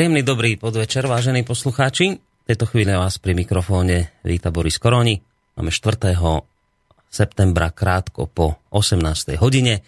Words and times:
Príjemný 0.00 0.24
dobrý 0.24 0.56
podvečer, 0.56 1.04
vážení 1.04 1.44
poslucháči. 1.44 2.16
V 2.16 2.44
tejto 2.48 2.64
chvíli 2.64 2.88
vás 2.88 3.20
pri 3.20 3.36
mikrofóne 3.36 4.16
víta 4.24 4.48
Boris 4.48 4.80
Koroni. 4.80 5.20
Máme 5.60 5.68
4. 5.68 6.16
septembra 7.12 7.68
krátko 7.68 8.24
po 8.24 8.56
18. 8.72 9.36
hodine 9.36 9.84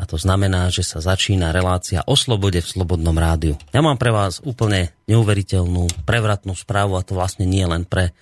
a 0.00 0.08
to 0.08 0.16
znamená, 0.16 0.72
že 0.72 0.80
sa 0.80 1.04
začína 1.04 1.52
relácia 1.52 2.00
o 2.08 2.16
slobode 2.16 2.64
v 2.64 2.70
Slobodnom 2.72 3.12
rádiu. 3.12 3.60
Ja 3.76 3.84
mám 3.84 4.00
pre 4.00 4.08
vás 4.08 4.40
úplne 4.40 4.96
neuveriteľnú, 5.12 6.08
prevratnú 6.08 6.56
správu 6.56 6.96
a 6.96 7.04
to 7.04 7.20
vlastne 7.20 7.44
nie 7.44 7.68
len 7.68 7.84
pre 7.84 8.16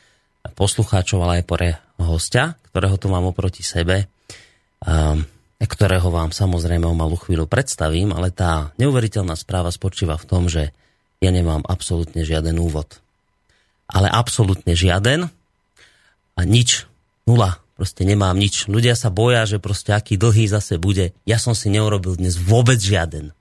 poslucháčov, 0.59 1.23
ale 1.23 1.39
aj 1.39 1.45
pre 1.47 1.79
hostia, 2.03 2.59
ktorého 2.75 2.99
tu 2.99 3.15
mám 3.15 3.31
oproti 3.31 3.63
sebe. 3.63 4.11
Um, 4.83 5.23
ktorého 5.63 6.11
vám 6.11 6.35
samozrejme 6.35 6.83
o 6.83 6.99
malú 6.99 7.15
chvíľu 7.15 7.47
predstavím, 7.47 8.11
ale 8.11 8.35
tá 8.35 8.75
neuveriteľná 8.75 9.39
správa 9.39 9.71
spočíva 9.71 10.19
v 10.19 10.27
tom, 10.27 10.51
že 10.51 10.75
ja 11.19 11.31
nemám 11.35 11.67
absolútne 11.67 12.23
žiaden 12.23 12.59
úvod. 12.59 13.03
Ale 13.89 14.07
absolútne 14.07 14.77
žiaden 14.77 15.33
a 16.39 16.41
nič, 16.47 16.87
nula, 17.27 17.59
proste 17.75 18.07
nemám 18.07 18.37
nič. 18.37 18.71
Ľudia 18.71 18.95
sa 18.95 19.11
boja, 19.11 19.47
že 19.49 19.63
proste 19.63 19.95
aký 19.95 20.15
dlhý 20.15 20.47
zase 20.47 20.79
bude. 20.79 21.17
Ja 21.27 21.41
som 21.43 21.57
si 21.57 21.73
neurobil 21.73 22.19
dnes 22.19 22.39
vôbec 22.39 22.79
žiaden. 22.79 23.35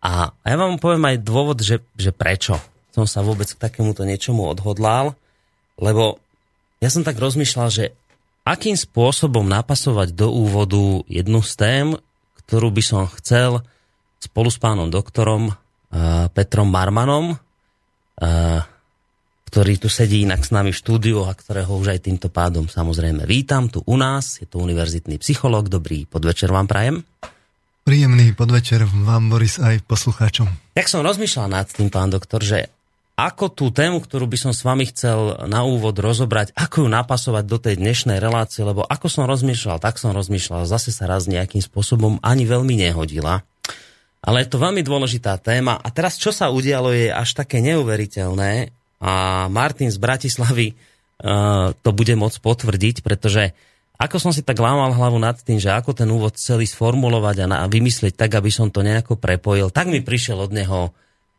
A, 0.00 0.32
ja 0.32 0.56
vám 0.56 0.80
poviem 0.80 1.12
aj 1.12 1.22
dôvod, 1.22 1.60
že, 1.60 1.84
že 1.94 2.10
prečo 2.10 2.56
som 2.90 3.06
sa 3.06 3.22
vôbec 3.22 3.46
k 3.46 3.60
takémuto 3.60 4.02
niečomu 4.02 4.48
odhodlal, 4.48 5.14
lebo 5.78 6.18
ja 6.80 6.88
som 6.88 7.04
tak 7.06 7.20
rozmýšľal, 7.20 7.68
že 7.70 7.84
akým 8.42 8.74
spôsobom 8.74 9.46
napasovať 9.46 10.16
do 10.16 10.32
úvodu 10.32 11.04
jednu 11.06 11.44
z 11.44 11.52
tém, 11.54 11.86
ktorú 12.42 12.72
by 12.72 12.82
som 12.82 13.12
chcel 13.20 13.62
spolu 14.18 14.48
s 14.50 14.58
pánom 14.58 14.88
doktorom 14.88 15.54
Petrom 16.30 16.70
Marmanom, 16.70 17.34
uh, 17.34 18.62
ktorý 19.50 19.82
tu 19.82 19.90
sedí 19.90 20.22
inak 20.22 20.46
s 20.46 20.54
nami 20.54 20.70
v 20.70 20.78
štúdiu 20.78 21.26
a 21.26 21.34
ktorého 21.34 21.74
už 21.74 21.98
aj 21.98 22.06
týmto 22.06 22.30
pádom 22.30 22.70
samozrejme 22.70 23.26
vítam 23.26 23.66
tu 23.66 23.82
u 23.82 23.98
nás. 23.98 24.38
Je 24.38 24.46
to 24.46 24.62
univerzitný 24.62 25.18
psychológ. 25.18 25.66
Dobrý 25.66 26.06
podvečer 26.06 26.54
vám 26.54 26.70
prajem. 26.70 27.02
Príjemný 27.82 28.30
podvečer 28.38 28.86
vám, 28.86 29.26
Boris, 29.26 29.58
aj 29.58 29.82
poslucháčom. 29.90 30.46
Tak 30.78 30.86
som 30.86 31.02
rozmýšľal 31.02 31.50
nad 31.50 31.66
tým, 31.66 31.90
pán 31.90 32.14
doktor, 32.14 32.38
že 32.38 32.70
ako 33.18 33.52
tú 33.52 33.66
tému, 33.68 34.00
ktorú 34.00 34.30
by 34.30 34.38
som 34.38 34.52
s 34.54 34.64
vami 34.64 34.88
chcel 34.88 35.44
na 35.50 35.60
úvod 35.66 35.98
rozobrať, 35.98 36.56
ako 36.56 36.86
ju 36.86 36.88
napasovať 36.88 37.44
do 37.44 37.58
tej 37.60 37.76
dnešnej 37.76 38.16
relácie, 38.16 38.64
lebo 38.64 38.80
ako 38.86 39.12
som 39.12 39.28
rozmýšľal, 39.28 39.76
tak 39.76 40.00
som 40.00 40.16
rozmýšľal, 40.16 40.64
zase 40.64 40.88
sa 40.94 41.04
raz 41.04 41.28
nejakým 41.28 41.60
spôsobom 41.60 42.16
ani 42.24 42.48
veľmi 42.48 42.80
nehodila. 42.80 43.44
Ale 44.20 44.44
je 44.44 44.52
to 44.52 44.60
veľmi 44.60 44.84
dôležitá 44.84 45.40
téma. 45.40 45.80
A 45.80 45.88
teraz, 45.88 46.20
čo 46.20 46.28
sa 46.28 46.52
udialo, 46.52 46.92
je 46.92 47.08
až 47.08 47.32
také 47.32 47.64
neuveriteľné. 47.64 48.72
A 49.00 49.46
Martin 49.48 49.88
z 49.88 49.96
Bratislavy 49.96 50.76
uh, 50.76 51.72
to 51.80 51.90
bude 51.96 52.12
môcť 52.12 52.38
potvrdiť, 52.44 53.00
pretože 53.00 53.56
ako 54.00 54.16
som 54.16 54.32
si 54.32 54.40
tak 54.40 54.56
lámal 54.56 54.96
hlavu 54.96 55.20
nad 55.20 55.36
tým, 55.36 55.60
že 55.60 55.72
ako 55.72 55.92
ten 55.92 56.08
úvod 56.08 56.36
celý 56.40 56.64
sformulovať 56.64 57.36
a, 57.44 57.46
na, 57.48 57.56
a 57.64 57.66
vymyslieť 57.68 58.16
tak, 58.16 58.32
aby 58.32 58.48
som 58.48 58.72
to 58.72 58.80
nejako 58.80 59.20
prepojil, 59.20 59.68
tak 59.68 59.92
mi 59.92 60.00
prišiel 60.00 60.40
od 60.40 60.52
neho 60.56 60.92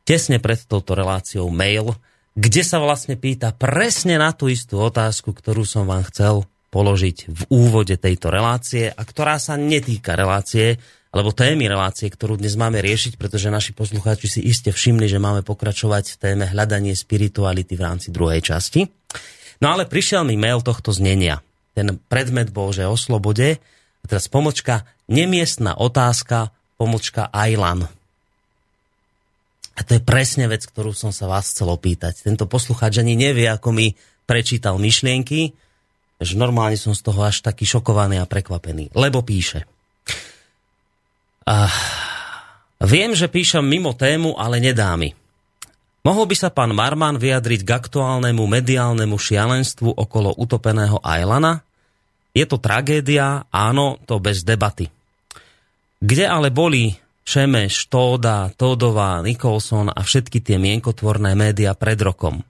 tesne 0.05 0.37
pred 0.37 0.61
touto 0.69 0.93
reláciou 0.93 1.49
mail, 1.49 1.97
kde 2.37 2.61
sa 2.61 2.77
vlastne 2.77 3.17
pýta 3.17 3.49
presne 3.49 4.21
na 4.21 4.29
tú 4.29 4.45
istú 4.45 4.77
otázku, 4.77 5.33
ktorú 5.33 5.65
som 5.65 5.89
vám 5.89 6.05
chcel 6.13 6.45
položiť 6.69 7.17
v 7.27 7.41
úvode 7.49 7.97
tejto 7.97 8.29
relácie 8.29 8.93
a 8.93 9.01
ktorá 9.01 9.41
sa 9.41 9.57
netýka 9.57 10.13
relácie, 10.13 10.77
alebo 11.11 11.35
témy 11.35 11.67
relácie, 11.67 12.07
ktorú 12.07 12.39
dnes 12.39 12.55
máme 12.55 12.79
riešiť, 12.79 13.19
pretože 13.19 13.51
naši 13.51 13.75
poslucháči 13.75 14.39
si 14.39 14.41
iste 14.47 14.71
všimli, 14.71 15.11
že 15.11 15.19
máme 15.19 15.43
pokračovať 15.43 16.15
v 16.15 16.19
téme 16.19 16.45
hľadanie 16.47 16.95
spirituality 16.95 17.75
v 17.75 17.83
rámci 17.83 18.15
druhej 18.15 18.39
časti. 18.39 18.87
No 19.59 19.75
ale 19.75 19.91
prišiel 19.91 20.23
mi 20.23 20.39
mail 20.39 20.63
tohto 20.63 20.95
znenia. 20.95 21.43
Ten 21.75 21.99
predmet 22.07 22.55
bol, 22.55 22.71
že 22.71 22.87
o 22.87 22.95
slobode, 22.95 23.59
a 24.01 24.05
teraz 24.07 24.31
pomočka, 24.31 24.87
nemiestná 25.11 25.75
otázka, 25.75 26.55
pomočka 26.79 27.27
Ajlan. 27.29 27.91
A 29.75 29.79
to 29.83 29.99
je 29.99 30.01
presne 30.01 30.47
vec, 30.47 30.63
ktorú 30.63 30.95
som 30.95 31.11
sa 31.11 31.27
vás 31.27 31.51
chcel 31.51 31.69
opýtať. 31.69 32.23
Tento 32.23 32.47
poslucháč 32.47 33.03
ani 33.03 33.19
nevie, 33.19 33.51
ako 33.51 33.75
mi 33.75 33.93
prečítal 34.25 34.79
myšlienky, 34.79 35.53
že 36.21 36.33
normálne 36.39 36.79
som 36.79 36.95
z 36.95 37.03
toho 37.03 37.27
až 37.27 37.43
taký 37.43 37.67
šokovaný 37.67 38.23
a 38.23 38.29
prekvapený. 38.29 38.95
Lebo 38.95 39.25
píše. 39.25 39.67
A 41.51 41.67
viem, 42.79 43.11
že 43.11 43.27
píšem 43.27 43.59
mimo 43.59 43.91
tému, 43.91 44.39
ale 44.39 44.63
nedá 44.63 44.95
mi. 44.95 45.11
Mohol 46.01 46.31
by 46.31 46.35
sa 46.39 46.49
pán 46.49 46.71
Marman 46.71 47.19
vyjadriť 47.19 47.67
k 47.67 47.75
aktuálnemu 47.75 48.39
mediálnemu 48.39 49.19
šialenstvu 49.19 49.99
okolo 49.99 50.31
utopeného 50.39 51.03
Ajlana? 51.03 51.61
Je 52.31 52.47
to 52.47 52.55
tragédia? 52.55 53.43
Áno, 53.51 53.99
to 54.07 54.17
bez 54.23 54.47
debaty. 54.47 54.87
Kde 55.99 56.25
ale 56.25 56.49
boli 56.49 56.95
Šemeš, 57.21 57.85
Tóda, 57.91 58.49
Tódová, 58.55 59.21
Nikolson 59.21 59.93
a 59.93 59.99
všetky 60.01 60.41
tie 60.41 60.57
mienkotvorné 60.57 61.37
médiá 61.37 61.77
pred 61.77 61.99
rokom. 62.01 62.41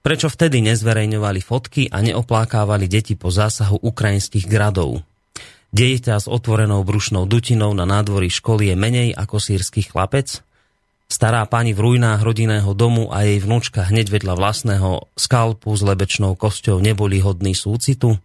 Prečo 0.00 0.30
vtedy 0.30 0.62
nezverejňovali 0.64 1.40
fotky 1.42 1.90
a 1.90 1.98
neoplákávali 2.00 2.86
deti 2.86 3.18
po 3.18 3.28
zásahu 3.28 3.82
ukrajinských 3.82 4.46
gradov? 4.46 5.02
Dieťa 5.74 6.22
s 6.22 6.26
otvorenou 6.30 6.86
brušnou 6.86 7.26
dutinou 7.26 7.74
na 7.74 7.82
nádvorí 7.88 8.30
školy 8.30 8.70
je 8.70 8.76
menej 8.78 9.08
ako 9.14 9.42
sírsky 9.42 9.82
chlapec? 9.82 10.42
Stará 11.06 11.46
pani 11.46 11.70
v 11.70 11.82
ruinách 11.82 12.22
rodinného 12.26 12.74
domu 12.74 13.14
a 13.14 13.22
jej 13.22 13.38
vnúčka 13.38 13.86
hneď 13.86 14.10
vedľa 14.10 14.34
vlastného 14.34 15.06
skalpu 15.14 15.70
s 15.70 15.82
lebečnou 15.86 16.34
kosťou 16.34 16.82
neboli 16.82 17.22
hodný 17.22 17.54
súcitu? 17.54 18.18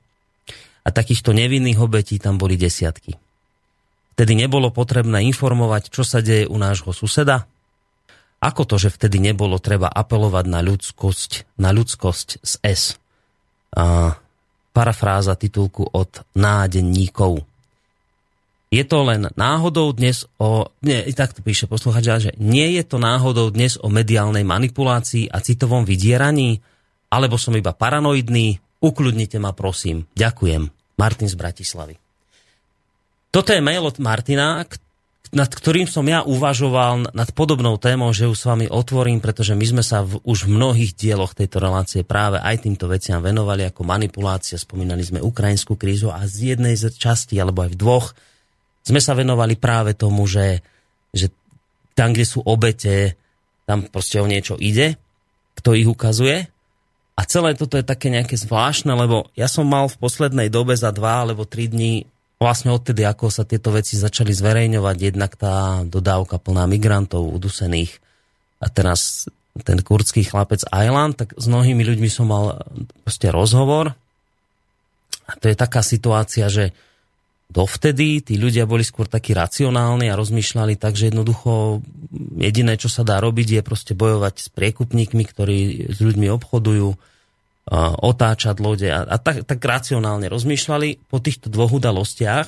A 0.81 0.90
takýchto 0.90 1.34
nevinných 1.34 1.78
obetí 1.78 2.18
tam 2.18 2.41
boli 2.41 2.57
desiatky. 2.57 3.22
Vtedy 4.18 4.34
nebolo 4.34 4.73
potrebné 4.73 5.22
informovať, 5.29 5.94
čo 5.94 6.02
sa 6.02 6.25
deje 6.25 6.50
u 6.50 6.58
nášho 6.58 6.90
suseda? 6.94 7.46
Ako 8.41 8.66
to, 8.66 8.81
že 8.81 8.90
vtedy 8.90 9.22
nebolo 9.22 9.62
treba 9.62 9.85
apelovať 9.85 10.46
na 10.50 10.66
ľudskosť, 10.66 11.62
na 11.62 11.69
ľudskosť 11.69 12.41
z 12.41 12.53
S? 12.66 12.84
A 13.78 14.18
parafráza 14.72 15.36
titulku 15.36 15.84
od 15.84 16.24
nádenníkov. 16.36 17.44
Je 18.72 18.88
to 18.88 19.03
len 19.03 19.28
náhodou 19.35 19.91
dnes 19.91 20.23
o... 20.40 20.64
Nie, 20.79 21.03
tak 21.12 21.35
to 21.35 21.44
píše 21.44 21.68
posluchač, 21.68 22.08
že 22.23 22.32
nie 22.40 22.79
je 22.79 22.84
to 22.88 23.03
náhodou 23.03 23.52
dnes 23.52 23.76
o 23.76 23.91
mediálnej 23.91 24.47
manipulácii 24.47 25.28
a 25.28 25.44
citovom 25.44 25.84
vydieraní, 25.84 26.64
alebo 27.12 27.35
som 27.35 27.52
iba 27.52 27.76
paranoidný? 27.76 28.64
Ukľudnite 28.79 29.38
ma, 29.44 29.52
prosím. 29.52 30.08
Ďakujem. 30.16 30.72
Martin 30.96 31.28
z 31.28 31.35
Bratislavy. 31.35 31.96
Toto 33.28 33.52
je 33.52 33.59
mail 33.59 33.84
od 33.84 34.00
Martina, 34.00 34.64
nad 35.32 35.48
ktorým 35.48 35.88
som 35.88 36.04
ja 36.04 36.28
uvažoval 36.28 37.16
nad 37.16 37.30
podobnou 37.32 37.80
témou, 37.80 38.12
že 38.12 38.28
ju 38.28 38.36
s 38.36 38.44
vami 38.44 38.68
otvorím, 38.68 39.24
pretože 39.24 39.56
my 39.56 39.64
sme 39.64 39.84
sa 39.84 40.04
v, 40.04 40.20
už 40.28 40.44
v 40.44 40.60
mnohých 40.60 40.92
dieloch 40.92 41.32
tejto 41.32 41.64
relácie 41.64 42.04
práve 42.04 42.36
aj 42.44 42.68
týmto 42.68 42.92
veciam 42.92 43.24
venovali 43.24 43.64
ako 43.64 43.88
manipulácia. 43.88 44.60
Spomínali 44.60 45.00
sme 45.08 45.24
ukrajinskú 45.24 45.80
krízu 45.80 46.12
a 46.12 46.28
z 46.28 46.56
jednej 46.56 46.76
z 46.76 46.92
časti, 46.92 47.40
alebo 47.40 47.64
aj 47.64 47.72
v 47.72 47.80
dvoch, 47.80 48.08
sme 48.84 49.00
sa 49.00 49.16
venovali 49.16 49.56
práve 49.56 49.96
tomu, 49.96 50.28
že, 50.28 50.60
že 51.16 51.32
tam, 51.96 52.12
kde 52.12 52.28
sú 52.28 52.44
obete, 52.44 53.16
tam 53.64 53.88
proste 53.88 54.20
o 54.20 54.28
niečo 54.28 54.60
ide, 54.60 55.00
kto 55.56 55.80
ich 55.80 55.88
ukazuje. 55.88 56.52
A 57.16 57.22
celé 57.24 57.56
toto 57.56 57.80
je 57.80 57.88
také 57.88 58.12
nejaké 58.12 58.36
zvláštne, 58.36 58.92
lebo 59.00 59.32
ja 59.40 59.48
som 59.48 59.64
mal 59.64 59.88
v 59.88 59.96
poslednej 59.96 60.52
dobe 60.52 60.76
za 60.76 60.92
dva 60.92 61.24
alebo 61.24 61.48
tri 61.48 61.72
dní 61.72 62.04
vlastne 62.41 62.73
odtedy, 62.73 63.05
ako 63.05 63.29
sa 63.29 63.46
tieto 63.46 63.70
veci 63.70 64.02
začali 64.02 64.34
zverejňovať, 64.34 64.97
jednak 64.97 65.38
tá 65.38 65.85
dodávka 65.85 66.41
plná 66.41 66.66
migrantov 66.66 67.29
udusených 67.29 68.02
a 68.58 68.67
teraz 68.73 69.29
ten 69.61 69.78
kurdský 69.78 70.26
chlapec 70.26 70.66
Aylan, 70.73 71.14
tak 71.14 71.38
s 71.38 71.46
mnohými 71.46 71.85
ľuďmi 71.85 72.09
som 72.09 72.26
mal 72.26 72.66
proste 73.05 73.29
rozhovor. 73.29 73.93
A 75.29 75.32
to 75.38 75.53
je 75.53 75.55
taká 75.55 75.85
situácia, 75.85 76.49
že 76.49 76.73
dovtedy 77.52 78.23
tí 78.23 78.40
ľudia 78.40 78.64
boli 78.66 78.82
skôr 78.82 79.05
takí 79.05 79.35
racionálni 79.35 80.08
a 80.08 80.17
rozmýšľali 80.17 80.79
tak, 80.79 80.96
že 80.96 81.11
jednoducho 81.11 81.84
jediné, 82.40 82.79
čo 82.79 82.87
sa 82.87 83.03
dá 83.03 83.20
robiť, 83.20 83.59
je 83.59 83.61
proste 83.61 83.94
bojovať 83.94 84.35
s 84.40 84.47
priekupníkmi, 84.49 85.23
ktorí 85.28 85.59
s 85.91 85.99
ľuďmi 85.99 86.32
obchodujú, 86.32 86.96
otáčať 88.02 88.58
lode 88.58 88.90
a, 88.90 89.05
a 89.05 89.17
tak, 89.22 89.46
tak 89.46 89.61
racionálne 89.61 90.25
rozmýšľali. 90.28 91.11
Po 91.11 91.22
týchto 91.22 91.47
dvoch 91.53 91.78
udalostiach 91.78 92.47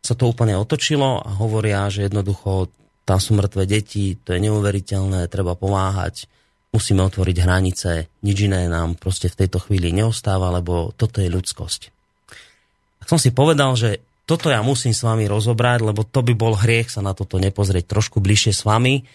sa 0.00 0.14
to 0.14 0.30
úplne 0.30 0.56
otočilo 0.56 1.20
a 1.20 1.30
hovoria, 1.36 1.90
že 1.92 2.08
jednoducho 2.08 2.72
tam 3.06 3.18
sú 3.22 3.38
mŕtve 3.38 3.68
deti, 3.68 4.18
to 4.18 4.34
je 4.34 4.40
neuveriteľné, 4.42 5.30
treba 5.30 5.54
pomáhať, 5.54 6.26
musíme 6.74 7.06
otvoriť 7.06 7.36
hranice, 7.38 7.90
nič 8.26 8.36
iné 8.50 8.66
nám 8.66 8.98
proste 8.98 9.30
v 9.30 9.46
tejto 9.46 9.62
chvíli 9.62 9.94
neostáva, 9.94 10.50
lebo 10.50 10.90
toto 10.96 11.22
je 11.22 11.30
ľudskosť. 11.30 11.80
Tak 13.02 13.06
som 13.06 13.18
si 13.22 13.30
povedal, 13.30 13.78
že 13.78 14.02
toto 14.26 14.50
ja 14.50 14.58
musím 14.58 14.90
s 14.90 15.06
vami 15.06 15.30
rozobrať, 15.30 15.86
lebo 15.86 16.02
to 16.02 16.26
by 16.26 16.34
bol 16.34 16.58
hriech 16.58 16.90
sa 16.90 16.98
na 16.98 17.14
toto 17.14 17.38
nepozrieť 17.38 17.86
trošku 17.86 18.18
bližšie 18.18 18.50
s 18.50 18.66
vami 18.66 19.06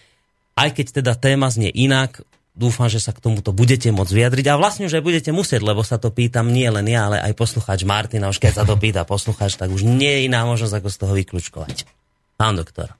aj 0.55 0.69
keď 0.75 0.85
teda 1.01 1.13
téma 1.15 1.47
znie 1.47 1.71
inak, 1.71 2.23
dúfam, 2.51 2.91
že 2.91 2.99
sa 2.99 3.15
k 3.15 3.23
tomuto 3.23 3.55
budete 3.55 3.87
môcť 3.89 4.11
vyjadriť 4.11 4.45
a 4.51 4.59
vlastne 4.59 4.87
už 4.87 4.99
aj 4.99 5.03
budete 5.03 5.31
musieť, 5.31 5.63
lebo 5.63 5.81
sa 5.87 5.95
to 5.95 6.11
pýtam 6.11 6.51
nie 6.51 6.67
len 6.67 6.83
ja, 6.87 7.07
ale 7.07 7.17
aj 7.23 7.33
poslucháč 7.39 7.87
Martina, 7.87 8.27
už 8.27 8.43
keď 8.43 8.61
sa 8.61 8.63
to 8.67 8.75
pýta 8.75 9.07
poslucháč, 9.07 9.55
tak 9.55 9.71
už 9.71 9.87
nie 9.87 10.09
je 10.09 10.21
iná 10.27 10.43
možnosť, 10.43 10.75
ako 10.83 10.89
z 10.91 10.97
toho 10.99 11.13
vyklúčkovať. 11.15 11.87
Pán 12.35 12.59
doktor. 12.59 12.91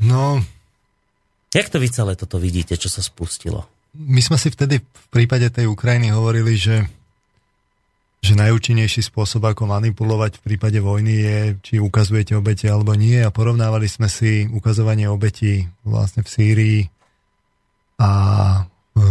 No... 0.00 0.40
Jak 1.48 1.72
to 1.72 1.80
vy 1.80 1.88
celé 1.88 2.12
toto 2.12 2.36
vidíte, 2.36 2.76
čo 2.76 2.92
sa 2.92 3.00
spustilo? 3.00 3.64
My 3.96 4.20
sme 4.20 4.36
si 4.36 4.52
vtedy 4.52 4.84
v 4.84 5.06
prípade 5.08 5.48
tej 5.48 5.64
Ukrajiny 5.64 6.12
hovorili, 6.12 6.60
že 6.60 6.84
že 8.18 8.34
najúčinnejší 8.34 9.06
spôsob, 9.14 9.46
ako 9.46 9.70
manipulovať 9.70 10.42
v 10.42 10.44
prípade 10.44 10.82
vojny 10.82 11.14
je, 11.22 11.38
či 11.62 11.74
ukazujete 11.78 12.34
obete 12.34 12.66
alebo 12.66 12.98
nie 12.98 13.22
a 13.22 13.30
porovnávali 13.30 13.86
sme 13.86 14.10
si 14.10 14.50
ukazovanie 14.50 15.06
obetí 15.06 15.70
vlastne 15.86 16.26
v 16.26 16.28
Sýrii 16.28 16.80
a 17.98 18.10
e, 18.62 19.02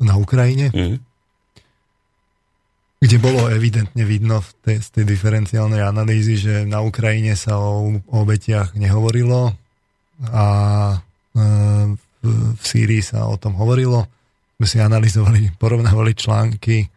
na 0.00 0.14
Ukrajine, 0.16 0.72
mm. 0.72 0.96
kde 3.00 3.16
bolo 3.20 3.52
evidentne 3.52 4.04
vidno 4.04 4.40
v 4.40 4.50
tej, 4.64 4.76
z 4.80 4.88
tej 5.00 5.04
diferenciálnej 5.04 5.84
analýzy, 5.84 6.40
že 6.40 6.54
na 6.64 6.80
Ukrajine 6.80 7.36
sa 7.36 7.60
o, 7.60 8.00
o 8.00 8.16
obetiach 8.24 8.72
nehovorilo 8.74 9.52
a 10.32 10.46
e, 10.92 10.96
v, 12.24 12.30
v 12.56 12.64
Sýrii 12.64 13.04
sa 13.04 13.28
o 13.28 13.36
tom 13.36 13.54
hovorilo. 13.60 14.08
My 14.56 14.66
si 14.66 14.80
analyzovali, 14.80 15.52
porovnávali 15.62 16.16
články 16.16 16.90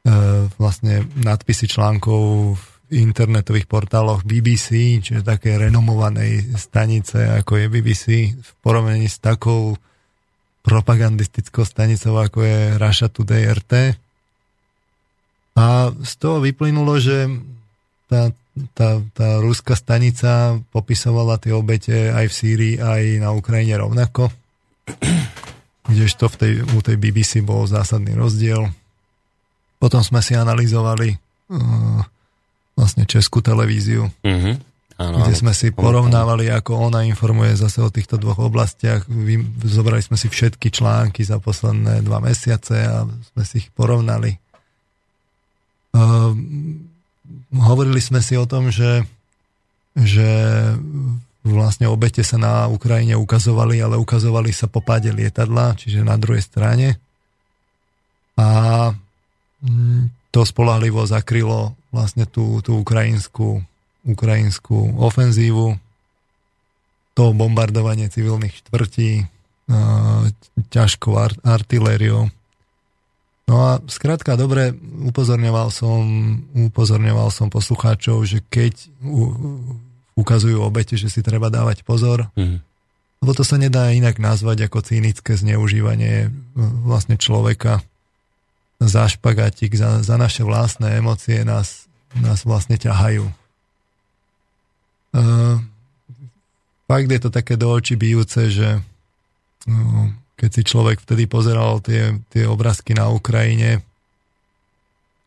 E, 0.00 0.48
vlastne 0.56 1.04
nadpisy 1.20 1.68
článkov 1.68 2.56
v 2.56 2.64
internetových 3.04 3.68
portáloch 3.68 4.24
BBC, 4.24 4.96
čiže 5.04 5.20
také 5.20 5.60
renomovanej 5.60 6.56
stanice, 6.56 7.28
ako 7.36 7.60
je 7.60 7.66
BBC, 7.68 8.04
v 8.32 8.50
porovnaní 8.64 9.12
s 9.12 9.20
takou 9.20 9.76
propagandistickou 10.60 11.64
stanicou, 11.64 12.20
ako 12.20 12.44
je 12.44 12.58
Russia 12.76 13.08
Today 13.08 13.48
RT. 13.48 13.72
A 15.56 15.92
z 15.92 16.12
toho 16.20 16.40
vyplynulo, 16.40 17.00
že 17.00 17.26
tá, 18.06 18.32
tá, 18.76 19.00
tá 19.14 19.28
ruská 19.40 19.74
stanica 19.78 20.60
popisovala 20.74 21.40
tie 21.40 21.54
obete 21.54 22.12
aj 22.12 22.26
v 22.28 22.34
Sýrii, 22.34 22.74
aj 22.76 23.02
na 23.22 23.30
Ukrajine 23.32 23.80
rovnako. 23.80 24.28
Kdežto 25.90 26.30
v 26.30 26.36
tej, 26.36 26.52
u 26.76 26.78
tej 26.84 26.96
BBC 27.00 27.40
bol 27.42 27.66
zásadný 27.66 28.14
rozdiel. 28.14 28.68
Potom 29.80 30.04
sme 30.04 30.20
si 30.20 30.36
analyzovali 30.36 31.16
uh, 31.16 32.04
vlastne 32.76 33.08
českú 33.08 33.40
televíziu, 33.40 34.12
uh-huh. 34.12 34.54
Áno, 35.00 35.24
kde 35.24 35.32
sme 35.32 35.56
si 35.56 35.72
porovnávali, 35.72 36.52
ako 36.52 36.92
ona 36.92 37.08
informuje 37.08 37.56
zase 37.56 37.80
o 37.80 37.88
týchto 37.88 38.20
dvoch 38.20 38.36
oblastiach. 38.36 39.08
Zobrali 39.64 40.04
sme 40.04 40.20
si 40.20 40.28
všetky 40.28 40.68
články 40.68 41.24
za 41.24 41.40
posledné 41.40 42.04
dva 42.04 42.20
mesiace 42.20 42.84
a 42.84 43.08
sme 43.08 43.42
si 43.48 43.64
ich 43.64 43.72
porovnali. 43.72 44.36
Uh, 45.96 46.36
hovorili 47.64 47.96
sme 48.04 48.20
si 48.20 48.36
o 48.36 48.44
tom, 48.44 48.68
že, 48.68 49.08
že 49.96 50.28
vlastne 51.48 51.88
obete 51.88 52.20
sa 52.20 52.36
na 52.36 52.68
Ukrajine 52.68 53.16
ukazovali, 53.16 53.80
ale 53.80 53.96
ukazovali 53.96 54.52
sa 54.52 54.68
po 54.68 54.84
páde 54.84 55.16
lietadla, 55.16 55.80
čiže 55.80 56.04
na 56.04 56.20
druhej 56.20 56.44
strane. 56.44 57.00
A 58.36 58.92
to 60.28 60.40
spolahlivo 60.44 61.08
zakrylo 61.08 61.72
vlastne 61.88 62.28
tú, 62.28 62.60
tú 62.60 62.84
ukrajinskú, 62.84 63.64
ukrajinskú 64.04 64.96
ofenzívu, 64.96 65.76
to 67.14 67.24
bombardovanie 67.36 68.08
civilných 68.08 68.64
štvrtí, 68.64 69.28
ťažkou 70.70 71.12
art- 71.18 71.40
artilériou. 71.44 72.30
No 73.50 73.54
a 73.66 73.82
skrátka 73.90 74.38
dobre, 74.38 74.70
upozorňoval 75.10 75.74
som, 75.74 76.00
upozorňoval 76.54 77.34
som 77.34 77.50
poslucháčov, 77.50 78.22
že 78.22 78.46
keď 78.46 78.78
u, 79.02 79.34
ukazujú 80.14 80.62
obete, 80.62 80.94
že 80.94 81.10
si 81.10 81.18
treba 81.18 81.50
dávať 81.50 81.82
pozor, 81.82 82.30
mm. 82.38 82.62
lebo 83.22 83.32
to 83.34 83.42
sa 83.42 83.58
nedá 83.58 83.90
inak 83.90 84.22
nazvať 84.22 84.70
ako 84.70 84.86
cynické 84.86 85.34
zneužívanie 85.34 86.30
vlastne 86.86 87.18
človeka 87.18 87.82
za 88.80 89.10
špagatík, 89.10 89.74
za, 89.74 90.00
za 90.00 90.14
naše 90.14 90.46
vlastné 90.46 91.02
emócie 91.02 91.42
nás, 91.42 91.90
nás 92.16 92.46
vlastne 92.46 92.78
ťahajú. 92.78 93.39
Uh, 95.10 95.58
fakt 96.86 97.10
je 97.10 97.20
to 97.20 97.30
také 97.34 97.58
do 97.58 97.70
očí 97.74 97.98
bijúce, 97.98 98.50
že 98.50 98.78
uh, 98.78 100.04
keď 100.38 100.50
si 100.50 100.62
človek 100.64 101.02
vtedy 101.02 101.26
pozeral 101.26 101.82
tie, 101.82 102.18
tie 102.30 102.46
obrázky 102.46 102.94
na 102.94 103.10
Ukrajine, 103.10 103.82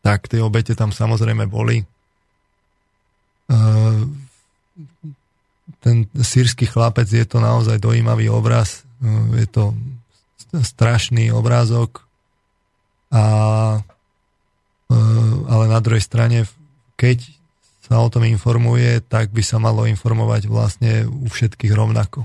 tak 0.00 0.28
tie 0.28 0.40
obete 0.40 0.72
tam 0.76 0.92
samozrejme 0.92 1.44
boli. 1.48 1.84
Uh, 3.48 4.08
ten 5.80 6.08
sírsky 6.16 6.64
chlapec 6.64 7.08
je 7.08 7.24
to 7.28 7.40
naozaj 7.40 7.76
dojímavý 7.76 8.32
obraz, 8.32 8.88
uh, 9.04 9.32
je 9.36 9.48
to 9.48 9.76
strašný 10.54 11.34
obrázok, 11.34 12.04
a, 13.14 13.24
e, 14.90 14.96
ale 15.46 15.64
na 15.70 15.78
druhej 15.78 16.02
strane, 16.02 16.50
keď 16.98 17.22
sa 17.84 18.00
o 18.00 18.08
tom 18.08 18.24
informuje, 18.24 19.04
tak 19.04 19.28
by 19.28 19.44
sa 19.44 19.60
malo 19.60 19.84
informovať 19.84 20.48
vlastne 20.48 21.04
u 21.04 21.28
všetkých 21.28 21.76
rovnako. 21.76 22.24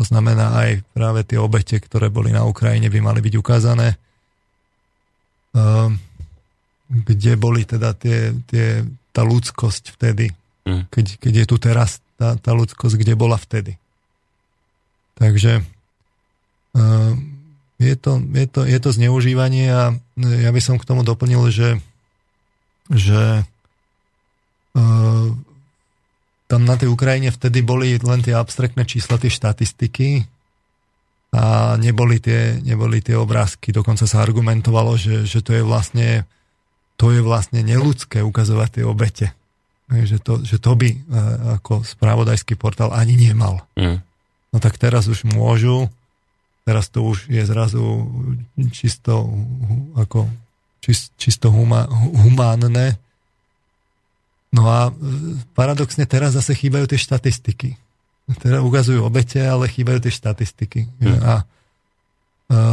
To 0.00 0.02
znamená 0.04 0.56
aj 0.56 0.70
práve 0.96 1.24
tie 1.24 1.36
obete, 1.36 1.76
ktoré 1.76 2.08
boli 2.08 2.32
na 2.32 2.48
Ukrajine, 2.48 2.88
by 2.88 3.00
mali 3.04 3.20
byť 3.20 3.34
ukázané. 3.36 3.92
E, 3.92 3.96
kde 6.88 7.32
boli 7.36 7.68
teda 7.68 7.92
tie, 7.92 8.32
tie, 8.48 8.84
tá 9.12 9.20
ľudskosť 9.24 9.96
vtedy. 9.96 10.32
Mm. 10.64 10.88
Keď, 10.88 11.06
keď 11.20 11.32
je 11.44 11.46
tu 11.48 11.56
teraz 11.60 12.00
tá, 12.16 12.36
tá 12.40 12.56
ľudskosť, 12.56 12.96
kde 12.96 13.16
bola 13.16 13.36
vtedy. 13.36 13.76
Takže 15.16 15.60
e, 15.60 15.62
je 17.76 17.94
to, 18.00 18.20
je, 18.20 18.46
to, 18.48 18.60
je 18.64 18.78
to 18.80 18.90
zneužívanie 18.92 19.68
a 19.68 19.92
ja 20.16 20.50
by 20.52 20.60
som 20.60 20.80
k 20.80 20.88
tomu 20.88 21.04
doplnil, 21.04 21.52
že, 21.52 21.80
že 22.88 23.44
tam 26.46 26.60
na 26.62 26.74
tej 26.78 26.92
Ukrajine 26.92 27.32
vtedy 27.32 27.64
boli 27.64 27.96
len 27.96 28.20
tie 28.22 28.36
abstraktné 28.36 28.84
čísla, 28.84 29.18
tie 29.18 29.32
štatistiky 29.32 30.28
a 31.34 31.74
neboli 31.80 32.22
tie, 32.22 32.60
neboli 32.62 33.02
tie 33.02 33.18
obrázky. 33.18 33.74
Dokonca 33.74 34.06
sa 34.06 34.22
argumentovalo, 34.22 34.94
že, 34.94 35.26
že 35.26 35.42
to 35.42 35.56
je 35.56 35.62
vlastne 35.64 36.28
to 36.96 37.12
je 37.12 37.20
vlastne 37.20 37.60
neludské 37.60 38.24
ukazovať 38.24 38.80
tie 38.80 38.84
obete. 38.88 39.26
Že 39.92 40.16
to, 40.22 40.32
že 40.42 40.56
to 40.56 40.72
by 40.72 40.96
uh, 40.96 41.60
ako 41.60 41.84
spravodajský 41.84 42.56
portál 42.56 42.88
ani 42.96 43.20
nemal. 43.20 43.68
Mm. 43.76 44.00
No 44.50 44.56
tak 44.56 44.80
teraz 44.80 45.04
už 45.04 45.28
môžu 45.28 45.92
Teraz 46.66 46.90
to 46.90 47.06
už 47.06 47.30
je 47.30 47.46
zrazu 47.46 48.10
čisto, 48.74 49.30
ako, 49.94 50.26
čist, 50.82 51.14
čisto 51.14 51.54
huma, 51.54 51.86
humánne. 52.26 52.98
No 54.56 54.64
a 54.72 54.88
paradoxne 55.52 56.08
teraz 56.08 56.32
zase 56.32 56.56
chýbajú 56.56 56.88
tie 56.88 56.96
štatistiky. 56.96 57.76
Teraz 58.40 58.64
ukazujú 58.64 59.04
obete, 59.04 59.44
ale 59.44 59.68
chýbajú 59.68 60.00
tie 60.00 60.12
štatistiky. 60.16 60.88
Hmm. 60.98 61.20
A, 61.20 61.20
a 61.20 61.34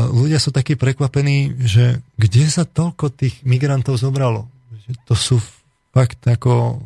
ľudia 0.07 0.39
sú 0.39 0.55
takí 0.55 0.79
prekvapení, 0.79 1.59
že 1.59 1.99
kde 2.15 2.47
sa 2.47 2.63
toľko 2.63 3.11
tých 3.11 3.43
migrantov 3.43 3.99
zobralo? 3.99 4.47
Že 4.87 4.91
to 5.03 5.15
sú 5.19 5.35
fakt 5.91 6.23
ako 6.25 6.81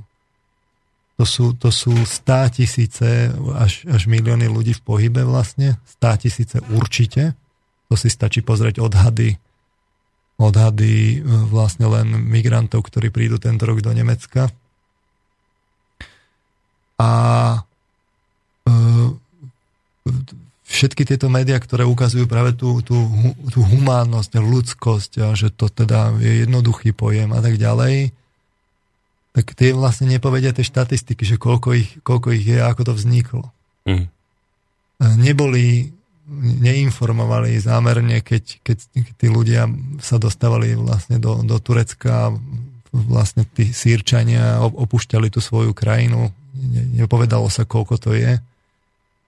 to 1.18 1.26
sú, 1.26 1.58
to 1.58 1.74
sú 1.74 1.98
stá 2.06 2.46
tisíce 2.46 3.34
až, 3.58 3.90
až 3.90 4.06
milióny 4.06 4.46
ľudí 4.54 4.78
v 4.78 4.86
pohybe 4.86 5.26
vlastne. 5.26 5.82
Stá 5.90 6.14
tisíce 6.14 6.62
určite. 6.70 7.34
To 7.90 7.98
si 7.98 8.14
stačí 8.14 8.46
pozrieť 8.46 8.78
odhady 8.78 9.34
odhady 10.38 11.18
e, 11.18 11.26
vlastne 11.50 11.90
len 11.90 12.14
migrantov, 12.14 12.86
ktorí 12.88 13.10
prídu 13.10 13.42
tento 13.42 13.66
rok 13.66 13.82
do 13.82 13.92
Nemecka. 13.92 14.54
A 16.98 17.10
e, 18.66 18.72
všetky 20.68 21.08
tieto 21.08 21.32
médiá, 21.32 21.58
ktoré 21.58 21.88
ukazujú 21.88 22.28
práve 22.28 22.54
tú, 22.54 22.84
tú, 22.84 22.98
tú 23.50 23.60
humánnosť, 23.64 24.32
ľudskosť 24.38 25.12
a 25.24 25.28
že 25.34 25.50
to 25.54 25.72
teda 25.72 26.18
je 26.20 26.44
jednoduchý 26.44 26.92
pojem 26.92 27.32
a 27.32 27.40
tak 27.40 27.56
ďalej, 27.56 28.12
tak 29.32 29.54
tie 29.54 29.70
vlastne 29.72 30.10
nepovedia 30.10 30.50
tie 30.52 30.66
štatistiky, 30.66 31.22
že 31.22 31.38
koľko 31.38 31.70
ich, 31.78 31.90
koľko 32.02 32.34
ich 32.34 32.46
je 32.46 32.58
a 32.58 32.74
ako 32.74 32.90
to 32.90 32.94
vzniklo. 32.98 33.46
Mm. 33.86 34.10
Neboli, 35.22 35.94
neinformovali 36.66 37.62
zámerne, 37.62 38.20
keď, 38.26 38.60
keď, 38.66 38.78
keď 38.98 39.14
tí 39.16 39.28
ľudia 39.30 39.70
sa 40.02 40.18
dostávali 40.18 40.74
vlastne 40.74 41.22
do, 41.22 41.46
do 41.46 41.56
Turecka, 41.62 42.34
vlastne 42.90 43.46
tí 43.46 43.70
sírčania 43.70 44.58
opúšťali 44.60 45.30
tú 45.30 45.38
svoju 45.38 45.72
krajinu, 45.72 46.34
nepovedalo 46.98 47.48
sa, 47.48 47.64
koľko 47.64 47.96
to 48.02 48.12
je. 48.18 48.40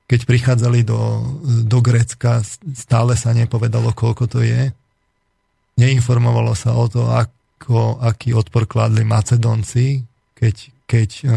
keď 0.10 0.26
prichádzali 0.26 0.82
do, 0.82 1.22
do 1.70 1.80
Grécka, 1.86 2.42
stále 2.74 3.14
sa 3.14 3.30
nepovedalo, 3.30 3.94
koľko 3.94 4.26
to 4.26 4.42
je. 4.42 4.74
Neinformovalo 5.78 6.58
sa 6.58 6.74
o 6.74 6.90
to, 6.90 7.14
ako, 7.14 8.02
aký 8.02 8.34
odpor 8.34 8.66
kládli 8.66 9.06
Macedónci, 9.06 10.02
keď, 10.34 10.56
keď 10.90 11.10
uh, 11.30 11.32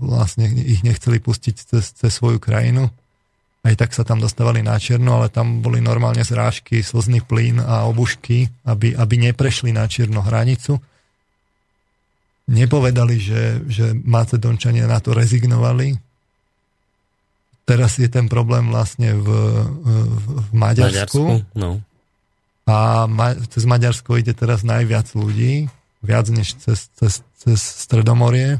vlastne 0.00 0.48
ich 0.48 0.80
nechceli 0.80 1.20
pustiť 1.20 1.54
cez, 1.60 1.92
cez 1.92 2.10
svoju 2.16 2.40
krajinu. 2.40 2.88
Aj 3.60 3.76
tak 3.76 3.92
sa 3.92 4.00
tam 4.08 4.16
dostávali 4.16 4.64
na 4.64 4.80
čierno, 4.80 5.20
ale 5.20 5.28
tam 5.28 5.60
boli 5.60 5.84
normálne 5.84 6.24
zrážky, 6.24 6.80
slzný 6.80 7.20
plyn 7.20 7.60
a 7.60 7.84
obušky, 7.84 8.48
aby, 8.64 8.96
aby 8.96 9.14
neprešli 9.28 9.76
na 9.76 9.84
čierno 9.84 10.24
hranicu. 10.24 10.80
Nepovedali, 12.50 13.16
že, 13.22 13.62
že 13.70 13.94
Macedončania 13.94 14.90
na 14.90 14.98
to 14.98 15.14
rezignovali, 15.14 15.94
teraz 17.62 18.02
je 18.02 18.10
ten 18.10 18.26
problém 18.26 18.66
vlastne 18.74 19.14
v, 19.14 19.28
v, 19.62 19.86
v 20.26 20.48
Maďarsku. 20.50 21.22
Maďarsku 21.22 21.54
no. 21.54 21.78
A 22.66 23.06
ma, 23.06 23.38
cez 23.46 23.62
Maďarsko 23.62 24.18
ide 24.18 24.34
teraz 24.34 24.66
najviac 24.66 25.06
ľudí, 25.14 25.70
viac 26.02 26.26
než 26.34 26.58
cez, 26.58 26.90
cez, 26.98 27.22
cez 27.38 27.58
Stredomorie. 27.58 28.58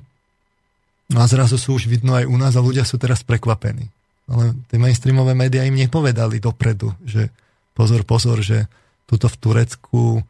No 1.10 1.22
a 1.22 1.26
zrazu 1.26 1.58
sú 1.58 1.74
už 1.74 1.90
vidno 1.90 2.14
aj 2.14 2.26
u 2.30 2.36
nás 2.38 2.54
a 2.54 2.62
ľudia 2.62 2.86
sú 2.86 2.94
teraz 2.98 3.26
prekvapení. 3.26 3.90
Ale 4.30 4.54
tie 4.70 4.78
mainstreamové 4.78 5.34
médiá 5.34 5.66
im 5.66 5.74
nepovedali 5.74 6.38
dopredu, 6.38 6.94
že 7.02 7.34
pozor, 7.74 8.06
pozor, 8.06 8.38
že 8.46 8.70
tuto 9.10 9.26
v 9.26 9.36
Turecku 9.42 10.22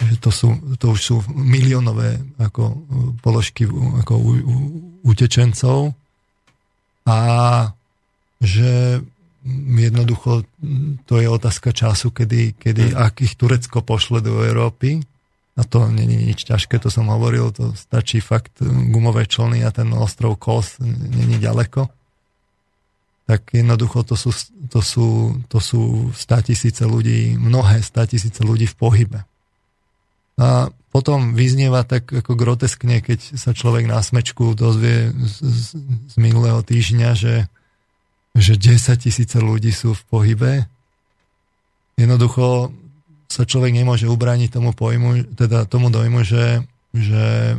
že 0.00 0.16
to, 0.16 0.30
sú, 0.32 0.48
to 0.80 0.96
už 0.96 1.00
sú 1.00 1.16
miliónové 1.28 2.16
ako 2.40 2.80
položky 3.20 3.68
ako 4.00 4.14
u, 4.16 4.30
u, 4.40 4.56
utečencov 5.04 5.92
a 7.04 7.18
že 8.40 9.04
jednoducho 9.76 10.44
to 11.04 11.14
je 11.20 11.28
otázka 11.28 11.72
času, 11.72 12.12
kedy, 12.12 12.56
kedy 12.56 12.92
mm. 12.92 12.96
ak 12.96 13.24
ich 13.24 13.36
Turecko 13.36 13.84
pošle 13.84 14.20
do 14.24 14.44
Európy, 14.44 15.00
a 15.56 15.62
to 15.68 15.88
není 15.92 16.32
nič 16.32 16.48
ťažké, 16.48 16.80
to 16.80 16.88
som 16.88 17.12
hovoril, 17.12 17.52
to 17.52 17.76
stačí 17.76 18.24
fakt 18.24 18.64
gumové 18.64 19.28
člny 19.28 19.60
a 19.64 19.70
ten 19.72 19.92
ostrov 19.92 20.40
Kos 20.40 20.80
není 20.80 21.36
ďaleko, 21.36 21.88
tak 23.28 23.52
jednoducho 23.52 24.02
to 24.02 24.16
sú, 24.16 24.32
to 24.72 24.80
sú, 24.80 25.06
to 25.46 25.58
sú 25.60 26.10
tisíce 26.42 26.82
ľudí, 26.82 27.38
mnohé 27.38 27.78
tisíce 28.08 28.40
ľudí 28.42 28.66
v 28.66 28.76
pohybe. 28.76 29.20
A 30.40 30.72
potom 30.90 31.36
vyznieva 31.36 31.84
tak 31.84 32.08
ako 32.08 32.34
groteskne, 32.34 33.04
keď 33.04 33.36
sa 33.38 33.52
človek 33.52 33.86
na 33.86 34.00
smečku 34.00 34.56
dozvie 34.56 35.12
z, 35.12 35.34
z, 35.44 35.64
z 36.10 36.14
minulého 36.16 36.64
týždňa, 36.64 37.10
že 37.14 37.34
že 38.36 38.54
10 38.54 38.94
tisíce 38.94 39.36
ľudí 39.42 39.74
sú 39.74 39.94
v 39.96 40.02
pohybe. 40.06 40.52
Jednoducho 41.98 42.70
sa 43.30 43.42
človek 43.46 43.74
nemôže 43.74 44.06
ubrániť 44.06 44.58
tomu 44.58 44.70
pojmu, 44.74 45.34
teda 45.34 45.66
tomu 45.66 45.90
dojmu, 45.90 46.22
že, 46.22 46.62
že 46.94 47.58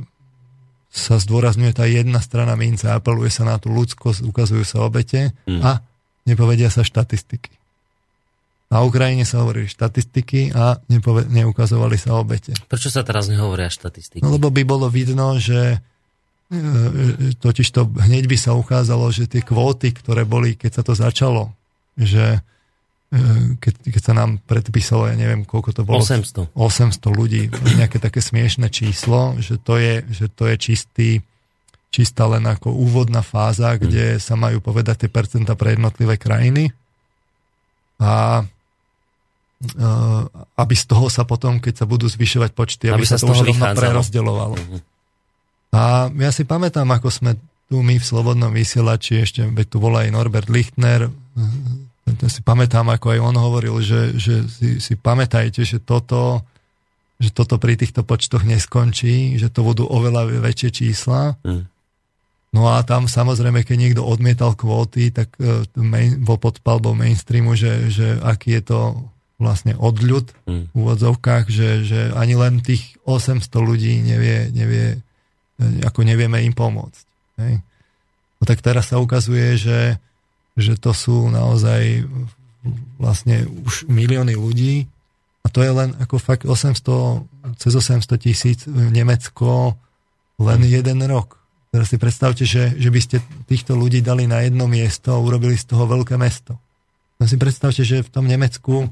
sa 0.92 1.16
zdôrazňuje 1.16 1.72
tá 1.72 1.88
jedna 1.88 2.20
strana 2.20 2.60
mince, 2.60 2.88
apeluje 2.88 3.32
sa 3.32 3.48
na 3.48 3.56
tú 3.56 3.72
ľudskosť, 3.72 4.28
ukazujú 4.28 4.64
sa 4.68 4.84
obete 4.84 5.32
mm. 5.48 5.62
a 5.64 5.80
nepovedia 6.28 6.68
sa 6.68 6.84
štatistiky. 6.84 7.56
Na 8.72 8.88
Ukrajine 8.88 9.28
sa 9.28 9.44
hovorí 9.44 9.68
štatistiky 9.68 10.56
a 10.56 10.80
nepove- 10.88 11.28
neukazovali 11.28 12.00
sa 12.00 12.16
obete. 12.16 12.56
Prečo 12.72 12.88
sa 12.88 13.04
teraz 13.04 13.28
nehovoria 13.28 13.68
štatistiky? 13.68 14.24
No, 14.24 14.32
lebo 14.32 14.48
by 14.48 14.64
bolo 14.64 14.88
vidno, 14.88 15.36
že 15.36 15.84
E, 16.52 17.32
totiž 17.40 17.68
to 17.72 17.88
hneď 17.88 18.28
by 18.28 18.36
sa 18.36 18.52
ukázalo, 18.52 19.08
že 19.08 19.24
tie 19.24 19.40
kvóty, 19.40 19.96
ktoré 19.96 20.28
boli, 20.28 20.60
keď 20.60 20.72
sa 20.76 20.84
to 20.84 20.92
začalo, 20.92 21.56
že 21.96 22.44
e, 23.08 23.20
keď, 23.56 23.74
keď 23.88 24.02
sa 24.04 24.12
nám 24.12 24.44
predpísalo, 24.44 25.08
ja 25.08 25.16
neviem, 25.16 25.48
koľko 25.48 25.72
to 25.72 25.88
bolo. 25.88 26.04
800. 26.04 26.52
800 26.52 27.08
ľudí, 27.08 27.48
nejaké 27.80 28.04
také 28.04 28.20
smiešné 28.20 28.68
číslo, 28.68 29.40
že 29.40 29.64
to 29.64 29.80
je, 29.80 30.04
že 30.12 30.28
to 30.28 30.52
je 30.52 30.56
čistý, 30.60 31.10
čistá 31.88 32.28
len 32.28 32.44
ako 32.44 32.76
úvodná 32.76 33.24
fáza, 33.24 33.80
kde 33.80 34.20
sa 34.20 34.36
majú 34.36 34.60
povedať 34.60 35.08
tie 35.08 35.10
percenta 35.10 35.56
pre 35.56 35.80
jednotlivé 35.80 36.20
krajiny. 36.20 36.76
A 38.04 38.44
e, 38.44 38.61
aby 40.58 40.76
z 40.76 40.86
toho 40.90 41.06
sa 41.08 41.22
potom, 41.24 41.62
keď 41.62 41.84
sa 41.84 41.86
budú 41.86 42.10
zvyšovať 42.10 42.52
počty, 42.58 42.90
aby, 42.90 43.02
aby 43.02 43.06
sa, 43.06 43.22
sa 43.22 43.30
to 43.30 43.34
už 43.34 43.54
rovno 43.54 43.66
prerozdeľovalo. 43.78 44.56
Uh-huh. 44.58 44.82
A 45.72 46.10
ja 46.12 46.32
si 46.34 46.44
pamätám, 46.44 46.90
ako 46.90 47.14
sme 47.14 47.32
tu 47.72 47.80
my 47.80 47.96
v 47.96 48.04
Slobodnom 48.04 48.52
vysielači, 48.52 49.24
ešte 49.24 49.48
veď 49.48 49.66
tu 49.70 49.78
bol 49.80 49.96
aj 49.96 50.12
Norbert 50.12 50.52
Lichtner, 50.52 51.08
ja 52.06 52.30
si 52.30 52.42
pamätám, 52.44 52.90
ako 52.92 53.16
aj 53.16 53.20
on 53.24 53.38
hovoril, 53.38 53.76
že, 53.80 54.18
že 54.20 54.44
si, 54.50 54.70
si 54.84 54.94
pamätajte, 55.00 55.64
že 55.64 55.80
toto, 55.80 56.44
že 57.22 57.32
toto 57.32 57.56
pri 57.56 57.80
týchto 57.80 58.04
počtoch 58.04 58.44
neskončí, 58.44 59.40
že 59.40 59.48
to 59.48 59.64
budú 59.64 59.88
oveľa 59.88 60.28
väčšie 60.42 60.70
čísla. 60.70 61.40
Mm. 61.46 61.70
No 62.52 62.68
a 62.68 62.84
tam 62.84 63.08
samozrejme, 63.08 63.64
keď 63.64 63.78
niekto 63.80 64.02
odmietal 64.04 64.60
kvóty, 64.60 65.16
tak 65.16 65.32
uh, 65.40 65.64
main, 65.80 66.20
bol 66.20 66.36
pod 66.36 66.60
palbou 66.60 66.92
mainstreamu, 66.92 67.56
že, 67.56 67.88
že 67.88 68.20
aký 68.20 68.60
je 68.60 68.64
to 68.76 68.80
vlastne 69.42 69.74
odľud 69.74 70.30
mm. 70.46 70.64
v 70.70 70.76
úvodzovkách, 70.78 71.50
že, 71.50 71.70
že 71.82 72.00
ani 72.14 72.38
len 72.38 72.62
tých 72.62 72.96
800 73.10 73.42
ľudí 73.58 74.06
nevie, 74.06 74.54
nevie 74.54 75.02
ako 75.82 76.06
nevieme 76.06 76.42
im 76.46 76.54
pomôcť. 76.54 77.06
Hej. 77.42 77.54
No 78.42 78.44
tak 78.46 78.62
teraz 78.62 78.94
sa 78.94 79.02
ukazuje, 79.02 79.58
že, 79.58 79.98
že 80.58 80.78
to 80.78 80.94
sú 80.94 81.30
naozaj 81.30 82.06
vlastne 83.02 83.50
už 83.66 83.90
milióny 83.90 84.38
ľudí 84.38 84.86
a 85.42 85.48
to 85.50 85.66
je 85.66 85.72
len 85.74 85.98
ako 85.98 86.22
fakt 86.22 86.46
800, 86.46 87.58
cez 87.58 87.74
800 87.74 88.06
tisíc 88.22 88.60
Nemecko 88.70 89.74
len 90.38 90.62
jeden 90.66 91.02
rok. 91.10 91.42
Teraz 91.72 91.88
si 91.90 91.98
predstavte, 91.98 92.44
že, 92.44 92.76
že 92.78 92.90
by 92.92 93.00
ste 93.00 93.18
týchto 93.48 93.74
ľudí 93.74 94.04
dali 94.04 94.28
na 94.28 94.44
jedno 94.44 94.68
miesto 94.68 95.16
a 95.16 95.24
urobili 95.24 95.56
z 95.56 95.72
toho 95.72 95.88
veľké 95.88 96.20
mesto. 96.20 96.60
Teraz 97.16 97.30
si 97.32 97.38
predstavte, 97.40 97.82
že 97.86 98.04
v 98.04 98.12
tom 98.12 98.26
Nemecku 98.28 98.92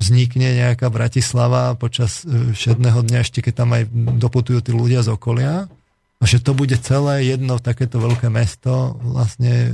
vznikne 0.00 0.56
nejaká 0.56 0.88
Bratislava 0.88 1.76
počas 1.76 2.24
e, 2.24 2.56
všedného 2.56 3.04
dňa, 3.04 3.18
ešte 3.20 3.44
keď 3.44 3.54
tam 3.54 3.70
aj 3.76 3.84
doputujú 4.16 4.58
tí 4.64 4.72
ľudia 4.72 5.04
z 5.04 5.12
okolia 5.12 5.68
a 6.20 6.24
že 6.24 6.40
to 6.40 6.56
bude 6.56 6.74
celé 6.80 7.28
jedno 7.28 7.60
takéto 7.60 8.00
veľké 8.00 8.32
mesto 8.32 8.96
vlastne 9.04 9.70
e, 9.70 9.72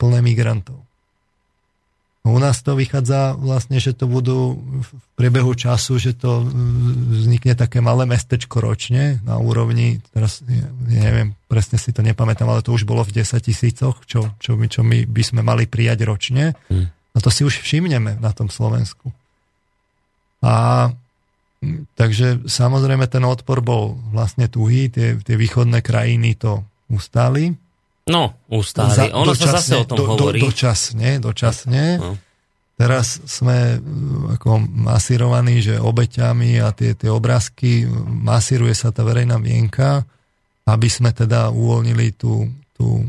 plné 0.00 0.24
migrantov. 0.24 0.80
U 2.28 2.36
nás 2.36 2.60
to 2.60 2.76
vychádza 2.76 3.40
vlastne, 3.40 3.80
že 3.80 3.96
to 3.96 4.04
budú 4.04 4.60
v 4.60 4.90
priebehu 5.16 5.56
času, 5.56 5.96
že 6.00 6.12
to 6.16 6.40
e, 6.40 6.44
vznikne 7.24 7.52
také 7.52 7.84
malé 7.84 8.08
mestečko 8.08 8.64
ročne 8.64 9.20
na 9.24 9.36
úrovni, 9.36 10.00
teraz 10.16 10.44
neviem, 10.88 11.36
presne 11.48 11.76
si 11.76 11.92
to 11.92 12.00
nepamätám, 12.00 12.48
ale 12.48 12.64
to 12.64 12.72
už 12.72 12.88
bolo 12.88 13.04
v 13.04 13.20
10 13.20 13.36
tisícoch, 13.40 14.00
čo, 14.08 14.32
čo, 14.40 14.56
my, 14.56 14.66
čo 14.68 14.80
my 14.80 15.04
by 15.04 15.22
sme 15.24 15.40
mali 15.44 15.68
prijať 15.68 16.08
ročne. 16.08 16.56
Hmm. 16.72 16.88
No 17.12 17.18
to 17.20 17.28
si 17.32 17.44
už 17.44 17.64
všimneme 17.64 18.20
na 18.20 18.30
tom 18.36 18.52
Slovensku. 18.52 19.12
A 20.48 20.88
Takže 21.98 22.46
samozrejme 22.46 23.10
ten 23.10 23.26
odpor 23.26 23.58
bol 23.58 23.98
vlastne 24.14 24.46
tuhý, 24.46 24.86
tie, 24.88 25.18
tie 25.18 25.34
východné 25.34 25.82
krajiny 25.82 26.38
to 26.38 26.62
ustáli. 26.86 27.58
No, 28.06 28.38
ustáli. 28.48 28.94
Za, 28.94 29.04
ono 29.12 29.34
dočasne, 29.34 29.50
sa 29.50 29.58
zase 29.58 29.74
o 29.74 29.84
tom 29.84 29.98
do, 29.98 30.04
hovorí. 30.06 30.38
Do, 30.38 30.48
dočasne, 30.48 31.18
dočasne. 31.18 31.84
No. 31.98 32.14
Teraz 32.78 33.18
sme 33.26 33.74
uh, 33.74 34.38
ako 34.38 34.62
masírovaní, 34.62 35.58
že 35.58 35.82
obeťami 35.82 36.62
a 36.62 36.70
tie, 36.70 36.94
tie 36.94 37.10
obrázky, 37.10 37.90
masíruje 38.06 38.78
sa 38.78 38.94
tá 38.94 39.02
verejná 39.02 39.36
mienka, 39.42 40.06
aby 40.62 40.86
sme 40.86 41.10
teda 41.10 41.50
uvoľnili 41.50 42.12
tú, 42.12 42.44
tú 42.76 43.00
e, 43.00 43.08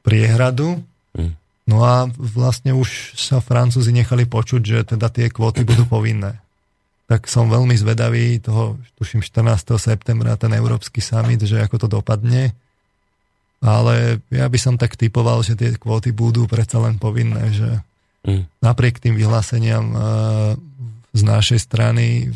priehradu 0.00 0.80
No 1.64 1.80
a 1.80 2.04
vlastne 2.12 2.76
už 2.76 3.16
sa 3.16 3.40
Francúzi 3.40 3.88
nechali 3.88 4.28
počuť, 4.28 4.62
že 4.62 4.78
teda 4.84 5.08
tie 5.08 5.32
kvóty 5.32 5.64
budú 5.64 5.88
povinné. 5.88 6.36
Tak 7.08 7.28
som 7.28 7.48
veľmi 7.48 7.72
zvedavý 7.76 8.40
toho, 8.40 8.76
tuším 8.96 9.24
14. 9.24 9.76
septembra, 9.80 10.36
ten 10.40 10.52
Európsky 10.52 11.00
summit, 11.00 11.40
že 11.44 11.60
ako 11.60 11.76
to 11.84 11.88
dopadne. 12.00 12.52
Ale 13.64 14.20
ja 14.28 14.44
by 14.44 14.58
som 14.60 14.76
tak 14.76 14.96
typoval, 15.00 15.40
že 15.40 15.56
tie 15.56 15.72
kvóty 15.76 16.12
budú 16.12 16.44
predsa 16.44 16.84
len 16.84 17.00
povinné, 17.00 17.48
že 17.48 17.70
mm. 18.28 18.60
napriek 18.60 19.00
tým 19.00 19.16
vyhláseniam 19.16 19.88
e, 19.88 19.96
z 21.16 21.22
našej 21.24 21.60
strany 21.64 22.28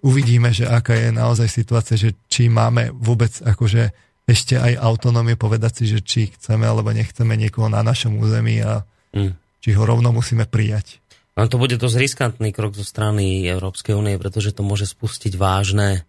uvidíme, 0.00 0.48
že 0.48 0.64
aká 0.64 0.96
je 0.96 1.12
naozaj 1.12 1.48
situácia, 1.48 2.00
že 2.00 2.16
či 2.32 2.48
máme 2.48 2.88
vôbec 2.96 3.36
akože 3.44 3.92
ešte 4.30 4.54
aj 4.54 4.78
autonómie 4.78 5.34
povedať 5.34 5.82
si, 5.82 5.84
že 5.90 5.98
či 6.00 6.30
chceme 6.30 6.62
alebo 6.62 6.94
nechceme 6.94 7.34
niekoho 7.34 7.66
na 7.66 7.82
našom 7.82 8.16
území 8.22 8.62
a 8.62 8.86
mm. 9.10 9.32
či 9.58 9.74
ho 9.74 9.82
rovno 9.82 10.14
musíme 10.14 10.46
prijať. 10.46 11.02
Ale 11.34 11.50
to 11.50 11.58
bude 11.58 11.78
dosť 11.78 11.96
riskantný 11.98 12.50
krok 12.54 12.76
zo 12.78 12.86
strany 12.86 13.46
Európskej 13.46 13.96
únie, 13.96 14.18
pretože 14.20 14.54
to 14.54 14.66
môže 14.66 14.90
spustiť 14.90 15.34
vážne 15.38 16.04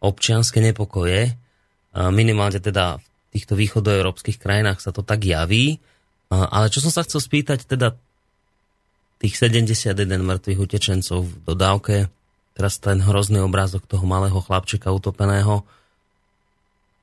občianské 0.00 0.62
nepokoje. 0.64 1.36
Minimálne 1.92 2.62
teda 2.62 2.96
v 2.96 3.06
týchto 3.34 3.58
východoeurópskych 3.58 4.40
krajinách 4.40 4.80
sa 4.80 4.94
to 4.94 5.04
tak 5.04 5.26
javí. 5.26 5.82
Ale 6.30 6.70
čo 6.70 6.80
som 6.80 6.94
sa 6.94 7.02
chcel 7.02 7.20
spýtať, 7.20 7.66
teda 7.66 7.98
tých 9.20 9.36
71 9.36 9.92
mŕtvych 10.06 10.58
utečencov 10.64 11.28
v 11.28 11.34
dodávke, 11.44 11.96
teraz 12.56 12.80
ten 12.80 13.04
hrozný 13.04 13.44
obrázok 13.44 13.84
toho 13.84 14.06
malého 14.08 14.38
chlapčeka 14.40 14.88
utopeného, 14.94 15.66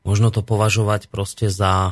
možno 0.08 0.32
to 0.32 0.40
považovať 0.40 1.12
proste 1.12 1.52
za, 1.52 1.92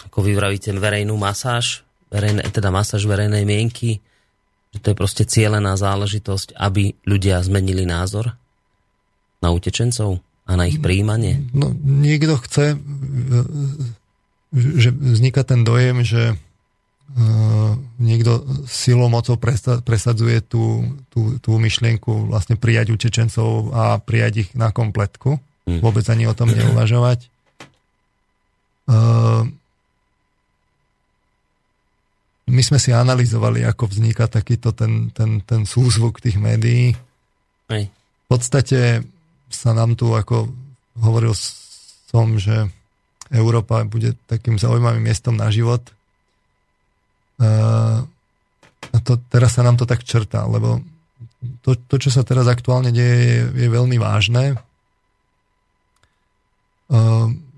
ako 0.00 0.18
vy 0.24 0.32
vravíte, 0.32 0.72
verejnú 0.72 1.20
masáž, 1.20 1.84
verejné, 2.08 2.48
teda 2.48 2.72
masáž 2.72 3.04
verejnej 3.04 3.44
mienky, 3.44 4.00
že 4.72 4.78
to 4.80 4.86
je 4.90 4.96
proste 4.96 5.24
cieľená 5.28 5.76
záležitosť, 5.76 6.56
aby 6.56 6.96
ľudia 7.04 7.44
zmenili 7.44 7.84
názor 7.84 8.32
na 9.44 9.52
utečencov 9.52 10.24
a 10.48 10.52
na 10.56 10.64
ich 10.64 10.80
príjmanie? 10.80 11.44
No, 11.52 11.76
niekto 11.84 12.40
chce, 12.40 12.80
že 14.56 14.88
vzniká 14.90 15.44
ten 15.44 15.62
dojem, 15.68 16.00
že 16.00 16.40
Uh, 17.10 17.74
niekto 17.98 18.46
silou 18.70 19.10
mocou 19.10 19.34
presadzuje 19.82 20.46
tú, 20.46 20.94
tú, 21.10 21.42
tú 21.42 21.58
myšlienku 21.58 22.30
vlastne 22.30 22.54
prijať 22.54 22.94
utečencov 22.94 23.74
a 23.74 23.98
prijať 23.98 24.46
ich 24.46 24.50
na 24.54 24.70
kompletku. 24.70 25.42
Mm. 25.70 25.78
Vôbec 25.78 26.02
ani 26.10 26.26
o 26.26 26.34
tom 26.34 26.50
neuvažovať. 26.50 27.30
Uh, 28.90 29.46
my 32.50 32.62
sme 32.66 32.82
si 32.82 32.90
analyzovali, 32.90 33.62
ako 33.62 33.86
vzniká 33.86 34.26
takýto 34.26 34.74
ten, 34.74 35.14
ten, 35.14 35.38
ten 35.46 35.62
súzvuk 35.62 36.18
tých 36.18 36.42
médií. 36.42 36.98
Hej. 37.70 37.86
V 37.86 38.26
podstate 38.26 39.06
sa 39.46 39.70
nám 39.70 39.94
tu, 39.94 40.10
ako 40.10 40.50
hovoril 40.98 41.30
som, 42.10 42.34
že 42.34 42.66
Európa 43.30 43.86
bude 43.86 44.18
takým 44.26 44.58
zaujímavým 44.58 45.06
miestom 45.06 45.38
na 45.38 45.54
život– 45.54 45.86
a 48.90 48.96
to, 49.00 49.16
teraz 49.32 49.56
sa 49.56 49.64
nám 49.64 49.80
to 49.80 49.88
tak 49.88 50.04
črtá, 50.04 50.44
lebo 50.44 50.84
to, 51.64 51.72
to 51.88 51.96
čo 51.96 52.12
sa 52.12 52.20
teraz 52.20 52.44
aktuálne 52.48 52.92
deje, 52.92 53.16
je, 53.16 53.40
je 53.64 53.68
veľmi 53.72 53.96
vážne. 53.96 54.60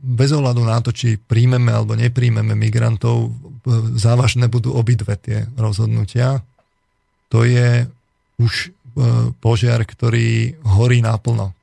Bez 0.02 0.30
ohľadu 0.34 0.62
na 0.66 0.82
to, 0.84 0.92
či 0.92 1.16
príjmeme 1.16 1.72
alebo 1.72 1.96
nepríjmeme 1.96 2.52
migrantov, 2.52 3.32
závažné 3.96 4.50
budú 4.50 4.74
obidve 4.74 5.14
tie 5.16 5.46
rozhodnutia. 5.54 6.42
To 7.30 7.46
je 7.46 7.86
už 8.42 8.52
e, 8.66 8.70
požiar, 9.38 9.80
ktorý 9.86 10.58
horí 10.66 11.00
naplno. 11.00 11.54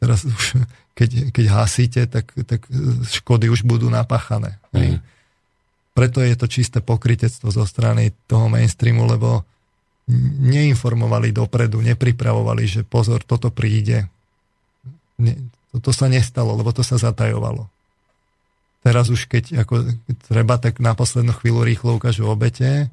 Teraz 0.00 0.24
už, 0.24 0.64
keď, 0.98 1.30
keď 1.30 1.46
hasíte, 1.52 2.02
tak, 2.08 2.32
tak 2.48 2.66
škody 3.06 3.52
už 3.52 3.68
budú 3.68 3.92
napáchané. 3.92 4.56
Mm. 4.72 4.98
Preto 5.92 6.24
je 6.24 6.32
to 6.34 6.48
čisté 6.48 6.80
pokritectvo 6.80 7.52
zo 7.52 7.68
strany 7.68 8.16
toho 8.24 8.48
mainstreamu, 8.48 9.04
lebo 9.04 9.44
neinformovali 10.40 11.30
dopredu, 11.30 11.84
nepripravovali, 11.84 12.64
že 12.64 12.80
pozor, 12.82 13.22
toto 13.22 13.52
príde. 13.52 14.08
Ne, 15.20 15.51
toto 15.72 15.90
sa 15.90 16.06
nestalo, 16.06 16.52
lebo 16.52 16.70
to 16.70 16.84
sa 16.84 17.00
zatajovalo. 17.00 17.66
Teraz 18.82 19.08
už 19.08 19.30
keď 19.30 19.64
ako 19.64 19.88
treba, 20.28 20.58
tak 20.58 20.82
na 20.82 20.92
poslednú 20.92 21.32
chvíľu 21.38 21.64
rýchlo 21.64 21.96
ukážu 21.96 22.28
obete. 22.28 22.90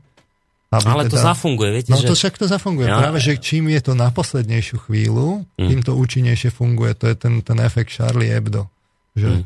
Ale 0.69 1.09
teda, 1.09 1.17
to 1.17 1.17
zafunguje, 1.17 1.69
viete? 1.73 1.89
No 1.89 1.97
že... 1.97 2.13
to 2.13 2.15
však 2.15 2.37
to 2.37 2.45
zafunguje. 2.45 2.85
Ja. 2.85 3.01
Práve, 3.01 3.17
že 3.17 3.41
čím 3.41 3.73
je 3.73 3.81
to 3.81 3.97
na 3.97 4.13
poslednejšiu 4.13 4.85
chvíľu, 4.85 5.41
mm. 5.57 5.65
tým 5.65 5.81
to 5.81 5.97
účinnejšie 5.97 6.53
funguje. 6.53 6.93
To 6.93 7.09
je 7.09 7.15
ten, 7.17 7.41
ten 7.41 7.57
efekt 7.57 7.89
Charlie 7.89 8.29
Hebdo. 8.29 8.69
Že, 9.17 9.41
mm. 9.41 9.43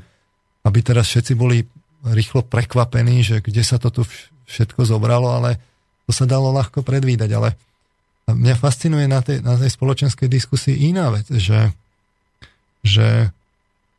Aby 0.67 0.79
teraz 0.83 1.07
všetci 1.07 1.33
boli 1.39 1.63
rýchlo 2.03 2.43
prekvapený, 2.43 3.23
že 3.23 3.35
kde 3.39 3.63
sa 3.63 3.79
to 3.79 3.87
tu 3.87 4.03
všetko 4.51 4.83
zobralo, 4.83 5.31
ale 5.31 5.63
to 6.03 6.11
sa 6.11 6.27
dalo 6.27 6.51
ľahko 6.51 6.83
predvídať. 6.83 7.31
Ale 7.39 7.55
mňa 8.27 8.55
fascinuje 8.59 9.07
na 9.07 9.23
tej, 9.23 9.39
na 9.39 9.55
tej 9.55 9.71
spoločenskej 9.71 10.27
diskusii 10.27 10.91
iná 10.91 11.07
vec, 11.07 11.31
že, 11.31 11.71
že 12.83 13.31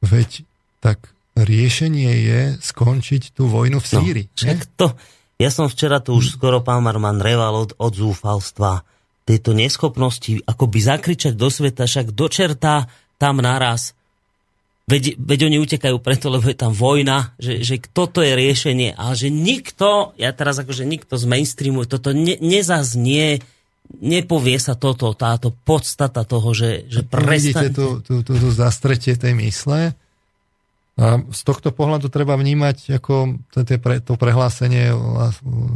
veď 0.04 0.44
tak 0.78 1.10
riešenie 1.34 2.12
je 2.12 2.40
skončiť 2.62 3.34
tú 3.34 3.50
vojnu 3.50 3.82
v 3.82 3.86
no, 3.88 3.90
Sýrii. 3.90 4.26
No, 4.30 4.54
to, 4.78 4.86
ja 5.40 5.50
som 5.50 5.66
včera 5.66 5.98
tu 5.98 6.14
už 6.14 6.38
skoro 6.38 6.62
pán 6.62 6.84
Marman 6.84 7.18
reval 7.18 7.66
od, 7.66 7.70
od 7.74 7.92
zúfalstva 7.96 8.86
tejto 9.24 9.56
neschopnosti 9.56 10.44
akoby 10.44 10.78
zakričať 10.84 11.32
do 11.34 11.48
sveta, 11.48 11.88
však 11.88 12.12
dočertá 12.12 12.86
tam 13.16 13.40
naraz 13.40 13.96
Veď, 14.84 15.16
veď 15.16 15.48
oni 15.48 15.56
utekajú 15.64 15.96
preto, 15.96 16.28
lebo 16.28 16.44
je 16.44 16.60
tam 16.60 16.76
vojna, 16.76 17.32
že, 17.40 17.64
že 17.64 17.80
toto 17.80 18.20
je 18.20 18.36
riešenie, 18.36 18.92
ale 18.92 19.16
že 19.16 19.32
nikto, 19.32 20.12
ja 20.20 20.28
teraz 20.36 20.60
akože 20.60 20.84
nikto 20.84 21.16
z 21.16 21.24
mainstreamu, 21.24 21.88
toto 21.88 22.12
ne, 22.12 22.36
nezaznie, 22.36 23.40
nepovie 24.00 24.56
sa 24.56 24.74
toto, 24.74 25.12
táto 25.12 25.52
podstata 25.52 26.24
toho, 26.24 26.56
že, 26.56 26.88
že 26.88 27.04
prestane... 27.04 27.68
Vidíte 27.68 27.68
tú, 27.72 27.86
tú, 28.00 28.14
tú, 28.24 28.32
tú 28.36 28.48
zastretie 28.50 29.14
tej 29.14 29.36
mysle 29.38 29.92
a 30.94 31.18
z 31.18 31.40
tohto 31.42 31.74
pohľadu 31.74 32.06
treba 32.06 32.38
vnímať 32.38 33.02
ako 33.02 33.42
to, 33.50 34.14
prehlásenie 34.14 34.94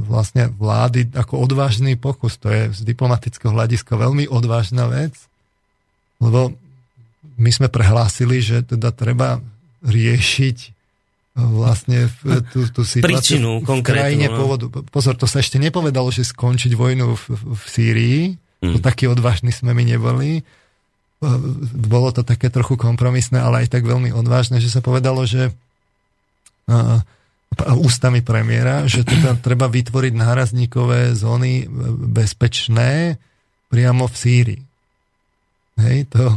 vlastne 0.07 0.47
vlády 0.55 1.11
ako 1.11 1.43
odvážny 1.43 1.99
pokus. 1.99 2.39
To 2.39 2.47
je 2.47 2.71
z 2.71 2.81
diplomatického 2.87 3.51
hľadiska 3.51 3.99
veľmi 3.99 4.31
odvážna 4.31 4.87
vec, 4.87 5.19
lebo 6.23 6.55
my 7.35 7.51
sme 7.51 7.67
prehlásili, 7.67 8.39
že 8.39 8.63
teda 8.63 8.95
treba 8.95 9.43
riešiť 9.83 10.78
vlastne 11.39 12.11
v, 12.11 12.43
tú, 12.51 12.67
tú 12.75 12.83
situáciu 12.83 13.63
v 13.63 13.83
krajine 13.87 14.27
no. 14.27 14.35
pôvodu. 14.35 14.67
Pozor, 14.91 15.15
to 15.15 15.31
sa 15.31 15.39
ešte 15.39 15.63
nepovedalo, 15.63 16.11
že 16.11 16.27
skončiť 16.27 16.75
vojnu 16.75 17.15
v, 17.15 17.25
v 17.31 17.63
Sýrii. 17.71 18.21
Mm. 18.59 18.75
To 18.75 18.79
takí 18.83 19.07
odvážni 19.07 19.55
sme 19.55 19.71
my 19.71 19.87
neboli. 19.87 20.43
Bolo 21.87 22.11
to 22.11 22.27
také 22.27 22.51
trochu 22.51 22.75
kompromisné, 22.75 23.39
ale 23.39 23.67
aj 23.67 23.79
tak 23.79 23.87
veľmi 23.87 24.11
odvážne, 24.11 24.59
že 24.59 24.71
sa 24.71 24.83
povedalo, 24.83 25.23
že 25.31 25.55
uh, 26.67 26.99
ústami 27.79 28.23
premiéra, 28.23 28.87
že 28.91 29.07
teda 29.07 29.39
treba 29.39 29.71
vytvoriť 29.71 30.15
nárazníkové 30.15 31.15
zóny 31.15 31.71
bezpečné 32.11 33.19
priamo 33.71 34.11
v 34.11 34.15
Sýrii. 34.15 34.63
Hej, 35.79 36.11
to, 36.11 36.35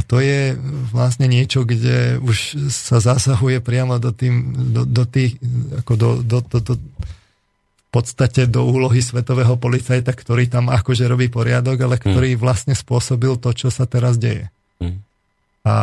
a 0.00 0.04
to 0.08 0.16
je 0.16 0.56
vlastne 0.96 1.28
niečo, 1.28 1.68
kde 1.68 2.16
už 2.24 2.56
sa 2.72 3.04
zasahuje 3.04 3.60
priamo 3.60 4.00
do, 4.00 4.16
tým, 4.16 4.56
do, 4.72 4.88
do 4.88 5.04
tých, 5.04 5.36
ako 5.84 5.92
do, 5.92 6.10
do, 6.24 6.40
do, 6.40 6.58
do, 6.64 6.74
v 6.80 7.90
podstate 7.92 8.48
do 8.48 8.64
úlohy 8.64 9.04
svetového 9.04 9.60
policajta, 9.60 10.16
ktorý 10.16 10.48
tam 10.48 10.72
akože 10.72 11.04
robí 11.04 11.28
poriadok, 11.28 11.84
ale 11.84 12.00
ktorý 12.00 12.32
mm. 12.32 12.40
vlastne 12.40 12.72
spôsobil 12.72 13.36
to, 13.36 13.52
čo 13.52 13.68
sa 13.68 13.84
teraz 13.84 14.16
deje. 14.16 14.48
Mm. 14.80 15.04
A 15.68 15.74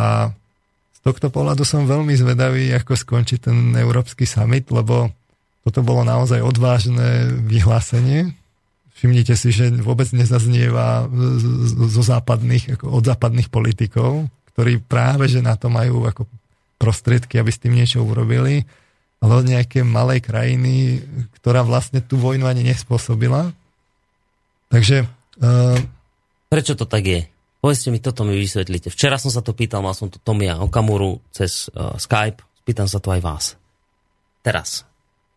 z 0.98 1.00
tohto 1.06 1.30
pohľadu 1.30 1.62
som 1.62 1.86
veľmi 1.86 2.18
zvedavý, 2.18 2.74
ako 2.74 2.98
skončí 2.98 3.38
ten 3.38 3.78
Európsky 3.78 4.26
summit, 4.26 4.66
lebo 4.74 5.14
toto 5.62 5.86
bolo 5.86 6.02
naozaj 6.02 6.42
odvážne 6.42 7.38
vyhlásenie, 7.46 8.34
Všimnite 8.98 9.38
si, 9.38 9.54
že 9.54 9.70
vôbec 9.78 10.10
nezaznieva 10.10 11.06
zo 11.86 12.02
západných, 12.02 12.74
ako 12.74 12.98
od 12.98 13.04
západných 13.06 13.46
politikov, 13.46 14.26
ktorí 14.54 14.82
práve 14.82 15.30
že 15.30 15.38
na 15.38 15.54
to 15.54 15.70
majú 15.70 16.02
ako 16.02 16.26
prostriedky, 16.82 17.38
aby 17.38 17.46
s 17.46 17.62
tým 17.62 17.78
niečo 17.78 18.02
urobili, 18.02 18.66
ale 19.22 19.32
od 19.38 19.46
nejaké 19.46 19.86
malej 19.86 20.26
krajiny, 20.26 20.98
ktorá 21.38 21.62
vlastne 21.62 22.02
tú 22.02 22.18
vojnu 22.18 22.50
ani 22.50 22.66
nespôsobila. 22.66 23.54
Takže... 24.74 25.06
Uh... 25.38 25.78
Prečo 26.50 26.74
to 26.74 26.82
tak 26.82 27.06
je? 27.06 27.20
Povedzte 27.62 27.94
mi, 27.94 28.02
toto 28.02 28.26
mi 28.26 28.34
vysvetlíte. 28.34 28.90
Včera 28.90 29.14
som 29.14 29.30
sa 29.30 29.42
to 29.46 29.54
pýtal, 29.54 29.78
mal 29.78 29.94
som 29.94 30.10
to 30.10 30.18
Tomia 30.22 30.58
Okamuru 30.58 31.22
cez 31.30 31.70
uh, 31.70 31.94
Skype, 31.94 32.42
pýtam 32.66 32.90
sa 32.90 32.98
to 32.98 33.14
aj 33.14 33.20
vás. 33.22 33.44
Teraz. 34.42 34.82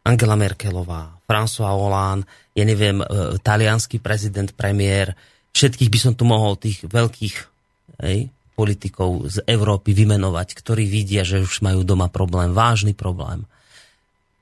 Angela 0.02 0.34
Merkelová, 0.34 1.22
François 1.30 1.78
Hollande, 1.78 2.26
ja 2.58 2.66
neviem, 2.66 3.00
e, 3.00 3.06
talianský 3.38 4.02
prezident, 4.02 4.50
premiér, 4.50 5.14
všetkých 5.54 5.90
by 5.94 6.00
som 6.02 6.14
tu 6.18 6.26
mohol 6.26 6.58
tých 6.58 6.82
veľkých 6.90 7.36
hej, 8.02 8.34
politikov 8.58 9.30
z 9.30 9.46
Európy 9.46 9.94
vymenovať, 9.94 10.58
ktorí 10.58 10.90
vidia, 10.90 11.22
že 11.22 11.46
už 11.46 11.62
majú 11.62 11.86
doma 11.86 12.10
problém, 12.10 12.52
vážny 12.52 12.98
problém. 12.98 13.46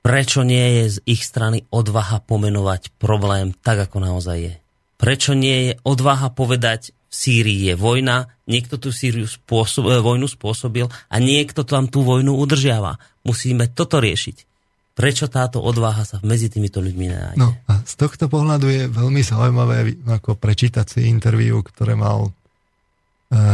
Prečo 0.00 0.48
nie 0.48 0.80
je 0.80 0.96
z 0.96 0.98
ich 1.04 1.22
strany 1.28 1.68
odvaha 1.68 2.24
pomenovať 2.24 2.96
problém 2.96 3.52
tak, 3.60 3.84
ako 3.84 4.00
naozaj 4.00 4.38
je? 4.40 4.54
Prečo 4.96 5.36
nie 5.36 5.70
je 5.70 5.72
odvaha 5.84 6.32
povedať, 6.32 6.96
v 7.10 7.14
Sýrii 7.14 7.60
je 7.68 7.74
vojna, 7.74 8.30
niekto 8.46 8.78
tú 8.78 8.94
Sýriu 8.94 9.26
spôsob, 9.26 9.92
e, 9.92 9.98
vojnu 10.00 10.24
spôsobil 10.30 10.86
a 10.88 11.16
niekto 11.20 11.68
tam 11.68 11.90
tú 11.90 12.06
vojnu 12.06 12.32
udržiava. 12.38 12.96
Musíme 13.26 13.68
toto 13.68 13.98
riešiť. 14.00 14.49
Prečo 14.90 15.30
táto 15.30 15.62
odvaha 15.62 16.02
sa 16.04 16.18
medzi 16.26 16.50
týmito 16.50 16.82
ľuďmi 16.82 17.04
nenájde? 17.08 17.38
No 17.38 17.56
a 17.70 17.80
z 17.86 17.94
tohto 17.94 18.26
pohľadu 18.26 18.66
je 18.68 18.82
veľmi 18.90 19.22
zaujímavé 19.22 19.96
ako 20.04 20.36
prečítať 20.36 20.86
si 20.86 21.08
interviu, 21.08 21.62
ktoré 21.62 21.94
mal 21.94 22.28
e, 22.28 22.30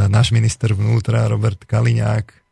náš 0.08 0.32
minister 0.32 0.72
vnútra 0.72 1.28
Robert 1.28 1.60
Kaliňák. 1.62 2.46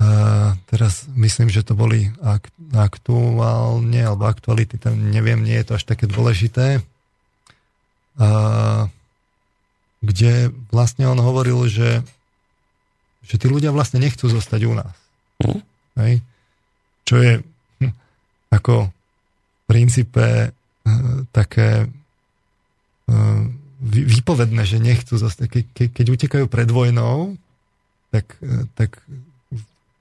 Uh, 0.00 0.56
teraz 0.64 1.04
myslím, 1.12 1.52
že 1.52 1.60
to 1.60 1.76
boli 1.76 2.08
ak, 2.24 2.48
aktuálne, 2.72 4.00
alebo 4.00 4.32
aktuality, 4.32 4.80
tam 4.80 4.96
neviem, 4.96 5.44
nie 5.44 5.60
je 5.60 5.68
to 5.68 5.76
až 5.76 5.84
také 5.84 6.08
dôležité. 6.08 6.80
Uh, 8.16 8.88
kde 10.00 10.56
vlastne 10.72 11.04
on 11.04 11.20
hovoril, 11.20 11.68
že, 11.68 12.00
že 13.28 13.36
tí 13.36 13.44
ľudia 13.44 13.76
vlastne 13.76 14.00
nechcú 14.00 14.24
zostať 14.32 14.60
u 14.64 14.72
nás. 14.72 14.96
Mm. 15.44 15.60
Hej? 16.00 16.14
Čo 17.04 17.16
je 17.20 17.32
ako 18.50 18.90
v 18.90 19.62
princípe 19.70 20.50
uh, 20.50 20.90
také 21.30 21.86
uh, 21.86 23.42
výpovedné, 23.80 24.62
že 24.66 24.82
nechcú 24.82 25.16
zostať. 25.16 25.46
Ke, 25.48 25.60
ke, 25.70 25.84
keď 25.88 26.06
utekajú 26.18 26.44
pred 26.50 26.68
vojnou, 26.68 27.38
tak, 28.10 28.34
uh, 28.42 28.66
tak 28.74 28.98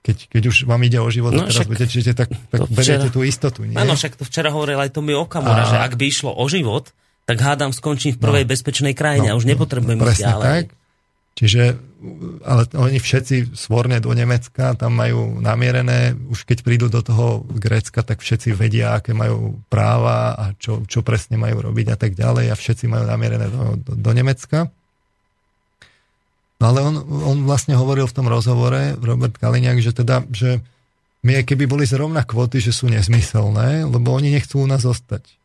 keď, 0.02 0.18
keď 0.34 0.44
už 0.50 0.56
vám 0.66 0.82
ide 0.82 0.98
o 0.98 1.10
život 1.14 1.32
no, 1.38 1.46
a 1.46 1.54
teraz 1.54 1.70
utečete, 1.70 2.18
tak, 2.18 2.34
tak 2.50 2.66
beriete 2.74 3.14
tú 3.14 3.22
istotu. 3.22 3.70
Nie? 3.70 3.78
Áno, 3.78 3.94
však 3.94 4.18
to 4.18 4.26
včera 4.26 4.50
hovoril 4.50 4.82
aj 4.82 4.90
Tomi 4.96 5.14
Okamura, 5.14 5.64
a... 5.64 5.70
že 5.70 5.78
ak 5.78 5.94
by 5.94 6.06
išlo 6.10 6.34
o 6.34 6.46
život, 6.50 6.90
tak 7.30 7.38
hádam 7.46 7.70
skončím 7.70 8.18
v 8.18 8.20
prvej 8.26 8.44
no, 8.48 8.50
bezpečnej 8.50 8.98
krajine 8.98 9.30
no, 9.30 9.32
a 9.34 9.38
už 9.38 9.46
nepotrebujem 9.46 10.02
no, 10.02 10.10
ísť 10.10 10.26
ďalej. 10.26 10.46
Tak. 10.50 10.66
Čiže, 11.40 11.80
ale 12.44 12.68
oni 12.76 13.00
všetci 13.00 13.56
svorne 13.56 14.04
do 14.04 14.12
Nemecka, 14.12 14.76
tam 14.76 14.92
majú 14.92 15.40
namierené, 15.40 16.12
už 16.28 16.44
keď 16.44 16.68
prídu 16.68 16.92
do 16.92 17.00
toho 17.00 17.48
Grécka, 17.48 18.04
tak 18.04 18.20
všetci 18.20 18.52
vedia, 18.52 19.00
aké 19.00 19.16
majú 19.16 19.56
práva 19.72 20.36
a 20.36 20.52
čo, 20.60 20.84
čo 20.84 21.00
presne 21.00 21.40
majú 21.40 21.72
robiť 21.72 21.96
a 21.96 21.98
tak 21.98 22.20
ďalej 22.20 22.52
a 22.52 22.60
všetci 22.60 22.92
majú 22.92 23.08
namierené 23.08 23.48
do, 23.48 23.80
do, 23.80 23.92
do 23.96 24.12
Nemecka. 24.12 24.68
No 26.60 26.76
ale 26.76 26.84
on, 26.84 27.08
on 27.08 27.38
vlastne 27.48 27.72
hovoril 27.80 28.04
v 28.04 28.16
tom 28.20 28.28
rozhovore, 28.28 29.00
Robert 29.00 29.40
Kaliňák, 29.40 29.80
že 29.80 29.96
teda, 29.96 30.28
že 30.36 30.60
my 31.24 31.40
keby 31.48 31.72
boli 31.72 31.88
zrovna 31.88 32.28
kvóty, 32.28 32.60
že 32.60 32.76
sú 32.76 32.92
nezmyselné, 32.92 33.88
lebo 33.88 34.12
oni 34.12 34.36
nechcú 34.36 34.60
u 34.60 34.68
nás 34.68 34.84
zostať. 34.84 35.39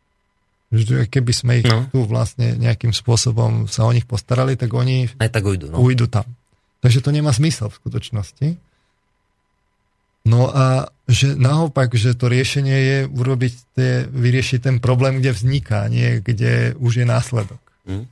Že 0.73 1.07
keby 1.07 1.33
sme 1.33 1.53
ich 1.61 1.69
no. 1.69 1.87
tu 1.93 2.07
vlastne 2.09 2.57
nejakým 2.57 2.91
spôsobom 2.91 3.69
sa 3.69 3.85
o 3.85 3.93
nich 3.93 4.09
postarali, 4.09 4.57
tak 4.57 4.73
oni 4.73 5.07
Aj 5.21 5.31
tak 5.31 5.45
ujdu, 5.45 5.71
no. 5.71 5.79
ujdu 5.79 6.09
tam. 6.09 6.25
Takže 6.85 7.01
to 7.01 7.11
nemá 7.13 7.33
zmysel 7.33 7.73
v 7.73 7.79
skutočnosti. 7.81 8.49
No 10.25 10.49
a 10.49 10.89
že 11.05 11.37
naopak, 11.37 11.93
že 11.93 12.17
to 12.17 12.33
riešenie 12.33 12.77
je 12.81 12.99
urobiť 13.13 13.55
tie, 13.77 13.93
vyriešiť 14.09 14.61
ten 14.65 14.77
problém, 14.81 15.21
kde 15.21 15.37
vzniká, 15.37 15.85
nie 15.93 16.25
kde 16.25 16.73
už 16.81 17.05
je 17.05 17.07
následok. 17.07 17.61
Mm. 17.85 18.09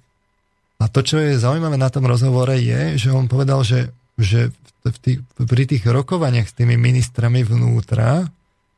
A 0.77 0.85
to, 0.93 1.01
čo 1.01 1.17
je 1.17 1.41
zaujímavé 1.41 1.81
na 1.81 1.89
tom 1.89 2.05
rozhovore, 2.05 2.53
je, 2.59 3.01
že 3.01 3.09
on 3.15 3.33
povedal, 3.33 3.65
že, 3.65 3.89
že 4.21 4.53
v 4.85 4.99
tých, 4.99 5.19
pri 5.41 5.65
tých 5.65 5.85
rokovaniach 5.89 6.51
s 6.51 6.57
tými 6.59 6.77
ministrami 6.77 7.47
vnútra, 7.47 8.29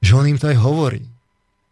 že 0.05 0.13
on 0.15 0.29
im 0.29 0.39
to 0.39 0.53
aj 0.53 0.59
hovorí. 0.61 1.03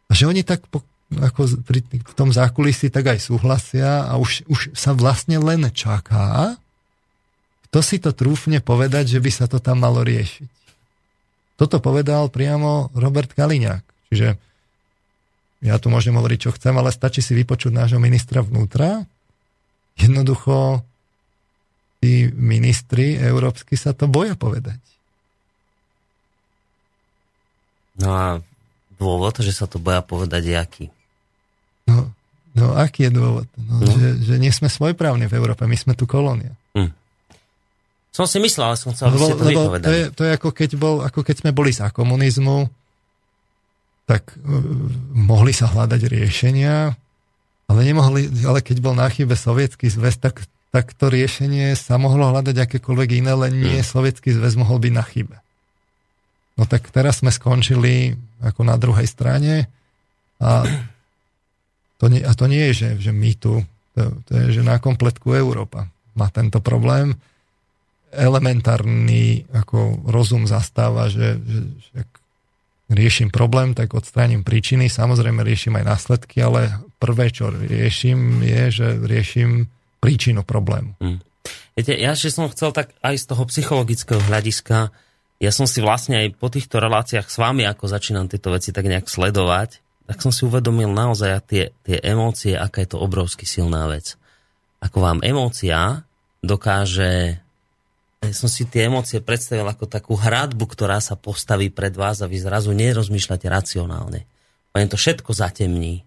A 0.08 0.16
že 0.16 0.26
oni 0.26 0.42
tak 0.42 0.64
po, 0.66 0.80
ako 1.20 1.60
pri, 1.66 1.84
tom 2.16 2.32
zákulisí 2.32 2.88
tak 2.88 3.12
aj 3.12 3.18
súhlasia 3.20 4.08
a 4.08 4.16
už, 4.16 4.46
už 4.48 4.60
sa 4.72 4.96
vlastne 4.96 5.36
len 5.36 5.68
čaká, 5.74 6.56
kto 7.68 7.78
si 7.80 7.96
to 8.00 8.12
trúfne 8.12 8.60
povedať, 8.60 9.16
že 9.16 9.20
by 9.20 9.30
sa 9.32 9.44
to 9.48 9.56
tam 9.56 9.80
malo 9.80 10.04
riešiť. 10.04 10.48
Toto 11.56 11.80
povedal 11.80 12.28
priamo 12.28 12.92
Robert 12.92 13.32
Kaliňák. 13.32 13.84
Čiže 14.12 14.36
ja 15.62 15.78
tu 15.78 15.88
môžem 15.88 16.12
hovoriť, 16.12 16.38
čo 16.48 16.54
chcem, 16.58 16.74
ale 16.74 16.92
stačí 16.92 17.24
si 17.24 17.32
vypočuť 17.38 17.72
nášho 17.72 18.02
ministra 18.02 18.42
vnútra. 18.42 19.06
Jednoducho 19.96 20.84
tí 22.02 22.28
ministri 22.34 23.14
európsky 23.14 23.78
sa 23.78 23.94
to 23.94 24.10
boja 24.10 24.34
povedať. 24.34 24.82
No 27.96 28.08
a 28.10 28.26
dôvod, 28.98 29.38
že 29.38 29.54
sa 29.54 29.70
to 29.70 29.78
boja 29.78 30.02
povedať, 30.02 30.42
je 30.50 30.56
aký? 30.58 30.86
No, 31.92 32.02
no 32.56 32.66
aký 32.72 33.08
je 33.08 33.12
dôvod? 33.12 33.46
No, 33.60 33.80
no. 33.80 33.86
Že, 33.86 34.08
že 34.24 34.34
nie 34.40 34.52
sme 34.52 34.72
svojprávni 34.72 35.28
v 35.28 35.36
Európe, 35.36 35.68
my 35.68 35.76
sme 35.76 35.92
tu 35.92 36.08
kolónia. 36.08 36.56
Hm. 36.72 36.90
Som 38.12 38.28
si 38.28 38.40
myslel, 38.40 38.72
ale 38.72 38.76
som 38.76 38.92
chcel, 38.92 39.08
aby 39.08 39.16
ste 39.20 39.36
to 39.36 39.44
lebo 39.44 39.60
to 39.80 39.92
je, 39.92 40.04
to 40.12 40.22
je 40.28 40.32
ako, 40.36 40.48
keď 40.52 40.70
bol, 40.76 41.00
ako 41.00 41.20
keď 41.24 41.36
sme 41.44 41.50
boli 41.56 41.72
za 41.72 41.88
komunizmu, 41.88 42.68
tak 44.04 44.36
uh, 44.36 44.40
mohli 45.16 45.56
sa 45.56 45.68
hľadať 45.72 46.00
riešenia, 46.12 46.92
ale 47.72 47.80
nemohli, 47.88 48.28
ale 48.44 48.60
keď 48.60 48.84
bol 48.84 48.92
na 48.92 49.08
chybe 49.08 49.32
sovietský 49.32 49.88
zväz, 49.88 50.20
tak, 50.20 50.44
tak 50.76 50.92
to 50.92 51.08
riešenie 51.08 51.72
sa 51.72 51.96
mohlo 51.96 52.28
hľadať 52.36 52.52
akékoľvek 52.60 53.24
iné, 53.24 53.32
len 53.32 53.52
nie 53.56 53.80
hm. 53.80 53.88
sovietský 53.88 54.36
zväz 54.36 54.60
mohol 54.60 54.76
byť 54.76 54.92
na 54.92 55.04
chybe. 55.04 55.36
No 56.60 56.68
tak 56.68 56.92
teraz 56.92 57.24
sme 57.24 57.32
skončili 57.32 58.12
ako 58.44 58.60
na 58.68 58.76
druhej 58.76 59.08
strane 59.08 59.72
a 60.36 60.68
to 62.02 62.10
nie, 62.10 62.18
a 62.26 62.34
to 62.34 62.50
nie 62.50 62.74
je, 62.74 62.74
že, 62.74 62.88
že 62.98 63.12
my 63.14 63.30
tu, 63.38 63.62
to, 63.94 64.02
to 64.26 64.32
je, 64.34 64.58
že 64.58 64.62
na 64.66 64.82
kompletku 64.82 65.38
Európa 65.38 65.86
má 66.18 66.26
tento 66.34 66.58
problém. 66.58 67.14
Elementárny 68.10 69.46
ako 69.54 70.02
rozum 70.10 70.50
zastáva, 70.50 71.06
že, 71.06 71.38
že, 71.38 71.60
že 71.62 71.92
ak 72.02 72.10
riešim 72.90 73.30
problém, 73.30 73.70
tak 73.78 73.94
odstránim 73.94 74.42
príčiny. 74.42 74.90
Samozrejme 74.90 75.46
riešim 75.46 75.78
aj 75.78 75.84
následky, 75.86 76.42
ale 76.42 76.82
prvé, 76.98 77.30
čo 77.30 77.54
riešim, 77.54 78.42
je, 78.42 78.62
že 78.82 78.86
riešim 78.98 79.70
príčinu 80.02 80.42
problému. 80.42 80.98
Hmm. 80.98 81.22
Viete, 81.78 81.94
ja 81.94 82.18
že 82.18 82.34
som 82.34 82.50
chcel 82.50 82.74
tak 82.74 82.92
aj 82.98 83.14
z 83.14 83.24
toho 83.30 83.46
psychologického 83.46 84.20
hľadiska, 84.26 84.90
ja 85.42 85.50
som 85.54 85.70
si 85.70 85.78
vlastne 85.78 86.18
aj 86.18 86.38
po 86.38 86.50
týchto 86.50 86.82
reláciách 86.82 87.30
s 87.30 87.38
vami, 87.38 87.62
ako 87.66 87.86
začínam 87.86 88.26
tieto 88.26 88.50
veci 88.50 88.74
tak 88.74 88.86
nejak 88.86 89.06
sledovať, 89.06 89.82
tak 90.12 90.20
som 90.20 90.28
si 90.28 90.44
uvedomil 90.44 90.92
naozaj 90.92 91.40
tie, 91.48 91.72
tie 91.80 91.96
emócie, 92.04 92.52
aká 92.52 92.84
je 92.84 92.92
to 92.92 93.00
obrovsky 93.00 93.48
silná 93.48 93.88
vec. 93.88 94.20
Ako 94.84 95.00
vám 95.00 95.24
emócia 95.24 96.04
dokáže 96.44 97.40
ja 98.22 98.30
som 98.30 98.46
si 98.46 98.62
tie 98.70 98.86
emócie 98.86 99.18
predstavil 99.18 99.66
ako 99.66 99.90
takú 99.90 100.14
hradbu, 100.14 100.62
ktorá 100.70 101.02
sa 101.02 101.18
postaví 101.18 101.74
pred 101.74 101.90
vás 101.90 102.22
a 102.22 102.30
vy 102.30 102.38
zrazu 102.38 102.70
nerozmýšľate 102.70 103.50
racionálne. 103.50 104.22
Len 104.78 104.86
to 104.86 104.94
všetko 104.94 105.34
zatemní. 105.34 106.06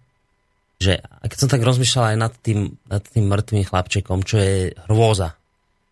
Že, 0.80 0.96
a 0.96 1.24
keď 1.28 1.38
som 1.44 1.52
tak 1.52 1.60
rozmýšľal 1.60 2.16
aj 2.16 2.18
nad 2.20 2.32
tým, 2.40 2.72
nad 2.88 3.04
tým 3.04 3.28
mŕtvým 3.28 3.68
chlapčekom, 3.68 4.24
čo 4.24 4.40
je 4.40 4.72
hrôza, 4.88 5.36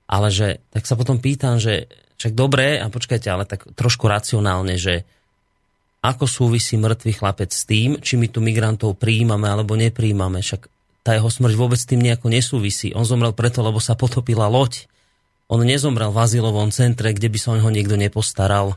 ale 0.09 0.33
že, 0.33 0.64
tak 0.72 0.88
sa 0.88 0.96
potom 0.96 1.20
pýtam, 1.20 1.61
že 1.61 1.92
však 2.16 2.33
dobre, 2.33 2.81
a 2.81 2.88
počkajte, 2.88 3.29
ale 3.29 3.44
tak 3.44 3.68
trošku 3.77 4.09
racionálne, 4.09 4.81
že 4.81 5.05
ako 6.05 6.29
súvisí 6.29 6.77
mŕtvý 6.77 7.17
chlapec 7.17 7.49
s 7.49 7.64
tým, 7.64 7.97
či 7.97 8.21
my 8.21 8.29
tu 8.29 8.45
migrantov 8.45 9.01
prijímame 9.01 9.49
alebo 9.49 9.73
nepríjmame. 9.73 10.45
Však 10.45 10.69
tá 11.01 11.17
jeho 11.17 11.33
smrť 11.33 11.57
vôbec 11.57 11.81
s 11.81 11.88
tým 11.88 12.05
nejako 12.05 12.29
nesúvisí. 12.29 12.93
On 12.93 13.09
zomrel 13.09 13.33
preto, 13.33 13.64
lebo 13.64 13.81
sa 13.81 13.97
potopila 13.97 14.45
loď. 14.45 14.85
On 15.49 15.61
nezomrel 15.64 16.12
v 16.12 16.21
azylovom 16.21 16.69
centre, 16.69 17.09
kde 17.17 17.33
by 17.33 17.38
sa 17.40 17.49
o 17.53 17.57
neho 17.57 17.73
niekto 17.73 17.97
nepostaral. 17.97 18.77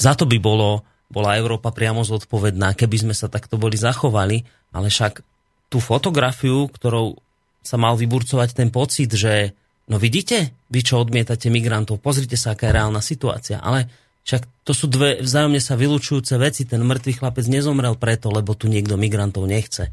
Za 0.00 0.16
to 0.16 0.24
by 0.24 0.40
bolo, 0.40 0.80
bola 1.12 1.36
Európa 1.36 1.76
priamo 1.76 2.00
zodpovedná, 2.00 2.72
keby 2.72 2.96
sme 3.08 3.14
sa 3.16 3.28
takto 3.28 3.60
boli 3.60 3.76
zachovali, 3.76 4.40
ale 4.72 4.88
však 4.88 5.20
tú 5.68 5.76
fotografiu, 5.76 6.72
ktorou 6.72 7.20
sa 7.60 7.76
mal 7.76 8.00
vyburcovať 8.00 8.56
ten 8.56 8.72
pocit, 8.72 9.12
že 9.12 9.52
no 9.92 10.00
vidíte, 10.00 10.56
vy 10.72 10.80
čo 10.80 11.04
odmietate 11.04 11.52
migrantov, 11.52 12.00
pozrite 12.00 12.40
sa, 12.40 12.56
aká 12.56 12.72
je 12.72 12.76
reálna 12.80 13.04
situácia, 13.04 13.60
ale 13.60 13.92
však 14.24 14.42
to 14.64 14.72
sú 14.76 14.86
dve 14.86 15.24
vzájomne 15.24 15.58
sa 15.58 15.74
vylúčujúce 15.74 16.36
veci. 16.36 16.68
Ten 16.68 16.84
mŕtvý 16.84 17.20
chlapec 17.20 17.44
nezomrel 17.48 17.96
preto, 17.96 18.28
lebo 18.28 18.52
tu 18.54 18.68
niekto 18.68 19.00
migrantov 19.00 19.48
nechce. 19.48 19.90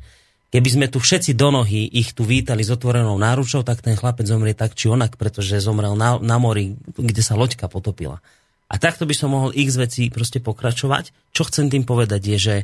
Keby 0.48 0.70
sme 0.72 0.86
tu 0.88 1.04
všetci 1.04 1.36
do 1.36 1.52
nohy 1.52 1.92
ich 1.92 2.16
tu 2.16 2.24
vítali 2.24 2.64
s 2.64 2.72
otvorenou 2.72 3.20
náručou, 3.20 3.68
tak 3.68 3.84
ten 3.84 4.00
chlapec 4.00 4.24
zomrie 4.24 4.56
tak 4.56 4.80
či 4.80 4.88
onak, 4.88 5.20
pretože 5.20 5.60
zomrel 5.60 6.00
na, 6.00 6.16
na 6.24 6.40
mori, 6.40 6.80
kde 6.96 7.20
sa 7.20 7.36
loďka 7.36 7.68
potopila. 7.68 8.24
A 8.68 8.76
takto 8.80 9.08
by 9.08 9.16
som 9.16 9.32
mohol 9.32 9.52
x 9.56 9.76
vecí 9.80 10.08
proste 10.08 10.40
pokračovať. 10.44 11.12
Čo 11.36 11.48
chcem 11.48 11.72
tým 11.72 11.84
povedať 11.84 12.22
je, 12.36 12.38
že 12.40 12.56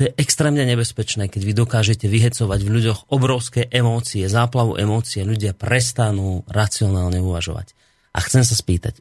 to 0.00 0.08
je 0.08 0.16
extrémne 0.16 0.64
nebezpečné, 0.64 1.28
keď 1.28 1.42
vy 1.44 1.52
dokážete 1.52 2.08
vyhecovať 2.08 2.60
v 2.64 2.72
ľuďoch 2.72 3.12
obrovské 3.12 3.68
emócie, 3.68 4.24
záplavu 4.24 4.80
emócie, 4.80 5.20
ľudia 5.26 5.52
prestanú 5.52 6.46
racionálne 6.48 7.20
uvažovať. 7.20 7.76
A 8.16 8.24
chcem 8.24 8.40
sa 8.40 8.56
spýtať, 8.56 8.96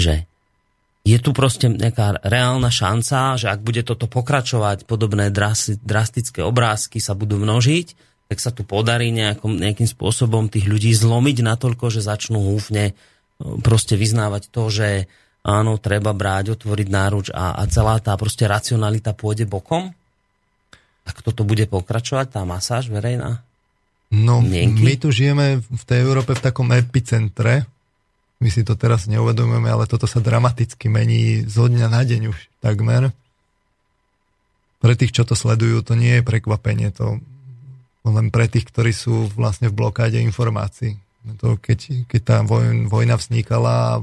že 0.00 0.24
je 1.06 1.18
tu 1.22 1.30
proste 1.32 1.70
nejaká 1.70 2.20
reálna 2.20 2.68
šanca, 2.68 3.40
že 3.40 3.48
ak 3.48 3.64
bude 3.64 3.80
toto 3.86 4.10
pokračovať, 4.10 4.84
podobné 4.84 5.32
drastické 5.80 6.44
obrázky 6.44 7.00
sa 7.00 7.16
budú 7.16 7.40
množiť, 7.40 8.08
tak 8.28 8.38
sa 8.44 8.52
tu 8.52 8.60
podarí 8.62 9.08
nejakom, 9.08 9.56
nejakým 9.56 9.88
spôsobom 9.88 10.52
tých 10.52 10.68
ľudí 10.68 10.92
zlomiť 10.92 11.40
natoľko, 11.40 11.88
že 11.88 12.04
začnú 12.04 12.52
húfne 12.52 12.92
e, 12.92 12.94
proste 13.64 13.96
vyznávať 13.96 14.52
to, 14.52 14.68
že 14.68 14.88
áno, 15.48 15.80
treba 15.80 16.12
brať, 16.12 16.60
otvoriť 16.60 16.88
náruč 16.92 17.26
a, 17.32 17.56
a 17.56 17.62
celá 17.72 17.96
tá 18.04 18.12
proste 18.20 18.44
racionalita 18.44 19.16
pôjde 19.16 19.48
bokom? 19.48 19.96
Tak 21.08 21.24
toto 21.24 21.48
bude 21.48 21.64
pokračovať, 21.64 22.36
tá 22.36 22.44
masáž 22.44 22.92
verejná? 22.92 23.40
No, 24.12 24.44
Mienky? 24.44 24.84
my 24.84 24.94
tu 25.00 25.08
žijeme 25.08 25.64
v 25.64 25.82
tej 25.88 26.04
Európe 26.04 26.36
v 26.36 26.44
takom 26.44 26.68
epicentre 26.76 27.64
My 28.38 28.48
si 28.54 28.62
to 28.62 28.78
teraz 28.78 29.10
neuvedomujeme, 29.10 29.66
ale 29.66 29.90
toto 29.90 30.06
sa 30.06 30.22
dramaticky 30.22 30.86
mení 30.86 31.42
zo 31.42 31.66
dňa 31.66 31.86
na 31.90 32.02
deň 32.06 32.30
už 32.30 32.38
takmer. 32.62 33.10
Pre 34.78 34.94
tých, 34.94 35.10
čo 35.10 35.26
to 35.26 35.34
sledujú, 35.34 35.82
to 35.82 35.98
nie 35.98 36.22
je 36.22 36.22
prekvapenie. 36.22 36.94
To 37.02 37.18
len 38.06 38.30
pre 38.30 38.46
tých, 38.46 38.70
ktorí 38.70 38.94
sú 38.94 39.26
vlastne 39.34 39.66
v 39.68 39.76
blokáde 39.76 40.22
informácií. 40.22 40.96
To 41.42 41.58
keď, 41.58 42.06
keď 42.06 42.20
tá 42.22 42.36
vojn, 42.46 42.86
vojna 42.86 43.18
vznikala, 43.18 43.98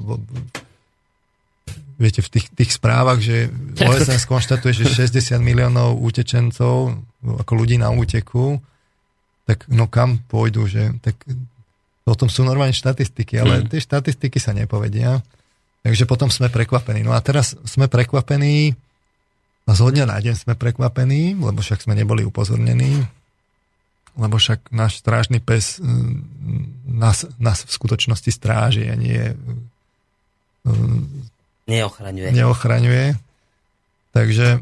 viete, 1.95 2.19
v 2.19 2.29
tých, 2.29 2.51
tých 2.51 2.71
správach, 2.75 3.23
že 3.23 3.49
OSN 3.79 4.19
skonštatuje, 4.19 4.83
že 4.83 5.07
60 5.09 5.39
miliónov 5.39 5.95
utečencov, 5.95 6.91
ako 7.23 7.51
ľudí 7.55 7.79
na 7.79 7.89
úteku, 7.89 8.59
tak 9.47 9.65
no 9.71 9.87
kam 9.87 10.21
pôjdu, 10.27 10.67
že 10.67 10.91
tak 10.99 11.15
o 12.05 12.13
tom 12.13 12.29
sú 12.29 12.45
normálne 12.45 12.73
štatistiky, 12.73 13.41
ale 13.41 13.65
mm. 13.65 13.73
tie 13.73 13.81
štatistiky 13.81 14.37
sa 14.37 14.53
nepovedia. 14.53 15.25
Takže 15.81 16.05
potom 16.05 16.29
sme 16.29 16.53
prekvapení. 16.53 17.01
No 17.01 17.13
a 17.13 17.21
teraz 17.21 17.57
sme 17.65 17.89
prekvapení 17.89 18.77
a 19.65 19.71
zo 19.73 19.89
dňa 19.89 20.05
na 20.05 20.21
deň 20.21 20.35
sme 20.37 20.53
prekvapení, 20.53 21.33
lebo 21.37 21.61
však 21.61 21.81
sme 21.81 21.97
neboli 21.97 22.21
upozornení, 22.21 23.01
lebo 24.13 24.37
však 24.37 24.69
náš 24.69 25.01
strážny 25.01 25.41
pes 25.41 25.81
mm, 25.81 26.93
nás, 26.93 27.25
nás 27.41 27.65
v 27.65 27.71
skutočnosti 27.73 28.29
stráži 28.29 28.85
a 28.89 28.95
nie 28.97 29.33
mm, 30.65 31.01
neochraňuje. 31.65 32.29
neochraňuje. 32.33 33.05
Takže 34.13 34.47
e, 34.47 34.59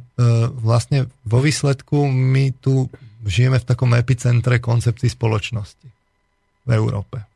vlastne 0.64 1.12
vo 1.28 1.44
výsledku 1.44 2.08
my 2.08 2.56
tu 2.64 2.88
žijeme 3.28 3.60
v 3.60 3.68
takom 3.68 3.92
epicentre 4.00 4.64
koncepcii 4.64 5.12
spoločnosti 5.12 5.88
v 6.64 6.72
Európe 6.72 7.33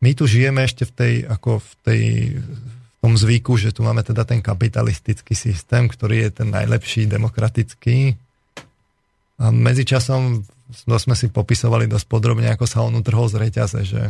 my 0.00 0.10
tu 0.16 0.24
žijeme 0.24 0.64
ešte 0.64 0.88
v 0.88 0.92
tej, 0.96 1.14
ako 1.28 1.60
v 1.60 1.72
tej, 1.84 2.04
v 2.40 2.96
tom 3.04 3.12
zvyku, 3.16 3.56
že 3.60 3.72
tu 3.72 3.84
máme 3.84 4.00
teda 4.00 4.24
ten 4.24 4.40
kapitalistický 4.40 5.36
systém, 5.36 5.88
ktorý 5.88 6.28
je 6.28 6.30
ten 6.42 6.48
najlepší, 6.48 7.04
demokratický. 7.04 8.16
A 9.40 9.52
medzičasom 9.52 10.44
sme 10.72 11.16
si 11.16 11.28
popisovali 11.28 11.84
dosť 11.88 12.06
podrobne, 12.08 12.48
ako 12.52 12.64
sa 12.64 12.84
on 12.84 12.96
utrhol 12.96 13.28
z 13.28 13.36
reťaze, 13.40 13.80
že 13.84 14.02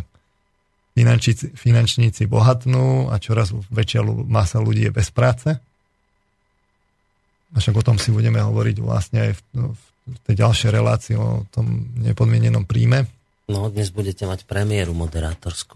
finančníci, 0.94 1.54
finančníci 1.54 2.26
bohatnú 2.26 3.10
a 3.10 3.18
čoraz 3.22 3.54
väčšia 3.70 4.02
masa 4.26 4.58
ľudí 4.62 4.90
je 4.90 4.92
bez 4.94 5.08
práce. 5.10 5.48
A 7.50 7.56
však 7.58 7.74
o 7.74 7.86
tom 7.86 7.98
si 7.98 8.14
budeme 8.14 8.38
hovoriť 8.38 8.76
vlastne 8.78 9.30
aj 9.30 9.32
v, 9.34 9.40
no, 9.58 9.66
v 10.06 10.18
tej 10.26 10.34
ďalšej 10.38 10.70
relácii 10.70 11.14
o 11.18 11.46
tom 11.50 11.90
nepodmienenom 11.98 12.62
príjme. 12.62 13.10
No, 13.50 13.66
dnes 13.66 13.90
budete 13.90 14.30
mať 14.30 14.46
premiéru 14.46 14.94
moderátorskú. 14.94 15.74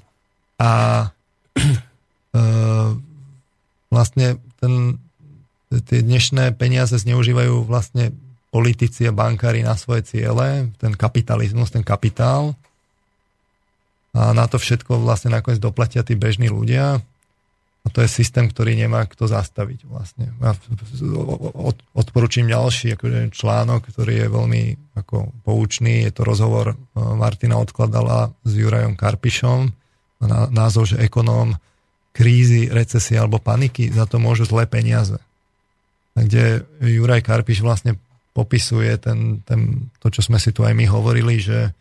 A 0.62 1.10
e, 1.58 2.40
vlastne 3.90 4.38
ten, 4.62 5.02
tie 5.90 6.06
dnešné 6.06 6.54
peniaze 6.54 6.94
zneužívajú 6.94 7.66
vlastne 7.66 8.14
politici 8.54 9.02
a 9.10 9.12
bankári 9.12 9.66
na 9.66 9.74
svoje 9.74 10.06
ciele, 10.06 10.70
ten 10.78 10.94
kapitalizmus, 10.94 11.74
ten 11.74 11.82
kapitál. 11.82 12.54
A 14.14 14.30
na 14.30 14.46
to 14.46 14.62
všetko 14.62 15.02
vlastne 15.02 15.34
nakoniec 15.34 15.58
doplatia 15.58 16.06
tí 16.06 16.14
bežní 16.14 16.46
ľudia. 16.46 17.02
A 17.84 17.92
to 17.92 18.00
je 18.00 18.08
systém, 18.08 18.48
ktorý 18.48 18.80
nemá 18.80 19.04
kto 19.04 19.28
zastaviť 19.28 19.84
vlastne. 19.84 20.32
Ja 20.40 20.56
odporúčam 21.92 22.48
ďalší 22.48 22.96
akože 22.96 23.28
článok, 23.36 23.92
ktorý 23.92 24.24
je 24.24 24.28
veľmi 24.32 24.62
ako 24.96 25.36
poučný. 25.44 26.08
Je 26.08 26.12
to 26.16 26.24
rozhovor 26.24 26.72
e, 26.72 26.76
Martina 26.96 27.60
Odkladala 27.60 28.32
s 28.40 28.50
Jurajom 28.56 28.96
Karpišom. 28.96 29.60
Na, 30.24 30.48
názov, 30.48 30.96
že 30.96 31.04
ekonóm 31.04 31.60
krízy, 32.16 32.72
recesie 32.72 33.20
alebo 33.20 33.36
paniky, 33.36 33.92
za 33.92 34.08
to 34.08 34.16
môžu 34.16 34.48
zlé 34.48 34.64
peniaze. 34.64 35.20
Kde 36.16 36.64
Juraj 36.80 37.26
Karpiš 37.26 37.60
vlastne 37.60 38.00
popisuje 38.32 38.96
ten, 38.96 39.44
ten, 39.44 39.90
to, 39.98 40.08
čo 40.08 40.22
sme 40.22 40.38
si 40.40 40.54
tu 40.56 40.64
aj 40.64 40.72
my 40.72 40.86
hovorili, 40.88 41.42
že 41.42 41.74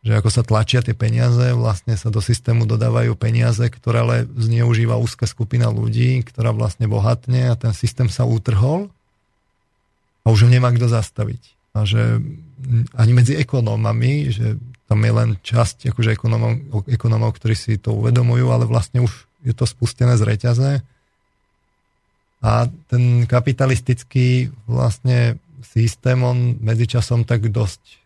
že 0.00 0.16
ako 0.16 0.32
sa 0.32 0.40
tlačia 0.40 0.80
tie 0.80 0.96
peniaze, 0.96 1.52
vlastne 1.52 1.92
sa 1.92 2.08
do 2.08 2.24
systému 2.24 2.64
dodávajú 2.64 3.12
peniaze, 3.20 3.68
ktoré 3.68 4.00
ale 4.00 4.16
zneužíva 4.32 4.96
úzka 4.96 5.28
skupina 5.28 5.68
ľudí, 5.68 6.24
ktorá 6.24 6.56
vlastne 6.56 6.88
bohatne 6.88 7.52
a 7.52 7.54
ten 7.54 7.76
systém 7.76 8.08
sa 8.08 8.24
utrhol 8.24 8.88
a 10.24 10.26
už 10.32 10.48
ho 10.48 10.50
nemá 10.50 10.72
kto 10.72 10.88
zastaviť. 10.88 11.42
A 11.76 11.84
že 11.84 12.16
ani 12.96 13.12
medzi 13.12 13.36
ekonómami, 13.36 14.32
že 14.32 14.56
tam 14.88 15.04
je 15.04 15.12
len 15.12 15.30
časť 15.38 15.92
akože 15.92 16.16
ekonómov, 16.16 16.82
ekonómov, 16.88 17.36
ktorí 17.36 17.54
si 17.54 17.76
to 17.76 17.94
uvedomujú, 17.94 18.50
ale 18.50 18.64
vlastne 18.66 19.04
už 19.04 19.28
je 19.44 19.52
to 19.52 19.68
spustené 19.68 20.16
z 20.16 20.26
reťaze. 20.26 20.70
A 22.40 22.52
ten 22.88 23.28
kapitalistický 23.28 24.48
vlastne 24.64 25.36
systém, 25.60 26.18
on 26.24 26.56
medzičasom 26.58 27.28
tak 27.28 27.52
dosť 27.52 28.00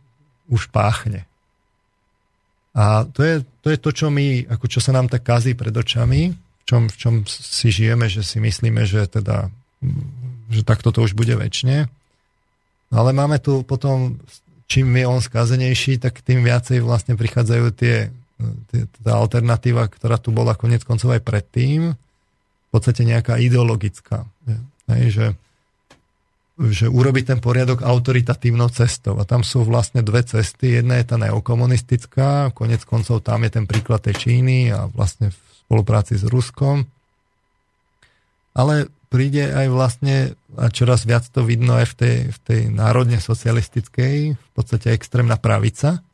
už 0.51 0.69
páchne. 0.75 1.25
A 2.75 3.07
to 3.07 3.23
je, 3.23 3.47
to 3.63 3.71
je 3.71 3.79
to, 3.79 3.91
čo 3.95 4.07
my, 4.11 4.51
ako 4.51 4.67
čo 4.67 4.83
sa 4.83 4.91
nám 4.91 5.07
tak 5.07 5.23
kazí 5.23 5.55
pred 5.55 5.71
očami, 5.71 6.35
v 6.35 6.63
čom, 6.67 6.91
v 6.91 6.97
čom 6.99 7.15
si 7.27 7.71
žijeme, 7.71 8.11
že 8.11 8.27
si 8.27 8.43
myslíme, 8.43 8.83
že 8.83 9.07
teda, 9.07 9.47
že 10.51 10.67
takto 10.67 10.91
to 10.91 11.07
už 11.07 11.15
bude 11.15 11.31
väčšine. 11.31 11.87
Ale 12.91 13.11
máme 13.15 13.39
tu 13.39 13.63
potom, 13.63 14.19
čím 14.67 14.91
je 14.99 15.07
on 15.07 15.23
skazenejší, 15.23 16.03
tak 16.03 16.19
tým 16.27 16.43
viacej 16.43 16.83
vlastne 16.83 17.15
prichádzajú 17.15 17.67
tie, 17.79 18.11
tie 18.75 18.83
tá 19.07 19.23
alternatíva, 19.23 19.87
ktorá 19.87 20.19
tu 20.19 20.35
bola 20.35 20.59
konec 20.59 20.83
koncov 20.83 21.15
aj 21.15 21.23
predtým, 21.23 21.95
v 21.95 22.69
podstate 22.75 23.07
nejaká 23.07 23.39
ideologická. 23.39 24.27
Hej, 24.91 25.05
že 25.15 25.27
že 26.55 26.87
urobiť 26.87 27.35
ten 27.35 27.39
poriadok 27.43 27.83
autoritatívnou 27.83 28.71
cestou. 28.71 29.19
A 29.19 29.27
tam 29.27 29.43
sú 29.43 29.67
vlastne 29.67 30.07
dve 30.07 30.23
cesty. 30.23 30.79
Jedna 30.79 31.03
je 31.03 31.07
tá 31.11 31.17
neokomunistická, 31.19 32.55
konec 32.55 32.87
koncov 32.87 33.27
tam 33.27 33.43
je 33.43 33.51
ten 33.59 33.67
príklad 33.67 34.07
tej 34.07 34.15
Číny 34.15 34.71
a 34.71 34.87
vlastne 34.87 35.35
v 35.35 35.39
spolupráci 35.67 36.15
s 36.15 36.25
Ruskom. 36.31 36.87
Ale 38.55 38.87
príde 39.11 39.51
aj 39.51 39.67
vlastne, 39.67 40.39
a 40.55 40.71
čoraz 40.71 41.03
viac 41.03 41.27
to 41.27 41.43
vidno 41.43 41.75
aj 41.75 41.91
v 41.91 41.95
tej, 41.99 42.17
v 42.31 42.39
tej 42.47 42.61
národne 42.71 43.19
socialistickej, 43.19 44.39
v 44.39 44.51
podstate 44.55 44.95
extrémna 44.95 45.35
pravica 45.35 46.07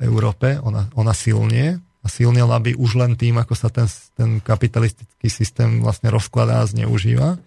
v 0.00 0.08
Európe, 0.08 0.56
ona, 0.64 0.88
ona 0.96 1.12
silnie 1.12 1.76
a 2.04 2.06
silnila 2.08 2.60
by 2.60 2.76
už 2.76 3.00
len 3.00 3.16
tým, 3.16 3.40
ako 3.40 3.56
sa 3.56 3.72
ten, 3.72 3.88
ten 4.16 4.40
kapitalistický 4.44 5.28
systém 5.32 5.80
vlastne 5.80 6.12
rozkladá 6.12 6.60
a 6.60 6.68
zneužíva. 6.68 7.40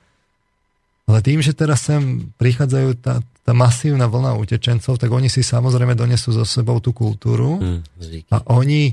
Ale 1.08 1.24
tým, 1.24 1.40
že 1.40 1.56
teraz 1.56 1.88
sem 1.88 2.28
prichádzajú 2.36 3.00
tá, 3.00 3.24
tá 3.24 3.52
masívna 3.56 4.12
vlna 4.12 4.36
utečencov, 4.36 5.00
tak 5.00 5.08
oni 5.08 5.32
si 5.32 5.40
samozrejme 5.40 5.96
donesú 5.96 6.36
so 6.36 6.44
sebou 6.44 6.84
tú 6.84 6.92
kultúru 6.92 7.64
mm, 7.64 7.80
a 8.28 8.44
oni 8.52 8.92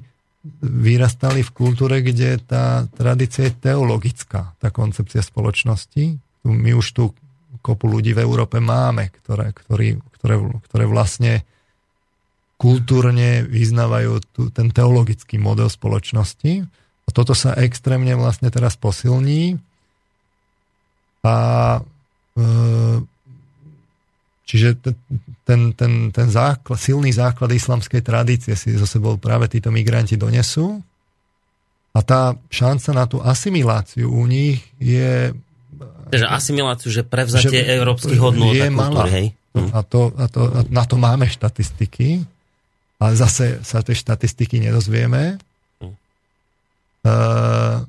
vyrastali 0.62 1.42
v 1.42 1.50
kultúre, 1.50 2.06
kde 2.06 2.38
tá 2.38 2.86
tradícia 2.94 3.50
je 3.50 3.58
teologická, 3.58 4.54
tá 4.62 4.68
koncepcia 4.70 5.26
spoločnosti. 5.26 6.20
My 6.46 6.70
už 6.76 6.86
tu 6.94 7.04
kopu 7.64 7.88
ľudí 7.88 8.12
v 8.12 8.22
Európe 8.22 8.60
máme, 8.60 9.08
ktoré, 9.08 9.56
ktorý, 9.56 9.96
ktoré, 10.20 10.36
ktoré 10.68 10.84
vlastne 10.84 11.48
kultúrne 12.60 13.42
vyznávajú 13.48 14.12
tu, 14.36 14.52
ten 14.52 14.68
teologický 14.68 15.40
model 15.40 15.72
spoločnosti. 15.72 16.62
A 17.04 17.08
toto 17.10 17.32
sa 17.32 17.56
extrémne 17.56 18.12
vlastne 18.14 18.52
teraz 18.52 18.76
posilní. 18.76 19.56
A 21.24 21.34
čiže 24.44 24.74
ten, 25.46 25.72
ten, 25.74 25.92
ten 26.10 26.28
základ, 26.30 26.78
silný 26.78 27.14
základ 27.14 27.50
islamskej 27.54 28.02
tradície 28.02 28.54
si 28.58 28.74
zo 28.74 28.86
sebou 28.86 29.16
práve 29.16 29.46
títo 29.46 29.70
migranti 29.70 30.18
donesú 30.18 30.82
a 31.94 32.00
tá 32.02 32.34
šanca 32.50 32.90
na 32.90 33.04
tú 33.06 33.22
asimiláciu 33.22 34.10
u 34.10 34.26
nich 34.26 34.66
je... 34.82 35.30
Takže 36.10 36.26
asimiláciu, 36.26 36.90
že 36.90 37.02
prevzatie 37.06 37.62
že 37.62 37.70
európskych 37.78 38.18
hodnôt 38.18 38.50
je 38.50 38.66
malá. 38.66 39.06
hej? 39.06 39.30
Hm. 39.54 39.70
A, 39.70 39.78
to, 39.86 40.10
a, 40.18 40.26
to, 40.26 40.40
a 40.50 40.60
na 40.66 40.82
to 40.82 40.98
máme 40.98 41.30
štatistiky, 41.30 42.26
ale 42.98 43.12
zase 43.14 43.62
sa 43.62 43.78
tie 43.86 43.94
štatistiky 43.94 44.58
nedozvieme. 44.58 45.38
Hm. 45.78 45.94
Uh, 47.06 47.86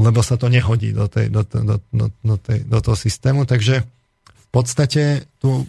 lebo 0.00 0.24
sa 0.24 0.40
to 0.40 0.48
nehodí 0.48 0.96
do, 0.96 1.06
tej, 1.06 1.28
do, 1.28 1.44
do, 1.44 1.76
do, 1.92 2.06
do, 2.08 2.36
tej, 2.40 2.64
do 2.64 2.78
toho 2.80 2.96
systému. 2.96 3.44
Takže 3.44 3.84
v 3.84 4.48
podstate 4.48 5.30
tu 5.38 5.62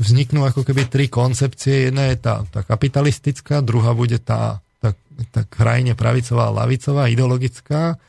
vzniknú 0.00 0.42
ako 0.42 0.66
keby 0.66 0.90
tri 0.90 1.06
koncepcie. 1.06 1.92
Jedna 1.92 2.10
je 2.10 2.16
tá, 2.18 2.42
tá 2.48 2.66
kapitalistická, 2.66 3.62
druhá 3.62 3.94
bude 3.94 4.18
tá, 4.18 4.58
tá, 4.82 4.96
tá 5.30 5.46
krajine 5.46 5.94
pravicová 5.94 6.50
lavicová, 6.50 7.06
ideologická, 7.06 8.00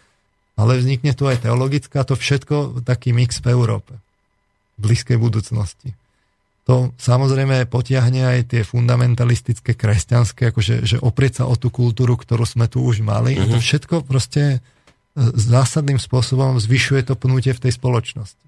ale 0.55 0.71
vznikne 0.79 1.11
tu 1.13 1.27
aj 1.27 1.45
teologická, 1.45 2.07
to 2.07 2.15
všetko 2.15 2.81
taký 2.87 3.11
mix 3.11 3.43
v 3.43 3.51
Európe, 3.51 3.93
v 4.79 4.79
blízkej 4.79 5.19
budúcnosti. 5.19 5.91
to 6.65 6.95
samozrejme 6.97 7.67
potiahne 7.69 8.25
aj 8.25 8.39
tie 8.55 8.61
fundamentalistické 8.63 9.75
kresťanské, 9.77 10.49
akože 10.49 10.87
že 10.87 10.97
oprieť 11.03 11.43
sa 11.43 11.51
o 11.51 11.53
tú 11.59 11.69
kultúru, 11.69 12.17
ktorú 12.17 12.47
sme 12.47 12.65
tu 12.71 12.81
už 12.81 13.03
mali. 13.05 13.35
Uh-huh. 13.35 13.45
A 13.45 13.51
to 13.51 13.59
mhm. 13.59 13.65
všetko 13.67 13.95
proste 14.07 14.63
zásadným 15.15 15.97
spôsobom 15.97 16.59
zvyšuje 16.59 17.07
to 17.07 17.15
pnutie 17.15 17.55
v 17.55 17.63
tej 17.63 17.73
spoločnosti. 17.75 18.45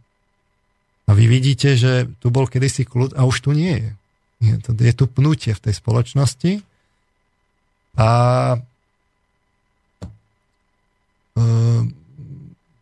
A 1.07 1.15
vy 1.15 1.31
vidíte, 1.31 1.79
že 1.79 2.11
tu 2.19 2.27
bol 2.27 2.51
kedysi 2.51 2.83
kľud 2.83 3.15
a 3.15 3.23
už 3.23 3.47
tu 3.47 3.55
nie 3.55 3.79
je. 3.79 3.91
Je, 4.37 4.53
to, 4.59 4.75
je 4.75 4.93
tu 4.93 5.07
pnutie 5.07 5.55
v 5.55 5.63
tej 5.63 5.73
spoločnosti 5.73 6.61
a 7.97 8.09
e, 8.53 8.57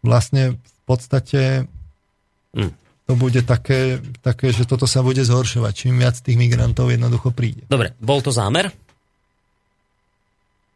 vlastne 0.04 0.60
v 0.60 0.80
podstate 0.84 1.64
mm 2.52 2.84
to 3.06 3.14
bude 3.14 3.46
také, 3.46 4.02
také, 4.26 4.50
že 4.50 4.66
toto 4.66 4.90
sa 4.90 5.06
bude 5.06 5.22
zhoršovať. 5.22 5.74
Čím 5.78 6.02
viac 6.02 6.18
tých 6.18 6.42
migrantov 6.42 6.90
jednoducho 6.90 7.30
príde. 7.30 7.62
Dobre, 7.70 7.94
bol 8.02 8.18
to 8.26 8.34
zámer? 8.34 8.74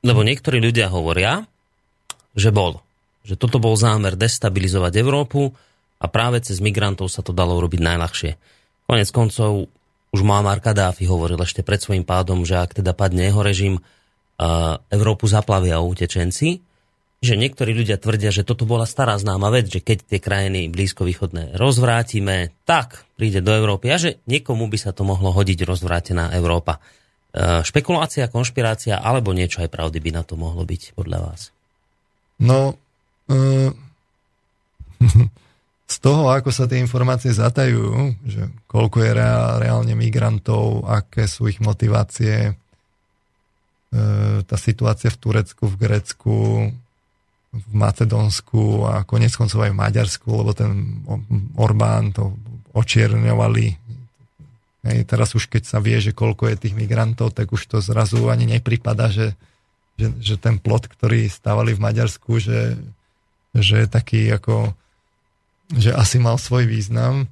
Lebo 0.06 0.22
niektorí 0.22 0.62
ľudia 0.62 0.94
hovoria, 0.94 1.50
že 2.38 2.54
bol. 2.54 2.86
Že 3.30 3.36
toto 3.38 3.62
bol 3.62 3.78
zámer 3.78 4.18
destabilizovať 4.18 4.98
Európu 4.98 5.54
a 6.02 6.06
práve 6.10 6.42
cez 6.42 6.58
migrantov 6.58 7.14
sa 7.14 7.22
to 7.22 7.30
dalo 7.30 7.62
urobiť 7.62 7.80
najľahšie. 7.80 8.32
Konec 8.90 9.10
koncov 9.14 9.70
už 10.10 10.22
Muammar 10.26 10.58
Kadáfi 10.58 11.06
hovoril 11.06 11.38
ešte 11.46 11.62
pred 11.62 11.78
svojím 11.78 12.02
pádom, 12.02 12.42
že 12.42 12.58
ak 12.58 12.82
teda 12.82 12.98
padne 12.98 13.30
jeho 13.30 13.46
režim, 13.46 13.78
Európu 14.90 15.30
zaplavia 15.30 15.78
utečenci 15.84 16.66
že 17.20 17.36
niektorí 17.36 17.76
ľudia 17.76 18.00
tvrdia, 18.00 18.32
že 18.32 18.48
toto 18.48 18.64
bola 18.64 18.88
stará 18.88 19.20
známa 19.20 19.52
vec, 19.52 19.68
že 19.68 19.84
keď 19.84 20.08
tie 20.08 20.20
krajiny 20.24 20.72
blízkovýchodné 20.72 21.60
rozvrátime, 21.60 22.56
tak 22.64 23.04
príde 23.20 23.44
do 23.44 23.52
Európy 23.52 23.92
a 23.92 24.00
že 24.00 24.24
niekomu 24.24 24.72
by 24.72 24.80
sa 24.80 24.96
to 24.96 25.04
mohlo 25.04 25.36
hodiť 25.36 25.68
rozvrátená 25.68 26.32
Európa. 26.32 26.80
E, 26.80 27.60
špekulácia, 27.68 28.32
konšpirácia 28.32 29.04
alebo 29.04 29.36
niečo 29.36 29.60
aj 29.60 29.68
pravdy 29.68 30.00
by 30.00 30.12
na 30.16 30.24
to 30.24 30.40
mohlo 30.40 30.64
byť 30.64 30.96
podľa 30.96 31.20
vás? 31.20 31.52
No, 32.40 32.80
z 35.90 35.98
toho, 36.02 36.30
ako 36.30 36.54
sa 36.54 36.70
tie 36.70 36.82
informácie 36.82 37.34
zatajú, 37.34 38.14
že 38.26 38.50
koľko 38.70 39.06
je 39.06 39.12
reálne 39.62 39.94
migrantov, 39.98 40.86
aké 40.86 41.26
sú 41.26 41.50
ich 41.50 41.58
motivácie, 41.62 42.50
e, 42.50 42.54
tá 44.46 44.58
situácia 44.58 45.10
v 45.10 45.18
Turecku, 45.18 45.66
v 45.66 45.76
Grécku, 45.78 46.36
v 47.50 47.74
Macedónsku 47.74 48.86
a 48.86 49.02
konec 49.02 49.34
koncov 49.34 49.66
aj 49.66 49.74
v 49.74 49.82
Maďarsku, 49.82 50.30
lebo 50.30 50.54
ten 50.54 51.02
Orbán 51.58 52.14
to 52.14 52.38
očierňovali. 52.78 53.66
Hej, 54.86 55.00
teraz 55.10 55.34
už 55.34 55.50
keď 55.50 55.66
sa 55.66 55.82
vie, 55.82 55.98
že 55.98 56.14
koľko 56.14 56.54
je 56.54 56.70
tých 56.70 56.78
migrantov, 56.78 57.34
tak 57.34 57.50
už 57.50 57.66
to 57.66 57.82
zrazu 57.82 58.30
ani 58.30 58.46
nepripada, 58.46 59.10
že, 59.10 59.34
že, 59.98 60.14
že 60.22 60.36
ten 60.38 60.62
plot, 60.62 60.88
ktorý 60.88 61.26
stávali 61.26 61.74
v 61.74 61.84
Maďarsku, 61.84 62.38
že, 62.38 62.78
že 63.56 63.90
taký 63.90 64.30
ako, 64.34 64.74
že 65.74 65.94
asi 65.94 66.22
mal 66.22 66.38
svoj 66.38 66.70
význam. 66.70 67.30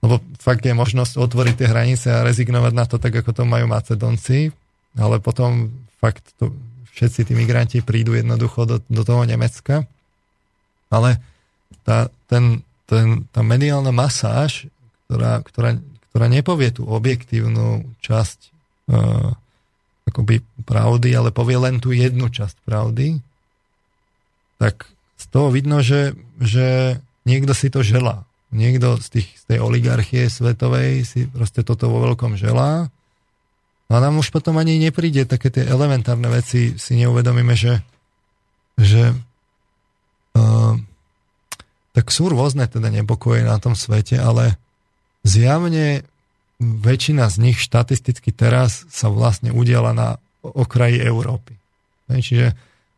Lebo 0.00 0.20
fakt 0.40 0.64
je 0.64 0.72
možnosť 0.72 1.20
otvoriť 1.20 1.54
tie 1.60 1.68
hranice 1.68 2.08
a 2.08 2.24
rezignovať 2.24 2.72
na 2.72 2.84
to 2.88 2.96
tak, 2.96 3.12
ako 3.20 3.36
to 3.36 3.44
majú 3.44 3.68
Macedonci, 3.68 4.48
ale 4.96 5.20
potom 5.20 5.68
fakt 6.00 6.24
to, 6.40 6.56
všetci 6.96 7.28
tí 7.28 7.32
migranti 7.36 7.78
prídu 7.84 8.16
jednoducho 8.16 8.64
do, 8.64 8.76
do 8.88 9.02
toho 9.04 9.28
Nemecka. 9.28 9.84
Ale 10.88 11.20
tá, 11.84 12.08
ten, 12.26 12.64
ten, 12.88 13.28
tá 13.28 13.44
mediálna 13.44 13.92
masáž, 13.92 14.72
ktorá, 15.06 15.44
ktorá, 15.44 15.70
ktorá 16.10 16.26
nepovie 16.32 16.72
tú 16.72 16.88
objektívnu 16.88 17.84
časť 18.00 18.38
uh, 18.90 19.36
akoby 20.10 20.42
pravdy, 20.66 21.14
ale 21.14 21.30
povie 21.30 21.60
len 21.60 21.78
tú 21.78 21.94
jednu 21.94 22.26
časť 22.26 22.66
pravdy, 22.66 23.22
tak 24.58 24.90
z 25.20 25.26
toho 25.28 25.52
vidno, 25.52 25.84
že, 25.84 26.16
že 26.40 26.96
niekto 27.28 27.52
si 27.52 27.68
to 27.68 27.84
želá. 27.84 28.24
Niekto 28.50 28.96
z, 28.98 29.20
tých, 29.20 29.28
z 29.36 29.44
tej 29.54 29.58
oligarchie 29.60 30.26
svetovej 30.26 31.04
si 31.04 31.28
proste 31.28 31.60
toto 31.62 31.92
vo 31.92 32.02
veľkom 32.08 32.40
želá 32.40 32.88
No 33.90 33.98
a 33.98 34.00
nám 34.06 34.22
už 34.22 34.30
potom 34.30 34.54
ani 34.54 34.78
nepríde 34.78 35.26
také 35.26 35.50
tie 35.50 35.66
elementárne 35.66 36.30
veci, 36.30 36.78
si 36.78 36.92
neuvedomíme, 36.94 37.58
že, 37.58 37.82
že 38.78 39.10
uh, 40.38 40.78
tak 41.90 42.06
sú 42.14 42.30
rôzne 42.30 42.70
teda 42.70 42.86
nepokoje 42.86 43.42
na 43.42 43.58
tom 43.58 43.74
svete, 43.74 44.14
ale 44.22 44.54
zjavne 45.26 46.06
väčšina 46.62 47.26
z 47.26 47.36
nich 47.50 47.58
štatisticky 47.58 48.30
teraz 48.30 48.86
sa 48.94 49.10
vlastne 49.10 49.50
udiala 49.50 49.90
na 49.90 50.22
okraji 50.46 51.02
Európy. 51.02 51.58
Čiže 52.06 52.54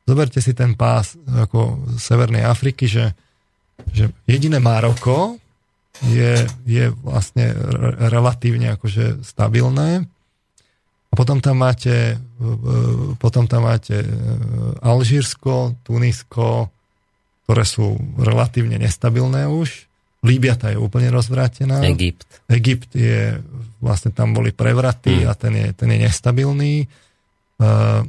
zoberte 0.07 0.43
si 0.43 0.53
ten 0.53 0.75
pás 0.75 1.15
ako 1.27 1.87
Severnej 1.99 2.43
Afriky, 2.43 2.91
že, 2.91 3.15
že 3.91 4.11
jediné 4.27 4.59
Maroko 4.59 5.39
je, 6.09 6.43
je 6.67 6.91
vlastne 7.05 7.53
relatívne 8.11 8.75
akože 8.75 9.23
stabilné 9.23 10.09
a 11.13 11.15
potom 11.15 11.45
tam 11.45 11.61
máte, 11.61 12.17
potom 13.21 13.45
tam 13.45 13.69
máte 13.69 14.01
e, 14.01 14.09
Alžírsko, 14.81 15.77
Tunisko, 15.85 16.73
ktoré 17.45 17.69
sú 17.69 18.01
relatívne 18.17 18.81
nestabilné 18.81 19.45
už. 19.45 19.93
Líbia 20.25 20.57
tá 20.57 20.73
je 20.73 20.81
úplne 20.81 21.13
rozvrátená. 21.13 21.85
Egypt. 21.85 22.25
Egypt 22.49 22.97
je, 22.97 23.37
vlastne 23.85 24.09
tam 24.09 24.33
boli 24.33 24.57
prevraty 24.57 25.21
mm. 25.21 25.29
a 25.29 25.33
ten 25.37 25.53
je, 25.53 25.69
ten 25.77 25.93
je 25.93 25.99
nestabilný. 26.01 26.75
Uh, 27.61 28.09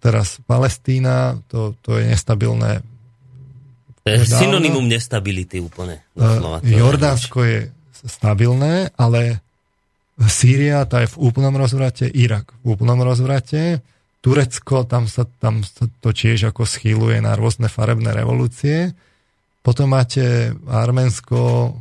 teraz 0.00 0.40
Palestína, 0.48 1.40
to, 1.48 1.76
to 1.84 2.00
je 2.00 2.08
nestabilné. 2.08 2.80
To 4.04 4.06
je 4.08 4.24
synonymum 4.24 4.84
nestability 4.88 5.60
úplne. 5.60 6.04
Uh, 6.16 6.60
Jordánsko 6.64 7.38
je 7.44 7.58
stabilné, 8.04 8.92
ale 9.00 9.40
Sýria, 10.14 10.86
tá 10.86 11.02
je 11.02 11.10
v 11.10 11.26
úplnom 11.26 11.56
rozvrate, 11.56 12.06
Irak 12.06 12.54
v 12.62 12.76
úplnom 12.76 13.00
rozvrate, 13.02 13.82
Turecko, 14.24 14.88
tam 14.88 15.04
sa, 15.04 15.28
tam 15.28 15.60
sa 15.60 15.84
to 16.00 16.14
tiež 16.14 16.48
ako 16.48 16.64
schýluje 16.64 17.20
na 17.20 17.36
rôzne 17.36 17.68
farebné 17.68 18.16
revolúcie. 18.16 18.96
Potom 19.60 19.92
máte 19.92 20.56
Arménsko, 20.64 21.76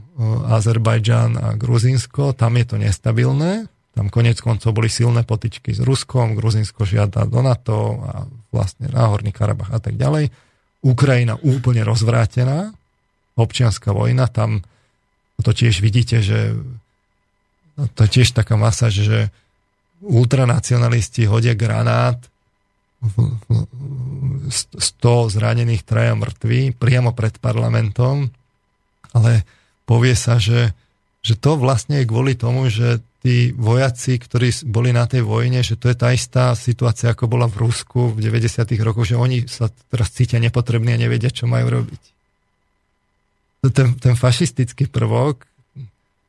Azerbajdžan 0.51 1.39
a 1.39 1.47
Gruzinsko, 1.55 2.35
tam 2.35 2.59
je 2.59 2.65
to 2.67 2.75
nestabilné. 2.75 3.71
Tam 3.93 4.09
konec 4.09 4.41
koncov 4.41 4.73
boli 4.73 4.89
silné 4.89 5.21
potičky 5.21 5.69
s 5.69 5.81
Ruskom, 5.81 6.33
Gruzinsko 6.33 6.81
žiada 6.81 7.29
do 7.29 7.45
NATO 7.45 8.01
a 8.01 8.25
vlastne 8.49 8.89
Náhorný 8.89 9.29
Karabach 9.29 9.69
a 9.69 9.77
tak 9.77 9.97
ďalej. 9.97 10.33
Ukrajina 10.81 11.37
úplne 11.39 11.85
rozvrátená, 11.85 12.73
občianská 13.37 13.93
vojna, 13.93 14.27
tam 14.27 14.65
to 15.43 15.51
tiež 15.51 15.83
vidíte, 15.83 16.23
že 16.23 16.55
No, 17.73 17.89
to 17.89 18.05
je 18.05 18.21
tiež 18.21 18.37
taká 18.37 18.53
masa, 18.53 18.93
že 18.93 19.33
ultranacionalisti 20.03 21.25
hodia 21.25 21.57
granát, 21.57 22.21
100 23.03 24.69
zranených, 25.33 25.83
traja 25.83 26.15
mŕtvi, 26.15 26.71
priamo 26.77 27.11
pred 27.11 27.35
parlamentom, 27.41 28.31
ale 29.11 29.43
povie 29.83 30.15
sa, 30.15 30.39
že, 30.39 30.71
že 31.23 31.39
to 31.39 31.55
vlastne 31.55 32.03
je 32.03 32.09
kvôli 32.09 32.35
tomu, 32.35 32.67
že 32.67 32.99
tí 33.23 33.55
vojaci, 33.55 34.19
ktorí 34.19 34.67
boli 34.67 34.91
na 34.91 35.07
tej 35.07 35.23
vojne, 35.23 35.63
že 35.63 35.79
to 35.79 35.87
je 35.87 35.95
tá 35.95 36.11
istá 36.11 36.51
situácia, 36.59 37.15
ako 37.15 37.31
bola 37.31 37.47
v 37.47 37.63
Rusku 37.63 38.11
v 38.11 38.19
90. 38.19 38.67
rokoch, 38.83 39.07
že 39.07 39.15
oni 39.15 39.47
sa 39.47 39.71
teraz 39.87 40.11
cítia 40.11 40.43
nepotrební 40.43 40.91
a 40.91 40.99
nevedia, 40.99 41.31
čo 41.31 41.47
majú 41.47 41.81
robiť. 41.81 42.01
Ten, 43.71 43.95
ten 43.95 44.19
fašistický 44.19 44.91
prvok 44.91 45.47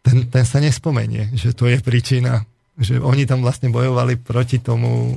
ten, 0.05 0.29
ten 0.29 0.45
sa 0.45 0.61
nespomenie, 0.61 1.33
že 1.33 1.57
to 1.57 1.65
je 1.65 1.81
príčina, 1.81 2.45
že 2.77 3.01
oni 3.01 3.25
tam 3.25 3.41
vlastne 3.41 3.73
bojovali 3.73 4.21
proti 4.21 4.61
tomu 4.61 5.17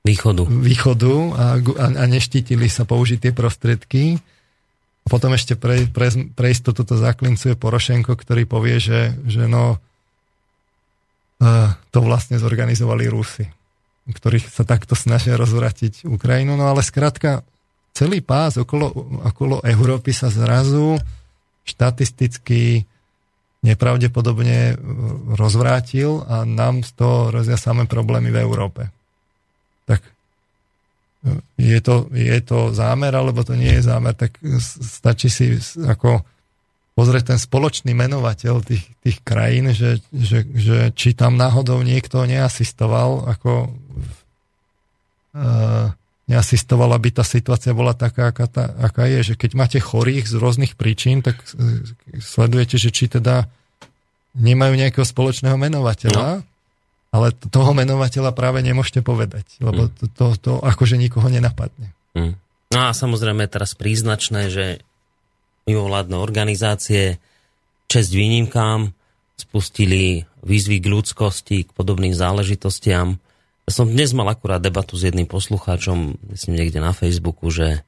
východu, 0.00 0.48
východu 0.48 1.14
a, 1.36 1.44
a, 1.60 1.86
a 2.00 2.04
neštítili 2.08 2.72
sa 2.72 2.88
použiť 2.88 3.28
tie 3.28 3.32
prostriedky. 3.36 4.16
Potom 5.02 5.34
ešte 5.34 5.58
pre, 5.58 5.90
pre, 5.90 6.14
pre 6.32 6.48
istotu 6.54 6.86
to 6.86 6.94
zaklincuje 6.94 7.58
Porošenko, 7.58 8.14
ktorý 8.14 8.46
povie, 8.46 8.78
že, 8.78 9.18
že 9.26 9.50
no 9.50 9.82
uh, 11.42 11.74
to 11.90 11.98
vlastne 12.00 12.38
zorganizovali 12.38 13.10
Rusy, 13.10 13.50
ktorých 14.06 14.46
sa 14.46 14.62
takto 14.62 14.94
snažia 14.94 15.34
rozvratiť 15.34 16.06
Ukrajinu. 16.06 16.54
No 16.54 16.70
ale 16.70 16.86
skrátka, 16.86 17.42
celý 17.92 18.22
pás 18.22 18.56
okolo, 18.56 18.94
okolo 19.26 19.60
Európy 19.66 20.14
sa 20.14 20.30
zrazu 20.30 20.96
štatisticky 21.62 22.86
nepravdepodobne 23.62 24.74
e, 24.74 24.76
rozvrátil 25.38 26.26
a 26.26 26.42
nám 26.42 26.82
z 26.82 26.90
toho 26.98 27.30
rozia 27.30 27.54
samé 27.54 27.86
problémy 27.86 28.34
v 28.34 28.42
Európe. 28.42 28.90
Tak 29.86 30.02
e, 30.02 30.10
je 31.54 31.78
to, 31.78 32.10
je 32.10 32.38
to 32.42 32.74
zámer, 32.74 33.14
alebo 33.14 33.46
to 33.46 33.54
nie 33.54 33.78
je 33.78 33.86
zámer, 33.86 34.14
tak 34.18 34.42
stačí 34.82 35.30
si 35.30 35.54
ako 35.78 36.26
pozrieť 36.92 37.32
ten 37.32 37.40
spoločný 37.40 37.94
menovateľ 37.94 38.60
tých, 38.66 38.84
tých 39.00 39.18
krajín, 39.24 39.70
že, 39.72 40.02
že, 40.12 40.44
že 40.52 40.90
či 40.92 41.14
tam 41.14 41.38
náhodou 41.38 41.80
niekto 41.80 42.26
neasistoval, 42.26 43.32
ako 43.32 43.72
uh, 45.38 45.88
neasistoval, 46.28 46.90
aby 46.92 47.08
tá 47.14 47.24
situácia 47.24 47.72
bola 47.72 47.96
taká, 47.96 48.34
aká, 48.34 48.46
tá, 48.50 48.64
aká 48.82 49.08
je, 49.08 49.32
že 49.32 49.34
keď 49.38 49.50
máte 49.56 49.78
chorých 49.80 50.26
z 50.28 50.34
rôznych 50.36 50.74
príčin, 50.76 51.24
tak 51.24 51.40
sledujete, 52.18 52.76
že 52.76 52.90
či 52.92 53.08
teda 53.08 53.48
nemajú 54.36 54.74
nejakého 54.76 55.04
spoločného 55.04 55.56
menovateľa, 55.56 56.44
no. 56.44 56.51
Ale 57.12 57.36
toho 57.36 57.76
menovateľa 57.76 58.32
práve 58.32 58.64
nemôžete 58.64 59.04
povedať, 59.04 59.44
lebo 59.60 59.86
mm. 59.86 59.90
to, 60.00 60.04
to, 60.16 60.26
to 60.40 60.52
akože 60.64 60.96
nikoho 60.96 61.28
nenapadne. 61.28 61.92
Mm. 62.16 62.34
No 62.72 62.78
a 62.88 62.96
samozrejme 62.96 63.44
teraz 63.52 63.76
príznačné, 63.76 64.48
že 64.48 64.80
mimovládne 65.68 66.16
organizácie 66.16 67.20
čest 67.86 68.16
výnimkám 68.16 68.96
spustili 69.36 70.24
výzvy 70.40 70.80
k 70.80 70.86
ľudskosti, 70.88 71.68
k 71.68 71.70
podobným 71.76 72.16
záležitostiam. 72.16 73.20
Ja 73.68 73.70
som 73.70 73.92
dnes 73.92 74.16
mal 74.16 74.26
akurát 74.32 74.64
debatu 74.64 74.96
s 74.96 75.04
jedným 75.04 75.28
poslucháčom, 75.28 76.16
myslím 76.32 76.54
niekde 76.56 76.80
na 76.80 76.96
Facebooku, 76.96 77.52
že 77.52 77.84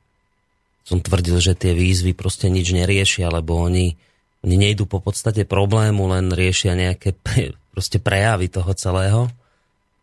som 0.84 1.00
tvrdil, 1.00 1.40
že 1.40 1.56
tie 1.56 1.72
výzvy 1.72 2.12
proste 2.12 2.52
nič 2.52 2.76
neriešia, 2.76 3.32
lebo 3.32 3.56
oni, 3.56 3.96
oni 4.44 4.56
nejdú 4.60 4.84
po 4.84 5.00
podstate 5.00 5.48
problému, 5.48 6.04
len 6.12 6.28
riešia 6.30 6.76
nejaké 6.76 7.16
proste 7.72 7.96
prejavy 7.96 8.52
toho 8.52 8.70
celého 8.76 9.32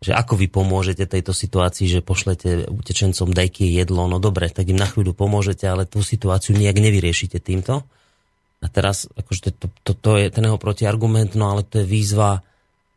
že 0.01 0.17
ako 0.17 0.33
vy 0.33 0.49
pomôžete 0.49 1.05
tejto 1.05 1.29
situácii, 1.29 1.85
že 1.85 2.01
pošlete 2.01 2.65
utečencom 2.73 3.29
dajky 3.29 3.69
jedlo, 3.69 4.09
no 4.09 4.17
dobre, 4.17 4.49
tak 4.49 4.73
im 4.73 4.81
na 4.81 4.89
chvíľu 4.89 5.13
pomôžete, 5.13 5.69
ale 5.69 5.85
tú 5.85 6.01
situáciu 6.01 6.57
nejak 6.57 6.81
nevyriešite 6.81 7.37
týmto. 7.37 7.85
A 8.61 8.65
teraz, 8.65 9.05
akože 9.13 9.53
to, 9.53 9.69
to, 9.85 9.93
to 9.93 10.11
je 10.17 10.33
ten 10.33 10.49
jeho 10.49 10.57
protiargument, 10.57 11.37
no 11.37 11.53
ale 11.53 11.61
to 11.61 11.85
je 11.85 11.85
výzva 11.85 12.41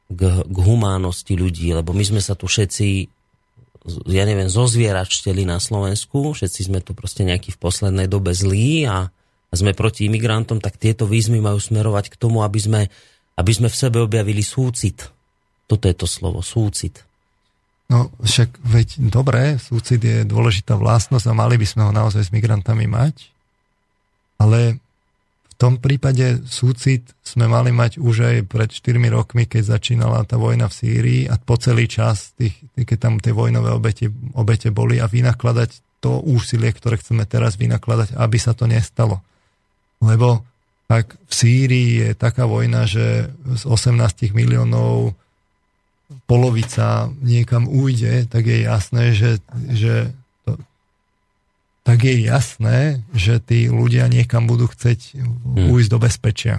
k, 0.09 0.49
k 0.49 0.57
humánosti 0.65 1.37
ľudí, 1.37 1.77
lebo 1.77 1.93
my 1.93 2.05
sme 2.09 2.21
sa 2.25 2.33
tu 2.33 2.49
všetci, 2.49 2.89
ja 4.09 4.25
neviem, 4.25 4.49
zozvieračteli 4.49 5.45
na 5.45 5.61
Slovensku, 5.61 6.33
všetci 6.33 6.73
sme 6.73 6.81
tu 6.81 6.97
proste 6.97 7.29
nejaký 7.29 7.53
v 7.53 7.61
poslednej 7.61 8.09
dobe 8.09 8.33
zlí 8.33 8.89
a 8.89 9.13
sme 9.55 9.73
proti 9.73 10.07
imigrantom, 10.07 10.59
tak 10.59 10.77
tieto 10.77 11.07
výzvy 11.09 11.39
majú 11.39 11.59
smerovať 11.59 12.13
k 12.13 12.19
tomu, 12.19 12.43
aby 12.43 12.61
sme, 12.61 12.83
aby 13.39 13.53
sme 13.55 13.71
v 13.71 13.77
sebe 13.77 13.99
objavili 14.03 14.43
súcit 14.43 15.15
toto 15.67 15.89
je 15.89 15.97
to 15.97 16.07
slovo, 16.09 16.45
súcit. 16.45 17.05
No 17.89 18.09
však 18.25 18.65
veď 18.65 18.89
dobre, 19.13 19.61
súcit 19.61 20.01
je 20.01 20.25
dôležitá 20.25 20.77
vlastnosť 20.77 21.27
a 21.29 21.37
mali 21.37 21.61
by 21.61 21.67
sme 21.69 21.83
ho 21.85 21.93
naozaj 21.93 22.29
s 22.29 22.35
migrantami 22.35 22.89
mať, 22.89 23.29
ale 24.41 24.81
v 25.53 25.55
tom 25.61 25.79
prípade 25.79 26.43
súcit 26.51 27.15
sme 27.23 27.47
mali 27.47 27.71
mať 27.71 28.03
už 28.03 28.17
aj 28.27 28.37
pred 28.51 28.69
4 28.73 28.99
rokmi, 29.13 29.47
keď 29.47 29.79
začínala 29.79 30.27
tá 30.27 30.35
vojna 30.35 30.67
v 30.67 30.77
Sýrii 30.77 31.23
a 31.31 31.39
po 31.39 31.55
celý 31.61 31.87
čas, 31.87 32.35
tých, 32.35 32.57
keď 32.75 32.99
tam 32.99 33.15
tie 33.23 33.31
vojnové 33.31 33.71
obete, 33.71 34.11
obete 34.35 34.75
boli 34.75 34.99
a 34.99 35.07
vynakladať 35.07 36.03
to 36.03 36.21
úsilie, 36.27 36.69
ktoré 36.75 37.01
chceme 37.01 37.25
teraz 37.25 37.57
vynakladať, 37.57 38.19
aby 38.19 38.37
sa 38.37 38.53
to 38.53 38.69
nestalo. 38.69 39.23
Lebo 40.05 40.45
ak 40.85 41.17
v 41.17 41.33
Sýrii 41.33 41.91
je 42.05 42.11
taká 42.13 42.45
vojna, 42.45 42.85
že 42.85 43.33
z 43.57 43.63
18 43.65 44.37
miliónov 44.37 45.17
polovica 46.29 47.09
niekam 47.25 47.67
ujde, 47.67 48.29
tak 48.29 48.45
je 48.45 48.69
jasné, 48.69 49.17
že, 49.17 49.41
že 49.73 50.13
to, 50.45 50.61
tak 51.83 52.05
je 52.05 52.29
jasné, 52.29 53.01
že 53.17 53.41
tí 53.41 53.73
ľudia 53.73 54.07
niekam 54.13 54.45
budú 54.45 54.69
chceť 54.69 55.17
hmm. 55.17 55.73
ujsť 55.73 55.91
do 55.91 55.99
bezpečia. 55.99 56.57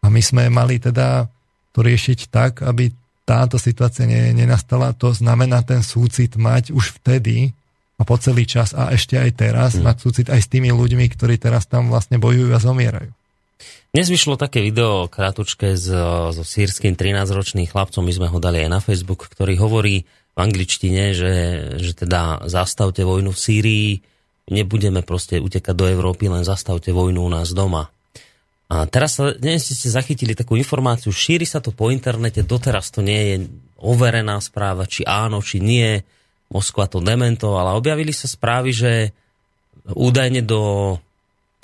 A 0.00 0.08
my 0.08 0.22
sme 0.22 0.48
mali 0.48 0.80
teda 0.80 1.28
to 1.74 1.82
riešiť 1.82 2.30
tak, 2.32 2.62
aby 2.64 2.90
táto 3.26 3.60
situácia 3.60 4.08
ne, 4.10 4.34
nenastala. 4.34 4.90
To 4.98 5.14
znamená 5.14 5.62
ten 5.62 5.86
súcit 5.86 6.34
mať 6.34 6.74
už 6.74 6.98
vtedy 6.98 7.54
a 8.00 8.02
po 8.08 8.16
celý 8.16 8.48
čas 8.48 8.72
a 8.72 8.88
ešte 8.96 9.20
aj 9.20 9.30
teraz 9.36 9.70
hmm. 9.76 9.84
mať 9.84 9.96
súcit 10.00 10.26
aj 10.32 10.40
s 10.40 10.48
tými 10.48 10.72
ľuďmi, 10.72 11.04
ktorí 11.12 11.36
teraz 11.36 11.68
tam 11.68 11.92
vlastne 11.92 12.16
bojujú 12.16 12.56
a 12.56 12.58
zomierajú. 12.58 13.12
Dnes 13.90 14.06
vyšlo 14.06 14.38
také 14.38 14.62
video 14.62 15.10
krátučké 15.10 15.74
so, 15.74 16.30
so 16.30 16.46
sírským 16.46 16.94
13-ročným 16.94 17.66
chlapcom, 17.68 18.06
my 18.06 18.12
sme 18.14 18.28
ho 18.30 18.38
dali 18.38 18.62
aj 18.64 18.70
na 18.70 18.80
Facebook, 18.80 19.28
ktorý 19.28 19.58
hovorí 19.58 20.06
v 20.06 20.38
angličtine, 20.38 21.10
že, 21.12 21.32
že 21.76 21.92
teda 21.98 22.46
zastavte 22.46 23.02
vojnu 23.02 23.34
v 23.34 23.42
Sýrii, 23.42 23.90
nebudeme 24.48 25.02
proste 25.02 25.42
utekať 25.42 25.74
do 25.74 25.90
Európy, 25.90 26.30
len 26.30 26.46
zastavte 26.46 26.94
vojnu 26.94 27.18
u 27.18 27.30
nás 27.34 27.50
doma. 27.50 27.90
A 28.70 28.86
teraz 28.86 29.18
sa, 29.18 29.34
neviem, 29.42 29.58
ste 29.58 29.90
zachytili 29.90 30.38
takú 30.38 30.54
informáciu, 30.54 31.10
šíri 31.10 31.42
sa 31.42 31.58
to 31.58 31.74
po 31.74 31.90
internete, 31.90 32.46
doteraz 32.46 32.94
to 32.94 33.02
nie 33.02 33.20
je 33.26 33.36
overená 33.82 34.38
správa, 34.38 34.86
či 34.86 35.02
áno, 35.02 35.42
či 35.42 35.58
nie, 35.58 35.98
Moskva 36.50 36.90
to 36.90 36.98
dementovala, 36.98 37.78
objavili 37.78 38.10
sa 38.10 38.26
správy, 38.26 38.74
že 38.74 38.92
údajne 39.86 40.42
do 40.42 40.94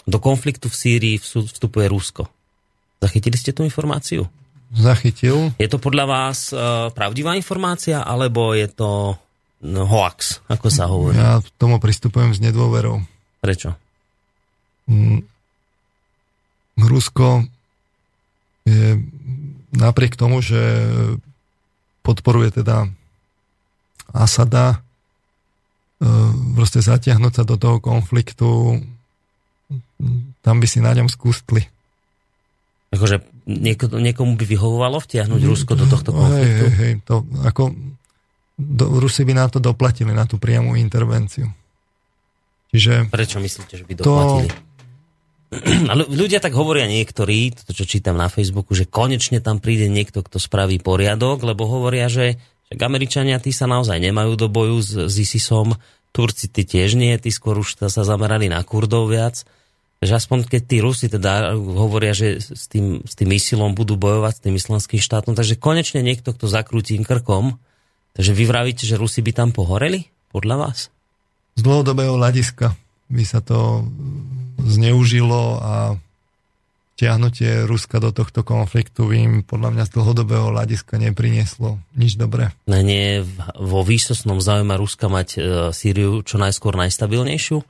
do 0.06 0.22
konfliktu 0.22 0.70
v 0.70 0.78
Sýrii 0.78 1.16
vstupuje 1.18 1.90
Rusko. 1.90 2.30
Zachytili 3.02 3.34
ste 3.34 3.50
tú 3.50 3.66
informáciu? 3.66 4.30
Zachytil. 4.70 5.50
Je 5.58 5.66
to 5.66 5.82
podľa 5.82 6.06
vás 6.06 6.54
uh, 6.54 6.88
pravdivá 6.94 7.34
informácia, 7.34 8.06
alebo 8.06 8.54
je 8.54 8.70
to 8.70 9.18
no, 9.66 9.82
hoax, 9.84 10.46
ako 10.46 10.66
sa 10.70 10.86
hovorí? 10.86 11.18
Ja 11.18 11.42
k 11.42 11.46
tomu 11.58 11.82
pristupujem 11.82 12.30
s 12.34 12.38
nedôverou. 12.38 13.02
Prečo? 13.42 13.74
Mm, 14.86 15.26
Rusko 16.78 17.46
je 18.66 19.02
napriek 19.74 20.14
tomu, 20.14 20.38
že 20.38 20.58
podporuje 22.06 22.62
teda 22.62 22.90
Asada, 24.16 24.80
e, 26.00 26.08
proste 26.56 26.80
zatiahnuť 26.80 27.32
sa 27.32 27.44
do 27.44 27.60
toho 27.60 27.78
konfliktu 27.78 28.80
tam 30.44 30.56
by 30.62 30.66
si 30.68 30.78
na 30.78 30.94
ňom 30.94 31.10
skústli. 31.10 31.66
Akože 32.94 33.26
nieko, 33.50 33.90
niekomu 33.90 34.38
by 34.38 34.44
vyhovovalo 34.46 35.02
vtiahnuť 35.02 35.40
Rusko 35.42 35.74
do 35.74 35.90
tohto 35.90 36.14
konfliktu? 36.14 36.64
Hej, 36.70 36.74
hej, 36.78 36.92
to, 37.02 37.26
ako, 37.42 37.74
do, 38.54 38.84
Rusi 39.02 39.26
by 39.26 39.34
na 39.34 39.50
to 39.50 39.58
doplatili, 39.58 40.14
na 40.14 40.22
tú 40.22 40.38
priamu 40.38 40.78
intervenciu. 40.78 41.50
Čiže... 42.70 43.10
Prečo 43.10 43.42
myslíte, 43.42 43.74
že 43.74 43.84
by 43.84 43.92
doplatili? 43.98 44.50
To... 45.46 46.04
Ľudia 46.10 46.42
tak 46.42 46.58
hovoria 46.58 46.90
niektorí, 46.90 47.54
to 47.54 47.70
čo 47.70 47.86
čítam 47.86 48.18
na 48.18 48.26
Facebooku, 48.26 48.74
že 48.74 48.82
konečne 48.82 49.38
tam 49.38 49.62
príde 49.62 49.86
niekto, 49.86 50.20
kto 50.20 50.42
spraví 50.42 50.82
poriadok, 50.82 51.38
lebo 51.46 51.70
hovoria, 51.70 52.10
že, 52.10 52.34
že 52.72 52.82
Američania 52.82 53.38
tí 53.38 53.54
sa 53.54 53.70
naozaj 53.70 54.02
nemajú 54.02 54.34
do 54.34 54.50
boju 54.50 54.78
s, 54.82 54.90
s 55.06 55.14
ISISom, 55.16 55.78
Turci 56.10 56.48
tí 56.48 56.64
tiež 56.64 56.96
nie, 56.96 57.12
tí 57.20 57.28
skôr 57.28 57.60
už 57.60 57.76
sa 57.76 58.02
zamerali 58.02 58.48
na 58.48 58.64
Kurdov 58.64 59.12
viac. 59.12 59.44
Že 60.00 60.12
aspoň 60.16 60.38
keď 60.48 60.62
tí 60.64 60.76
Rusi 60.80 61.06
teda 61.12 61.52
hovoria, 61.56 62.16
že 62.16 62.40
s 62.40 62.68
tým, 62.72 63.04
s 63.04 63.12
tým 63.16 63.28
ISILom 63.32 63.76
budú 63.76 64.00
bojovať 64.00 64.32
s 64.32 64.42
tým 64.44 64.54
islamským 64.56 65.00
štátom, 65.00 65.36
takže 65.36 65.60
konečne 65.60 66.00
niekto, 66.00 66.32
kto 66.32 66.48
zakrúti 66.48 66.96
krkom, 67.00 67.60
takže 68.16 68.32
vy 68.32 68.44
vravíte, 68.48 68.88
že 68.88 68.96
Rusi 68.96 69.20
by 69.20 69.32
tam 69.36 69.52
pohoreli? 69.52 70.08
Podľa 70.32 70.56
vás? 70.56 70.88
Z 71.56 71.60
dlhodobého 71.64 72.16
hľadiska 72.16 72.76
by 73.12 73.24
sa 73.24 73.40
to 73.40 73.88
zneužilo 74.60 75.60
a 75.60 75.72
ťahnutie 76.96 77.68
Ruska 77.68 78.00
do 78.00 78.08
tohto 78.10 78.40
konfliktu 78.40 79.12
im 79.12 79.44
podľa 79.44 79.76
mňa 79.76 79.84
z 79.84 79.90
dlhodobého 79.92 80.48
hľadiska 80.48 80.96
neprinieslo 80.96 81.76
nič 81.92 82.16
dobré. 82.16 82.56
Na 82.64 82.80
nie 82.80 83.20
vo 83.60 83.84
výsostnom 83.84 84.40
záujme 84.40 84.72
Ruska 84.80 85.12
mať 85.12 85.28
e, 85.36 85.38
Sýriu 85.76 86.24
čo 86.24 86.40
najskôr 86.40 86.72
najstabilnejšiu, 86.80 87.60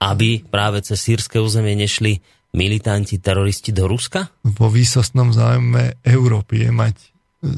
aby 0.00 0.40
práve 0.48 0.80
cez 0.80 0.96
sírske 0.96 1.36
územie 1.36 1.76
nešli 1.76 2.24
militanti, 2.56 3.20
teroristi 3.20 3.70
do 3.70 3.84
Ruska? 3.84 4.32
Vo 4.48 4.72
výsostnom 4.72 5.30
záujme 5.30 6.00
Európy 6.00 6.64
je 6.64 6.70
mať 6.72 6.96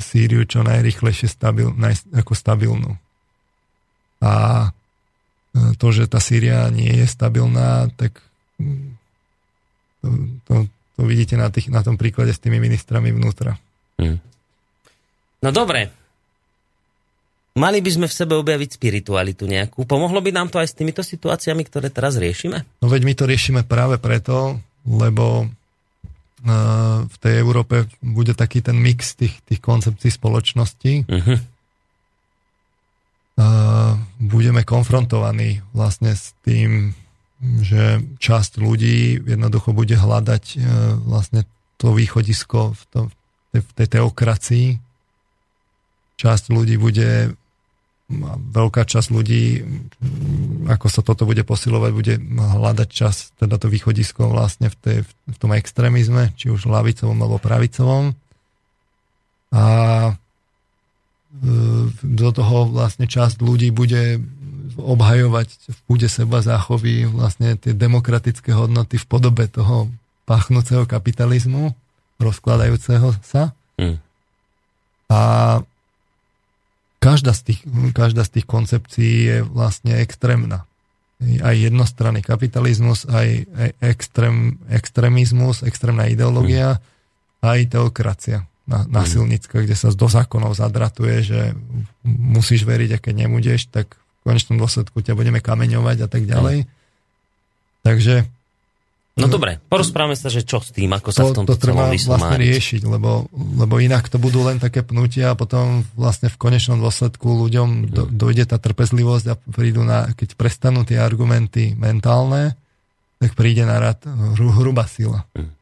Sýriu 0.03 0.43
čo 0.43 0.67
najrychlejšie 0.67 1.31
stabil, 1.31 1.71
naj, 1.71 2.03
ako 2.19 2.35
stabilnú. 2.35 2.99
A 4.19 4.33
e, 5.55 5.79
to, 5.79 5.87
že 5.95 6.11
tá 6.11 6.19
Sýria 6.19 6.67
nie 6.75 6.91
je 6.99 7.07
stabilná, 7.07 7.95
tak 7.95 8.19
to, 10.03 10.09
to, 10.51 10.55
to 10.97 11.09
vidíte 11.09 11.41
na, 11.41 11.49
tých, 11.49 11.73
na 11.73 11.81
tom 11.81 11.97
príklade 11.97 12.37
s 12.37 12.43
tými 12.43 12.61
ministrami 12.61 13.13
vnútra. 13.13 13.57
Hmm. 13.97 14.21
No 15.43 15.51
dobre. 15.51 15.91
Mali 17.53 17.85
by 17.85 17.91
sme 17.93 18.07
v 18.09 18.17
sebe 18.17 18.33
objaviť 18.41 18.81
spiritualitu 18.81 19.45
nejakú. 19.45 19.85
Pomohlo 19.85 20.25
by 20.25 20.33
nám 20.33 20.49
to 20.49 20.57
aj 20.57 20.73
s 20.73 20.77
týmito 20.77 21.05
situáciami, 21.05 21.69
ktoré 21.69 21.93
teraz 21.93 22.17
riešime? 22.17 22.65
No 22.81 22.89
veď 22.89 23.05
my 23.05 23.13
to 23.13 23.29
riešime 23.29 23.61
práve 23.61 24.01
preto, 24.01 24.57
lebo 24.89 25.45
uh, 25.45 27.05
v 27.05 27.17
tej 27.21 27.35
Európe 27.45 27.85
bude 28.01 28.33
taký 28.33 28.65
ten 28.65 28.81
mix 28.81 29.13
tých, 29.21 29.37
tých 29.45 29.61
koncepcií 29.61 30.09
spoločnosti. 30.09 30.93
Uh-huh. 31.05 31.37
Uh, 33.37 34.01
budeme 34.17 34.65
konfrontovaní 34.65 35.61
vlastne 35.77 36.17
s 36.17 36.33
tým 36.45 36.97
že 37.43 37.99
časť 38.23 38.63
ľudí 38.63 39.19
jednoducho 39.27 39.75
bude 39.75 39.99
hľadať 39.99 40.45
e, 40.55 40.57
vlastne 41.03 41.43
to 41.75 41.91
východisko 41.91 42.79
v, 42.79 42.83
tom, 42.95 43.05
v 43.51 43.71
tej 43.75 43.89
teokracii. 43.99 44.67
Časť 46.23 46.45
ľudí 46.55 46.79
bude 46.79 47.35
veľká 48.53 48.85
časť 48.85 49.09
ľudí, 49.11 49.65
ako 50.69 50.87
sa 50.87 51.01
toto 51.03 51.25
bude 51.25 51.43
posilovať, 51.43 51.91
bude 51.91 52.15
hľadať 52.39 52.89
čas, 52.93 53.33
teda 53.41 53.57
to 53.57 53.73
východisko 53.73 54.29
vlastne 54.29 54.69
v, 54.69 54.77
tej, 54.79 54.99
v 55.09 55.37
tom 55.41 55.51
extrémizme, 55.57 56.37
či 56.37 56.53
už 56.53 56.69
lavicovom 56.69 57.17
alebo 57.19 57.41
pravicovom. 57.41 58.13
A 59.53 59.65
e, 60.09 60.13
do 61.91 62.29
toho 62.31 62.71
vlastne 62.71 63.09
časť 63.09 63.41
ľudí 63.41 63.73
bude 63.73 64.21
obhajovať 64.79 65.49
v 65.69 65.79
púde 65.89 66.09
seba 66.09 66.41
záchovy 66.41 67.09
vlastne 67.09 67.57
tie 67.59 67.73
demokratické 67.77 68.55
hodnoty 68.55 68.97
v 69.01 69.07
podobe 69.07 69.49
toho 69.49 69.91
pachnúceho 70.29 70.87
kapitalizmu, 70.87 71.75
rozkladajúceho 72.23 73.17
sa. 73.27 73.53
Mm. 73.77 73.99
A 75.11 75.21
každá 77.03 77.35
z 77.35 77.53
tých, 77.53 77.61
každá 77.93 78.23
z 78.23 78.41
tých 78.41 78.47
koncepcií 78.47 79.15
je 79.27 79.39
vlastne 79.43 79.99
extrémna. 79.99 80.65
Aj 81.43 81.55
jednostranný 81.55 82.23
kapitalizmus, 82.23 83.07
aj 83.07 83.47
extrém, 83.79 84.59
extrémizmus, 84.71 85.63
extrémna 85.63 86.11
ideológia, 86.11 86.79
mm. 86.79 86.83
aj 87.43 87.59
teokracia 87.71 88.39
na, 88.67 88.87
násilnícka, 88.87 89.63
kde 89.63 89.75
sa 89.75 89.91
do 89.91 90.07
zákonov 90.07 90.55
zadratuje, 90.55 91.17
že 91.27 91.41
musíš 92.07 92.63
veriť 92.63 92.91
a 92.99 93.03
keď 93.03 93.15
nemudeš, 93.27 93.71
tak 93.71 93.99
v 94.23 94.31
konečnom 94.31 94.57
dôsledku 94.63 95.03
ťa 95.03 95.19
budeme 95.19 95.43
kameňovať 95.43 96.07
a 96.07 96.09
tak 96.09 96.31
ďalej. 96.31 96.71
Takže 97.83 98.31
No 99.13 99.29
dobre, 99.29 99.61
porozprávame 99.69 100.17
sa, 100.17 100.33
že 100.33 100.41
čo 100.41 100.65
s 100.65 100.73
tým, 100.73 100.89
ako 100.89 101.13
sa 101.13 101.29
to, 101.29 101.37
v 101.37 101.45
tomto 101.45 101.53
to 101.53 101.61
treba 101.61 101.85
vlastne 101.93 102.39
riešiť, 102.41 102.89
lebo, 102.89 103.29
lebo 103.61 103.77
inak 103.77 104.09
to 104.09 104.17
budú 104.17 104.41
len 104.41 104.57
také 104.57 104.81
pnutia 104.81 105.37
a 105.37 105.37
potom 105.37 105.85
vlastne 106.01 106.33
v 106.33 106.41
konečnom 106.41 106.81
dôsledku 106.81 107.29
ľuďom 107.45 107.93
do, 107.93 108.09
mhm. 108.09 108.17
dojde 108.17 108.45
tá 108.49 108.57
trpezlivosť 108.57 109.27
a 109.29 109.37
prídu 109.37 109.85
na, 109.85 110.09
keď 110.17 110.33
prestanú 110.33 110.89
tie 110.89 110.97
argumenty 110.97 111.77
mentálne, 111.77 112.57
tak 113.21 113.37
príde 113.37 113.69
na 113.69 113.77
rad 113.77 114.01
hru, 114.09 114.49
hrubá 114.49 114.89
sila. 114.89 115.29
Hmm. 115.37 115.53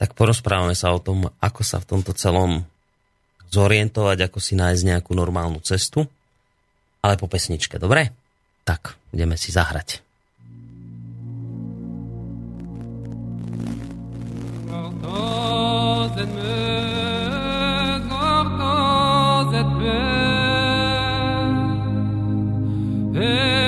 Tak 0.00 0.16
porozprávame 0.16 0.72
sa 0.72 0.96
o 0.96 0.98
tom, 0.98 1.28
ako 1.44 1.60
sa 1.60 1.84
v 1.84 1.92
tomto 1.92 2.16
celom 2.16 2.64
zorientovať, 3.52 4.32
ako 4.32 4.38
si 4.40 4.56
nájsť 4.56 4.82
nejakú 4.96 5.12
normálnu 5.12 5.60
cestu, 5.60 6.08
ale 7.02 7.14
po 7.16 7.26
pesničke, 7.30 7.78
dobre? 7.78 8.10
Tak, 8.66 8.96
ideme 9.14 9.38
si 9.38 9.50
zahrať. 9.54 10.08
et 16.18 16.26
me, 16.26 18.00
gordos 18.08 19.54
et 19.54 19.64
me. 23.12 23.67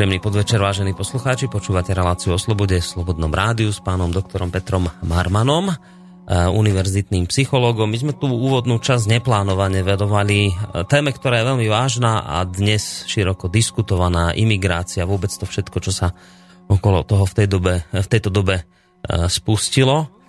Príjemný 0.00 0.16
podvečer, 0.16 0.56
vážení 0.56 0.96
poslucháči. 0.96 1.52
Počúvate 1.52 1.92
reláciu 1.92 2.32
o 2.32 2.40
slobode 2.40 2.72
v 2.72 2.88
Slobodnom 2.88 3.28
rádiu 3.28 3.68
s 3.68 3.84
pánom 3.84 4.08
doktorom 4.08 4.48
Petrom 4.48 4.88
Marmanom, 5.04 5.68
e, 5.68 5.74
univerzitným 6.48 7.28
psychológom. 7.28 7.84
My 7.84 8.00
sme 8.00 8.16
tú 8.16 8.32
úvodnú 8.32 8.80
časť 8.80 9.20
neplánovane 9.20 9.84
vedovali 9.84 10.48
e, 10.48 10.52
téme, 10.88 11.12
ktorá 11.12 11.44
je 11.44 11.48
veľmi 11.52 11.68
vážna 11.68 12.24
a 12.24 12.48
dnes 12.48 13.04
široko 13.12 13.52
diskutovaná 13.52 14.32
imigrácia, 14.32 15.04
vôbec 15.04 15.28
to 15.36 15.44
všetko, 15.44 15.84
čo 15.84 15.92
sa 15.92 16.16
okolo 16.64 17.04
toho 17.04 17.28
v, 17.28 17.36
tej 17.36 17.46
dobe, 17.52 17.84
v 17.92 18.08
tejto 18.08 18.32
dobe 18.32 18.56
e, 18.56 18.64
spustilo. 19.28 20.19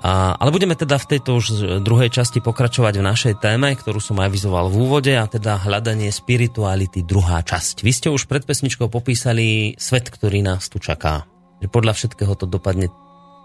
A, 0.00 0.34
ale 0.40 0.50
budeme 0.50 0.72
teda 0.72 0.96
v 0.96 1.08
tejto 1.14 1.36
už 1.36 1.46
druhej 1.84 2.08
časti 2.08 2.40
pokračovať 2.40 2.94
v 2.96 3.06
našej 3.06 3.34
téme, 3.44 3.76
ktorú 3.76 4.00
som 4.00 4.16
aj 4.24 4.32
vizoval 4.32 4.72
v 4.72 4.88
úvode, 4.88 5.12
a 5.12 5.28
teda 5.28 5.60
hľadanie 5.60 6.08
spirituality, 6.08 7.04
druhá 7.04 7.44
časť. 7.44 7.84
Vy 7.84 7.92
ste 7.92 8.08
už 8.08 8.24
pred 8.24 8.42
pesničkou 8.42 8.88
popísali 8.88 9.76
svet, 9.76 10.08
ktorý 10.08 10.40
nás 10.40 10.72
tu 10.72 10.80
čaká. 10.80 11.28
Že 11.60 11.68
podľa 11.68 11.92
všetkého 11.92 12.32
to 12.34 12.48
dopadne 12.48 12.88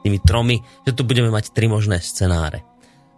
tými 0.01 0.23
tromi, 0.23 0.63
že 0.87 0.95
tu 0.95 1.03
budeme 1.03 1.27
mať 1.27 1.51
tri 1.51 1.67
možné 1.67 1.99
scenáre. 1.99 2.63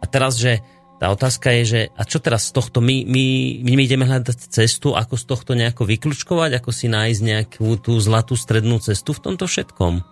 A 0.01 0.09
teraz, 0.09 0.41
že 0.41 0.65
tá 0.99 1.07
otázka 1.15 1.55
je, 1.61 1.63
že 1.63 1.81
a 1.95 2.03
čo 2.03 2.19
teraz 2.19 2.51
z 2.51 2.59
tohto, 2.59 2.83
my, 2.83 3.07
my, 3.07 3.25
my 3.63 3.81
ideme 3.87 4.03
hľadať 4.03 4.51
cestu, 4.51 4.99
ako 4.99 5.15
z 5.15 5.23
tohto 5.23 5.51
nejako 5.55 5.87
vyklúčkovať, 5.87 6.59
ako 6.59 6.75
si 6.75 6.91
nájsť 6.91 7.21
nejakú 7.23 7.79
tú 7.79 7.95
zlatú 8.03 8.35
strednú 8.35 8.83
cestu 8.83 9.15
v 9.15 9.31
tomto 9.31 9.47
všetkom? 9.47 10.03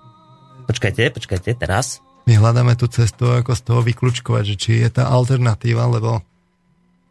Počkajte, 0.64 1.12
počkajte, 1.12 1.60
teraz 1.60 2.00
my 2.28 2.34
hľadáme 2.36 2.76
tú 2.76 2.92
cestu, 2.92 3.32
ako 3.32 3.56
z 3.56 3.62
toho 3.64 3.80
vyklúčkovať, 3.88 4.44
že 4.44 4.56
či 4.60 4.72
je 4.84 4.90
tá 4.92 5.08
alternatíva, 5.08 5.88
lebo 5.88 6.20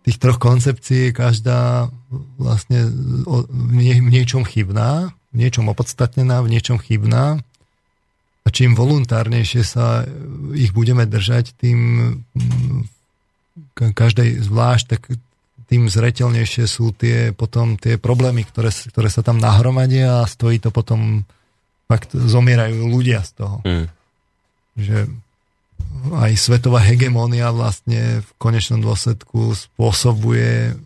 tých 0.05 0.21
troch 0.21 0.37
koncepcií 0.37 1.11
každá 1.17 1.89
vlastne 2.37 2.87
v 3.49 4.11
niečom 4.13 4.45
chybná, 4.45 5.11
v 5.33 5.37
niečom 5.41 5.73
opodstatnená, 5.73 6.45
v 6.45 6.53
niečom 6.53 6.77
chybná. 6.77 7.41
A 8.47 8.49
čím 8.55 8.79
voluntárnejšie 8.79 9.67
sa 9.67 10.07
ich 10.55 10.71
budeme 10.71 11.09
držať, 11.09 11.59
tým 11.59 11.81
každej 13.75 14.47
zvlášť, 14.47 14.85
tak 14.87 15.01
tým 15.67 15.91
zretelnejšie 15.91 16.71
sú 16.71 16.95
tie 16.95 17.35
potom 17.35 17.75
tie 17.75 17.99
problémy, 17.99 18.47
ktoré, 18.47 18.71
ktoré 18.71 19.11
sa 19.11 19.27
tam 19.27 19.43
nahromadia 19.43 20.23
a 20.23 20.31
stojí 20.31 20.63
to 20.63 20.71
potom 20.71 21.27
fakt 21.91 22.15
zomierajú 22.15 22.87
ľudia 22.87 23.27
z 23.27 23.31
toho. 23.35 23.59
Mm 23.67 23.96
že 24.77 25.09
aj 26.13 26.33
svetová 26.37 26.85
hegemónia 26.85 27.51
vlastne 27.51 28.23
v 28.23 28.31
konečnom 28.39 28.85
dôsledku 28.85 29.57
spôsobuje 29.57 30.77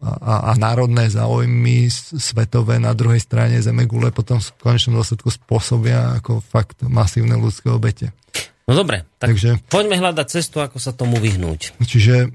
a, 0.00 0.50
a 0.50 0.52
národné 0.56 1.12
záujmy 1.12 1.92
svetové 2.16 2.80
na 2.80 2.96
druhej 2.96 3.20
strane 3.20 3.60
Zemegule 3.60 4.08
potom 4.10 4.40
v 4.40 4.50
konečnom 4.60 4.96
dôsledku 4.96 5.28
spôsobia 5.28 6.16
ako 6.20 6.40
fakt 6.40 6.80
masívne 6.84 7.36
ľudské 7.36 7.68
obete. 7.68 8.12
No 8.64 8.78
dobre, 8.78 9.02
tak 9.18 9.34
Takže, 9.34 9.58
poďme 9.66 9.98
hľadať 9.98 10.26
cestu, 10.30 10.62
ako 10.62 10.78
sa 10.78 10.94
tomu 10.94 11.18
vyhnúť. 11.18 11.74
Čiže 11.82 12.30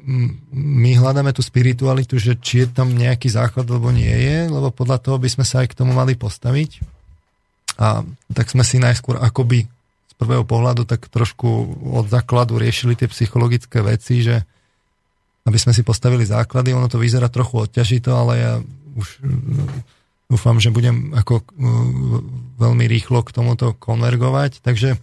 my 0.52 0.92
hľadáme 1.00 1.32
tú 1.32 1.40
spiritualitu, 1.40 2.20
že 2.20 2.36
či 2.36 2.68
je 2.68 2.76
tam 2.76 2.92
nejaký 2.92 3.32
základ, 3.32 3.64
alebo 3.64 3.88
nie 3.96 4.12
je, 4.12 4.52
lebo 4.52 4.68
podľa 4.68 5.00
toho 5.00 5.16
by 5.16 5.32
sme 5.32 5.48
sa 5.48 5.64
aj 5.64 5.72
k 5.72 5.78
tomu 5.80 5.96
mali 5.96 6.20
postaviť. 6.20 6.84
A 7.80 8.04
tak 8.36 8.52
sme 8.52 8.68
si 8.68 8.84
najskôr 8.84 9.16
akoby 9.16 9.64
prvého 10.16 10.48
pohľadu 10.48 10.88
tak 10.88 11.12
trošku 11.12 11.48
od 11.92 12.08
základu 12.08 12.56
riešili 12.56 12.96
tie 12.96 13.12
psychologické 13.12 13.84
veci, 13.84 14.24
že 14.24 14.44
aby 15.46 15.58
sme 15.62 15.78
si 15.78 15.86
postavili 15.86 16.26
základy, 16.26 16.74
ono 16.74 16.90
to 16.90 16.98
vyzerá 16.98 17.30
trochu 17.30 17.70
odťažito, 17.70 18.10
ale 18.10 18.34
ja 18.42 18.54
už 18.98 19.08
mm, 19.22 19.68
dúfam, 20.26 20.58
že 20.58 20.74
budem 20.74 21.14
ako 21.14 21.46
mm, 21.46 22.58
veľmi 22.58 22.86
rýchlo 22.90 23.22
k 23.22 23.34
tomuto 23.36 23.78
konvergovať. 23.78 24.66
Takže 24.66 24.98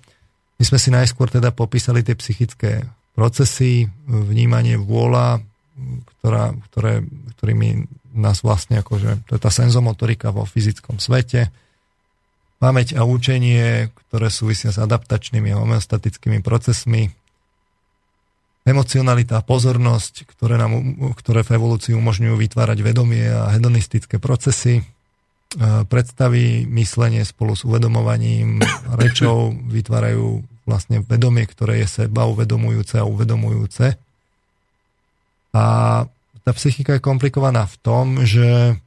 my 0.58 0.64
sme 0.66 0.78
si 0.82 0.90
najskôr 0.90 1.30
teda 1.30 1.54
popísali 1.54 2.02
tie 2.02 2.18
psychické 2.18 2.82
procesy, 3.14 3.86
vnímanie 4.08 4.74
vôľa, 4.80 5.38
ktorá, 6.18 6.56
ktoré, 6.70 7.06
ktorými 7.38 7.86
nás 8.12 8.42
vlastne 8.44 8.82
akože, 8.82 9.24
to 9.28 9.38
je 9.38 9.40
tá 9.40 9.48
senzomotorika 9.48 10.34
vo 10.34 10.44
fyzickom 10.44 11.00
svete, 11.00 11.48
pamäť 12.62 12.94
a 12.94 13.02
učenie, 13.02 13.90
ktoré 14.06 14.30
súvisia 14.30 14.70
s 14.70 14.78
adaptačnými 14.78 15.50
a 15.50 15.58
homeostatickými 15.58 16.46
procesmi, 16.46 17.10
emocionalita 18.62 19.42
a 19.42 19.46
pozornosť, 19.46 20.30
ktoré, 20.30 20.54
nám, 20.54 20.78
ktoré 21.18 21.42
v 21.42 21.58
evolúcii 21.58 21.98
umožňujú 21.98 22.38
vytvárať 22.38 22.78
vedomie 22.86 23.26
a 23.26 23.50
hedonistické 23.50 24.22
procesy, 24.22 24.78
e, 24.78 24.84
predstavy, 25.90 26.62
myslenie 26.70 27.26
spolu 27.26 27.58
s 27.58 27.66
uvedomovaním, 27.66 28.62
rečou 29.02 29.50
vytvárajú 29.66 30.46
vlastne 30.62 31.02
vedomie, 31.02 31.42
ktoré 31.50 31.82
je 31.82 32.06
seba 32.06 32.30
uvedomujúce 32.30 33.02
a 33.02 33.08
uvedomujúce. 33.10 33.98
A 35.50 35.64
tá 36.46 36.50
psychika 36.54 36.94
je 36.94 37.02
komplikovaná 37.02 37.66
v 37.66 37.76
tom, 37.82 38.22
že 38.22 38.78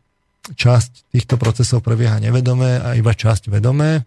časť 0.54 1.10
týchto 1.10 1.41
procesov 1.41 1.82
prebieha 1.82 2.22
nevedomé 2.22 2.78
a 2.78 2.93
iba 2.93 3.18
časť 3.18 3.50
vedomé. 3.50 4.06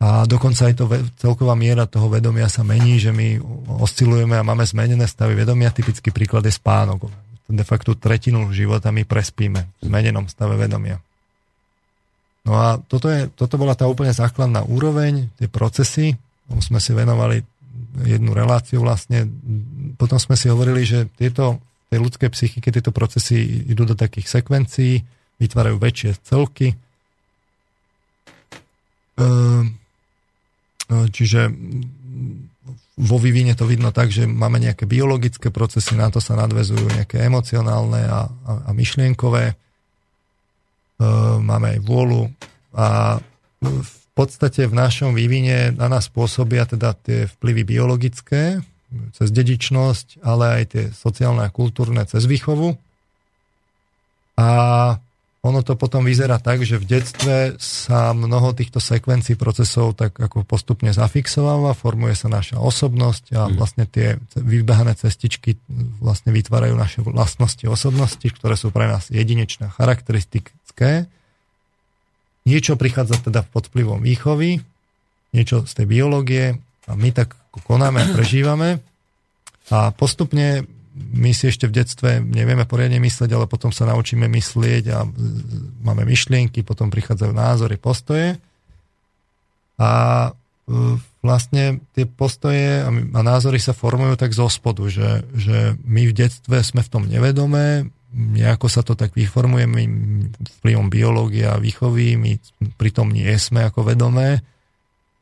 A 0.00 0.24
dokonca 0.24 0.68
aj 0.68 0.74
to 0.80 0.84
celková 1.20 1.52
miera 1.52 1.84
toho 1.84 2.08
vedomia 2.08 2.48
sa 2.48 2.64
mení, 2.64 2.96
že 2.96 3.12
my 3.12 3.36
oscilujeme 3.84 4.36
a 4.36 4.44
máme 4.44 4.64
zmenené 4.64 5.04
stavy 5.04 5.36
vedomia. 5.36 5.72
Typický 5.72 6.08
príklad 6.08 6.44
je 6.48 6.56
spánok. 6.56 7.08
De 7.44 7.64
facto 7.64 7.92
tretinu 7.92 8.48
života 8.48 8.88
my 8.88 9.04
prespíme 9.04 9.60
v 9.80 9.82
zmenenom 9.84 10.24
stave 10.28 10.56
vedomia. 10.56 10.96
No 12.48 12.56
a 12.56 12.80
toto, 12.80 13.12
je, 13.12 13.28
toto 13.28 13.60
bola 13.60 13.76
tá 13.76 13.84
úplne 13.84 14.16
základná 14.16 14.64
úroveň, 14.64 15.28
tie 15.36 15.52
procesy. 15.52 16.16
Sme 16.48 16.80
si 16.80 16.96
venovali 16.96 17.44
jednu 18.00 18.32
reláciu 18.32 18.80
vlastne. 18.80 19.28
Potom 20.00 20.16
sme 20.16 20.32
si 20.32 20.48
hovorili, 20.48 20.88
že 20.88 21.12
tieto, 21.12 21.60
tej 21.92 22.00
ľudskej 22.00 22.32
psychike 22.32 22.72
tieto 22.72 22.88
procesy 22.88 23.68
idú 23.68 23.84
do 23.84 23.92
takých 23.92 24.40
sekvencií, 24.40 25.04
vytvárajú 25.40 25.80
väčšie 25.80 26.10
celky. 26.22 26.76
Ehm, 29.16 29.74
e, 30.86 31.08
čiže 31.10 31.48
vo 33.00 33.16
vývine 33.16 33.56
to 33.56 33.64
vidno 33.64 33.90
tak, 33.96 34.12
že 34.12 34.28
máme 34.28 34.60
nejaké 34.60 34.84
biologické 34.84 35.48
procesy, 35.48 35.96
na 35.96 36.12
to 36.12 36.20
sa 36.20 36.36
nadvezujú 36.36 37.00
nejaké 37.00 37.24
emocionálne 37.24 38.04
a, 38.04 38.28
a, 38.28 38.52
a 38.68 38.70
myšlienkové. 38.76 39.56
Ehm, 39.56 41.40
máme 41.40 41.74
aj 41.76 41.80
vôľu 41.80 42.28
a 42.76 43.18
v 43.60 43.94
podstate 44.14 44.68
v 44.68 44.74
našom 44.76 45.16
vývine 45.16 45.72
na 45.72 45.88
nás 45.88 46.12
pôsobia 46.12 46.68
teda 46.68 46.92
tie 46.92 47.26
vplyvy 47.26 47.64
biologické, 47.64 48.60
cez 49.14 49.28
dedičnosť, 49.30 50.22
ale 50.26 50.44
aj 50.60 50.64
tie 50.74 50.84
sociálne 50.90 51.46
a 51.46 51.54
kultúrne 51.54 52.02
cez 52.10 52.26
výchovu. 52.26 52.74
A 54.34 54.48
ono 55.40 55.64
to 55.64 55.72
potom 55.72 56.04
vyzerá 56.04 56.36
tak, 56.36 56.60
že 56.68 56.76
v 56.76 56.84
detstve 56.84 57.36
sa 57.56 58.12
mnoho 58.12 58.52
týchto 58.52 58.76
sekvencií 58.76 59.40
procesov 59.40 59.96
tak 59.96 60.12
ako 60.20 60.44
postupne 60.44 60.92
zafixováva, 60.92 61.72
formuje 61.72 62.12
sa 62.12 62.28
naša 62.28 62.60
osobnosť 62.60 63.24
a 63.32 63.48
mhm. 63.48 63.52
vlastne 63.56 63.84
tie 63.88 64.20
vybehané 64.36 64.92
cestičky 64.92 65.56
vlastne 66.00 66.36
vytvárajú 66.36 66.76
naše 66.76 67.00
vlastnosti 67.00 67.64
osobnosti, 67.64 68.28
ktoré 68.28 68.52
sú 68.52 68.68
pre 68.68 68.84
nás 68.84 69.08
jedinečné, 69.08 69.72
charakteristické. 69.72 71.08
Niečo 72.44 72.76
prichádza 72.76 73.20
teda 73.20 73.40
pod 73.48 73.72
vplyvom 73.72 74.04
výchovy, 74.04 74.60
niečo 75.32 75.64
z 75.64 75.72
tej 75.72 75.86
biológie 75.88 76.58
A 76.90 76.98
my 76.98 77.14
tak 77.14 77.38
konáme 77.64 78.02
a 78.02 78.10
prežívame 78.12 78.82
a 79.70 79.94
postupne 79.94 80.66
my 80.94 81.30
si 81.30 81.46
ešte 81.46 81.70
v 81.70 81.76
detstve 81.80 82.18
nevieme 82.18 82.66
poriadne 82.66 82.98
myslieť, 82.98 83.30
ale 83.30 83.46
potom 83.46 83.70
sa 83.70 83.86
naučíme 83.86 84.26
myslieť 84.26 84.84
a 84.90 85.06
máme 85.86 86.02
myšlienky, 86.02 86.66
potom 86.66 86.90
prichádzajú 86.90 87.32
názory, 87.32 87.78
postoje. 87.78 88.42
A 89.78 89.90
e, 90.28 90.30
vlastne 91.22 91.78
tie 91.94 92.04
postoje 92.10 92.82
a 92.84 93.20
názory 93.22 93.62
sa 93.62 93.70
formujú 93.70 94.18
tak 94.18 94.34
zo 94.34 94.50
spodu, 94.50 94.82
že, 94.90 95.22
že 95.38 95.78
my 95.86 96.10
v 96.10 96.16
detstve 96.16 96.58
sme 96.66 96.82
v 96.82 96.90
tom 96.90 97.06
nevedomé, 97.06 97.86
nejako 98.10 98.66
sa 98.66 98.82
to 98.82 98.98
tak 98.98 99.14
vyformuje 99.14 99.70
my 99.70 99.84
vplyvom 100.58 100.90
biológia 100.90 101.54
a 101.54 101.62
výchovy, 101.62 102.18
my 102.18 102.34
pritom 102.74 103.14
nie 103.14 103.30
sme 103.38 103.62
ako 103.62 103.86
vedomé, 103.86 104.42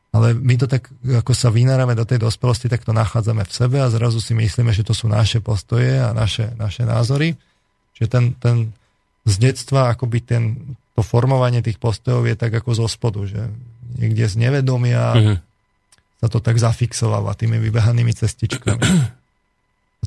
ale 0.08 0.32
my 0.32 0.54
to 0.56 0.64
tak, 0.64 0.88
ako 1.04 1.36
sa 1.36 1.52
vynárame 1.52 1.92
do 1.92 2.08
tej 2.08 2.24
dospelosti, 2.24 2.72
tak 2.72 2.80
to 2.80 2.96
nachádzame 2.96 3.44
v 3.44 3.52
sebe 3.52 3.76
a 3.84 3.92
zrazu 3.92 4.24
si 4.24 4.32
myslíme, 4.32 4.72
že 4.72 4.80
to 4.80 4.96
sú 4.96 5.04
naše 5.04 5.44
postoje 5.44 6.00
a 6.00 6.16
naše, 6.16 6.56
naše 6.56 6.88
názory. 6.88 7.36
Čiže 7.92 8.08
ten, 8.08 8.24
ten 8.40 8.56
z 9.28 9.34
detstva, 9.36 9.92
akoby 9.92 10.18
ten, 10.24 10.42
to 10.96 11.04
formovanie 11.04 11.60
tých 11.60 11.76
postojov 11.76 12.24
je 12.24 12.36
tak 12.40 12.56
ako 12.56 12.70
zo 12.72 12.86
spodu, 12.88 13.20
že 13.28 13.52
niekde 14.00 14.24
z 14.24 14.34
nevedomia 14.40 15.04
mm-hmm. 15.12 15.36
sa 16.24 16.26
to 16.32 16.40
tak 16.40 16.56
zafixováva 16.56 17.36
tými 17.36 17.60
vybehanými 17.60 18.12
cestičkami. 18.16 18.80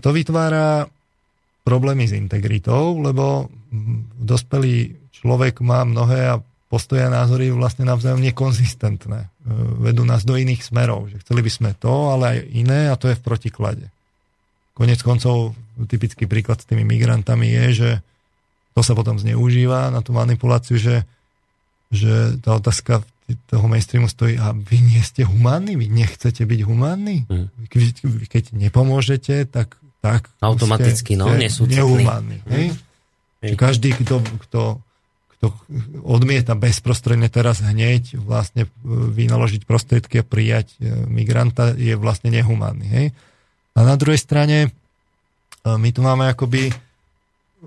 To 0.01 0.09
vytvára 0.09 0.89
problémy 1.61 2.09
s 2.09 2.17
integritou, 2.17 2.97
lebo 2.97 3.53
dospelý 4.17 4.97
človek 5.13 5.61
má 5.61 5.85
mnohé 5.85 6.33
a 6.33 6.41
postoje 6.71 7.03
a 7.03 7.11
názory 7.11 7.51
vlastne 7.51 7.83
navzájom 7.83 8.23
nekonzistentné. 8.23 9.27
E, 9.27 9.29
vedú 9.83 10.07
nás 10.07 10.23
do 10.23 10.39
iných 10.39 10.63
smerov. 10.63 11.11
Že 11.11 11.19
chceli 11.27 11.41
by 11.43 11.51
sme 11.51 11.71
to, 11.75 11.91
ale 12.15 12.23
aj 12.31 12.37
iné 12.55 12.87
a 12.87 12.95
to 12.95 13.11
je 13.11 13.19
v 13.19 13.25
protiklade. 13.27 13.85
Konec 14.71 15.03
koncov 15.03 15.51
typický 15.91 16.31
príklad 16.31 16.63
s 16.63 16.65
tými 16.71 16.87
migrantami 16.87 17.51
je, 17.51 17.65
že 17.75 17.89
to 18.71 18.79
sa 18.79 18.95
potom 18.95 19.19
zneužíva 19.19 19.91
na 19.91 19.99
tú 19.99 20.15
manipuláciu, 20.15 20.79
že, 20.79 21.03
že 21.91 22.39
tá 22.39 22.55
otázka 22.55 23.03
toho 23.51 23.67
mainstreamu 23.67 24.07
stojí 24.07 24.39
a 24.39 24.55
vy 24.55 24.79
nie 24.79 25.01
ste 25.03 25.27
humánni, 25.27 25.75
vy 25.75 25.91
nechcete 25.91 26.43
byť 26.47 26.61
humánni. 26.63 27.27
Mm. 27.27 27.47
Keď, 28.27 28.55
nepomôžete, 28.55 29.47
tak, 29.51 29.75
tak 29.99 30.31
automaticky, 30.39 31.15
ste, 31.15 31.19
no, 31.19 31.27
sú 31.51 31.67
nehumánni. 31.67 32.39
Mm. 32.47 32.75
Každý, 33.59 33.95
kto, 34.03 34.23
kto 34.47 34.61
kto 35.41 35.57
odmieta 36.05 36.53
bezprostredne 36.53 37.25
teraz 37.25 37.65
hneď 37.65 38.13
vlastne 38.21 38.69
e, 38.69 38.69
vynaložiť 38.85 39.65
prostriedky 39.65 40.21
a 40.21 40.27
prijať 40.27 40.77
e, 40.77 41.09
migranta, 41.09 41.73
je 41.73 41.97
vlastne 41.97 42.29
nehumánny. 42.29 42.85
Hej? 42.85 43.05
A 43.73 43.81
na 43.81 43.97
druhej 43.97 44.21
strane 44.21 44.57
e, 44.61 44.69
my 45.65 45.89
tu 45.89 46.05
máme 46.05 46.29
akoby 46.29 46.69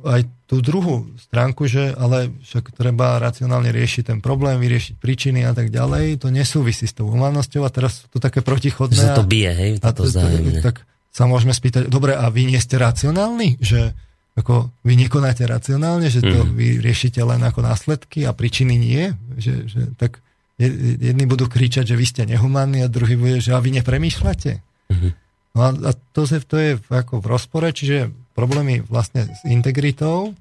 aj 0.06 0.22
tú 0.46 0.62
druhú 0.62 1.10
stránku, 1.18 1.66
že 1.66 1.90
ale 1.98 2.30
však 2.46 2.78
treba 2.78 3.18
racionálne 3.18 3.74
riešiť 3.74 4.06
ten 4.06 4.18
problém, 4.22 4.62
vyriešiť 4.62 4.94
príčiny 4.94 5.42
a 5.42 5.50
tak 5.50 5.74
ďalej. 5.74 6.22
To 6.22 6.30
nesúvisí 6.30 6.86
s 6.86 6.94
tou 6.94 7.10
humánnosťou 7.10 7.66
a 7.66 7.74
teraz 7.74 8.06
to 8.06 8.22
také 8.22 8.38
protichodné. 8.38 8.94
Že 8.94 9.18
to 9.18 9.26
bije, 9.26 9.50
hej? 9.50 9.70
A 9.82 9.90
to, 9.90 10.06
to, 10.06 10.22
tak 10.62 10.86
sa 11.10 11.26
môžeme 11.26 11.50
spýtať, 11.50 11.90
dobre, 11.90 12.14
a 12.14 12.26
vy 12.30 12.54
nie 12.54 12.58
ste 12.62 12.78
racionálni? 12.78 13.58
Že 13.58 13.98
ako 14.34 14.74
vy 14.82 14.98
nekonáte 14.98 15.46
racionálne, 15.46 16.10
že 16.10 16.18
to 16.18 16.42
mm. 16.42 16.50
vy 16.58 16.66
riešite 16.82 17.22
len 17.22 17.38
ako 17.46 17.62
následky 17.62 18.26
a 18.26 18.34
príčiny 18.34 18.74
nie, 18.74 19.14
že, 19.38 19.70
že 19.70 19.94
tak 19.94 20.18
jedni 20.58 21.26
budú 21.26 21.46
kričať, 21.46 21.94
že 21.94 21.98
vy 21.98 22.06
ste 22.06 22.22
nehumánni 22.26 22.82
a 22.82 22.90
druhý 22.90 23.14
bude, 23.14 23.38
že 23.38 23.54
a 23.54 23.62
vy 23.62 23.78
nepremýšľate. 23.78 24.52
Mm-hmm. 24.90 25.12
No 25.54 25.60
a, 25.62 25.70
a 25.70 25.90
to, 25.94 26.26
se, 26.26 26.42
to 26.42 26.58
je 26.58 26.78
ako 26.90 27.22
v 27.22 27.30
rozpore, 27.30 27.68
čiže 27.70 28.10
problémy 28.34 28.82
vlastne 28.82 29.30
s 29.30 29.46
integritou 29.46 30.34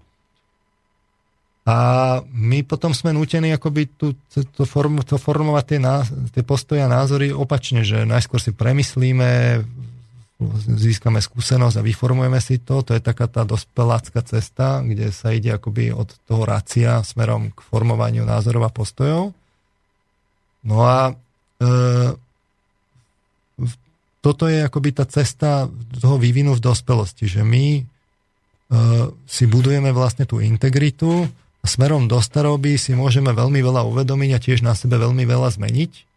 a 1.63 1.77
my 2.27 2.65
potom 2.67 2.91
sme 2.91 3.15
nútení 3.15 3.55
akoby 3.55 3.87
tu, 3.95 4.17
to, 4.33 4.67
form, 4.67 4.99
to 5.05 5.15
formovať 5.15 5.63
tie, 5.63 5.79
ná, 5.79 6.03
tie 6.35 6.43
postoje 6.43 6.83
a 6.83 6.91
názory 6.91 7.31
opačne, 7.31 7.87
že 7.87 8.03
najskôr 8.03 8.41
si 8.41 8.51
premyslíme, 8.51 9.63
získame 10.77 11.23
skúsenosť 11.23 11.79
a 11.79 11.85
vyformujeme 11.85 12.39
si 12.39 12.59
to. 12.59 12.83
To 12.83 12.91
je 12.95 13.01
taká 13.03 13.27
tá 13.31 13.43
dospelácka 13.47 14.23
cesta, 14.23 14.83
kde 14.83 15.09
sa 15.09 15.31
ide 15.31 15.55
akoby 15.55 15.95
od 15.95 16.11
toho 16.27 16.43
racia 16.43 17.01
smerom 17.01 17.51
k 17.51 17.59
formovaniu 17.67 18.23
názorov 18.23 18.67
a 18.67 18.71
postojov. 18.71 19.31
No 20.63 20.77
a 20.87 21.11
e, 21.11 21.13
toto 24.23 24.47
je 24.47 24.63
akoby 24.63 24.89
tá 24.95 25.03
cesta 25.03 25.67
toho 25.99 26.15
vývinu 26.15 26.55
v 26.55 26.63
dospelosti, 26.63 27.27
že 27.27 27.43
my 27.43 27.79
e, 27.79 27.81
si 29.27 29.43
budujeme 29.49 29.91
vlastne 29.91 30.23
tú 30.23 30.39
integritu 30.39 31.27
a 31.59 31.65
smerom 31.65 32.07
do 32.07 32.19
staroby 32.23 32.79
si 32.79 32.95
môžeme 32.95 33.35
veľmi 33.35 33.59
veľa 33.59 33.83
uvedomiť 33.87 34.29
a 34.35 34.39
tiež 34.39 34.59
na 34.63 34.75
sebe 34.75 34.95
veľmi 34.99 35.27
veľa 35.27 35.51
zmeniť 35.51 36.12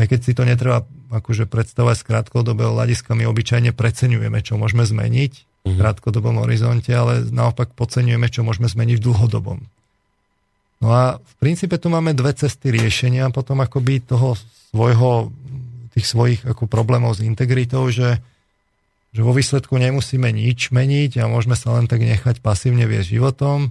aj 0.00 0.06
keď 0.08 0.20
si 0.24 0.32
to 0.32 0.42
netreba 0.48 0.84
akože 1.12 1.44
predstavovať 1.44 1.96
z 2.00 2.06
krátkodobého 2.08 2.72
hľadiska, 2.72 3.12
my 3.12 3.28
obyčajne 3.28 3.76
preceňujeme, 3.76 4.40
čo 4.40 4.56
môžeme 4.56 4.88
zmeniť 4.88 5.32
v 5.62 5.70
mhm. 5.70 5.78
krátkodobom 5.78 6.42
horizonte, 6.42 6.90
ale 6.90 7.28
naopak 7.28 7.76
podceňujeme, 7.76 8.26
čo 8.32 8.42
môžeme 8.42 8.66
zmeniť 8.66 8.96
v 8.98 9.04
dlhodobom. 9.04 9.58
No 10.82 10.88
a 10.90 11.22
v 11.22 11.34
princípe 11.38 11.78
tu 11.78 11.86
máme 11.86 12.10
dve 12.10 12.34
cesty 12.34 12.74
riešenia 12.74 13.30
potom 13.30 13.62
akoby 13.62 14.02
toho 14.02 14.34
svojho, 14.74 15.30
tých 15.94 16.10
svojich 16.10 16.40
ako 16.42 16.66
problémov 16.66 17.14
s 17.14 17.22
integritou, 17.22 17.86
že, 17.86 18.18
že 19.14 19.20
vo 19.22 19.30
výsledku 19.30 19.78
nemusíme 19.78 20.26
nič 20.34 20.74
meniť 20.74 21.22
a 21.22 21.30
môžeme 21.30 21.54
sa 21.54 21.78
len 21.78 21.86
tak 21.86 22.02
nechať 22.02 22.42
pasívne 22.42 22.90
viesť 22.90 23.14
životom 23.14 23.70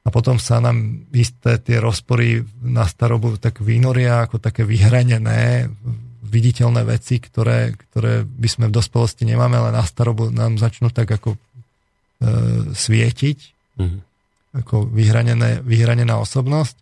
a 0.00 0.08
potom 0.08 0.40
sa 0.40 0.64
nám 0.64 1.04
isté 1.12 1.60
tie 1.60 1.76
rozpory 1.76 2.40
na 2.64 2.88
starobu 2.88 3.36
tak 3.36 3.60
vynoria 3.60 4.24
ako 4.24 4.40
také 4.40 4.64
vyhranené, 4.64 5.68
viditeľné 6.24 6.88
veci, 6.88 7.20
ktoré, 7.20 7.76
ktoré 7.76 8.24
by 8.24 8.48
sme 8.48 8.64
v 8.70 8.76
dospelosti 8.80 9.28
nemáme, 9.28 9.60
ale 9.60 9.76
na 9.76 9.84
starobu 9.84 10.32
nám 10.32 10.56
začnú 10.56 10.88
tak 10.88 11.10
ako 11.10 11.36
e, 11.36 11.38
svietiť, 12.72 13.38
mm-hmm. 13.76 14.00
ako 14.64 14.88
vyhranené, 14.88 15.60
vyhranená 15.60 16.16
osobnosť. 16.22 16.78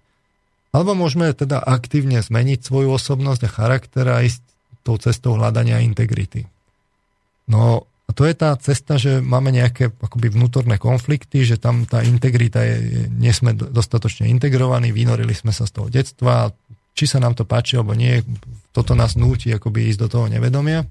Alebo 0.70 0.94
môžeme 0.94 1.32
teda 1.32 1.58
aktívne 1.64 2.20
zmeniť 2.20 2.60
svoju 2.60 2.92
osobnosť 2.92 3.40
a 3.48 3.50
charakter 3.50 4.04
a 4.06 4.22
ísť 4.22 4.44
tou 4.86 5.00
cestou 5.00 5.34
hľadania 5.34 5.82
integrity. 5.82 6.46
No 7.48 7.88
a 8.08 8.10
to 8.16 8.24
je 8.24 8.32
tá 8.32 8.56
cesta, 8.56 8.96
že 8.96 9.20
máme 9.20 9.52
nejaké 9.52 9.92
akoby 9.92 10.32
vnútorné 10.32 10.80
konflikty, 10.80 11.44
že 11.44 11.60
tam 11.60 11.84
tá 11.84 12.00
integrita 12.00 12.64
je, 12.64 13.06
nie 13.12 13.30
sme 13.36 13.52
dostatočne 13.52 14.24
integrovaní, 14.32 14.96
vynorili 14.96 15.36
sme 15.36 15.52
sa 15.52 15.68
z 15.68 15.76
toho 15.76 15.88
detstva, 15.92 16.48
či 16.96 17.04
sa 17.04 17.20
nám 17.20 17.36
to 17.36 17.44
páči 17.44 17.76
alebo 17.76 17.92
nie, 17.92 18.24
toto 18.72 18.96
nás 18.96 19.14
núti 19.14 19.52
akoby 19.52 19.92
ísť 19.92 20.00
do 20.00 20.08
toho 20.08 20.26
nevedomia. 20.26 20.88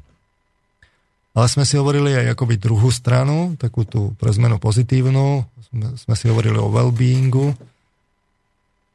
Ale 1.33 1.47
sme 1.49 1.65
si 1.65 1.77
hovorili 1.77 2.13
aj 2.17 2.37
akoby 2.37 2.57
druhú 2.57 2.89
stranu, 2.93 3.57
takú 3.57 3.85
tú 3.85 4.13
pre 4.17 4.29
zmenu 4.33 4.61
pozitívnu, 4.61 5.45
sme, 5.73 5.87
sme 5.97 6.15
si 6.17 6.25
hovorili 6.29 6.57
o 6.57 6.69
well-beingu, 6.69 7.53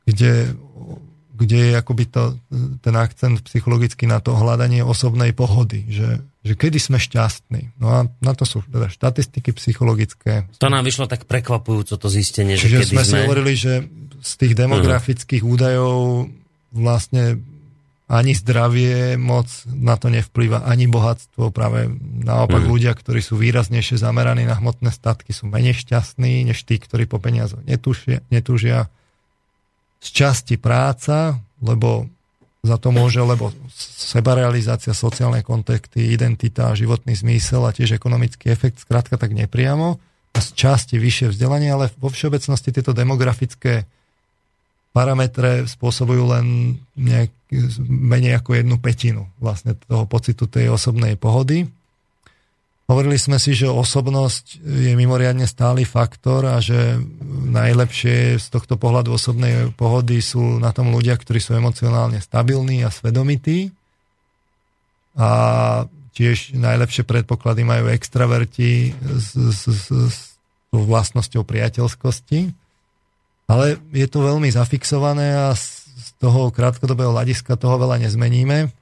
kde 0.06 0.54
kde 1.32 1.72
je 1.72 1.72
akoby 1.80 2.04
to, 2.12 2.36
ten 2.84 2.94
akcent 2.94 3.40
psychologicky 3.48 4.04
na 4.04 4.20
to 4.20 4.36
hľadanie 4.36 4.84
osobnej 4.84 5.32
pohody, 5.32 5.88
že, 5.88 6.20
že 6.44 6.54
kedy 6.54 6.76
sme 6.76 7.00
šťastní. 7.00 7.80
No 7.80 7.88
a 7.88 7.98
na 8.20 8.32
to 8.36 8.44
sú 8.44 8.60
teda 8.68 8.92
štatistiky 8.92 9.56
psychologické. 9.56 10.44
To 10.60 10.68
nám 10.68 10.84
vyšlo 10.84 11.08
tak 11.08 11.24
prekvapujúco 11.24 11.96
to 11.96 12.08
zistenie, 12.12 12.60
že 12.60 12.68
kedy 12.68 12.84
sme... 12.84 13.00
sme 13.00 13.04
si 13.08 13.16
hovorili, 13.24 13.52
že 13.56 13.72
z 14.22 14.32
tých 14.38 14.52
demografických 14.54 15.42
uh-huh. 15.42 15.54
údajov 15.56 15.98
vlastne 16.72 17.42
ani 18.12 18.36
zdravie 18.36 19.16
moc 19.16 19.48
na 19.72 19.96
to 19.96 20.12
nevplýva, 20.12 20.68
ani 20.68 20.84
bohatstvo. 20.84 21.48
Práve 21.48 21.88
naopak 22.20 22.60
uh-huh. 22.60 22.72
ľudia, 22.76 22.92
ktorí 22.92 23.24
sú 23.24 23.40
výraznejšie 23.40 23.96
zameraní 23.96 24.44
na 24.44 24.60
hmotné 24.60 24.92
statky, 24.92 25.32
sú 25.32 25.48
menej 25.48 25.80
šťastní, 25.80 26.44
než 26.44 26.60
tí, 26.68 26.76
ktorí 26.76 27.08
po 27.08 27.16
peniazoch 27.16 27.64
netúžia. 27.64 28.20
netúžia 28.28 28.92
z 30.02 30.08
časti 30.10 30.58
práca, 30.58 31.38
lebo 31.62 32.10
za 32.62 32.78
to 32.78 32.94
môže, 32.94 33.18
lebo 33.22 33.50
sebarealizácia, 33.74 34.94
sociálne 34.94 35.42
kontakty, 35.42 36.14
identita, 36.14 36.74
životný 36.74 37.14
zmysel 37.14 37.66
a 37.66 37.74
tiež 37.74 37.98
ekonomický 37.98 38.50
efekt, 38.50 38.82
skrátka 38.82 39.18
tak 39.18 39.34
nepriamo. 39.34 39.98
A 40.32 40.38
z 40.38 40.48
časti 40.54 40.98
vyššie 40.98 41.34
vzdelanie, 41.34 41.70
ale 41.70 41.90
vo 41.98 42.10
všeobecnosti 42.10 42.70
tieto 42.70 42.94
demografické 42.94 43.86
parametre 44.94 45.66
spôsobujú 45.66 46.24
len 46.38 46.46
nejak, 46.94 47.30
menej 47.88 48.38
ako 48.38 48.50
jednu 48.62 48.76
petinu 48.78 49.28
vlastne 49.42 49.74
toho 49.88 50.06
pocitu 50.06 50.46
tej 50.46 50.70
osobnej 50.72 51.18
pohody. 51.18 51.66
Hovorili 52.90 53.16
sme 53.16 53.38
si, 53.38 53.54
že 53.54 53.70
osobnosť 53.70 54.58
je 54.58 54.92
mimoriadne 54.98 55.46
stály 55.46 55.86
faktor 55.86 56.44
a 56.44 56.58
že 56.58 56.98
najlepšie 57.48 58.42
z 58.42 58.46
tohto 58.50 58.74
pohľadu 58.76 59.14
osobnej 59.14 59.70
pohody 59.78 60.18
sú 60.18 60.58
na 60.58 60.74
tom 60.74 60.90
ľudia, 60.90 61.14
ktorí 61.16 61.38
sú 61.38 61.54
emocionálne 61.54 62.18
stabilní 62.18 62.82
a 62.82 62.90
svedomití. 62.90 63.70
a 65.16 65.30
tiež 66.12 66.52
najlepšie 66.56 67.08
predpoklady 67.08 67.64
majú 67.64 67.88
extraverti 67.88 68.92
s, 69.00 69.32
s, 69.32 69.60
s, 69.64 69.88
s 69.88 70.16
vlastnosťou 70.72 71.44
priateľskosti. 71.44 72.52
Ale 73.48 73.80
je 73.92 74.06
to 74.08 74.24
veľmi 74.24 74.48
zafixované 74.48 75.52
a 75.52 75.56
z 75.56 76.08
toho 76.20 76.52
krátkodobého 76.52 77.12
hľadiska 77.12 77.56
toho 77.56 77.76
veľa 77.80 78.00
nezmeníme. 78.00 78.72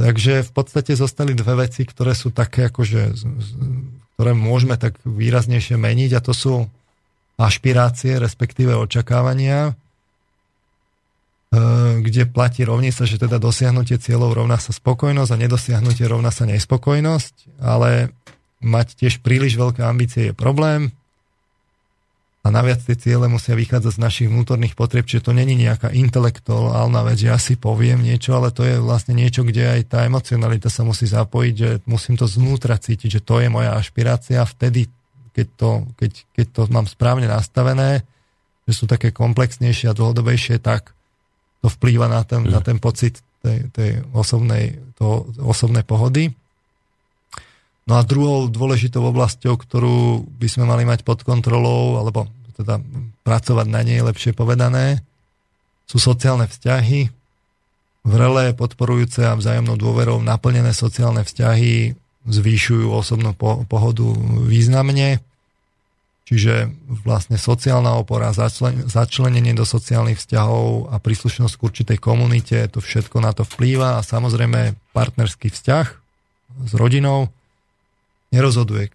Takže 0.00 0.48
v 0.48 0.50
podstate 0.56 0.96
zostali 0.96 1.36
dve 1.36 1.68
veci, 1.68 1.84
ktoré 1.84 2.16
sú 2.16 2.32
také 2.32 2.72
akože, 2.72 3.12
ktoré 4.16 4.32
môžeme 4.32 4.80
tak 4.80 4.96
výraznejšie 5.04 5.76
meniť 5.76 6.16
a 6.16 6.24
to 6.24 6.32
sú 6.32 6.54
ašpirácie, 7.36 8.16
respektíve 8.16 8.72
očakávania 8.72 9.76
E, 11.50 11.58
kde 11.98 12.30
platí 12.30 12.62
rovnica, 12.62 13.02
že 13.02 13.18
teda 13.18 13.42
dosiahnutie 13.42 13.98
cieľov 13.98 14.38
rovná 14.38 14.54
sa 14.54 14.70
spokojnosť 14.70 15.30
a 15.34 15.40
nedosiahnutie 15.42 16.06
rovná 16.06 16.30
sa 16.30 16.46
nespokojnosť, 16.46 17.58
ale 17.58 18.14
mať 18.62 18.94
tiež 18.94 19.18
príliš 19.18 19.58
veľké 19.58 19.82
ambície 19.82 20.30
je 20.30 20.34
problém 20.34 20.94
a 22.40 22.48
naviac 22.48 22.80
tie 22.80 22.96
ciele 22.96 23.28
musia 23.28 23.52
vychádzať 23.52 24.00
z 24.00 24.00
našich 24.00 24.28
vnútorných 24.32 24.72
potrieb, 24.72 25.04
čiže 25.04 25.28
to 25.28 25.32
není 25.36 25.52
nejaká 25.60 25.92
intelektuálna 25.92 27.04
vec, 27.04 27.20
že 27.20 27.28
ja 27.28 27.36
si 27.36 27.60
poviem 27.60 28.00
niečo, 28.00 28.32
ale 28.32 28.48
to 28.48 28.64
je 28.64 28.80
vlastne 28.80 29.12
niečo, 29.12 29.44
kde 29.44 29.68
aj 29.68 29.92
tá 29.92 29.98
emocionalita 30.08 30.72
sa 30.72 30.80
musí 30.80 31.04
zapojiť, 31.04 31.54
že 31.54 31.70
musím 31.84 32.16
to 32.16 32.24
znútra 32.24 32.80
cítiť, 32.80 33.20
že 33.20 33.24
to 33.24 33.44
je 33.44 33.52
moja 33.52 33.76
ašpirácia, 33.76 34.40
vtedy, 34.48 34.88
keď 35.36 35.46
to, 35.60 35.70
keď, 36.00 36.12
keď 36.32 36.46
to 36.48 36.62
mám 36.72 36.88
správne 36.88 37.28
nastavené, 37.28 38.08
že 38.64 38.72
sú 38.72 38.88
také 38.88 39.12
komplexnejšie 39.12 39.92
a 39.92 39.96
dlhodobejšie, 39.96 40.64
tak 40.64 40.96
to 41.60 41.68
vplýva 41.68 42.08
na 42.08 42.24
ten, 42.24 42.48
mm. 42.48 42.56
na 42.56 42.60
ten 42.64 42.80
pocit 42.80 43.20
tej, 43.44 43.68
tej 43.68 44.00
osobnej, 44.16 44.80
toho, 44.96 45.28
osobnej 45.44 45.84
pohody. 45.84 46.32
No 47.88 47.98
a 47.98 48.06
druhou 48.06 48.46
dôležitou 48.46 49.02
oblasťou, 49.02 49.56
ktorú 49.56 50.24
by 50.26 50.48
sme 50.48 50.64
mali 50.68 50.84
mať 50.84 51.04
pod 51.04 51.24
kontrolou, 51.24 51.98
alebo 51.98 52.28
teda 52.56 52.78
pracovať 53.24 53.66
na 53.66 53.80
nej, 53.80 54.04
lepšie 54.04 54.36
povedané, 54.36 55.00
sú 55.88 55.96
sociálne 55.96 56.46
vzťahy. 56.46 57.08
Vrelé, 58.04 58.56
podporujúce 58.56 59.24
a 59.26 59.36
vzájomnou 59.36 59.76
dôverou 59.76 60.20
naplnené 60.20 60.72
sociálne 60.72 61.24
vzťahy 61.24 61.96
zvýšujú 62.28 62.92
osobnú 62.92 63.32
pohodu 63.64 64.06
významne 64.44 65.20
Čiže 66.30 66.70
vlastne 67.02 67.34
sociálna 67.34 67.98
opora, 67.98 68.30
začlen, 68.30 68.86
začlenenie 68.86 69.50
do 69.50 69.66
sociálnych 69.66 70.14
vzťahov 70.22 70.94
a 70.94 71.02
príslušnosť 71.02 71.58
k 71.58 71.64
určitej 71.66 71.98
komunite, 71.98 72.54
to 72.70 72.78
všetko 72.78 73.18
na 73.18 73.34
to 73.34 73.42
vplýva 73.42 73.98
a 73.98 74.06
samozrejme 74.06 74.78
partnerský 74.94 75.50
vzťah 75.50 75.86
s 76.70 76.72
rodinou 76.78 77.34
nerozhoduje 78.30 78.94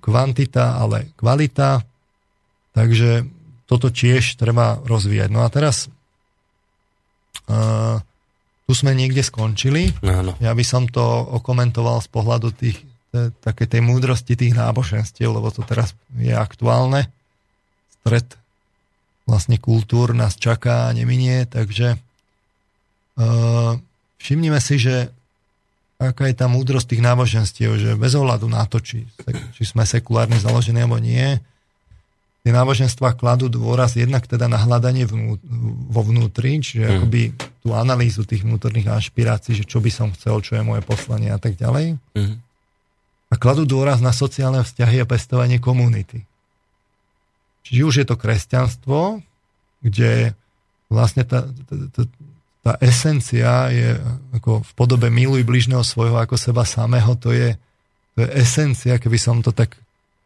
kvantita, 0.00 0.80
ale 0.80 1.12
kvalita, 1.20 1.84
takže 2.72 3.28
toto 3.68 3.92
tiež 3.92 4.40
treba 4.40 4.80
rozvíjať. 4.84 5.28
No 5.28 5.44
a 5.44 5.48
teraz 5.52 5.88
uh, 7.48 8.00
tu 8.64 8.72
sme 8.72 8.96
niekde 8.96 9.20
skončili. 9.20 9.92
Áno. 10.00 10.36
Ja 10.40 10.56
by 10.56 10.64
som 10.64 10.88
to 10.88 11.04
okomentoval 11.40 12.00
z 12.00 12.08
pohľadu 12.08 12.48
tých 12.56 12.80
také 13.46 13.70
tej 13.70 13.78
múdrosti 13.78 14.34
tých 14.34 14.58
náboženstiev, 14.58 15.30
lebo 15.30 15.46
to 15.54 15.62
teraz 15.62 15.94
je 16.18 16.34
aktuálne. 16.34 17.06
Stred 18.02 18.26
vlastne 19.24 19.56
kultúr 19.62 20.12
nás 20.12 20.34
čaká 20.34 20.90
a 20.90 20.94
neminie, 20.98 21.46
takže 21.46 21.94
uh, 21.94 23.78
všimnime 24.18 24.58
si, 24.58 24.82
že 24.82 25.14
aká 26.10 26.28
je 26.28 26.36
tá 26.36 26.50
múdrosť 26.50 26.92
tých 26.92 27.02
náboženstiev, 27.04 27.70
že 27.80 27.90
bez 27.96 28.12
ohľadu 28.18 28.50
na 28.50 28.66
to, 28.68 28.82
či, 28.82 29.08
či 29.56 29.62
sme 29.64 29.86
sekulárne 29.88 30.36
založení 30.36 30.82
alebo 30.82 31.00
nie, 31.00 31.40
tie 32.44 32.52
náboženstva 32.52 33.16
kladú 33.16 33.48
dôraz 33.48 33.96
jednak 33.96 34.28
teda 34.28 34.50
na 34.50 34.60
hľadanie 34.60 35.08
vnú, 35.08 35.40
vo 35.88 36.02
vnútri, 36.04 36.60
čiže 36.60 36.84
mm. 36.84 36.92
akoby 37.00 37.22
tú 37.64 37.68
analýzu 37.72 38.28
tých 38.28 38.44
vnútorných 38.44 38.92
ašpirácií, 38.92 39.56
že 39.56 39.64
čo 39.64 39.80
by 39.80 39.88
som 39.88 40.12
chcel, 40.12 40.44
čo 40.44 40.56
je 40.56 40.62
moje 40.62 40.84
poslanie 40.84 41.32
a 41.32 41.40
tak 41.40 41.56
ďalej. 41.56 41.96
Mm 42.16 42.44
a 43.34 43.34
kladú 43.34 43.66
dôraz 43.66 43.98
na 43.98 44.14
sociálne 44.14 44.62
vzťahy 44.62 45.02
a 45.02 45.10
pestovanie 45.10 45.58
komunity. 45.58 46.22
Čiže 47.66 47.80
už 47.82 47.94
je 47.98 48.06
to 48.06 48.14
kresťanstvo, 48.14 49.18
kde 49.82 50.38
vlastne 50.86 51.26
tá, 51.26 51.42
tá, 51.42 51.74
tá, 51.90 52.02
tá 52.64 52.80
esencia 52.80 53.68
je 53.68 54.00
ako 54.32 54.64
v 54.64 54.72
podobe 54.72 55.12
miluj 55.12 55.44
bližného 55.44 55.84
svojho 55.84 56.16
ako 56.16 56.40
seba 56.40 56.64
samého, 56.64 57.12
to 57.20 57.36
je, 57.36 57.52
to 58.16 58.24
je 58.24 58.28
esencia, 58.40 58.96
keby 58.96 59.20
som 59.20 59.44
to 59.44 59.52
tak 59.52 59.76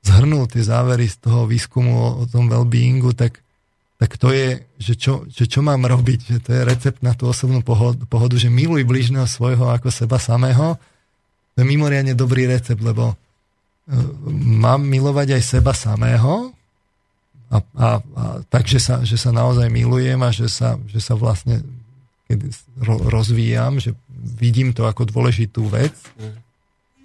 zhrnul, 0.06 0.46
tie 0.46 0.62
závery 0.62 1.10
z 1.10 1.18
toho 1.18 1.50
výskumu 1.50 1.90
o, 1.90 2.08
o 2.22 2.24
tom 2.30 2.46
well-beingu, 2.46 3.10
tak, 3.10 3.42
tak 3.98 4.14
to 4.14 4.30
je, 4.30 4.62
že 4.78 4.94
čo, 4.94 5.26
že 5.26 5.50
čo 5.50 5.66
mám 5.66 5.82
robiť, 5.82 6.20
že 6.22 6.38
to 6.38 6.50
je 6.54 6.62
recept 6.62 7.02
na 7.02 7.10
tú 7.18 7.26
osobnú 7.26 7.66
pohodu, 7.66 7.98
pohodu 8.06 8.38
že 8.38 8.46
miluj 8.46 8.86
bližného 8.86 9.26
svojho 9.26 9.74
ako 9.74 9.90
seba 9.90 10.22
samého. 10.22 10.78
To 10.78 11.56
je 11.58 11.66
mimoriadne 11.66 12.14
dobrý 12.14 12.46
recept, 12.46 12.78
lebo 12.78 13.10
e, 13.10 13.16
mám 14.62 14.86
milovať 14.86 15.34
aj 15.34 15.42
seba 15.42 15.74
samého 15.74 16.54
a, 17.50 17.58
a, 17.58 17.88
a 17.98 18.24
takže 18.46 18.78
sa, 18.78 19.02
že 19.02 19.18
sa 19.18 19.34
naozaj 19.34 19.66
milujem 19.66 20.22
a 20.22 20.30
že 20.30 20.46
sa, 20.46 20.78
že 20.86 21.02
sa 21.02 21.18
vlastne 21.18 21.66
keď 22.28 22.52
rozvíjam, 23.08 23.80
že 23.80 23.96
vidím 24.12 24.76
to 24.76 24.84
ako 24.84 25.08
dôležitú 25.08 25.64
vec. 25.64 25.96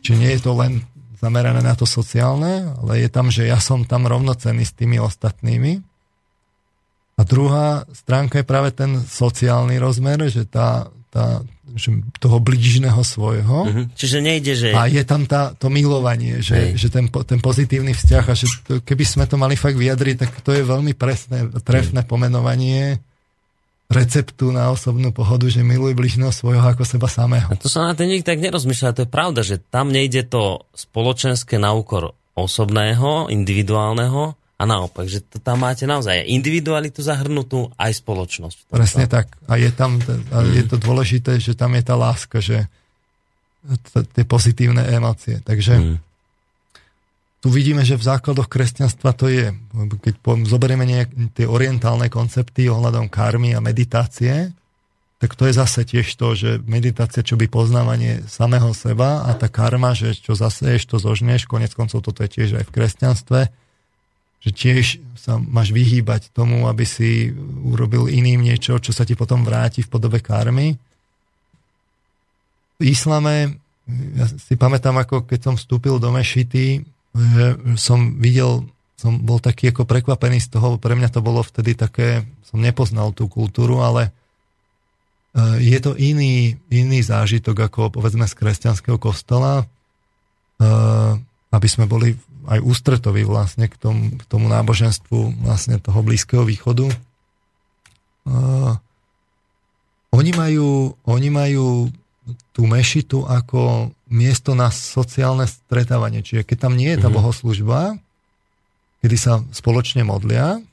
Čiže 0.03 0.19
nie 0.19 0.31
je 0.35 0.41
to 0.43 0.51
len 0.59 0.83
zamerané 1.23 1.63
na 1.63 1.71
to 1.79 1.87
sociálne, 1.87 2.75
ale 2.83 2.99
je 2.99 3.07
tam, 3.07 3.31
že 3.31 3.47
ja 3.47 3.55
som 3.63 3.87
tam 3.87 4.03
rovnocenný 4.03 4.67
s 4.67 4.75
tými 4.75 4.99
ostatnými. 4.99 5.79
A 7.15 7.21
druhá 7.23 7.87
stránka 7.95 8.43
je 8.43 8.45
práve 8.45 8.75
ten 8.75 8.99
sociálny 8.99 9.79
rozmer, 9.79 10.27
že 10.27 10.43
tá, 10.43 10.91
tá, 11.07 11.39
že 11.71 11.95
toho 12.19 12.43
blížneho 12.43 12.99
svojho. 12.99 13.69
Uh-huh. 13.69 13.85
Čiže 13.95 14.17
nejde, 14.19 14.53
že... 14.59 14.75
A 14.75 14.91
je 14.91 15.05
tam 15.07 15.23
tá, 15.23 15.55
to 15.55 15.71
milovanie, 15.71 16.43
že, 16.43 16.75
že 16.75 16.91
ten, 16.91 17.07
ten 17.07 17.39
pozitívny 17.39 17.95
vzťah 17.95 18.25
a 18.27 18.33
že 18.35 18.45
to, 18.67 18.73
keby 18.83 19.05
sme 19.07 19.23
to 19.29 19.39
mali 19.39 19.55
fakt 19.55 19.79
vyjadriť, 19.79 20.15
tak 20.27 20.31
to 20.43 20.51
je 20.51 20.67
veľmi 20.67 20.91
presné, 20.97 21.47
trefné 21.63 22.03
uh-huh. 22.03 22.11
pomenovanie 22.11 22.99
receptu 23.91 24.49
na 24.49 24.71
osobnú 24.73 25.11
pohodu, 25.13 25.45
že 25.47 25.61
miluj 25.61 25.93
bližného 25.93 26.33
svojho 26.33 26.63
ako 26.63 26.83
seba 26.87 27.05
samého. 27.11 27.47
A 27.51 27.59
to 27.59 27.69
sa 27.69 27.85
na 27.87 27.93
ten 27.93 28.09
nikto 28.09 28.31
tak 28.31 28.41
nerozmýšľa, 28.41 28.95
to 28.95 29.03
je 29.05 29.11
pravda, 29.11 29.41
že 29.45 29.61
tam 29.61 29.93
nejde 29.93 30.25
to 30.25 30.65
spoločenské 30.73 31.61
na 31.61 31.75
úkor 31.75 32.17
osobného, 32.33 33.29
individuálneho, 33.29 34.33
a 34.53 34.63
naopak, 34.63 35.11
že 35.11 35.19
to 35.27 35.43
tam 35.43 35.65
máte 35.65 35.83
naozaj 35.83 36.23
individualitu 36.23 37.03
zahrnutú, 37.03 37.73
aj 37.75 37.99
spoločnosť. 37.99 38.71
Presne 38.71 39.11
tak. 39.11 39.35
A 39.49 39.59
je 39.59 39.67
tam, 39.75 39.99
a 40.31 40.39
je 40.47 40.63
to 40.63 40.79
dôležité, 40.79 41.35
že 41.41 41.51
tam 41.51 41.75
je 41.75 41.83
tá 41.83 41.99
láska, 41.99 42.39
že 42.39 42.71
tie 44.15 44.23
pozitívne 44.23 44.87
emócie. 44.87 45.43
Takže 45.43 45.73
mm. 45.83 45.95
Tu 47.43 47.51
vidíme, 47.51 47.83
že 47.83 47.99
v 47.99 48.07
základoch 48.07 48.47
kresťanstva 48.47 49.11
to 49.19 49.27
je, 49.27 49.51
keď 49.99 50.15
zoberieme 50.47 50.87
nejak 50.87 51.35
tie 51.35 51.43
orientálne 51.43 52.07
koncepty 52.07 52.71
ohľadom 52.71 53.11
karmy 53.11 53.51
a 53.51 53.59
meditácie, 53.59 54.55
tak 55.19 55.35
to 55.35 55.51
je 55.51 55.59
zase 55.59 55.83
tiež 55.83 56.07
to, 56.15 56.39
že 56.39 56.63
meditácia, 56.63 57.19
čo 57.19 57.35
by 57.35 57.51
poznávanie 57.51 58.23
samého 58.31 58.71
seba 58.71 59.27
a 59.27 59.35
tá 59.35 59.51
karma, 59.51 59.91
že 59.91 60.15
čo 60.15 60.39
zaseješ, 60.39 60.87
to 60.87 61.03
zožneš, 61.03 61.43
konec 61.43 61.75
koncov 61.75 61.99
toto 61.99 62.23
je 62.23 62.31
tiež 62.31 62.63
aj 62.63 62.63
v 62.63 62.73
kresťanstve, 62.79 63.39
že 64.39 64.49
tiež 64.55 65.03
sa 65.19 65.35
máš 65.35 65.75
vyhýbať 65.75 66.31
tomu, 66.31 66.71
aby 66.71 66.87
si 66.87 67.35
urobil 67.67 68.07
iným 68.07 68.39
niečo, 68.39 68.79
čo 68.79 68.95
sa 68.95 69.03
ti 69.03 69.19
potom 69.19 69.43
vráti 69.43 69.83
v 69.83 69.91
podobe 69.91 70.23
karmy. 70.23 70.79
V 72.79 72.83
islame, 72.87 73.59
ja 74.15 74.31
si 74.31 74.55
pamätám, 74.55 74.95
ako 74.95 75.27
keď 75.27 75.39
som 75.43 75.55
vstúpil 75.59 75.99
do 75.99 76.07
mešity, 76.11 76.87
že 77.13 77.45
som 77.77 78.17
videl, 78.17 78.65
som 78.97 79.21
bol 79.21 79.37
taký 79.37 79.69
ako 79.69 79.85
prekvapený 79.85 80.41
z 80.41 80.57
toho, 80.57 80.81
pre 80.81 80.97
mňa 80.97 81.13
to 81.13 81.21
bolo 81.21 81.45
vtedy 81.45 81.77
také, 81.77 82.25
som 82.45 82.57
nepoznal 82.57 83.13
tú 83.13 83.29
kultúru, 83.29 83.85
ale 83.85 84.09
e, 84.09 85.61
je 85.61 85.77
to 85.77 85.93
iný, 85.93 86.57
iný 86.73 86.99
zážitok 87.05 87.69
ako 87.69 87.93
povedzme 87.93 88.25
z 88.25 88.33
kresťanského 88.33 88.97
kostola, 88.97 89.61
e, 89.61 89.65
aby 91.53 91.67
sme 91.69 91.85
boli 91.85 92.17
aj 92.47 92.59
ústretoví 92.59 93.23
vlastne 93.23 93.71
k 93.71 93.75
tomu, 93.77 94.19
k 94.19 94.23
tomu 94.27 94.51
náboženstvu 94.51 95.47
vlastne 95.47 95.79
toho 95.79 95.99
Blízkeho 96.03 96.43
východu. 96.43 96.91
Uh, 98.23 98.75
oni, 100.15 100.31
majú, 100.31 100.95
oni 101.07 101.29
majú 101.31 101.91
tú 102.55 102.63
mešitu 102.63 103.27
ako 103.27 103.91
miesto 104.07 104.55
na 104.55 104.71
sociálne 104.71 105.43
stretávanie. 105.49 106.23
Čiže 106.23 106.47
keď 106.47 106.57
tam 106.69 106.73
nie 106.79 106.93
je 106.93 107.03
tá 107.03 107.11
mm-hmm. 107.11 107.17
bohoslužba, 107.19 107.81
kedy 109.03 109.15
sa 109.19 109.43
spoločne 109.51 110.07
modlia, 110.07 110.63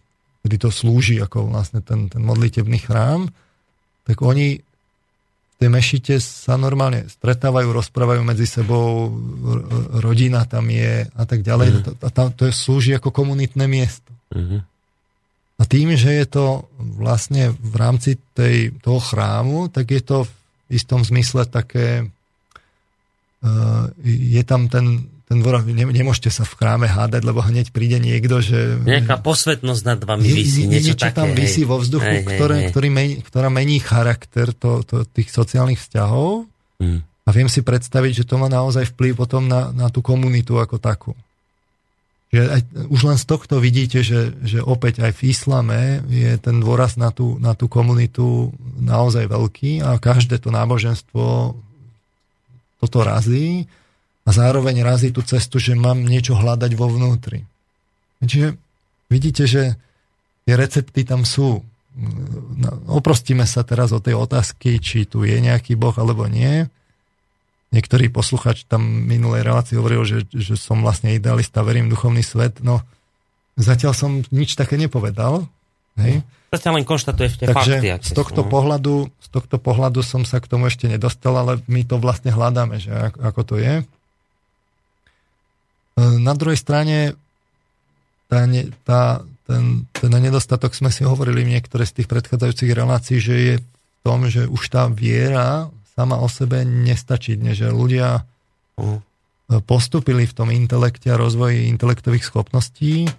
kedy 0.46 0.56
to 0.56 0.70
slúži 0.70 1.18
ako 1.18 1.50
vlastne 1.50 1.82
ten, 1.82 2.06
ten 2.06 2.22
modlitebný 2.22 2.78
chrám, 2.86 3.28
tak 4.06 4.22
oni 4.22 4.62
v 4.62 5.54
tie 5.60 5.68
mešite 5.68 6.16
sa 6.24 6.56
normálne 6.56 7.04
stretávajú, 7.04 7.68
rozprávajú 7.68 8.24
medzi 8.24 8.48
sebou, 8.48 9.12
rodina 10.00 10.48
tam 10.48 10.72
je 10.72 11.04
a 11.04 11.24
tak 11.28 11.44
ďalej. 11.44 11.68
Mm. 11.68 11.80
To, 11.84 11.90
to, 12.08 12.22
to 12.32 12.42
slúži 12.48 12.96
ako 12.96 13.12
komunitné 13.12 13.68
miesto. 13.68 14.08
Mm. 14.32 14.64
A 15.60 15.62
tým, 15.68 15.92
že 15.92 16.16
je 16.16 16.24
to 16.24 16.64
vlastne 16.80 17.52
v 17.52 17.74
rámci 17.76 18.16
tej, 18.32 18.72
toho 18.80 18.96
chrámu, 18.96 19.68
tak 19.68 19.92
je 19.92 20.00
to 20.00 20.24
v 20.24 20.32
istom 20.70 21.02
zmysle 21.02 21.44
také, 21.50 22.06
uh, 23.42 23.84
je 24.06 24.42
tam 24.46 24.70
ten, 24.70 25.10
ten 25.30 25.38
dvor, 25.38 25.62
ne, 25.62 25.86
nemôžete 25.90 26.30
sa 26.30 26.42
v 26.42 26.54
chráme 26.58 26.86
hádať, 26.90 27.22
lebo 27.22 27.38
hneď 27.42 27.70
príde 27.70 28.02
niekto, 28.02 28.42
že... 28.42 28.82
Nejaká 28.82 29.22
posvetnosť 29.22 29.82
nad 29.86 30.00
vami 30.02 30.26
vysí, 30.26 30.66
nie, 30.66 30.78
niečo, 30.78 30.98
niečo 30.98 31.06
také. 31.06 31.18
tam 31.22 31.30
vysí 31.34 31.62
vo 31.62 31.78
vzduchu, 31.78 32.22
hej, 32.22 32.26
ktoré, 32.26 32.56
hej, 32.56 32.68
Ktorý 32.74 32.88
mení, 32.90 33.14
ktorá 33.22 33.46
mení 33.46 33.78
charakter 33.78 34.50
to, 34.50 34.82
to, 34.82 35.06
tých 35.06 35.30
sociálnych 35.30 35.78
vzťahov. 35.78 36.50
Hmm. 36.82 37.06
A 37.22 37.28
viem 37.30 37.46
si 37.46 37.62
predstaviť, 37.62 38.22
že 38.22 38.26
to 38.26 38.42
má 38.42 38.50
naozaj 38.50 38.90
vplyv 38.90 39.14
potom 39.14 39.46
na, 39.46 39.70
na 39.70 39.86
tú 39.86 40.02
komunitu 40.02 40.58
ako 40.58 40.82
takú. 40.82 41.14
Že 42.30 42.42
aj, 42.46 42.60
už 42.94 43.00
len 43.10 43.18
z 43.18 43.26
tohto 43.26 43.58
vidíte, 43.58 44.06
že, 44.06 44.30
že 44.46 44.62
opäť 44.62 45.02
aj 45.02 45.18
v 45.18 45.34
islame 45.34 45.98
je 46.06 46.30
ten 46.38 46.62
dôraz 46.62 46.94
na 46.94 47.10
tú, 47.10 47.34
na 47.42 47.58
tú 47.58 47.66
komunitu 47.66 48.54
naozaj 48.78 49.26
veľký 49.26 49.82
a 49.82 49.98
každé 49.98 50.38
to 50.38 50.54
náboženstvo 50.54 51.58
toto 52.78 52.98
razí 53.02 53.66
a 54.24 54.30
zároveň 54.30 54.86
razí 54.86 55.10
tú 55.10 55.26
cestu, 55.26 55.58
že 55.58 55.74
mám 55.74 56.06
niečo 56.06 56.38
hľadať 56.38 56.70
vo 56.78 56.86
vnútri. 56.86 57.42
Čiže 58.22 58.54
vidíte, 59.10 59.50
že 59.50 59.74
tie 60.46 60.54
recepty 60.54 61.02
tam 61.02 61.26
sú. 61.26 61.66
No, 62.56 62.70
oprostíme 62.94 63.42
sa 63.42 63.66
teraz 63.66 63.90
o 63.90 63.98
tej 63.98 64.14
otázky, 64.14 64.78
či 64.78 65.02
tu 65.04 65.26
je 65.26 65.34
nejaký 65.42 65.74
boh 65.74 65.92
alebo 65.98 66.30
nie 66.30 66.70
niektorý 67.70 68.10
posluchač 68.10 68.66
tam 68.66 68.82
minulej 68.82 69.46
relácii 69.46 69.78
hovoril, 69.78 70.02
že, 70.02 70.26
že 70.34 70.58
som 70.58 70.82
vlastne 70.82 71.14
idealista, 71.14 71.62
verím 71.62 71.86
duchovný 71.86 72.22
svet. 72.22 72.58
No, 72.60 72.82
zatiaľ 73.54 73.94
som 73.94 74.10
nič 74.34 74.58
také 74.58 74.74
nepovedal. 74.74 75.46
Hej? 75.98 76.26
Zatiaľ 76.50 76.82
len 76.82 76.86
konštatuje 76.86 77.28
tie 77.38 77.46
Takže 77.46 77.74
fakty. 77.78 78.10
Z 78.10 78.12
tohto, 78.14 78.42
pohľadu, 78.42 79.06
z 79.22 79.28
tohto 79.30 79.56
pohľadu 79.62 80.02
som 80.02 80.26
sa 80.26 80.42
k 80.42 80.50
tomu 80.50 80.66
ešte 80.66 80.90
nedostal, 80.90 81.38
ale 81.38 81.62
my 81.70 81.86
to 81.86 82.02
vlastne 82.02 82.34
hľadáme, 82.34 82.82
že 82.82 82.90
ako, 82.90 83.18
ako 83.22 83.40
to 83.46 83.54
je. 83.62 83.74
E, 83.78 83.84
na 86.18 86.34
druhej 86.34 86.58
strane 86.58 87.14
tá, 88.26 88.50
tá, 88.82 89.02
ten, 89.46 89.86
ten 89.94 90.10
nedostatok 90.10 90.74
sme 90.74 90.90
si 90.90 91.06
hovorili 91.06 91.46
v 91.46 91.54
niektoré 91.54 91.86
z 91.86 92.02
tých 92.02 92.10
predchádzajúcich 92.10 92.70
relácií, 92.74 93.18
že 93.22 93.34
je 93.34 93.54
v 93.62 93.98
tom, 94.02 94.26
že 94.26 94.50
už 94.50 94.62
tá 94.74 94.90
viera 94.90 95.70
sama 96.00 96.16
o 96.16 96.28
sebe 96.32 96.64
nestačí. 96.64 97.36
Že 97.36 97.68
ľudia 97.76 98.24
uh. 98.80 98.98
postupili 99.68 100.24
v 100.24 100.32
tom 100.32 100.48
intelekte 100.48 101.12
a 101.12 101.20
rozvoji 101.20 101.68
intelektových 101.68 102.24
schopností 102.24 103.10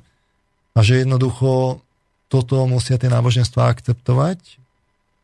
a 0.74 0.80
že 0.82 1.06
jednoducho 1.06 1.84
toto 2.32 2.64
musia 2.66 2.98
tie 2.98 3.12
náboženstva 3.12 3.70
akceptovať. 3.70 4.58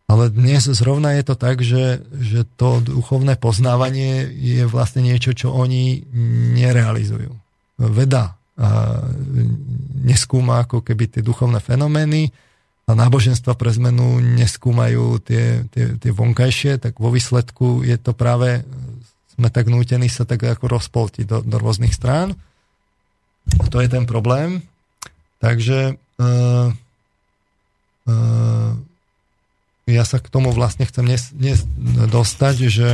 Ale 0.07 0.31
dnes 0.31 0.63
zrovna 0.71 1.19
je 1.19 1.23
to 1.27 1.35
tak, 1.35 1.59
že, 1.59 1.99
že 2.15 2.47
to 2.55 2.79
duchovné 2.79 3.35
poznávanie 3.35 4.23
je 4.31 4.63
vlastne 4.63 5.03
niečo, 5.03 5.35
čo 5.35 5.51
oni 5.51 6.07
nerealizujú. 6.55 7.35
Veda 7.75 8.39
neskúma 10.01 10.63
ako 10.63 10.81
keby 10.81 11.11
tie 11.11 11.21
duchovné 11.21 11.59
fenomény, 11.59 12.31
náboženstva 12.95 13.59
pre 13.59 13.67
zmenu 13.75 14.23
neskúmajú 14.39 15.19
tie, 15.19 15.67
tie, 15.75 15.99
tie 15.99 16.11
vonkajšie, 16.15 16.79
tak 16.79 17.03
vo 17.03 17.11
výsledku 17.11 17.83
je 17.83 17.99
to 17.99 18.15
práve, 18.15 18.63
sme 19.35 19.51
tak 19.51 19.67
nútení 19.67 20.07
sa 20.07 20.23
tak 20.23 20.47
ako 20.47 20.71
rozpoltiť 20.71 21.27
do, 21.27 21.43
do 21.43 21.57
rôznych 21.59 21.91
strán. 21.91 22.39
A 23.59 23.65
to 23.67 23.83
je 23.83 23.91
ten 23.91 24.07
problém. 24.07 24.63
Takže 25.43 25.99
uh, 25.99 26.67
uh, 28.07 28.71
ja 29.87 30.03
sa 30.07 30.23
k 30.23 30.31
tomu 30.31 30.55
vlastne 30.55 30.87
chcem 30.87 31.03
nes, 31.03 31.31
nes, 31.35 31.67
dostať, 32.07 32.55
že, 32.71 32.91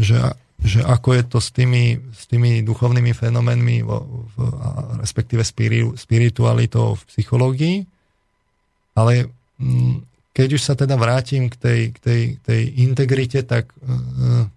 že, 0.00 0.16
že 0.64 0.80
ako 0.84 1.08
je 1.20 1.22
to 1.28 1.38
s 1.40 1.48
tými, 1.52 2.00
s 2.16 2.28
tými 2.32 2.64
duchovnými 2.64 3.12
fenoménmi, 3.12 3.84
vo, 3.84 4.28
v, 4.32 4.36
respektíve 5.04 5.44
spiritualitou 6.00 6.96
v 6.96 7.02
psychológii, 7.12 7.76
ale 8.96 9.32
mm, 9.58 10.04
keď 10.32 10.48
už 10.56 10.62
sa 10.64 10.74
teda 10.76 10.96
vrátim 10.96 11.52
k 11.52 11.56
tej, 11.60 11.80
k 11.92 11.98
tej, 12.00 12.22
tej 12.40 12.62
integrite, 12.80 13.44
tak 13.44 13.68
uh, 13.84 14.48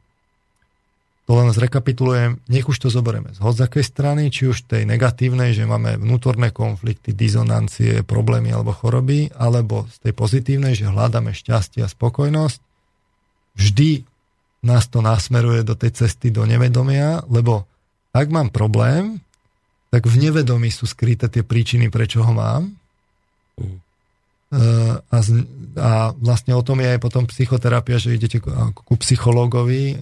to 1.25 1.31
len 1.33 1.49
zrekapitulujem, 1.49 2.37
nech 2.45 2.69
už 2.69 2.77
to 2.85 2.93
zoberieme 2.93 3.33
z 3.33 3.41
hodzakej 3.41 3.81
strany, 3.81 4.29
či 4.29 4.45
už 4.45 4.69
tej 4.69 4.85
negatívnej, 4.85 5.57
že 5.57 5.65
máme 5.65 5.97
vnútorné 5.97 6.53
konflikty, 6.53 7.17
dizonancie, 7.17 8.05
problémy 8.05 8.53
alebo 8.53 8.77
choroby, 8.77 9.33
alebo 9.33 9.89
z 9.89 10.05
tej 10.05 10.13
pozitívnej, 10.13 10.77
že 10.77 10.85
hľadáme 10.85 11.33
šťastie 11.33 11.81
a 11.81 11.89
spokojnosť. 11.89 12.59
Vždy 13.57 14.05
nás 14.61 14.85
to 14.85 15.01
nasmeruje 15.01 15.65
do 15.65 15.73
tej 15.73 15.97
cesty 16.05 16.29
do 16.29 16.45
nevedomia, 16.45 17.25
lebo 17.25 17.65
ak 18.13 18.29
mám 18.29 18.53
problém, 18.53 19.17
tak 19.89 20.05
v 20.05 20.29
nevedomí 20.29 20.69
sú 20.69 20.85
skryté 20.85 21.25
tie 21.25 21.41
príčiny, 21.41 21.89
prečo 21.89 22.21
ho 22.21 22.33
mám. 22.37 22.69
Eh, 24.53 24.93
a, 25.01 25.17
a 25.81 25.91
vlastne 26.13 26.53
o 26.53 26.61
tom 26.61 26.77
je 26.79 26.93
aj 26.93 26.99
potom 27.01 27.25
psychoterapia, 27.25 27.97
že 27.97 28.13
idete 28.13 28.37
ku 28.71 28.93
psychológovi, 29.01 29.97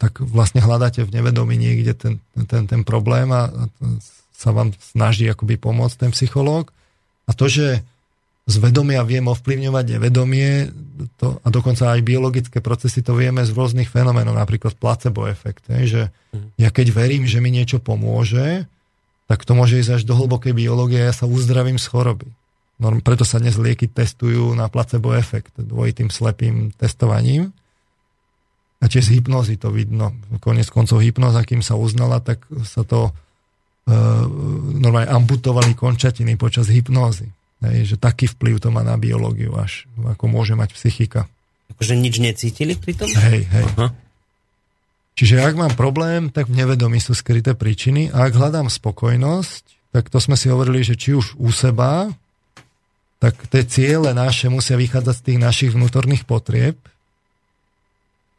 tak 0.00 0.22
vlastne 0.24 0.62
hľadáte 0.62 1.04
v 1.04 1.12
nevedomí 1.12 1.58
niekde 1.58 1.92
ten, 1.92 2.14
ten, 2.48 2.64
ten 2.70 2.80
problém 2.86 3.28
a 3.34 3.50
sa 4.32 4.54
vám 4.54 4.72
snaží 4.78 5.26
akoby 5.26 5.58
pomôcť 5.58 6.06
ten 6.06 6.10
psychológ. 6.14 6.70
A 7.26 7.34
to, 7.34 7.50
že 7.50 7.82
z 8.42 8.54
vedomia 8.58 9.06
viem 9.06 9.22
ovplyvňovať 9.30 9.84
nevedomie 9.98 10.70
to, 11.18 11.38
a 11.42 11.48
dokonca 11.50 11.94
aj 11.94 12.02
biologické 12.02 12.58
procesy 12.58 13.02
to 13.02 13.14
vieme 13.14 13.42
z 13.46 13.54
rôznych 13.54 13.86
fenoménov, 13.86 14.34
napríklad 14.34 14.74
placebo 14.74 15.30
efekt. 15.30 15.66
Je, 15.70 15.86
že 15.86 16.02
mhm. 16.34 16.58
ja 16.58 16.68
keď 16.74 16.90
verím, 16.90 17.28
že 17.28 17.38
mi 17.38 17.54
niečo 17.54 17.78
pomôže, 17.78 18.66
tak 19.30 19.46
to 19.46 19.54
môže 19.54 19.78
ísť 19.78 19.90
až 19.98 20.02
do 20.02 20.18
hlbokej 20.18 20.56
biológie 20.56 20.98
a 21.02 21.10
ja 21.10 21.14
sa 21.14 21.30
uzdravím 21.30 21.78
z 21.78 21.86
choroby. 21.86 22.26
Norm, 22.82 22.98
preto 22.98 23.22
sa 23.22 23.38
dnes 23.38 23.54
lieky 23.54 23.86
testujú 23.86 24.58
na 24.58 24.66
placebo 24.66 25.14
efekt, 25.14 25.54
dvojitým 25.54 26.10
slepým 26.10 26.74
testovaním. 26.74 27.54
A 28.82 28.90
tiež 28.90 29.06
z 29.06 29.22
hypnozy 29.22 29.54
to 29.54 29.70
vidno. 29.70 30.10
Konec 30.42 30.66
koncov 30.66 30.98
hypnoza, 30.98 31.46
kým 31.46 31.62
sa 31.62 31.78
uznala, 31.78 32.18
tak 32.18 32.42
sa 32.66 32.82
to 32.82 33.06
e, 33.06 33.12
normálne 34.82 35.06
amputovali 35.06 35.78
končatiny 35.78 36.34
počas 36.34 36.66
hypnózy. 36.66 37.30
Hej, 37.62 37.94
že 37.94 37.96
taký 38.02 38.26
vplyv 38.26 38.58
to 38.58 38.74
má 38.74 38.82
na 38.82 38.98
biológiu 38.98 39.54
až, 39.54 39.86
ako 40.02 40.26
môže 40.26 40.58
mať 40.58 40.74
psychika. 40.74 41.30
Akože 41.78 41.94
nič 41.94 42.18
necítili 42.18 42.74
pri 42.74 42.98
tom? 42.98 43.06
Hej, 43.06 43.46
hej. 43.46 43.66
Aha. 43.78 43.94
Čiže 45.14 45.46
ak 45.46 45.54
mám 45.54 45.78
problém, 45.78 46.34
tak 46.34 46.50
v 46.50 46.58
nevedomí 46.58 46.98
sú 46.98 47.14
skryté 47.14 47.54
príčiny 47.54 48.10
a 48.10 48.26
ak 48.26 48.34
hľadám 48.34 48.66
spokojnosť, 48.66 49.94
tak 49.94 50.10
to 50.10 50.18
sme 50.18 50.34
si 50.34 50.50
hovorili, 50.50 50.82
že 50.82 50.98
či 50.98 51.14
už 51.14 51.38
u 51.38 51.52
seba, 51.54 52.10
tak 53.22 53.38
tie 53.46 53.62
ciele 53.62 54.10
naše 54.10 54.50
musia 54.50 54.74
vychádzať 54.74 55.14
z 55.14 55.24
tých 55.30 55.38
našich 55.38 55.70
vnútorných 55.70 56.26
potrieb. 56.26 56.74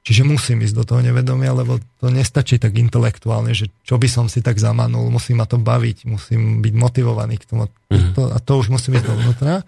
Čiže 0.04 0.28
musím 0.28 0.60
ísť 0.60 0.76
do 0.76 0.84
toho 0.84 1.00
nevedomia, 1.00 1.56
lebo 1.56 1.80
to 2.04 2.12
nestačí 2.12 2.60
tak 2.60 2.76
intelektuálne, 2.76 3.56
že 3.56 3.72
čo 3.88 3.96
by 3.96 4.12
som 4.12 4.28
si 4.28 4.44
tak 4.44 4.60
zamanul, 4.60 5.08
musí 5.08 5.32
ma 5.32 5.48
to 5.48 5.56
baviť, 5.56 6.04
musím 6.04 6.60
byť 6.60 6.74
motivovaný 6.76 7.40
k 7.40 7.48
tomu. 7.48 7.72
Mm. 7.88 8.12
To, 8.12 8.28
a 8.28 8.38
to 8.44 8.60
už 8.60 8.68
musím 8.68 9.00
ísť 9.00 9.08
dovnútra. 9.08 9.64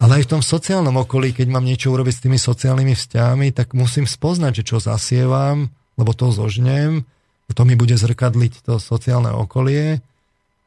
Ale 0.00 0.12
aj 0.16 0.24
v 0.24 0.32
tom 0.32 0.40
sociálnom 0.40 0.96
okolí, 0.96 1.36
keď 1.36 1.52
mám 1.52 1.68
niečo 1.68 1.92
urobiť 1.92 2.14
s 2.16 2.24
tými 2.24 2.40
sociálnymi 2.40 2.96
vzťahmi, 2.96 3.52
tak 3.52 3.76
musím 3.76 4.08
spoznať, 4.08 4.64
že 4.64 4.72
čo 4.72 4.80
zasievam, 4.80 5.68
lebo 6.00 6.16
to 6.16 6.32
zožnem, 6.32 7.04
to 7.52 7.62
mi 7.68 7.76
bude 7.76 7.92
zrkadliť 7.92 8.64
to 8.64 8.80
sociálne 8.80 9.28
okolie 9.36 10.00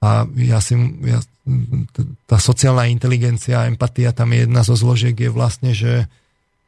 a 0.04 0.28
ja 0.36 0.60
si, 0.60 0.76
ja, 1.08 1.24
tá 2.28 2.36
sociálna 2.36 2.92
inteligencia 2.92 3.64
a 3.64 3.68
empatia, 3.72 4.12
tam 4.12 4.36
je 4.36 4.44
jedna 4.44 4.68
zo 4.68 4.76
zložiek 4.76 5.16
je 5.16 5.32
vlastne, 5.32 5.72
že, 5.72 6.12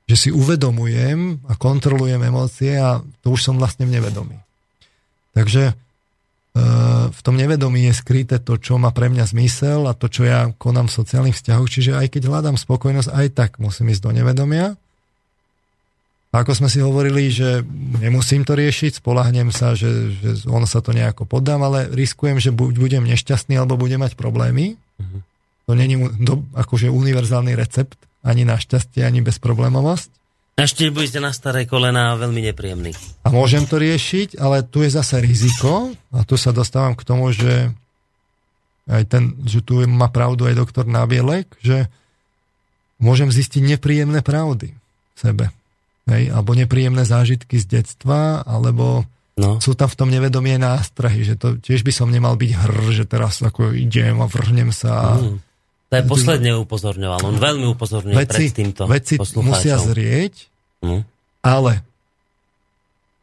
že 0.07 0.15
si 0.15 0.29
uvedomujem 0.31 1.43
a 1.51 1.59
kontrolujem 1.59 2.23
emócie 2.23 2.79
a 2.79 3.03
to 3.19 3.35
už 3.35 3.51
som 3.51 3.59
vlastne 3.59 3.83
v 3.83 3.99
nevedomí. 3.99 4.39
Takže 5.35 5.63
e, 5.67 5.73
v 7.11 7.19
tom 7.19 7.35
nevedomí 7.35 7.91
je 7.91 7.99
skryté 7.99 8.39
to, 8.39 8.55
čo 8.55 8.79
má 8.79 8.95
pre 8.95 9.11
mňa 9.11 9.27
zmysel 9.27 9.83
a 9.91 9.91
to, 9.91 10.07
čo 10.07 10.23
ja 10.23 10.55
konám 10.55 10.87
v 10.87 10.95
sociálnych 10.95 11.35
vzťahoch. 11.35 11.67
Čiže 11.67 11.99
aj 11.99 12.07
keď 12.15 12.31
hľadám 12.31 12.55
spokojnosť, 12.55 13.11
aj 13.11 13.27
tak 13.35 13.51
musím 13.59 13.91
ísť 13.91 13.99
do 13.99 14.11
nevedomia 14.15 14.79
a 16.35 16.43
ako 16.43 16.51
sme 16.51 16.67
si 16.67 16.83
hovorili, 16.83 17.31
že 17.31 17.63
nemusím 18.03 18.43
to 18.43 18.59
riešiť, 18.59 18.99
spolahnem 18.99 19.55
sa, 19.55 19.71
že, 19.71 20.11
že 20.19 20.43
on 20.51 20.67
sa 20.67 20.83
to 20.83 20.91
nejako 20.91 21.23
poddám, 21.23 21.63
ale 21.63 21.87
riskujem, 21.87 22.43
že 22.43 22.51
buď 22.51 22.75
budem 22.75 23.07
nešťastný, 23.07 23.55
alebo 23.55 23.79
budem 23.79 24.03
mať 24.03 24.19
problémy. 24.19 24.75
Uh-huh. 24.75 25.23
To 25.63 25.79
není 25.79 25.95
do, 26.19 26.43
akože 26.51 26.91
univerzálny 26.91 27.55
recept, 27.55 27.95
ani 28.19 28.43
na 28.43 28.59
šťastie, 28.59 29.07
ani 29.07 29.23
bezproblémovosť. 29.23 30.11
Ešte 30.59 30.91
budete 30.91 31.23
na 31.23 31.31
staré 31.31 31.63
kolena 31.63 32.19
veľmi 32.19 32.51
nepríjemný. 32.51 32.91
A 33.23 33.31
môžem 33.31 33.63
to 33.63 33.79
riešiť, 33.79 34.35
ale 34.35 34.67
tu 34.67 34.83
je 34.83 34.91
zase 34.91 35.23
riziko 35.23 35.95
a 36.11 36.27
tu 36.27 36.35
sa 36.35 36.51
dostávam 36.51 36.99
k 36.99 37.07
tomu, 37.07 37.31
že 37.31 37.71
aj 38.91 39.03
ten, 39.07 39.39
že 39.47 39.63
tu 39.63 39.79
má 39.87 40.11
pravdu 40.11 40.51
aj 40.51 40.59
doktor 40.59 40.83
Nabielek, 40.83 41.47
že 41.63 41.87
môžem 42.99 43.31
zistiť 43.31 43.63
nepríjemné 43.63 44.19
pravdy 44.19 44.75
v 44.75 45.19
sebe. 45.19 45.47
Hej, 46.05 46.29
alebo 46.29 46.53
nepríjemné 46.53 47.01
zážitky 47.01 47.57
z 47.57 47.81
detstva, 47.81 48.45
alebo 48.45 49.09
no. 49.37 49.57
sú 49.57 49.73
tam 49.73 49.89
v 49.89 49.97
tom 49.97 50.09
nevedomie 50.13 50.55
nástrahy, 50.61 51.25
že 51.25 51.33
to 51.33 51.57
tiež 51.57 51.81
by 51.81 51.89
som 51.89 52.13
nemal 52.13 52.37
byť 52.37 52.51
hr, 52.53 52.75
že 52.93 53.05
teraz 53.09 53.41
ako 53.41 53.73
idem 53.73 54.21
a 54.21 54.29
vrhnem 54.29 54.69
sa. 54.69 55.17
Mm. 55.17 55.41
To 55.89 55.93
je 55.97 56.03
posledne 56.05 56.51
upozorňoval. 56.61 57.25
On 57.25 57.37
veľmi 57.37 57.65
upozorňuje 57.73 58.15
veci, 58.17 58.49
pred 58.49 58.53
týmto 58.53 58.81
Veci 58.85 59.15
musia 59.41 59.81
zrieť, 59.81 60.33
mm. 60.85 61.01
ale 61.41 61.81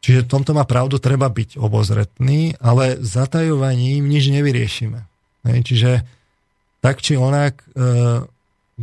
čiže 0.03 0.27
v 0.27 0.31
tomto 0.31 0.51
má 0.51 0.67
pravdu, 0.67 0.99
treba 0.99 1.31
byť 1.31 1.55
obozretný, 1.55 2.59
ale 2.59 2.99
zatajovaním 2.99 4.03
nič 4.11 4.27
nevyriešime. 4.27 4.99
Hej, 5.47 5.59
čiže 5.67 5.91
tak 6.83 6.99
či 6.99 7.15
onak 7.15 7.63
e, 7.63 8.27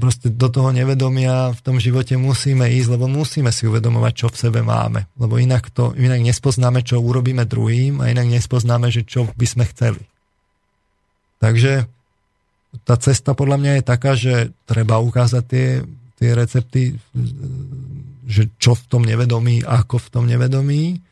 proste 0.01 0.33
do 0.33 0.49
toho 0.49 0.73
nevedomia 0.73 1.53
v 1.53 1.61
tom 1.61 1.77
živote 1.77 2.17
musíme 2.17 2.67
ísť, 2.73 2.97
lebo 2.97 3.07
musíme 3.07 3.53
si 3.53 3.69
uvedomovať, 3.69 4.13
čo 4.17 4.27
v 4.33 4.41
sebe 4.41 4.61
máme. 4.65 5.05
Lebo 5.21 5.37
inak, 5.37 5.69
to, 5.69 5.93
inak 5.95 6.25
nespoznáme, 6.25 6.81
čo 6.81 6.99
urobíme 6.99 7.45
druhým 7.45 8.01
a 8.01 8.09
inak 8.09 8.27
nespoznáme, 8.27 8.89
že 8.89 9.05
čo 9.05 9.29
by 9.37 9.47
sme 9.47 9.69
chceli. 9.69 10.03
Takže 11.39 11.85
tá 12.89 12.95
cesta 12.97 13.37
podľa 13.37 13.57
mňa 13.61 13.73
je 13.77 13.85
taká, 13.85 14.13
že 14.17 14.35
treba 14.65 14.97
ukázať 15.03 15.45
tie, 15.45 15.69
tie 16.17 16.31
recepty, 16.33 16.97
že 18.25 18.49
čo 18.57 18.73
v 18.79 18.85
tom 18.89 19.03
nevedomí, 19.05 19.61
ako 19.67 20.01
v 20.01 20.09
tom 20.09 20.25
nevedomí, 20.25 21.03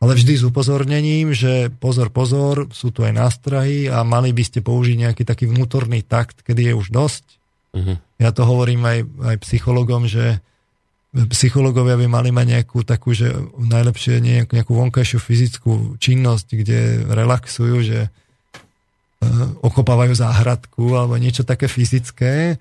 ale 0.00 0.16
vždy 0.16 0.32
s 0.32 0.46
upozornením, 0.48 1.36
že 1.36 1.68
pozor, 1.68 2.08
pozor, 2.08 2.72
sú 2.72 2.88
tu 2.88 3.04
aj 3.04 3.12
nástrahy 3.12 3.92
a 3.92 4.00
mali 4.00 4.32
by 4.32 4.42
ste 4.48 4.64
použiť 4.64 4.96
nejaký 4.96 5.22
taký 5.28 5.44
vnútorný 5.44 6.00
takt, 6.00 6.40
kedy 6.40 6.72
je 6.72 6.74
už 6.76 6.88
dosť. 6.88 7.39
Uh-huh. 7.70 7.96
Ja 8.18 8.30
to 8.34 8.42
hovorím 8.44 8.82
aj, 8.86 8.98
aj 9.24 9.36
psychologom, 9.46 10.10
že 10.10 10.42
psychológovia 11.10 11.98
by 11.98 12.06
mali 12.06 12.30
mať 12.30 12.46
nejakú 12.46 12.86
takú, 12.86 13.10
že 13.10 13.34
najlepšie 13.58 14.22
nejakú, 14.22 14.52
nejakú 14.54 14.72
vonkajšiu 14.78 15.18
fyzickú 15.18 15.72
činnosť, 15.98 16.46
kde 16.54 17.02
relaxujú, 17.10 17.76
že 17.82 17.98
Eh, 19.20 19.28
okopávajú 19.60 20.16
záhradku 20.16 20.96
alebo 20.96 21.20
niečo 21.20 21.44
také 21.44 21.68
fyzické, 21.68 22.56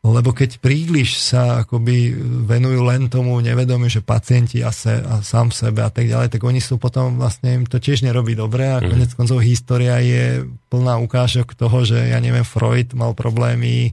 lebo 0.00 0.32
keď 0.32 0.56
príliš 0.56 1.20
sa 1.20 1.60
akoby 1.60 2.08
venujú 2.48 2.80
len 2.88 3.12
tomu 3.12 3.36
nevedomiu, 3.44 3.92
že 3.92 4.00
pacienti 4.00 4.64
a, 4.64 4.72
se, 4.72 4.88
a 4.88 5.20
sám 5.20 5.52
sebe 5.52 5.84
a 5.84 5.92
tak 5.92 6.08
ďalej, 6.08 6.32
tak 6.32 6.40
oni 6.40 6.64
sú 6.64 6.80
potom 6.80 7.20
vlastne, 7.20 7.52
im 7.52 7.68
to 7.68 7.76
tiež 7.76 8.00
nerobí 8.00 8.32
dobre 8.32 8.64
a 8.64 8.80
konec 8.80 9.12
mm. 9.12 9.16
koncov 9.20 9.44
história 9.44 10.00
je 10.00 10.48
plná 10.72 10.96
ukážok 11.04 11.52
toho, 11.52 11.84
že 11.84 12.00
ja 12.00 12.16
neviem, 12.16 12.48
Freud 12.48 12.96
mal 12.96 13.12
problémy, 13.12 13.92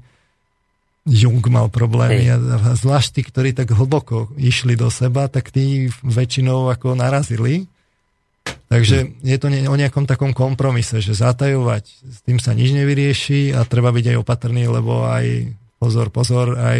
Jung 1.09 1.41
mal 1.49 1.67
problémy 1.73 2.29
a, 2.29 2.37
zvlášť 2.77 3.09
tí, 3.17 3.21
ktorí 3.25 3.49
tak 3.57 3.73
hlboko 3.73 4.29
išli 4.37 4.77
do 4.77 4.93
seba, 4.93 5.25
tak 5.25 5.49
tí 5.49 5.89
väčšinou 6.05 6.69
ako 6.69 6.93
narazili 6.93 7.65
Takže 8.71 9.19
je 9.19 9.35
to 9.35 9.51
o 9.51 9.75
nejakom 9.75 10.07
takom 10.07 10.31
kompromise, 10.31 11.03
že 11.03 11.11
zatajovať, 11.11 11.83
s 11.91 12.19
tým 12.23 12.39
sa 12.39 12.55
nič 12.55 12.71
nevyrieši 12.71 13.51
a 13.51 13.67
treba 13.67 13.91
byť 13.91 14.15
aj 14.15 14.17
opatrný, 14.23 14.63
lebo 14.71 15.03
aj 15.03 15.51
pozor, 15.75 16.07
pozor, 16.07 16.55
aj 16.55 16.79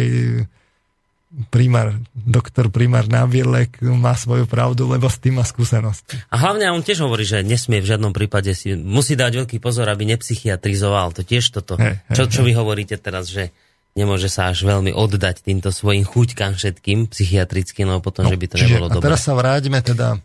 primár, 1.52 2.00
doktor 2.16 2.72
primár 2.72 3.12
Nabielek 3.12 3.84
má 3.84 4.16
svoju 4.16 4.48
pravdu, 4.48 4.88
lebo 4.88 5.04
s 5.12 5.20
tým 5.20 5.36
má 5.36 5.44
skúsenosť. 5.44 6.32
A 6.32 6.40
hlavne 6.40 6.72
on 6.72 6.80
tiež 6.80 7.04
hovorí, 7.04 7.28
že 7.28 7.44
nesmie 7.44 7.84
v 7.84 7.88
žiadnom 7.92 8.16
prípade 8.16 8.56
si, 8.56 8.72
musí 8.72 9.12
dať 9.12 9.44
veľký 9.44 9.60
pozor, 9.60 9.84
aby 9.92 10.16
nepsychiatrizoval. 10.16 11.12
To 11.12 11.22
tiež 11.28 11.44
toto. 11.52 11.76
Hey, 11.76 12.00
hey, 12.08 12.16
čo, 12.16 12.24
čo 12.24 12.40
vy 12.40 12.56
hovoríte 12.56 12.96
teraz, 12.96 13.28
že 13.28 13.52
nemôže 13.92 14.32
sa 14.32 14.48
až 14.48 14.64
veľmi 14.64 14.92
oddať 14.92 15.44
týmto 15.44 15.68
svojim 15.68 16.04
chuťkám 16.08 16.56
všetkým 16.56 17.12
psychiatrickým, 17.12 17.88
no 17.88 18.00
potom, 18.00 18.24
no, 18.24 18.32
že 18.32 18.40
by 18.40 18.46
to 18.48 18.56
čiže, 18.56 18.66
nebolo 18.72 18.88
dobré. 18.88 19.04
A 19.04 19.06
teraz 19.12 19.22
sa 19.24 19.36
vráťme 19.36 19.78
teda 19.84 20.16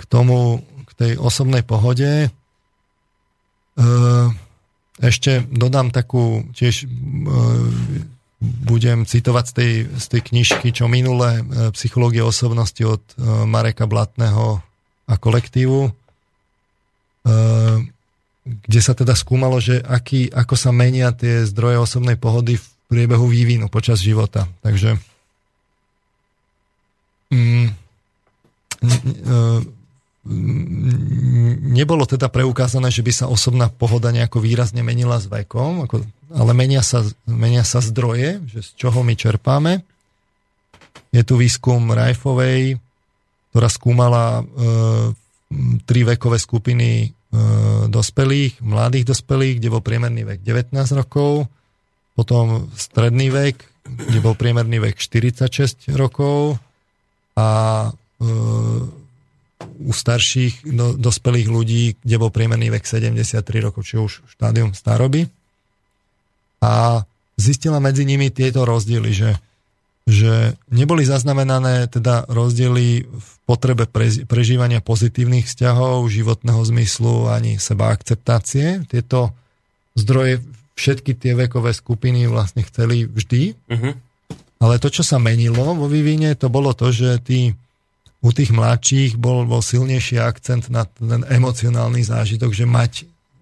k 0.00 0.02
tomu, 0.10 0.64
k 0.88 0.92
tej 0.98 1.12
osobnej 1.20 1.62
pohode. 1.62 2.26
E, 2.26 2.28
ešte 4.98 5.46
dodám 5.46 5.94
takú, 5.94 6.42
tiež 6.56 6.84
e, 6.84 6.86
budem 8.40 9.06
citovať 9.06 9.44
z 9.46 9.52
tej, 9.54 9.72
z 10.00 10.06
tej 10.10 10.20
knižky, 10.32 10.68
čo 10.74 10.90
minule, 10.90 11.40
e, 11.40 11.42
Psychológia 11.76 12.26
osobnosti 12.26 12.82
od 12.82 13.02
Mareka 13.46 13.86
Blatného 13.86 14.58
a 15.10 15.14
kolektívu, 15.18 15.90
kde 18.44 18.80
sa 18.80 18.96
teda 18.96 19.12
skúmalo, 19.12 19.60
že 19.60 19.84
aký, 19.84 20.32
ako 20.32 20.54
sa 20.56 20.72
menia 20.72 21.12
tie 21.12 21.44
zdroje 21.44 21.76
osobnej 21.76 22.16
pohody 22.16 22.56
v 22.56 22.66
priebehu 22.88 23.28
vývinu 23.28 23.68
počas 23.68 24.00
života. 24.00 24.48
Takže 24.64 24.96
mm, 27.30 27.68
nebolo 31.70 32.04
teda 32.04 32.28
preukázané, 32.28 32.92
že 32.92 33.04
by 33.04 33.12
sa 33.12 33.26
osobná 33.28 33.68
pohoda 33.72 34.12
nejako 34.12 34.40
výrazne 34.40 34.84
menila 34.84 35.16
s 35.20 35.28
vekom, 35.28 35.84
ako, 35.88 36.04
ale 36.32 36.52
menia 36.52 36.84
sa, 36.84 37.04
menia 37.24 37.64
sa 37.64 37.80
zdroje, 37.80 38.40
že 38.48 38.60
z 38.64 38.70
čoho 38.76 39.00
my 39.00 39.14
čerpáme. 39.16 39.84
Je 41.10 41.22
tu 41.26 41.40
výskum 41.40 41.90
Rajfovej, 41.90 42.78
ktorá 43.50 43.68
skúmala 43.68 44.40
e, 44.40 44.42
tri 45.82 46.06
vekové 46.06 46.38
skupiny 46.38 47.10
e, 47.10 47.19
dospelých, 47.86 48.58
mladých 48.58 49.06
dospelých, 49.06 49.62
kde 49.62 49.68
bol 49.70 49.82
priemerný 49.82 50.26
vek 50.26 50.40
19 50.42 50.74
rokov, 50.98 51.46
potom 52.18 52.68
stredný 52.74 53.30
vek, 53.30 53.56
kde 53.86 54.18
bol 54.18 54.34
priemerný 54.34 54.82
vek 54.82 54.98
46 54.98 55.94
rokov 55.94 56.58
a 57.38 57.48
e, 57.88 57.90
u 59.80 59.92
starších 59.92 60.66
do, 60.68 60.98
dospelých 60.98 61.48
ľudí, 61.48 61.84
kde 62.02 62.16
bol 62.20 62.34
priemerný 62.34 62.68
vek 62.74 62.84
73 62.84 63.40
rokov, 63.62 63.86
čiže 63.86 64.00
už 64.00 64.12
štádium 64.36 64.74
staroby. 64.74 65.30
A 66.60 67.02
zistila 67.40 67.80
medzi 67.80 68.04
nimi 68.04 68.28
tieto 68.28 68.68
rozdiely, 68.68 69.10
že, 69.14 69.30
že 70.10 70.58
neboli 70.74 71.06
zaznamenané 71.06 71.86
teda 71.86 72.26
rozdiely 72.26 73.06
v 73.06 73.30
potrebe 73.46 73.86
pre, 73.86 74.10
prežívania 74.26 74.82
pozitívnych 74.82 75.46
vzťahov, 75.46 76.10
životného 76.10 76.60
zmyslu 76.66 77.30
ani 77.30 77.62
seba 77.62 77.94
akceptácie. 77.94 78.82
Tieto 78.90 79.30
zdroje 79.94 80.42
všetky 80.74 81.14
tie 81.14 81.38
vekové 81.38 81.70
skupiny 81.70 82.26
vlastne 82.26 82.66
chceli 82.66 83.06
vždy. 83.06 83.54
Uh-huh. 83.70 83.92
Ale 84.60 84.82
to, 84.82 84.90
čo 84.90 85.06
sa 85.06 85.22
menilo 85.22 85.72
vo 85.78 85.86
vývine, 85.86 86.34
to 86.34 86.50
bolo 86.50 86.74
to, 86.74 86.90
že 86.90 87.22
tí 87.22 87.54
u 88.20 88.30
tých 88.34 88.52
mladších 88.52 89.16
bol, 89.16 89.48
bol 89.48 89.64
silnejší 89.64 90.20
akcent 90.20 90.68
na 90.68 90.84
ten 90.84 91.24
emocionálny 91.24 92.04
zážitok, 92.04 92.52
že 92.52 92.68
mať 92.68 92.92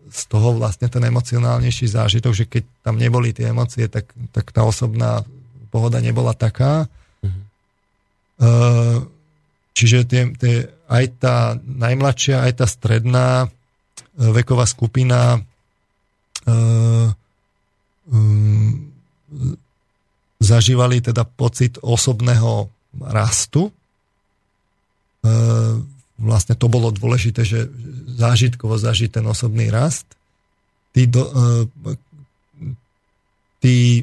z 0.09 0.23
toho 0.31 0.57
vlastne 0.57 0.87
ten 0.89 1.03
emocionálnejší 1.05 1.87
zážitok, 1.91 2.33
že 2.33 2.45
keď 2.47 2.63
tam 2.87 2.97
neboli 2.97 3.35
tie 3.35 3.51
emócie, 3.51 3.91
tak, 3.91 4.09
tak 4.33 4.55
tá 4.55 4.65
osobná 4.65 5.27
pohoda 5.69 6.01
nebola 6.03 6.33
taká. 6.33 6.89
Mm-hmm. 7.23 7.45
Čiže 9.77 9.99
tie, 10.09 10.23
tie, 10.35 10.57
aj 10.91 11.05
tá 11.23 11.37
najmladšia, 11.63 12.43
aj 12.49 12.53
tá 12.59 12.67
stredná 12.67 13.47
e, 13.47 13.49
veková 14.35 14.67
skupina 14.67 15.39
uh, 15.39 17.07
um, 18.11 18.91
zažívali 20.43 20.99
teda 20.99 21.23
pocit 21.23 21.79
osobného 21.79 22.67
rastu, 22.99 23.71
E, 25.19 25.31
vlastne 26.19 26.55
to 26.55 26.67
bolo 26.71 26.95
dôležité, 26.95 27.43
že 27.43 27.67
zážitkovo 28.19 28.79
zažiť 28.79 29.19
ten 29.19 29.25
osobný 29.27 29.71
rast. 29.71 30.07
Tí, 30.95 31.11
do, 31.11 31.27
e, 31.27 31.35
tí 33.59 34.03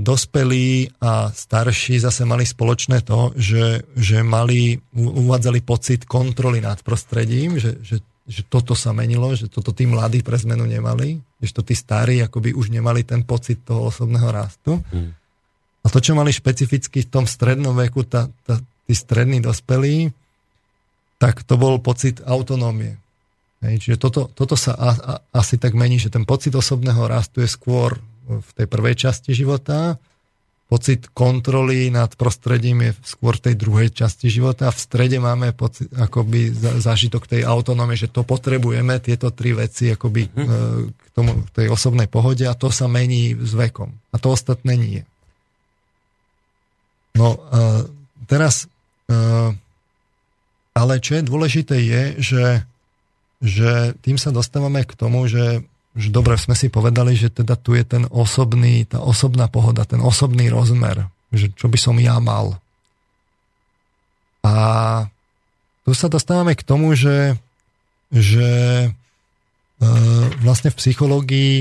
dospelí 0.00 0.88
a 1.04 1.28
starší 1.28 2.00
zase 2.00 2.24
mali 2.24 2.48
spoločné 2.48 3.04
to, 3.04 3.36
že, 3.36 3.84
že 3.92 4.24
mali, 4.24 4.80
uvádzali 4.96 5.60
pocit 5.60 6.08
kontroly 6.08 6.64
nad 6.64 6.80
prostredím, 6.80 7.60
že, 7.60 7.76
že, 7.84 8.00
že 8.24 8.42
toto 8.48 8.72
sa 8.72 8.96
menilo, 8.96 9.36
že 9.36 9.52
toto 9.52 9.76
tí 9.76 9.84
mladí 9.84 10.24
pre 10.24 10.40
zmenu 10.40 10.64
nemali, 10.64 11.20
že 11.36 11.52
to 11.52 11.60
tí 11.60 11.76
starí 11.76 12.24
akoby 12.24 12.56
už 12.56 12.72
nemali 12.72 13.04
ten 13.04 13.20
pocit 13.20 13.60
toho 13.60 13.92
osobného 13.92 14.28
rastu. 14.32 14.80
Hmm. 14.88 15.12
A 15.84 15.86
to, 15.92 16.00
čo 16.00 16.16
mali 16.16 16.32
špecificky 16.32 17.04
v 17.04 17.10
tom 17.12 17.28
strednom 17.28 17.76
veku, 17.76 18.08
tá, 18.08 18.32
tá, 18.48 18.56
tí 18.88 18.96
strední 18.96 19.44
dospelí, 19.44 20.08
tak 21.20 21.44
to 21.44 21.60
bol 21.60 21.76
pocit 21.76 22.24
autonómie. 22.24 22.96
Hej, 23.60 23.84
čiže 23.84 23.96
toto, 24.00 24.32
toto 24.32 24.56
sa 24.56 24.76
a, 24.76 24.90
a, 24.96 25.14
asi 25.36 25.60
tak 25.60 25.76
mení, 25.76 26.00
že 26.00 26.08
ten 26.08 26.24
pocit 26.24 26.56
osobného 26.56 27.04
rastu 27.04 27.44
je 27.44 27.48
skôr 27.48 28.00
v 28.28 28.50
tej 28.56 28.66
prvej 28.66 28.94
časti 28.96 29.36
života, 29.36 30.00
pocit 30.64 31.12
kontroly 31.12 31.92
nad 31.92 32.08
prostredím 32.16 32.88
je 32.88 32.92
skôr 33.04 33.36
tej 33.36 33.54
druhej 33.54 33.92
časti 33.92 34.32
života 34.32 34.72
a 34.72 34.74
v 34.74 34.80
strede 34.80 35.20
máme 35.20 35.52
pocit, 35.52 35.92
akoby 35.92 36.50
zážitok 36.80 37.28
tej 37.28 37.44
autonómie, 37.44 38.00
že 38.00 38.08
to 38.08 38.24
potrebujeme, 38.24 38.96
tieto 38.98 39.28
tri 39.28 39.52
veci 39.52 39.92
akoby 39.92 40.22
mm. 40.32 40.48
k 40.96 41.06
tomu, 41.12 41.44
k 41.46 41.50
tej 41.52 41.66
osobnej 41.68 42.08
pohode 42.08 42.48
a 42.48 42.56
to 42.56 42.72
sa 42.72 42.88
mení 42.88 43.36
s 43.36 43.52
vekom. 43.52 43.92
A 44.10 44.16
to 44.16 44.32
ostatné 44.32 44.74
nie. 44.74 45.02
No 47.14 47.38
uh, 47.38 47.84
teraz 48.26 48.66
uh, 49.12 49.52
ale 50.74 50.98
čo 50.98 51.16
je 51.16 51.22
dôležité 51.22 51.78
je, 51.78 52.02
že, 52.18 52.46
že 53.38 53.94
tým 54.02 54.18
sa 54.18 54.34
dostávame 54.34 54.82
k 54.82 54.92
tomu, 54.98 55.30
že 55.30 55.62
že 55.94 56.10
dobre 56.10 56.34
sme 56.34 56.58
si 56.58 56.66
povedali, 56.66 57.14
že 57.14 57.30
teda 57.30 57.54
tu 57.54 57.78
je 57.78 57.86
ten 57.86 58.02
osobný, 58.10 58.82
tá 58.82 58.98
osobná 58.98 59.46
pohoda, 59.46 59.86
ten 59.86 60.02
osobný 60.02 60.50
rozmer, 60.50 61.06
že 61.30 61.54
čo 61.54 61.70
by 61.70 61.78
som 61.78 61.94
ja 62.02 62.18
mal. 62.18 62.58
A 64.42 64.54
tu 65.86 65.94
sa 65.94 66.10
dostávame 66.10 66.58
k 66.58 66.66
tomu, 66.66 66.98
že, 66.98 67.38
že 68.10 68.50
e, 68.84 68.88
vlastne 70.42 70.74
v 70.74 70.78
psychológii 70.82 71.54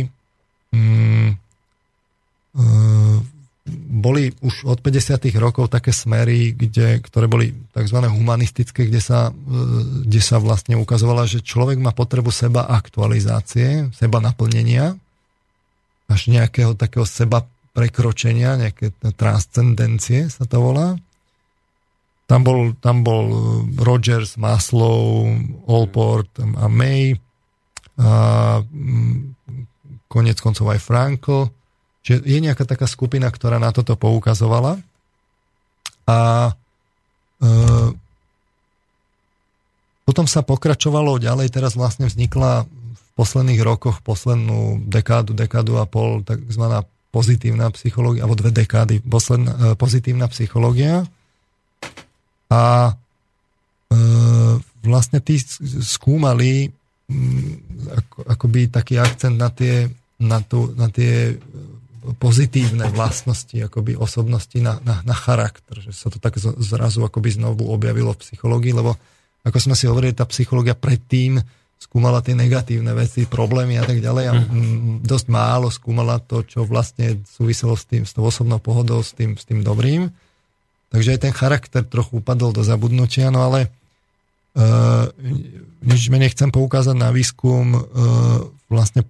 mm, 0.74 1.30
e, 1.30 1.36
boli 3.94 4.34
už 4.42 4.66
od 4.66 4.82
50. 4.82 5.30
rokov 5.38 5.70
také 5.70 5.94
smery, 5.94 6.58
kde, 6.58 6.98
ktoré 7.06 7.30
boli 7.30 7.54
tzv. 7.78 8.02
humanistické, 8.10 8.90
kde 8.90 8.98
sa, 8.98 9.30
e, 9.30 9.34
kde 10.10 10.18
sa 10.18 10.42
vlastne 10.42 10.74
ukazovala, 10.82 11.30
že 11.30 11.46
človek 11.46 11.78
má 11.78 11.94
potrebu 11.94 12.34
seba 12.34 12.66
aktualizácie, 12.66 13.94
seba 13.94 14.18
naplnenia, 14.18 14.98
až 16.10 16.34
nejakého 16.34 16.74
takého 16.74 17.06
seba 17.06 17.46
prekročenia, 17.78 18.58
nejaké 18.58 18.98
transcendencie 19.14 20.26
sa 20.34 20.50
to 20.50 20.58
volá. 20.58 20.98
Tam 22.26 22.42
bol, 22.42 22.74
tam 22.82 23.06
bol 23.06 23.30
Rogers, 23.78 24.42
Maslow, 24.42 25.30
Allport 25.70 26.34
a 26.42 26.66
May, 26.66 27.14
a 27.94 28.58
konec 30.10 30.38
koncov 30.42 30.74
aj 30.74 30.82
Frankl 30.82 31.46
Čiže 32.04 32.20
je 32.28 32.40
nejaká 32.44 32.68
taká 32.68 32.84
skupina, 32.84 33.32
ktorá 33.32 33.58
na 33.58 33.72
toto 33.72 33.96
poukazovala. 33.96 34.76
A 36.04 36.52
e, 37.40 37.52
potom 40.04 40.28
sa 40.28 40.44
pokračovalo 40.44 41.16
ďalej, 41.16 41.48
teraz 41.48 41.80
vlastne 41.80 42.12
vznikla 42.12 42.68
v 42.68 43.04
posledných 43.16 43.62
rokoch, 43.64 44.04
poslednú 44.04 44.84
dekádu, 44.84 45.32
dekádu 45.32 45.80
a 45.80 45.88
pol, 45.88 46.28
takzvaná 46.28 46.84
pozitívna 47.16 47.72
psychológia, 47.72 48.28
alebo 48.28 48.36
dve 48.36 48.52
dekády, 48.52 49.00
posledná, 49.00 49.52
e, 49.56 49.80
pozitívna 49.80 50.28
psychológia. 50.28 51.08
A 52.52 52.64
e, 52.92 52.94
vlastne 54.84 55.24
tí 55.24 55.40
skúmali 55.80 56.68
m, 57.08 57.64
ako, 57.96 58.18
akoby 58.28 58.68
taký 58.68 59.00
akcent 59.00 59.40
na 59.40 59.48
tie, 59.48 59.88
na, 60.20 60.44
tu, 60.44 60.76
na 60.76 60.92
tie 60.92 61.40
pozitívne 62.20 62.92
vlastnosti 62.92 63.56
akoby 63.56 63.96
osobnosti 63.96 64.56
na, 64.60 64.80
na, 64.84 65.00
na 65.08 65.16
charakter, 65.16 65.80
že 65.80 65.96
sa 65.96 66.12
to 66.12 66.20
tak 66.20 66.36
zrazu 66.40 67.04
akoby 67.04 67.40
znovu 67.40 67.72
objavilo 67.72 68.12
v 68.12 68.22
psychológii, 68.22 68.76
lebo 68.76 69.00
ako 69.44 69.58
sme 69.60 69.76
si 69.76 69.88
hovorili, 69.88 70.16
tá 70.16 70.24
psychológia 70.28 70.76
predtým 70.76 71.40
skúmala 71.80 72.24
tie 72.24 72.32
negatívne 72.32 72.96
veci, 72.96 73.28
problémy 73.28 73.76
a 73.76 73.84
tak 73.84 74.00
ďalej 74.00 74.26
a 74.32 74.34
mm. 74.40 75.04
dosť 75.04 75.28
málo 75.28 75.68
skúmala 75.68 76.16
to, 76.24 76.48
čo 76.48 76.64
vlastne 76.64 77.20
súviselo 77.28 77.76
s 77.76 77.84
tým, 77.84 78.08
s 78.08 78.16
tou 78.16 78.24
osobnou 78.24 78.64
pohodou, 78.64 79.04
s 79.04 79.12
tým, 79.12 79.36
s 79.36 79.44
tým 79.44 79.60
dobrým. 79.60 80.08
Takže 80.96 81.18
aj 81.18 81.20
ten 81.28 81.34
charakter 81.36 81.84
trochu 81.84 82.24
upadol 82.24 82.56
do 82.56 82.64
zabudnutia, 82.64 83.34
no 83.36 83.44
ale 83.52 83.68
uh, 84.56 85.12
nič 85.84 86.08
menej 86.08 86.32
chcem 86.32 86.56
poukázať 86.56 86.96
na 86.96 87.12
výskum 87.12 87.76
uh, 87.76 87.84
vlastne 88.72 89.04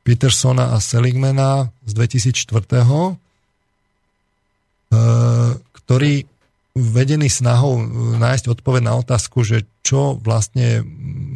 Petersona 0.00 0.72
a 0.72 0.80
Seligmana 0.80 1.68
z 1.84 1.92
2004, 1.92 2.48
e, 2.80 3.14
ktorý 5.76 6.14
vedený 6.70 7.28
snahou 7.28 7.82
nájsť 8.16 8.44
odpoveď 8.48 8.82
na 8.86 8.94
otázku, 8.96 9.44
že 9.44 9.68
čo 9.84 10.16
vlastne 10.16 10.80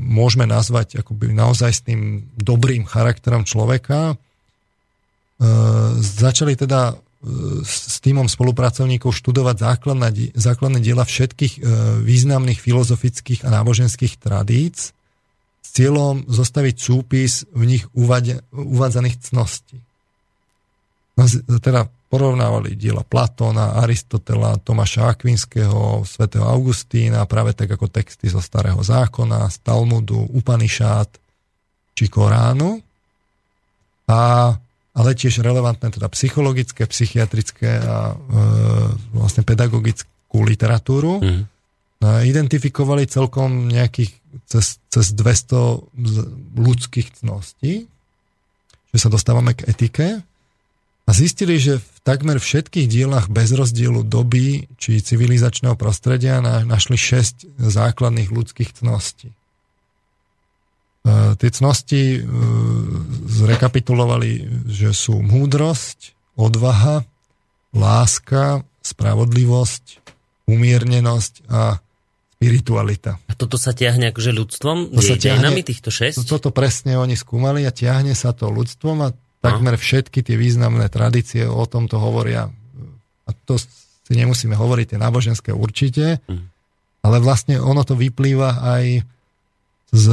môžeme 0.09 0.47
nazvať 0.49 1.03
akoby 1.05 1.35
naozaj 1.35 1.71
s 1.75 1.81
tým 1.85 2.25
dobrým 2.41 2.89
charakterom 2.89 3.45
človeka, 3.45 4.15
e, 4.15 4.17
začali 6.01 6.57
teda 6.57 6.95
e, 6.95 7.65
s 7.67 8.01
týmom 8.01 8.33
spolupracovníkov 8.33 9.13
študovať 9.13 9.57
základné, 9.61 10.09
základné 10.33 10.81
diela 10.81 11.05
všetkých 11.05 11.61
významných 12.01 12.61
filozofických 12.65 13.45
a 13.45 13.53
náboženských 13.61 14.17
tradíc 14.17 14.97
cieľom 15.65 16.29
zostaviť 16.29 16.77
súpis 16.77 17.49
v 17.51 17.63
nich 17.65 17.85
uvádzaných 18.53 19.17
cností. 19.33 19.81
No, 21.15 21.25
teda 21.63 21.87
porovnávali 22.11 22.79
diela 22.79 23.03
Platóna, 23.03 23.83
Aristotela, 23.83 24.55
Tomáša 24.59 25.15
Akvinského, 25.15 26.07
svätého 26.07 26.47
Augustína, 26.47 27.27
práve 27.27 27.59
tak 27.59 27.75
ako 27.75 27.91
texty 27.91 28.31
zo 28.31 28.39
Starého 28.39 28.79
zákona, 28.79 29.51
z 29.51 29.57
Talmudu, 29.67 30.23
Upanishad 30.31 31.11
či 31.95 32.07
Koránu. 32.07 32.79
A, 34.11 34.53
ale 34.95 35.11
tiež 35.17 35.43
relevantné 35.43 35.91
teda 35.91 36.07
psychologické, 36.13 36.87
psychiatrické 36.87 37.83
a 37.83 38.13
e, 38.13 38.15
vlastne 39.15 39.43
pedagogickú 39.43 40.45
literatúru. 40.45 41.19
Mm. 41.19 41.43
A 42.03 42.27
identifikovali 42.27 43.07
celkom 43.07 43.71
nejakých 43.71 44.13
cez, 44.51 44.83
cez 44.91 45.07
200 45.15 46.59
ľudských 46.59 47.23
cností, 47.23 47.87
že 48.95 48.99
sa 48.99 49.09
dostávame 49.11 49.55
k 49.55 49.67
etike 49.71 50.09
a 51.05 51.11
zistili, 51.13 51.61
že 51.61 51.81
v 51.81 51.99
takmer 52.07 52.41
všetkých 52.41 52.87
dielach 52.89 53.27
bez 53.29 53.53
rozdielu 53.53 54.01
doby 54.05 54.69
či 54.81 55.05
civilizačného 55.05 55.77
prostredia 55.77 56.41
našli 56.65 56.97
6 56.97 57.61
základných 57.61 58.33
ľudských 58.33 58.73
cností. 58.81 59.29
E, 59.29 59.37
tie 61.37 61.51
cnosti 61.53 62.03
e, 62.17 62.21
zrekapitulovali, 63.29 64.65
že 64.65 64.97
sú 64.97 65.21
múdrosť, 65.21 66.17
odvaha, 66.41 67.05
láska, 67.77 68.65
spravodlivosť, 68.81 70.01
umiernenosť 70.49 71.33
a 71.53 71.84
spiritualita. 72.35 73.23
A 73.31 73.33
toto 73.39 73.57
sa 73.57 73.73
ťahne 73.73 74.11
akože 74.11 74.35
ľudstvom? 74.35 74.93
To 74.93 75.03
sa 75.03 75.17
ťahne, 75.17 75.55
týchto 75.63 75.89
šesť? 75.89 76.27
Toto 76.27 76.51
presne 76.51 76.99
oni 76.99 77.15
skúmali 77.15 77.63
a 77.65 77.73
ťahne 77.73 78.13
sa 78.13 78.35
to 78.35 78.51
ľudstvom 78.51 78.97
a 79.07 79.09
takmer 79.45 79.79
všetky 79.79 80.25
tie 80.25 80.37
významné 80.37 80.91
tradície 80.91 81.45
o 81.47 81.65
tomto 81.65 82.01
hovoria. 82.01 82.51
A 83.25 83.31
to 83.49 83.57
si 84.05 84.13
nemusíme 84.13 84.53
hovoriť, 84.53 84.95
tie 84.95 84.99
náboženské 85.01 85.51
určite, 85.57 86.21
mm. 86.29 86.45
ale 87.01 87.17
vlastne 87.25 87.57
ono 87.57 87.81
to 87.87 87.97
vyplýva 87.97 88.61
aj 88.61 88.85
z 89.95 90.07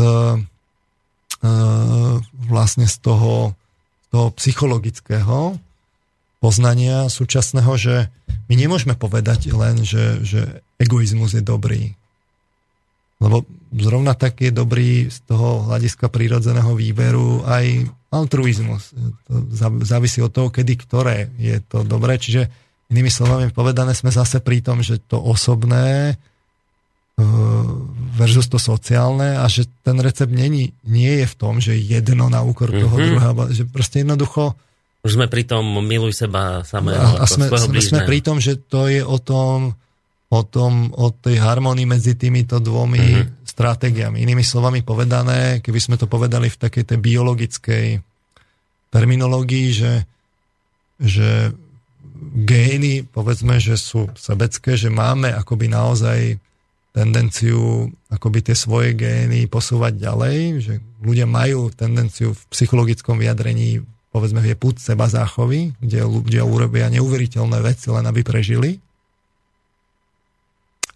e, 1.43 1.52
vlastne 2.48 2.88
z 2.88 2.95
toho, 3.03 3.57
toho 4.14 4.27
psychologického 4.39 5.60
poznania 6.39 7.11
súčasného, 7.11 7.72
že 7.76 7.95
my 8.48 8.56
nemôžeme 8.56 8.95
povedať 8.95 9.52
len, 9.52 9.84
že, 9.84 10.23
že 10.23 10.41
egoizmus 10.81 11.38
je 11.38 11.43
dobrý. 11.43 11.93
Lebo 13.22 13.45
zrovna 13.77 14.18
tak 14.18 14.41
je 14.41 14.52
dobrý 14.52 15.07
z 15.07 15.18
toho 15.30 15.69
hľadiska 15.69 16.10
prírodzeného 16.10 16.73
výberu 16.73 17.45
aj 17.45 17.88
altruizmus. 18.11 18.91
To 19.30 19.48
závisí 19.85 20.19
od 20.19 20.34
toho, 20.34 20.52
kedy 20.52 20.73
ktoré 20.76 21.31
je 21.39 21.61
to 21.64 21.88
dobré. 21.88 22.19
Čiže 22.19 22.52
inými 22.91 23.07
slovami 23.07 23.48
povedané 23.56 23.95
sme 23.95 24.11
zase 24.11 24.43
pri 24.43 24.60
tom, 24.60 24.84
že 24.84 24.99
to 24.99 25.15
osobné 25.15 26.11
e, 26.11 27.23
versus 28.19 28.52
to 28.52 28.60
sociálne 28.60 29.39
a 29.39 29.48
že 29.48 29.64
ten 29.85 29.95
recept 30.03 30.34
není, 30.34 30.76
nie 30.84 31.23
je 31.23 31.27
v 31.31 31.35
tom, 31.39 31.64
že 31.64 31.80
jedno 31.80 32.27
na 32.27 32.43
úkor 32.43 32.68
toho 32.68 32.91
mm-hmm. 32.91 33.07
druhého, 33.15 33.34
že 33.56 33.64
proste 33.69 34.03
jednoducho 34.03 34.60
už 35.02 35.18
sme 35.18 35.26
pri 35.26 35.49
tom 35.49 35.65
miluj 35.81 36.14
seba 36.14 36.61
samého 36.61 37.02
a, 37.18 37.26
a 37.26 37.26
sme, 37.26 37.49
sme, 37.49 37.81
sme 37.81 38.06
pri 38.06 38.22
tom, 38.22 38.38
že 38.38 38.53
to 38.53 38.85
je 38.85 39.02
o 39.02 39.18
tom 39.18 39.73
o, 40.31 40.39
tom, 40.47 40.95
o 40.95 41.11
tej 41.11 41.43
harmonii 41.43 41.83
medzi 41.83 42.15
týmito 42.15 42.63
dvomi 42.63 43.03
mm-hmm. 43.03 43.43
stratégiami. 43.43 44.23
Inými 44.23 44.41
slovami 44.41 44.79
povedané, 44.81 45.59
keby 45.59 45.79
sme 45.83 45.95
to 45.99 46.07
povedali 46.07 46.47
v 46.47 46.59
takej 46.59 46.83
tej 46.87 46.97
biologickej 47.03 47.85
terminológii, 48.91 49.67
že, 49.75 49.93
že 50.99 51.51
gény, 52.47 53.03
povedzme, 53.03 53.59
že 53.59 53.75
sú 53.75 54.07
sebecké, 54.15 54.79
že 54.79 54.87
máme 54.87 55.35
akoby 55.35 55.67
naozaj 55.67 56.39
tendenciu 56.91 57.87
akoby 58.11 58.51
tie 58.51 58.55
svoje 58.55 58.91
gény 58.95 59.47
posúvať 59.47 59.95
ďalej, 59.95 60.37
že 60.59 60.73
ľudia 60.99 61.23
majú 61.23 61.71
tendenciu 61.71 62.35
v 62.35 62.41
psychologickom 62.51 63.15
vyjadrení 63.15 63.79
povedzme 64.11 64.43
je 64.43 64.59
púd 64.59 64.75
seba 64.77 65.07
záchovy, 65.07 65.71
kde 65.79 66.03
ľudia 66.03 66.43
urobia 66.43 66.91
neuveriteľné 66.91 67.63
veci, 67.63 67.87
len 67.87 68.03
aby 68.03 68.21
prežili. 68.21 68.77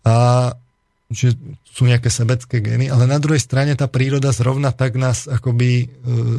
A 0.05 0.53
že 1.05 1.37
sú 1.69 1.85
nejaké 1.85 2.09
sebecké 2.09 2.65
gény, 2.65 2.89
ale 2.89 3.05
na 3.05 3.21
druhej 3.21 3.37
strane 3.37 3.77
tá 3.77 3.85
príroda 3.85 4.33
zrovna 4.33 4.73
tak 4.73 4.97
nás 4.97 5.29
akoby 5.29 5.85
e, 5.85 5.87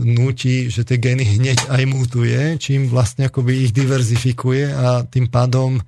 núti, 0.03 0.67
že 0.67 0.83
tie 0.83 0.99
gény 0.99 1.23
hneď 1.23 1.71
aj 1.71 1.83
mutuje, 1.87 2.59
čím 2.59 2.91
vlastne 2.91 3.31
akoby 3.31 3.69
ich 3.69 3.73
diverzifikuje 3.77 4.75
a 4.75 5.07
tým 5.07 5.31
pádom 5.31 5.79
e, 5.79 5.83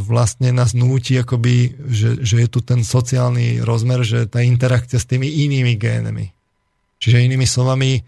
vlastne 0.00 0.48
nás 0.48 0.72
núti 0.72 1.20
akoby, 1.20 1.76
že, 1.92 2.24
že 2.24 2.40
je 2.40 2.48
tu 2.48 2.64
ten 2.64 2.80
sociálny 2.80 3.60
rozmer, 3.60 4.00
že 4.00 4.24
tá 4.24 4.40
interakcia 4.40 4.96
s 4.96 5.04
tými 5.04 5.28
inými 5.28 5.76
génami. 5.76 6.32
Čiže 7.04 7.20
inými 7.20 7.44
slovami 7.44 8.00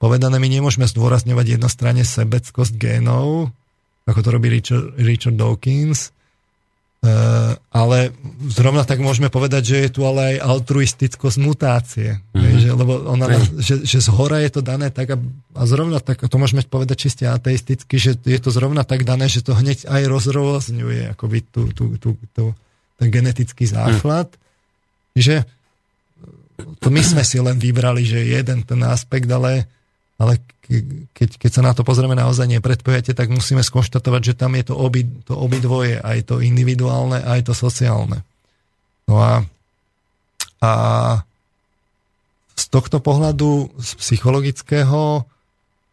povedané, 0.00 0.40
my 0.40 0.48
nemôžeme 0.48 0.88
zdôrazňovať 0.88 1.60
jednostranne 1.60 2.06
sebeckosť 2.06 2.80
génov, 2.80 3.52
ako 4.08 4.20
to 4.24 4.28
robí 4.32 4.48
Richard, 4.48 4.96
Richard 4.96 5.36
Dawkins, 5.36 6.16
ale 7.72 8.12
zrovna 8.52 8.84
tak 8.84 9.00
môžeme 9.00 9.32
povedať, 9.32 9.62
že 9.72 9.76
je 9.88 9.90
tu 9.96 10.00
ale 10.04 10.36
aj 10.36 10.44
altruistickosť 10.44 11.38
mutácie. 11.40 12.20
Mm-hmm. 12.36 12.58
Že, 12.60 12.68
lebo 12.76 12.92
ona, 13.08 13.26
že, 13.56 13.88
že 13.88 14.04
z 14.04 14.08
hora 14.12 14.44
je 14.44 14.52
to 14.52 14.60
dané 14.60 14.92
tak 14.92 15.16
a, 15.16 15.18
a 15.56 15.62
zrovna 15.64 15.96
tak, 16.04 16.20
to 16.20 16.36
môžeme 16.36 16.60
povedať 16.60 17.08
čiste 17.08 17.24
ateisticky, 17.24 17.96
že 17.96 18.20
je 18.20 18.36
to 18.36 18.52
zrovna 18.52 18.84
tak 18.84 19.08
dané, 19.08 19.32
že 19.32 19.40
to 19.40 19.56
hneď 19.56 19.88
aj 19.88 20.02
rozrôzňuje 20.12 21.16
akoby 21.16 21.38
tú, 21.48 21.72
tú, 21.72 21.96
tú, 21.96 22.20
tú, 22.36 22.52
ten 23.00 23.08
genetický 23.08 23.64
základ. 23.64 24.28
Mm. 24.28 24.40
Že 25.16 25.36
to 26.84 26.88
my 26.92 27.00
sme 27.00 27.24
si 27.24 27.40
len 27.40 27.56
vybrali, 27.56 28.04
že 28.04 28.28
jeden 28.28 28.60
ten 28.60 28.80
aspekt, 28.84 29.24
ale 29.32 29.64
ale 30.20 30.36
keď, 31.10 31.30
keď 31.36 31.50
sa 31.50 31.62
na 31.66 31.74
to 31.74 31.82
pozrieme 31.82 32.14
naozaj 32.14 32.46
nepredpojate, 32.46 33.10
tak 33.10 33.26
musíme 33.26 33.60
skonštatovať, 33.60 34.22
že 34.22 34.38
tam 34.38 34.54
je 34.54 34.70
to, 34.70 34.74
obi, 34.78 35.02
to 35.26 35.34
obidvoje, 35.34 35.98
aj 35.98 36.30
to 36.30 36.38
individuálne, 36.38 37.18
aj 37.18 37.50
to 37.50 37.54
sociálne. 37.58 38.22
No 39.10 39.18
a, 39.18 39.42
a 40.62 40.72
z 42.54 42.64
tohto 42.70 43.02
pohľadu, 43.02 43.74
z 43.82 43.90
psychologického, 43.98 45.26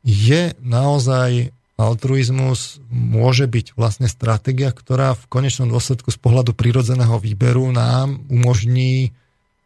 je 0.05 0.53
naozaj 0.61 1.49
altruizmus 1.77 2.81
môže 2.89 3.45
byť 3.45 3.77
vlastne 3.77 4.05
stratégia, 4.09 4.69
ktorá 4.69 5.13
v 5.17 5.25
konečnom 5.29 5.69
dôsledku 5.69 6.09
z 6.09 6.17
pohľadu 6.21 6.53
prirodzeného 6.53 7.17
výberu 7.21 7.69
nám 7.73 8.21
umožní 8.29 9.13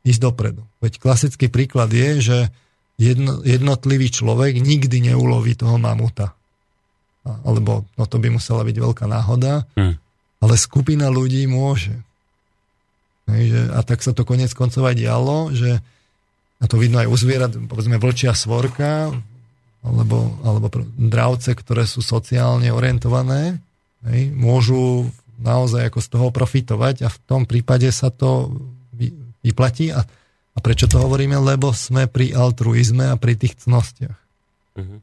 ísť 0.08 0.20
dopredu. 0.20 0.64
Veď 0.84 1.00
klasický 1.00 1.48
príklad 1.48 1.92
je, 1.92 2.10
že 2.20 2.38
jedno, 3.02 3.41
jednotlivý 3.41 4.14
človek 4.14 4.61
nikdy 4.61 5.10
neuloví 5.10 5.57
toho 5.57 5.82
mamuta. 5.82 6.38
Alebo 7.26 7.90
no 7.98 8.03
to 8.06 8.22
by 8.22 8.30
musela 8.30 8.61
byť 8.61 8.78
veľká 8.78 9.06
náhoda, 9.10 9.65
hmm. 9.73 9.95
ale 10.41 10.53
skupina 10.57 11.10
ľudí 11.10 11.45
môže. 11.49 11.98
Hej, 13.30 13.73
a 13.73 13.82
tak 13.82 14.06
sa 14.06 14.14
to 14.14 14.26
konec 14.26 14.53
koncov 14.53 14.86
aj 14.86 14.95
dialo, 14.98 15.49
že 15.53 15.82
a 16.61 16.65
to 16.69 16.78
vidno 16.78 17.02
aj 17.02 17.10
u 17.10 17.15
zvierat, 17.18 17.53
povedzme 17.65 17.98
vlčia 17.98 18.38
svorka, 18.38 19.10
alebo, 19.82 20.38
alebo 20.45 20.69
dravce, 20.94 21.57
ktoré 21.57 21.90
sú 21.90 22.06
sociálne 22.06 22.69
orientované, 22.69 23.57
hej, 24.06 24.30
môžu 24.30 25.10
naozaj 25.41 25.90
ako 25.90 25.99
z 26.06 26.07
toho 26.14 26.28
profitovať 26.30 26.95
a 27.02 27.10
v 27.10 27.18
tom 27.26 27.49
prípade 27.49 27.90
sa 27.90 28.14
to 28.14 28.61
vyplatí 29.41 29.90
a 29.90 30.06
a 30.52 30.60
prečo 30.60 30.86
to 30.88 30.99
hovoríme? 30.99 31.40
Lebo 31.40 31.72
sme 31.72 32.11
pri 32.11 32.36
altruizme 32.36 33.07
a 33.07 33.15
pri 33.15 33.34
tých 33.40 33.64
cnostiach. 33.64 34.19
Uh-huh. 34.76 34.99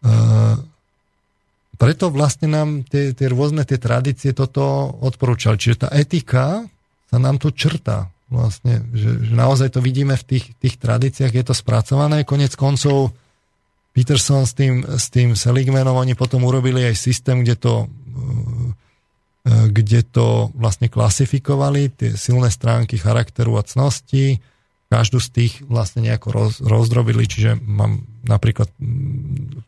Uh, 0.00 0.56
preto 1.80 2.12
vlastne 2.12 2.48
nám 2.52 2.84
tie, 2.84 3.16
tie 3.16 3.28
rôzne 3.32 3.64
tie 3.64 3.80
tradície 3.80 4.36
toto 4.36 4.64
odporúčali. 5.00 5.56
Čiže 5.56 5.86
tá 5.86 5.88
etika 5.96 6.68
sa 7.08 7.16
nám 7.16 7.40
tu 7.40 7.48
črtá. 7.48 8.12
Vlastne, 8.30 8.84
že, 8.94 9.26
že 9.26 9.32
naozaj 9.34 9.74
to 9.74 9.80
vidíme 9.82 10.14
v 10.14 10.22
tých, 10.22 10.54
tých 10.60 10.76
tradíciách, 10.78 11.34
je 11.34 11.44
to 11.50 11.54
spracované. 11.56 12.22
Konec 12.22 12.54
koncov 12.54 13.10
Peterson 13.90 14.46
s 14.46 14.54
tým, 14.54 14.86
s 14.86 15.10
tým 15.10 15.34
Seligmanom, 15.34 15.98
oni 15.98 16.14
potom 16.14 16.46
urobili 16.46 16.86
aj 16.86 16.94
systém, 16.94 17.42
kde 17.42 17.58
to 17.58 17.72
kde 19.46 20.04
to 20.04 20.52
vlastne 20.52 20.92
klasifikovali, 20.92 21.88
tie 21.88 22.12
silné 22.12 22.52
stránky 22.52 23.00
charakteru 23.00 23.56
a 23.56 23.64
cnosti, 23.64 24.40
každú 24.90 25.22
z 25.22 25.28
tých 25.30 25.52
vlastne 25.64 26.02
nejako 26.02 26.28
roz, 26.34 26.54
rozdrobili, 26.58 27.24
čiže 27.24 27.56
mám 27.62 28.02
napríklad 28.26 28.68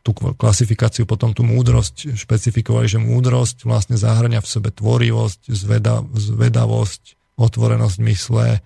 tú 0.02 0.10
klasifikáciu, 0.12 1.06
potom 1.06 1.30
tú 1.30 1.46
múdrosť, 1.46 2.18
špecifikovali, 2.18 2.90
že 2.90 2.98
múdrosť 2.98 3.62
vlastne 3.62 3.94
zahrania 3.94 4.42
v 4.42 4.50
sebe 4.50 4.74
tvorivosť, 4.74 5.46
zveda, 5.46 6.02
zvedavosť, 6.10 7.38
otvorenosť 7.38 7.98
mysle, 8.02 8.60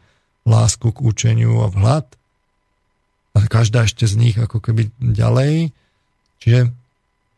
lásku 0.49 0.89
k 0.97 0.99
učeniu 1.05 1.61
a 1.61 1.69
vhľad. 1.69 2.07
A 3.37 3.39
každá 3.53 3.85
ešte 3.85 4.09
z 4.09 4.17
nich 4.17 4.37
ako 4.41 4.65
keby 4.65 4.89
ďalej. 4.97 5.77
Čiže 6.41 6.73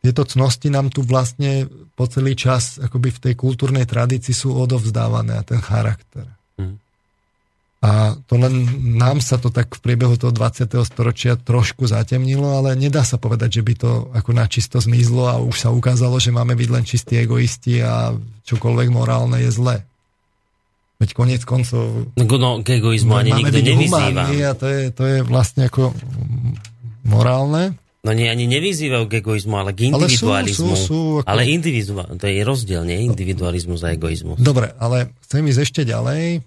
tieto 0.07 0.23
cnosti 0.23 0.70
nám 0.70 0.95
tu 0.95 1.03
vlastne 1.03 1.66
po 1.99 2.07
celý 2.07 2.39
čas 2.39 2.79
akoby 2.79 3.11
v 3.11 3.23
tej 3.27 3.35
kultúrnej 3.35 3.83
tradícii 3.83 4.31
sú 4.31 4.55
odovzdávané 4.55 5.35
a 5.35 5.43
ten 5.43 5.59
charakter. 5.59 6.31
Mm. 6.55 6.79
A 7.83 8.15
to 8.31 8.39
len 8.39 8.55
nám 8.95 9.19
sa 9.19 9.35
to 9.35 9.51
tak 9.51 9.75
v 9.75 9.83
priebehu 9.83 10.15
toho 10.15 10.31
20. 10.31 10.70
storočia 10.87 11.35
trošku 11.35 11.91
zatemnilo, 11.91 12.62
ale 12.62 12.79
nedá 12.79 13.03
sa 13.03 13.19
povedať, 13.19 13.59
že 13.59 13.62
by 13.66 13.75
to 13.75 13.91
ako 14.15 14.31
načisto 14.31 14.79
zmizlo 14.79 15.27
a 15.27 15.43
už 15.43 15.66
sa 15.66 15.75
ukázalo, 15.75 16.23
že 16.23 16.31
máme 16.31 16.55
byť 16.55 16.69
len 16.70 16.87
čistí 16.87 17.19
egoisti 17.19 17.83
a 17.83 18.15
čokoľvek 18.47 18.89
morálne 18.95 19.43
je 19.43 19.51
zlé. 19.51 19.83
Veď 21.03 21.15
koniec 21.15 21.43
koncov... 21.47 22.15
No, 22.15 22.25
no 22.27 22.51
k 22.62 22.79
egoizmu 22.79 23.15
ani 23.15 23.31
nikto 23.31 23.59
nevyzýva. 23.59 24.27
A 24.27 24.55
to 24.55 24.66
je, 24.66 24.83
to 24.91 25.03
je 25.07 25.19
vlastne 25.27 25.66
ako 25.66 25.95
morálne. 27.07 27.79
No 27.99 28.15
nie, 28.15 28.31
ani 28.31 28.47
nevyzývajú 28.47 29.11
k 29.11 29.19
egoizmu, 29.19 29.59
ale 29.59 29.75
k 29.75 29.91
individualizmu. 29.91 30.70
Ale, 30.70 30.79
sú, 30.79 30.79
sú, 30.79 30.87
sú, 30.87 31.01
ako... 31.20 31.27
ale 31.27 31.43
individuál, 31.51 32.09
to 32.15 32.31
je 32.31 32.47
rozdiel, 32.47 32.87
nie? 32.87 33.03
Individualizmus 33.11 33.83
a 33.83 33.91
egoizmus. 33.91 34.39
Dobre, 34.39 34.70
ale 34.79 35.11
chcem 35.27 35.43
ísť 35.43 35.61
ešte 35.66 35.83
ďalej 35.83 36.47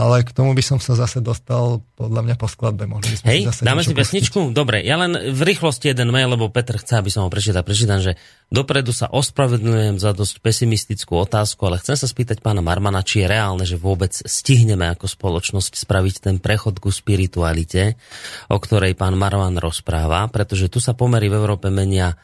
ale 0.00 0.24
k 0.24 0.32
tomu 0.32 0.56
by 0.56 0.64
som 0.64 0.78
sa 0.80 0.96
zase 0.96 1.20
dostal 1.20 1.84
podľa 1.92 2.24
mňa 2.24 2.36
po 2.40 2.48
skladbe. 2.48 2.88
Mohli 2.88 3.20
sme 3.20 3.28
Hej, 3.28 3.40
si 3.52 3.60
dáme 3.60 3.84
si 3.84 3.92
pesničku? 3.92 4.56
Dobre, 4.56 4.80
ja 4.80 4.96
len 4.96 5.12
v 5.12 5.40
rýchlosti 5.44 5.92
jeden 5.92 6.08
mail, 6.08 6.32
lebo 6.32 6.48
Petr 6.48 6.80
chce, 6.80 6.96
aby 6.96 7.12
som 7.12 7.28
ho 7.28 7.30
prečítal. 7.30 7.60
Prečítam, 7.60 8.00
že 8.00 8.16
dopredu 8.48 8.96
sa 8.96 9.12
ospravedlňujem 9.12 10.00
za 10.00 10.16
dosť 10.16 10.40
pesimistickú 10.40 11.20
otázku, 11.20 11.60
ale 11.68 11.84
chcem 11.84 12.00
sa 12.00 12.08
spýtať 12.08 12.40
pána 12.40 12.64
Marmana, 12.64 13.04
či 13.04 13.20
je 13.20 13.28
reálne, 13.28 13.68
že 13.68 13.76
vôbec 13.76 14.16
stihneme 14.16 14.88
ako 14.88 15.04
spoločnosť 15.04 15.76
spraviť 15.76 16.14
ten 16.24 16.36
prechod 16.40 16.80
ku 16.80 16.88
spiritualite, 16.88 18.00
o 18.48 18.56
ktorej 18.56 18.96
pán 18.96 19.20
Marman 19.20 19.60
rozpráva, 19.60 20.24
pretože 20.32 20.72
tu 20.72 20.80
sa 20.80 20.96
pomery 20.96 21.28
v 21.28 21.36
Európe 21.36 21.68
menia 21.68 22.16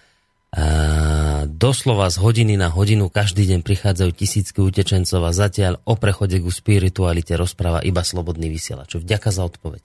doslova 1.46 2.08
z 2.08 2.16
hodiny 2.16 2.56
na 2.56 2.72
hodinu 2.72 3.12
každý 3.12 3.44
deň 3.44 3.60
prichádzajú 3.60 4.10
tisícky 4.16 4.58
utečencov 4.64 5.20
a 5.24 5.36
zatiaľ 5.36 5.84
o 5.84 6.00
prechode 6.00 6.40
ku 6.40 6.48
spiritualite 6.48 7.36
rozpráva 7.36 7.84
iba 7.84 8.00
slobodný 8.00 8.48
vysielač. 8.48 8.96
Vďaka 8.96 9.28
za 9.32 9.42
odpoveď. 9.44 9.84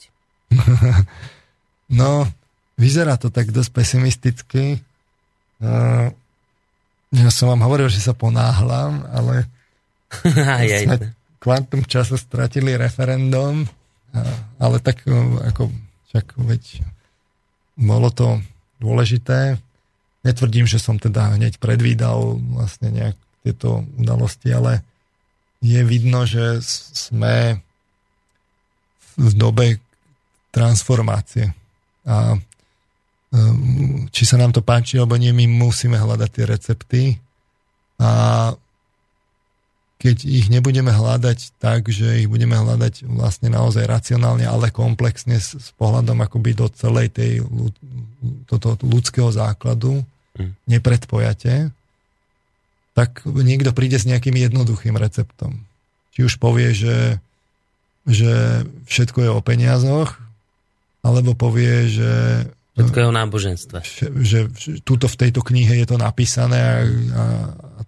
No, 1.92 2.24
vyzerá 2.80 3.20
to 3.20 3.28
tak 3.28 3.52
dosť 3.52 3.72
pesimisticky. 3.76 4.80
Ja 7.12 7.28
som 7.28 7.52
vám 7.52 7.68
hovoril, 7.68 7.92
že 7.92 8.00
sa 8.00 8.16
ponáhlam, 8.16 9.04
ale 9.12 9.52
sme 10.88 11.12
kvantum 11.44 11.84
času 11.84 12.16
stratili 12.16 12.80
referendum, 12.80 13.68
ale 14.56 14.80
tak 14.80 15.04
ako 15.52 15.68
však 16.08 16.40
veď 16.40 16.64
bolo 17.76 18.08
to 18.08 18.40
dôležité 18.80 19.60
Netvrdím, 20.22 20.70
že 20.70 20.78
som 20.78 21.02
teda 21.02 21.34
hneď 21.38 21.58
predvídal 21.58 22.38
vlastne 22.54 22.94
nejak 22.94 23.18
tieto 23.42 23.86
udalosti, 23.98 24.54
ale 24.54 24.86
je 25.62 25.82
vidno, 25.82 26.26
že 26.30 26.62
sme 26.94 27.62
v 29.18 29.32
dobe 29.34 29.82
transformácie. 30.54 31.54
A 32.06 32.38
um, 32.38 34.10
či 34.10 34.24
sa 34.26 34.38
nám 34.38 34.54
to 34.54 34.62
páči, 34.62 34.98
alebo 34.98 35.18
nie, 35.18 35.34
my 35.34 35.46
musíme 35.50 35.98
hľadať 35.98 36.30
tie 36.30 36.46
recepty 36.46 37.02
a 38.02 38.12
keď 40.02 40.26
ich 40.26 40.50
nebudeme 40.50 40.90
hľadať 40.90 41.62
tak, 41.62 41.86
že 41.94 42.26
ich 42.26 42.28
budeme 42.28 42.58
hľadať 42.58 43.06
vlastne 43.06 43.54
naozaj 43.54 43.86
racionálne, 43.86 44.50
ale 44.50 44.74
komplexne 44.74 45.38
s, 45.38 45.54
s 45.54 45.70
pohľadom 45.78 46.18
akoby 46.26 46.58
do 46.58 46.66
celej 46.74 47.14
tej 47.14 47.46
toto 48.50 48.82
ľudského 48.82 49.30
základu, 49.30 50.02
mm. 50.42 50.58
nepredpojate, 50.66 51.70
tak 52.98 53.22
niekto 53.30 53.78
príde 53.78 54.02
s 54.02 54.10
nejakým 54.10 54.34
jednoduchým 54.34 54.98
receptom. 54.98 55.62
Či 56.18 56.26
už 56.26 56.42
povie, 56.42 56.74
že, 56.74 57.22
že 58.10 58.66
všetko 58.90 59.20
je 59.22 59.30
o 59.30 59.46
peniazoch, 59.46 60.18
alebo 61.06 61.38
povie, 61.38 61.94
že 61.94 62.12
Všetko 62.72 62.98
je 63.04 63.06
o 63.06 63.14
náboženstve. 63.14 63.80
Že, 63.84 64.40
že 64.56 64.70
tuto 64.88 65.12
v 65.12 65.20
tejto 65.20 65.44
knihe 65.44 65.76
je 65.84 65.88
to 65.92 66.00
napísané 66.00 66.62
a, 66.62 67.24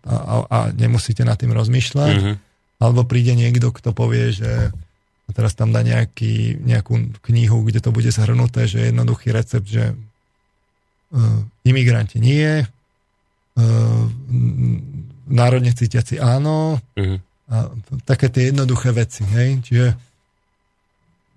a, 0.04 0.16
a, 0.16 0.36
a 0.44 0.58
nemusíte 0.76 1.24
nad 1.24 1.40
tým 1.40 1.56
rozmýšľať. 1.56 2.14
Mm-hmm. 2.20 2.36
Alebo 2.84 3.08
príde 3.08 3.32
niekto, 3.32 3.72
kto 3.72 3.96
povie, 3.96 4.36
že 4.36 4.76
a 5.24 5.30
teraz 5.32 5.56
tam 5.56 5.72
dá 5.72 5.80
nejaký, 5.88 6.60
nejakú 6.68 7.16
knihu, 7.32 7.64
kde 7.64 7.80
to 7.80 7.96
bude 7.96 8.12
zhrnuté, 8.12 8.68
že 8.68 8.92
jednoduchý 8.92 9.32
recept, 9.32 9.64
že 9.64 9.96
uh, 9.96 11.40
imigranti 11.64 12.20
nie, 12.20 12.68
uh, 12.68 14.04
národne 15.32 15.72
cítiaci 15.72 16.20
áno, 16.20 16.84
uh-huh. 17.00 17.18
a 17.48 17.72
také 18.04 18.28
tie 18.28 18.52
jednoduché 18.52 18.92
veci. 18.92 19.24
Hej? 19.24 19.64
Čiže 19.64 19.88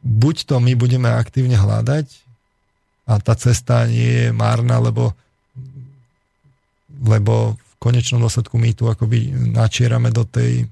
buď 0.03 0.37
to 0.51 0.59
my 0.59 0.75
budeme 0.75 1.07
aktívne 1.15 1.55
hľadať 1.55 2.26
a 3.07 3.23
tá 3.23 3.39
cesta 3.39 3.87
nie 3.87 4.27
je 4.27 4.29
márna, 4.35 4.83
lebo, 4.83 5.15
lebo 7.07 7.55
v 7.55 7.75
konečnom 7.79 8.19
dôsledku 8.19 8.59
my 8.59 8.75
tu 8.75 8.91
akoby 8.91 9.31
načierame 9.31 10.11
do 10.11 10.27
tej 10.27 10.67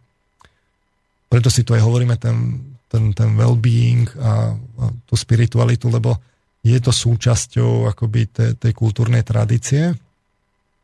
preto 1.31 1.51
si 1.51 1.67
tu 1.67 1.75
aj 1.75 1.83
hovoríme 1.83 2.15
ten 2.15 2.63
ten, 2.95 3.11
ten 3.11 3.35
well-being 3.35 4.07
a, 4.23 4.55
a 4.55 4.85
tú 5.03 5.19
spiritualitu, 5.19 5.91
lebo 5.91 6.15
je 6.63 6.79
to 6.79 6.95
súčasťou 6.95 7.91
akoby 7.91 8.31
tej, 8.31 8.51
tej 8.55 8.73
kultúrnej 8.73 9.27
tradície 9.27 9.99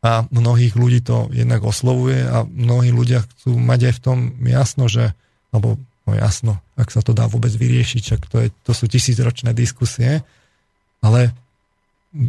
a 0.03 0.27
mnohých 0.27 0.75
ľudí 0.75 0.99
to 0.99 1.31
jednak 1.31 1.63
oslovuje 1.63 2.27
a 2.27 2.43
mnohí 2.43 2.91
ľudia 2.91 3.23
chcú 3.23 3.55
mať 3.55 3.79
aj 3.87 3.93
v 3.95 4.03
tom 4.03 4.17
jasno, 4.43 4.91
že, 4.91 5.15
alebo 5.55 5.79
no 6.03 6.11
jasno, 6.11 6.59
ak 6.75 6.91
sa 6.91 6.99
to 6.99 7.15
dá 7.15 7.31
vôbec 7.31 7.53
vyriešiť, 7.55 8.01
čak 8.03 8.21
to, 8.27 8.43
je, 8.43 8.47
to 8.67 8.75
sú 8.75 8.91
tisícročné 8.91 9.55
diskusie, 9.55 10.19
ale 10.99 11.31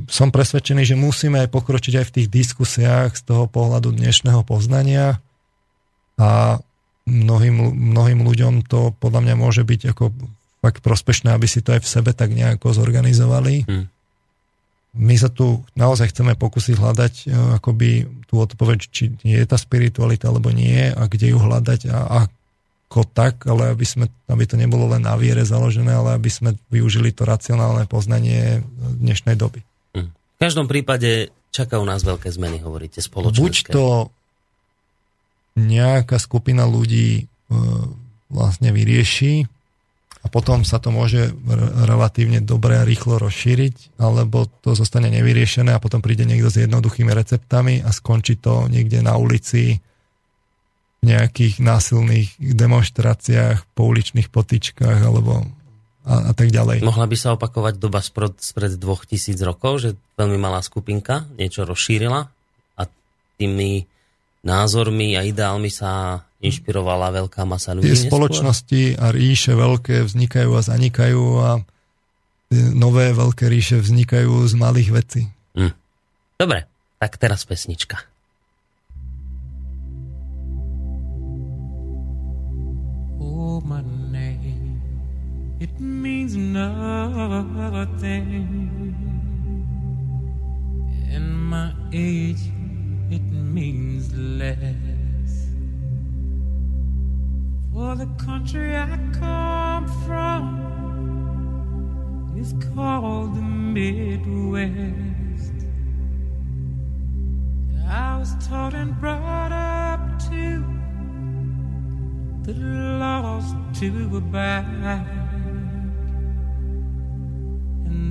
som 0.06 0.30
presvedčený, 0.30 0.86
že 0.86 0.94
musíme 0.94 1.42
aj 1.42 1.50
pokročiť 1.50 1.94
aj 1.98 2.06
v 2.06 2.14
tých 2.20 2.28
diskusiách 2.30 3.18
z 3.18 3.22
toho 3.26 3.50
pohľadu 3.50 3.90
dnešného 3.90 4.46
poznania 4.46 5.18
a 6.14 6.62
mnohým, 7.02 7.74
mnohým 7.74 8.22
ľuďom 8.22 8.62
to 8.70 8.94
podľa 9.02 9.26
mňa 9.26 9.34
môže 9.34 9.66
byť 9.66 9.80
ako 9.90 10.14
fakt 10.62 10.80
prospešné, 10.86 11.34
aby 11.34 11.50
si 11.50 11.58
to 11.58 11.74
aj 11.74 11.82
v 11.82 11.90
sebe 11.90 12.10
tak 12.14 12.30
nejako 12.30 12.70
zorganizovali. 12.70 13.66
Hmm. 13.66 13.90
My 14.92 15.18
sa 15.18 15.32
tu 15.32 15.66
naozaj 15.74 16.14
chceme 16.14 16.38
pokúsiť 16.38 16.76
hľadať 16.78 17.14
e, 17.24 17.24
akoby 17.58 18.06
tú 18.28 18.38
odpoveď, 18.38 18.78
či 18.92 19.10
je 19.24 19.42
tá 19.48 19.56
spiritualita 19.58 20.30
alebo 20.30 20.52
nie 20.54 20.92
a 20.92 21.02
kde 21.08 21.34
ju 21.34 21.38
hľadať 21.40 21.90
a 21.90 22.28
ako 22.92 23.08
tak, 23.08 23.48
ale 23.48 23.72
aby, 23.72 23.88
sme, 23.88 24.06
aby 24.28 24.44
to 24.44 24.60
nebolo 24.60 24.84
len 24.92 25.08
na 25.08 25.16
viere 25.16 25.40
založené, 25.48 25.96
ale 25.96 26.12
aby 26.12 26.28
sme 26.28 26.60
využili 26.68 27.08
to 27.16 27.24
racionálne 27.24 27.88
poznanie 27.88 28.60
dnešnej 29.00 29.32
doby. 29.32 29.64
V 30.42 30.50
každom 30.50 30.66
prípade 30.66 31.30
čakajú 31.54 31.86
nás 31.86 32.02
veľké 32.02 32.26
zmeny, 32.26 32.58
hovoríte, 32.66 32.98
spoločenské. 32.98 33.70
Buď 33.70 33.78
to 33.78 34.10
nejaká 35.54 36.18
skupina 36.18 36.66
ľudí 36.66 37.22
e, 37.22 37.22
vlastne 38.26 38.74
vyrieši 38.74 39.46
a 40.18 40.26
potom 40.26 40.66
sa 40.66 40.82
to 40.82 40.90
môže 40.90 41.30
relatívne 41.86 42.42
dobre 42.42 42.74
a 42.74 42.82
rýchlo 42.82 43.22
rozšíriť, 43.22 44.02
alebo 44.02 44.50
to 44.66 44.74
zostane 44.74 45.14
nevyriešené 45.14 45.70
a 45.70 45.78
potom 45.78 46.02
príde 46.02 46.26
niekto 46.26 46.50
s 46.50 46.58
jednoduchými 46.66 47.14
receptami 47.14 47.78
a 47.78 47.94
skončí 47.94 48.34
to 48.34 48.66
niekde 48.66 48.98
na 48.98 49.14
ulici 49.14 49.78
v 49.78 51.02
nejakých 51.06 51.62
násilných 51.62 52.34
demonstráciách, 52.42 53.62
pouličných 53.78 54.26
potičkách 54.26 55.06
alebo 55.06 55.46
a, 56.02 56.30
a 56.30 56.32
tak 56.34 56.50
ďalej. 56.50 56.82
Mohla 56.82 57.06
by 57.06 57.16
sa 57.16 57.28
opakovať 57.38 57.78
doba 57.78 58.02
spred, 58.02 58.34
spred 58.42 58.74
dvoch 58.74 59.06
tisíc 59.06 59.38
rokov, 59.38 59.86
že 59.86 59.88
veľmi 60.18 60.38
malá 60.38 60.58
skupinka 60.58 61.30
niečo 61.38 61.62
rozšírila 61.62 62.20
a 62.78 62.82
tými 63.38 63.86
názormi 64.42 65.14
a 65.14 65.22
ideálmi 65.22 65.70
sa 65.70 66.22
inšpirovala 66.42 67.14
veľká 67.14 67.46
masa 67.46 67.78
ľudí. 67.78 67.86
Tie 67.86 68.10
spoločnosti 68.10 68.98
a 68.98 69.14
ríše 69.14 69.54
veľké 69.54 70.02
vznikajú 70.02 70.50
a 70.58 70.60
zanikajú 70.66 71.24
a 71.38 71.50
nové 72.74 73.14
veľké 73.14 73.46
ríše 73.46 73.78
vznikajú 73.78 74.42
z 74.50 74.54
malých 74.58 74.90
vecí. 74.90 75.22
Hm. 75.54 75.72
Dobre, 76.36 76.66
tak 76.98 77.14
teraz 77.22 77.46
pesnička. 77.46 78.02
Oh, 83.22 83.62
my 83.62 83.91
means 86.02 86.36
nothing. 86.36 86.72
In 91.12 91.32
my 91.32 91.72
age 91.92 92.50
it 93.08 93.22
means 93.30 94.12
less. 94.14 95.46
For 97.72 97.94
the 97.94 98.06
country 98.18 98.76
I 98.76 98.98
come 99.12 99.86
from 100.04 100.42
is 102.36 102.52
called 102.74 103.36
the 103.36 103.42
Midwest. 103.42 104.72
I 107.88 108.18
was 108.18 108.34
taught 108.48 108.74
and 108.74 108.98
brought 109.00 109.52
up 109.52 110.18
to 110.30 110.64
the 112.42 112.54
laws 112.98 113.54
to 113.78 114.16
abide, 114.16 115.21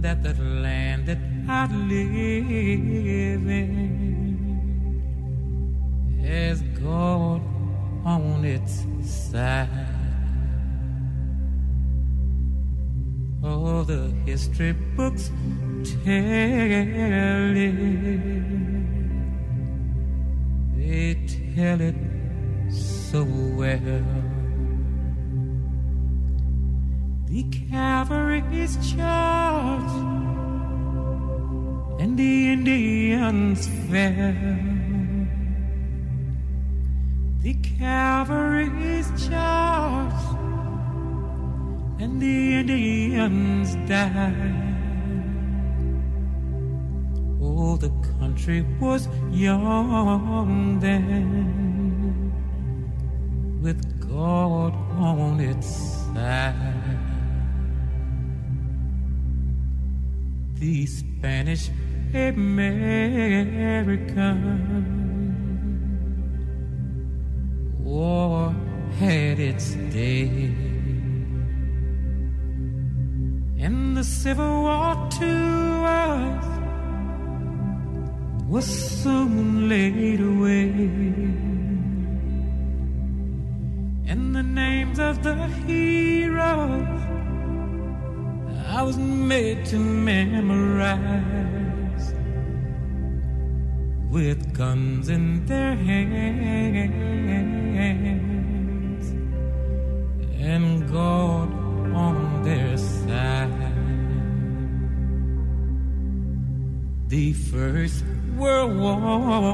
that 0.01 0.23
the 0.23 0.33
land 0.33 1.05
that 1.05 1.19
I 1.47 1.67
live 1.67 3.47
in 3.47 4.01
has 6.23 6.61
God 6.61 7.41
on 8.05 8.45
its 8.45 8.85
side. 9.03 9.69
All 13.43 13.83
the 13.83 14.13
history 14.25 14.73
books 14.95 15.31
tell 16.03 17.55
it, 17.55 17.75
they 20.77 21.15
tell 21.55 21.81
it 21.81 21.95
so 22.71 23.23
well. 23.23 24.30
The 27.31 27.43
cavalry's 27.69 28.75
charge 28.93 29.93
and 32.01 32.19
the 32.19 32.51
Indians 32.51 33.69
fell. 33.87 34.35
The 37.39 37.53
cavalry's 37.79 39.07
charged 39.29 40.35
and 42.01 42.21
the 42.21 42.55
Indians 42.55 43.75
died. 43.87 44.67
Oh, 47.41 47.77
the 47.77 47.91
country 48.19 48.65
was 48.81 49.07
young 49.31 50.81
then, 50.81 52.33
with 53.61 53.79
God 54.01 54.73
on 54.99 55.39
its 55.39 55.67
side. 56.13 57.10
The 60.61 60.85
Spanish 60.85 61.69
American 62.13 62.93
war 67.79 68.55
had 68.99 69.39
its 69.39 69.73
day. 69.89 70.53
And 73.57 73.97
the 73.97 74.03
Civil 74.03 74.61
War 74.61 75.09
to 75.19 75.33
us 75.83 76.45
was 78.47 78.65
soon 79.01 79.67
laid 79.67 80.21
away. 80.21 80.69
And 84.05 84.35
the 84.35 84.43
names 84.43 84.99
of 84.99 85.23
the 85.23 85.47
heroes 85.65 87.10
I 88.73 88.83
was 88.83 88.97
made 88.97 89.65
to 89.65 89.77
memorize 89.77 91.01
with 94.09 94.53
guns 94.53 95.09
in 95.09 95.45
their 95.45 95.75
hands 95.75 97.01
and 100.39 100.89
God 100.89 101.51
on 101.93 102.43
their 102.43 102.77
side. 102.77 103.51
The 107.09 107.33
First 107.33 108.05
World 108.37 108.77
War 108.79 109.51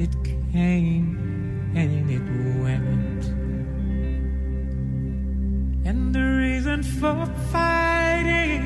it 0.00 0.12
came 0.50 1.72
and 1.76 2.10
it 2.10 2.26
went, 2.60 3.09
and 5.90 6.14
the 6.14 6.26
reason 6.44 6.84
for 6.84 7.26
fighting 7.50 8.62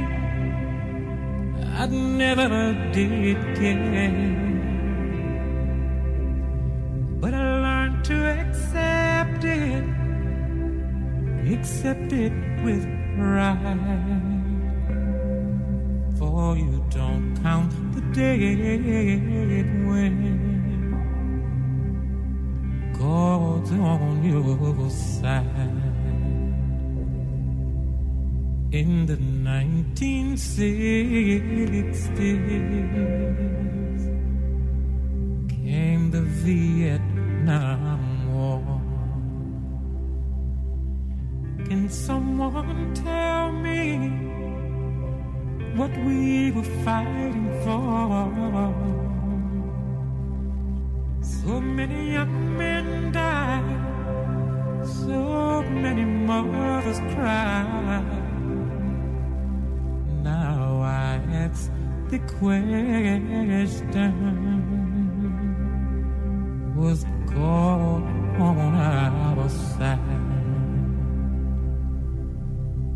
I'd 1.79 1.91
never 1.91 2.75
did 2.93 3.39
care. 3.59 4.35
But 7.23 7.33
I 7.33 7.47
learned 7.67 8.05
to 8.11 8.17
accept 8.41 9.43
it, 9.45 9.85
accept 11.55 12.13
it 12.13 12.35
with 12.63 12.85
pride. 13.17 14.43
For 16.19 16.57
you 16.59 16.85
don't 16.91 17.35
count 17.43 17.73
the 17.95 18.03
dead 18.19 19.69
when 19.89 20.17
God's 22.93 23.73
on 23.73 24.23
your 24.23 24.91
side 24.91 25.94
in 28.75 29.07
the 29.07 29.17
1960s 29.17 32.17
came 35.49 36.11
the 36.11 36.23
Vietnam 36.43 38.35
War. 38.35 38.81
Can 41.69 41.89
someone 41.89 42.93
tell 42.95 43.53
me 43.53 44.11
what 45.77 45.97
we 46.05 46.51
were 46.51 46.65
fighting 46.85 47.49
for? 47.63 48.75
So 51.23 51.61
many 51.61 52.15
young 52.15 52.59
men 52.59 53.13
died, 53.13 54.85
so 54.85 55.63
many 55.63 56.05
mothers 56.05 56.99
cried 57.15 58.24
the 62.15 62.21
question 62.39 63.91
Was 66.77 67.05
God 67.27 68.03
on 68.39 68.59
our 68.59 69.49
side? 69.49 69.99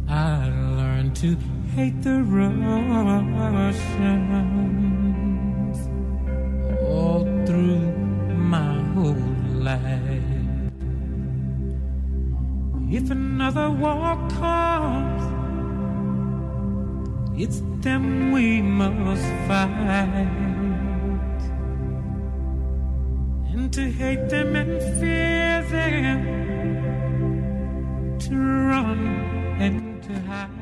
I 0.09 0.49
learned 0.78 1.16
to 1.16 1.36
hate 1.74 2.01
the 2.03 2.23
Russians 2.23 3.78
all 6.95 7.24
through 7.47 7.86
my 8.55 8.74
whole 8.95 9.27
life. 9.69 10.23
If 12.90 13.11
another 13.11 13.69
war 13.70 14.16
comes, 14.39 15.18
it's 17.39 17.62
them 17.81 18.35
we 18.35 18.60
must 18.60 19.24
fight. 19.47 20.28
And 23.55 23.73
to 23.73 23.85
hate 23.90 24.27
them 24.28 24.59
and 24.59 24.82
fear 24.98 25.62
them. 25.70 26.20
To 28.27 28.35
run 28.35 29.01
and 29.62 30.02
to 30.02 30.15
hide. 30.27 30.59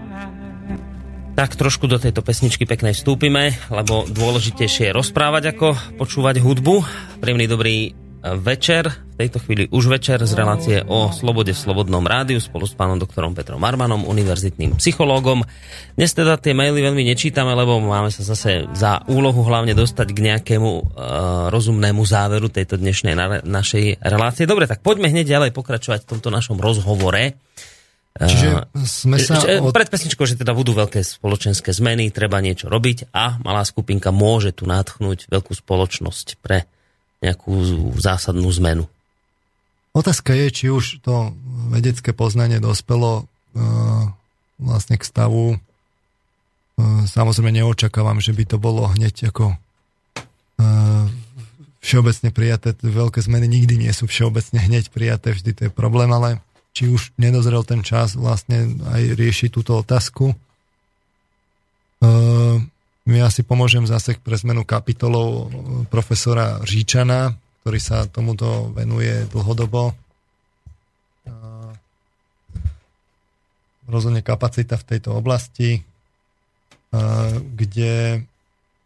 Tak 1.36 1.52
trošku 1.52 1.84
do 1.84 2.00
tejto 2.00 2.24
pesničky 2.24 2.64
peknej 2.64 2.96
vstúpime, 2.96 3.60
lebo 3.68 4.08
dôležitejšie 4.08 4.88
je 4.88 4.96
rozprávať 4.96 5.52
ako 5.52 5.76
počúvať 6.00 6.40
hudbu. 6.40 6.80
Príjemný 7.20 7.44
dobrý 7.44 7.92
večer, 8.22 8.88
v 9.16 9.24
tejto 9.24 9.38
chvíli 9.40 9.64
už 9.72 9.88
večer 9.88 10.20
z 10.24 10.32
relácie 10.36 10.76
o 10.84 11.08
slobode 11.08 11.52
v 11.52 11.58
Slobodnom 11.58 12.04
rádiu 12.04 12.36
spolu 12.36 12.68
s 12.68 12.76
pánom 12.76 13.00
doktorom 13.00 13.32
Petrom 13.32 13.60
Marmanom, 13.60 14.04
univerzitným 14.04 14.76
psychológom. 14.76 15.44
Dnes 15.96 16.12
teda 16.12 16.36
tie 16.36 16.52
maily 16.52 16.84
veľmi 16.84 17.00
nečítame, 17.06 17.52
lebo 17.56 17.80
máme 17.80 18.12
sa 18.12 18.20
zase 18.24 18.68
za 18.76 19.04
úlohu 19.08 19.40
hlavne 19.46 19.72
dostať 19.72 20.08
k 20.12 20.18
nejakému 20.32 20.70
uh, 20.70 20.84
rozumnému 21.48 22.02
záveru 22.04 22.52
tejto 22.52 22.76
dnešnej 22.76 23.16
na, 23.16 23.40
našej 23.40 24.04
relácie. 24.04 24.44
Dobre, 24.44 24.68
tak 24.68 24.84
poďme 24.84 25.08
hneď 25.08 25.36
ďalej 25.38 25.50
pokračovať 25.56 26.04
v 26.04 26.10
tomto 26.16 26.28
našom 26.28 26.60
rozhovore. 26.60 27.40
Čiže 28.16 28.72
sme 28.84 29.20
sa... 29.20 29.36
Od... 29.60 29.76
Pred 29.76 29.92
pesničkou, 29.92 30.24
že 30.24 30.40
teda 30.40 30.56
budú 30.56 30.72
veľké 30.72 31.04
spoločenské 31.04 31.68
zmeny, 31.72 32.08
treba 32.08 32.40
niečo 32.40 32.72
robiť 32.72 33.12
a 33.12 33.36
malá 33.44 33.60
skupinka 33.60 34.08
môže 34.08 34.56
tu 34.56 34.64
natchnúť 34.64 35.28
veľkú 35.28 35.52
spoločnosť 35.52 36.40
pre 36.40 36.64
nejakú 37.24 37.56
zásadnú 37.96 38.48
zmenu. 38.60 38.84
Otázka 39.96 40.36
je, 40.36 40.46
či 40.52 40.66
už 40.68 41.00
to 41.00 41.32
vedecké 41.72 42.12
poznanie 42.12 42.60
dospelo 42.60 43.24
uh, 43.24 44.04
vlastne 44.60 45.00
k 45.00 45.08
stavu. 45.08 45.56
Uh, 45.56 47.08
samozrejme 47.08 47.48
neočakávam, 47.48 48.20
že 48.20 48.36
by 48.36 48.44
to 48.44 48.56
bolo 48.60 48.84
hneď 48.92 49.32
ako 49.32 49.56
uh, 49.56 51.08
všeobecne 51.80 52.28
prijaté. 52.28 52.76
Veľké 52.76 53.24
zmeny 53.24 53.48
nikdy 53.48 53.80
nie 53.80 53.92
sú 53.96 54.04
všeobecne 54.04 54.60
hneď 54.60 54.92
prijaté, 54.92 55.32
vždy 55.32 55.50
to 55.56 55.60
je 55.66 55.72
problém, 55.72 56.12
ale 56.12 56.44
či 56.76 56.92
už 56.92 57.16
nedozrel 57.16 57.64
ten 57.64 57.80
čas 57.80 58.12
vlastne 58.12 58.76
aj 58.92 59.16
riešiť 59.16 59.48
túto 59.48 59.80
otázku. 59.80 60.36
Ja 63.06 63.30
si 63.30 63.46
pomôžem 63.46 63.86
zase 63.86 64.18
pre 64.18 64.34
zmenu 64.34 64.66
kapitolov 64.66 65.54
profesora 65.94 66.58
Říčana, 66.66 67.38
ktorý 67.62 67.78
sa 67.78 68.10
tomuto 68.10 68.74
venuje 68.74 69.30
dlhodobo. 69.30 69.94
Rozhodne 73.86 74.26
kapacita 74.26 74.74
v 74.74 74.86
tejto 74.90 75.14
oblasti, 75.14 75.86
kde 77.54 78.26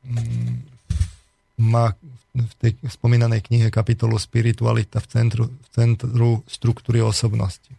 mm, 0.05 0.53
má 1.65 1.97
v 2.37 2.53
tej 2.61 2.73
spomínanej 2.93 3.41
knihe 3.41 3.69
kapitolu 3.73 4.21
Spiritualita 4.21 5.01
v 5.01 5.07
centru, 5.09 5.45
v 5.49 5.69
centru 5.73 6.31
struktúry 6.45 7.01
osobnosti. 7.01 7.73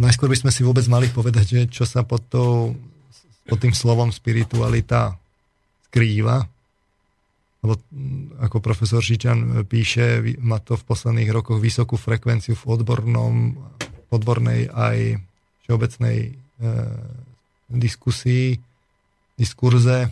Najskôr 0.00 0.32
by 0.32 0.38
sme 0.40 0.50
si 0.54 0.64
vôbec 0.64 0.88
mali 0.88 1.12
povedať, 1.12 1.44
že 1.44 1.60
čo 1.68 1.84
sa 1.84 2.02
pod 2.06 2.24
tou 2.32 2.72
pod 3.48 3.58
tým 3.64 3.72
slovom 3.72 4.12
spiritualita 4.12 5.16
skrýva. 5.88 6.44
Lebo 7.64 7.74
mm, 7.80 8.44
ako 8.44 8.56
profesor 8.60 9.00
Žičan 9.00 9.64
píše, 9.66 10.20
má 10.38 10.60
to 10.60 10.76
v 10.76 10.86
posledných 10.86 11.32
rokoch 11.32 11.58
vysokú 11.58 11.96
frekvenciu 11.96 12.54
v 12.54 12.64
odbornom, 12.68 13.56
odbornej 14.12 14.68
aj 14.70 15.18
všeobecnej 15.66 16.18
e, 16.28 16.32
diskusii, 17.72 18.54
diskurze. 19.34 20.06
E, 20.06 20.10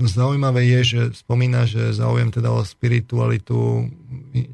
Zaujímavé 0.00 0.64
je, 0.64 0.80
že 0.80 1.00
spomína, 1.12 1.68
že 1.68 1.92
záujem 1.92 2.32
teda 2.32 2.48
o 2.48 2.64
spiritualitu, 2.64 3.92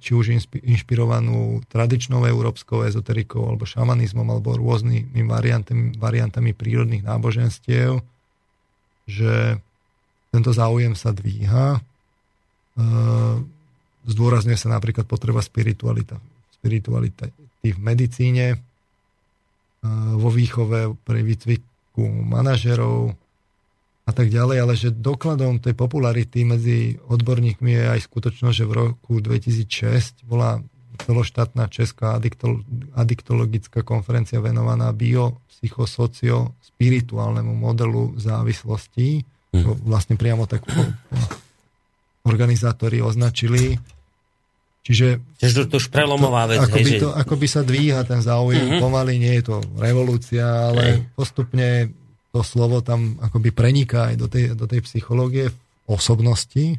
či 0.03 0.11
už 0.11 0.35
inšpirovanú 0.59 1.63
tradičnou 1.71 2.27
európskou 2.27 2.83
ezoterikou, 2.83 3.47
alebo 3.47 3.63
šamanizmom, 3.63 4.27
alebo 4.27 4.59
rôznymi 4.59 5.23
variantami, 5.23 5.95
variantami 5.95 6.51
prírodných 6.51 7.07
náboženstiev, 7.07 8.03
že 9.07 9.63
tento 10.35 10.51
záujem 10.51 10.99
sa 10.99 11.15
dvíha. 11.15 11.79
E, 11.79 11.81
zdôrazňuje 14.11 14.59
sa 14.59 14.69
napríklad 14.75 15.07
potreba 15.07 15.47
spiritualita, 15.47 16.19
spiritualita 16.59 17.31
v 17.63 17.79
medicíne, 17.79 18.47
e, 18.51 18.59
vo 20.19 20.27
výchove 20.27 20.99
pri 21.07 21.23
výcviku 21.23 22.03
manažerov, 22.03 23.15
a 24.07 24.15
tak 24.15 24.31
ďalej, 24.31 24.57
ale 24.63 24.79
že 24.79 24.95
dokladom 24.95 25.59
tej 25.59 25.75
popularity 25.75 26.47
medzi 26.47 26.95
odborníkmi 27.11 27.75
je 27.75 27.99
aj 27.99 28.07
skutočnosť, 28.07 28.55
že 28.55 28.65
v 28.71 28.73
roku 28.73 29.19
2006 29.19 30.23
bola 30.23 30.63
celoštátna 30.97 31.69
česká 31.69 32.17
adiktologická 32.95 33.83
konferencia 33.83 34.41
venovaná 34.41 34.93
biopsychosocio-spirituálnemu 34.95 37.53
modelu 37.53 38.15
závislostí, 38.17 39.25
čo 39.53 39.75
hm. 39.75 39.81
vlastne 39.85 40.15
priamo 40.15 40.47
tak 40.47 40.63
organizátori 42.27 43.01
označili. 43.03 43.79
Čiže... 44.87 45.19
Čiže 45.43 45.67
to 45.67 45.83
už 45.83 45.91
prelomová 45.91 46.47
vec. 46.47 46.63
Ako, 46.63 46.79
by 46.79 46.93
to, 47.03 47.11
ako 47.11 47.35
by 47.35 47.51
sa 47.51 47.67
dvíha 47.67 48.07
ten 48.07 48.23
záujem, 48.23 48.71
uh-huh. 48.71 48.87
pomaly 48.87 49.19
nie 49.19 49.35
je 49.43 49.51
to 49.51 49.59
revolúcia, 49.83 50.47
ale 50.47 51.03
uh-huh. 51.03 51.11
postupne 51.19 51.91
to 52.37 52.45
slovo 52.45 52.85
tam 52.85 53.17
akoby 53.25 53.49
preniká 53.49 54.13
aj 54.13 54.17
do 54.21 54.29
tej, 54.29 54.53
do 54.53 54.69
tej 54.69 54.85
psychológie 54.85 55.49
osobnosti, 55.89 56.77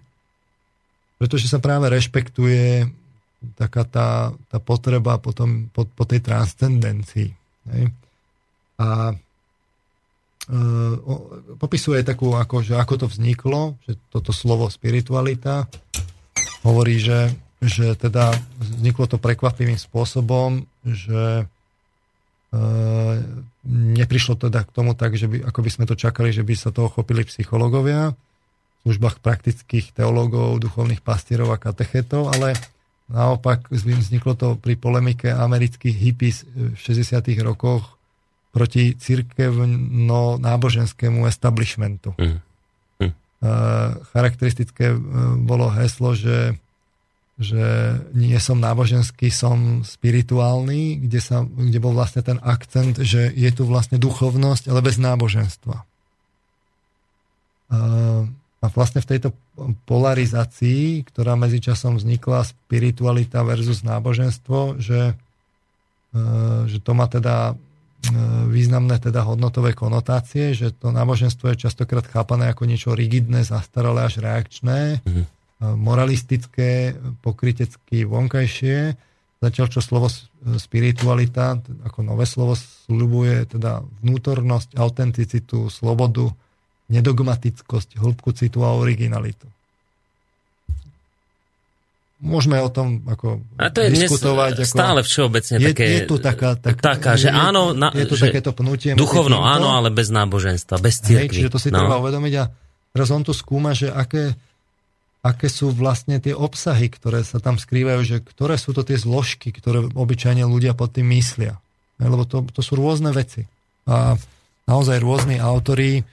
pretože 1.17 1.49
sa 1.49 1.57
práve 1.57 1.89
rešpektuje 1.89 2.85
taká 3.57 3.81
tá, 3.89 4.09
tá 4.53 4.57
potreba 4.61 5.17
potom, 5.17 5.73
po, 5.73 5.89
po 5.89 6.05
tej 6.05 6.21
transcendencii. 6.21 7.33
Hej? 7.73 7.83
A 8.77 9.09
e, 9.09 9.15
popisuje 11.57 12.05
takú, 12.05 12.37
ako, 12.37 12.61
že 12.61 12.77
ako 12.77 12.93
to 13.01 13.07
vzniklo, 13.09 13.73
že 13.89 13.97
toto 14.13 14.29
slovo 14.29 14.69
spiritualita 14.69 15.65
hovorí, 16.61 17.01
že 17.01 17.33
že 17.57 17.97
teda 17.97 18.37
vzniklo 18.61 19.09
to 19.09 19.17
prekvapivým 19.17 19.81
spôsobom, 19.81 20.69
že 20.85 21.49
neprišlo 23.67 24.39
teda 24.39 24.63
k 24.63 24.71
tomu 24.71 24.95
tak, 24.95 25.19
že 25.19 25.27
by, 25.27 25.43
ako 25.43 25.59
by 25.59 25.69
sme 25.69 25.83
to 25.85 25.99
čakali, 25.99 26.31
že 26.31 26.47
by 26.47 26.55
sa 26.55 26.71
toho 26.71 26.87
chopili 26.87 27.27
psychológovia 27.27 28.15
v 28.15 28.87
službách 28.87 29.19
praktických 29.19 29.91
teológov, 29.91 30.63
duchovných 30.63 31.03
pastierov 31.03 31.51
a 31.51 31.59
katechetov, 31.59 32.31
ale 32.31 32.55
naopak 33.11 33.67
vzniklo 33.71 34.35
to 34.39 34.55
pri 34.55 34.79
polemike 34.79 35.27
amerických 35.27 35.95
hippies 35.95 36.47
v 36.47 36.75
60. 36.75 37.19
rokoch 37.43 37.99
proti 38.55 38.95
církevno-náboženskému 38.95 41.27
establishmentu. 41.27 42.15
Mm. 42.15 42.39
Mm. 43.03 43.11
Charakteristické 44.15 44.95
e, 44.95 44.97
bolo 45.43 45.67
heslo, 45.69 46.15
že 46.15 46.55
že 47.37 47.93
nie 48.17 48.33
som 48.41 48.57
náboženský, 48.57 49.29
som 49.29 49.85
spirituálny, 49.85 51.05
kde, 51.05 51.21
sa, 51.21 51.45
kde 51.45 51.77
bol 51.77 51.93
vlastne 51.93 52.25
ten 52.25 52.41
akcent, 52.41 52.97
že 52.97 53.29
je 53.29 53.49
tu 53.53 53.69
vlastne 53.69 54.01
duchovnosť, 54.01 54.73
ale 54.73 54.81
bez 54.81 54.97
náboženstva. 54.97 55.85
A 58.57 58.65
vlastne 58.73 59.05
v 59.05 59.09
tejto 59.13 59.37
polarizácii, 59.85 61.05
ktorá 61.05 61.37
medzičasom 61.37 62.01
vznikla, 62.01 62.49
spiritualita 62.49 63.45
versus 63.45 63.85
náboženstvo, 63.85 64.81
že, 64.81 65.13
že 66.65 66.77
to 66.81 66.91
má 66.97 67.05
teda 67.05 67.53
významné 68.49 68.97
teda 68.97 69.21
hodnotové 69.21 69.77
konotácie, 69.77 70.57
že 70.57 70.73
to 70.73 70.89
náboženstvo 70.89 71.53
je 71.53 71.69
častokrát 71.69 72.05
chápané 72.09 72.49
ako 72.49 72.65
niečo 72.65 72.97
rigidné, 72.97 73.45
zastaralé 73.45 74.09
až 74.09 74.25
reakčné. 74.25 75.05
Mm-hmm 75.05 75.36
moralistické, 75.61 76.93
pokrytecky 77.25 78.05
vonkajšie, 78.05 78.93
zatiaľ 79.41 79.67
čo 79.73 79.81
slovo 79.81 80.09
spiritualita, 80.57 81.57
ako 81.85 81.99
nové 82.05 82.29
slovo, 82.29 82.53
slubuje 82.57 83.49
teda 83.49 83.81
vnútornosť, 84.05 84.77
autenticitu, 84.77 85.69
slobodu, 85.73 86.29
nedogmatickosť, 86.93 87.97
hĺbku 87.97 88.31
citu 88.37 88.61
a 88.63 88.77
originalitu. 88.77 89.49
Môžeme 92.17 92.57
o 92.57 92.69
tom 92.73 93.05
ako 93.05 93.45
a 93.61 93.69
to 93.69 93.85
je 93.85 93.93
diskutovať. 93.93 94.57
Dnes 94.57 94.65
ako, 94.65 94.73
stále 94.73 94.99
všeobecne 95.05 95.55
je, 95.61 95.67
také... 95.69 95.85
Je 95.85 96.01
tu 96.09 96.17
taká... 96.17 96.57
Tak, 96.57 96.81
taká, 96.81 97.13
že 97.13 97.29
je, 97.29 97.33
áno... 97.33 97.77
Na, 97.77 97.93
je 97.93 98.09
tu 98.09 98.17
že 98.17 98.33
takéto 98.33 98.57
pnutie. 98.57 98.97
Duchovno 98.97 99.45
áno, 99.45 99.77
ale 99.77 99.93
bez 99.93 100.09
náboženstva, 100.09 100.81
bez 100.81 100.97
cirkvi. 101.05 101.45
Čiže 101.45 101.53
to 101.53 101.61
si 101.61 101.69
no. 101.69 101.77
treba 101.77 102.01
uvedomiť 102.01 102.33
a 102.41 102.49
teraz 102.89 103.13
on 103.13 103.21
tu 103.21 103.37
skúma, 103.37 103.77
že 103.77 103.93
aké 103.93 104.33
aké 105.27 105.51
sú 105.51 105.75
vlastne 105.75 106.23
tie 106.23 106.31
obsahy, 106.31 106.87
ktoré 106.87 107.27
sa 107.27 107.43
tam 107.43 107.59
skrývajú, 107.59 108.01
že 108.07 108.17
ktoré 108.23 108.55
sú 108.55 108.71
to 108.71 108.87
tie 108.87 108.95
zložky, 108.95 109.51
ktoré 109.51 109.91
obyčajne 109.91 110.47
ľudia 110.47 110.71
pod 110.71 110.95
tým 110.95 111.11
myslia. 111.11 111.59
Lebo 111.99 112.23
to, 112.23 112.47
to 112.47 112.63
sú 112.63 112.79
rôzne 112.79 113.11
veci. 113.11 113.43
A 113.89 114.15
naozaj 114.69 115.03
rôzni 115.03 115.35
autory 115.41 116.07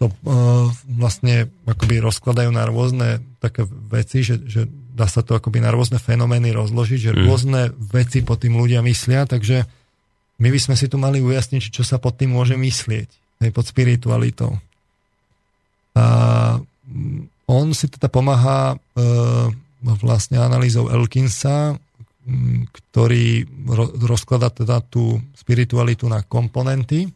to 0.00 0.08
uh, 0.08 0.64
vlastne 0.96 1.52
akoby 1.68 2.00
rozkladajú 2.00 2.50
na 2.54 2.64
rôzne 2.64 3.20
také 3.36 3.68
veci, 3.68 4.24
že, 4.24 4.40
že 4.48 4.64
dá 4.96 5.04
sa 5.04 5.20
to 5.20 5.36
akoby 5.36 5.60
na 5.60 5.68
rôzne 5.68 6.00
fenomény 6.00 6.56
rozložiť, 6.56 7.00
že 7.00 7.12
mm. 7.12 7.20
rôzne 7.28 7.60
veci 7.76 8.24
pod 8.24 8.40
tým 8.40 8.56
ľudia 8.56 8.80
myslia, 8.80 9.28
takže 9.28 9.68
my 10.40 10.48
by 10.48 10.60
sme 10.60 10.74
si 10.76 10.88
tu 10.88 10.96
mali 10.96 11.20
ujasniť, 11.20 11.68
čo 11.68 11.84
sa 11.84 12.00
pod 12.00 12.16
tým 12.16 12.32
môže 12.32 12.56
myslieť, 12.56 13.08
aj 13.44 13.50
pod 13.52 13.64
spiritualitou. 13.68 14.56
A 15.92 16.04
on 17.50 17.74
si 17.74 17.90
teda 17.90 18.06
pomáha 18.06 18.74
e, 18.74 18.76
vlastne 19.82 20.38
analýzou 20.38 20.86
Elkinsa, 20.86 21.74
ktorý 22.70 23.48
ro, 23.66 23.90
rozklada 24.06 24.52
teda 24.54 24.78
tú 24.86 25.18
spiritualitu 25.34 26.06
na 26.06 26.22
komponenty 26.22 27.10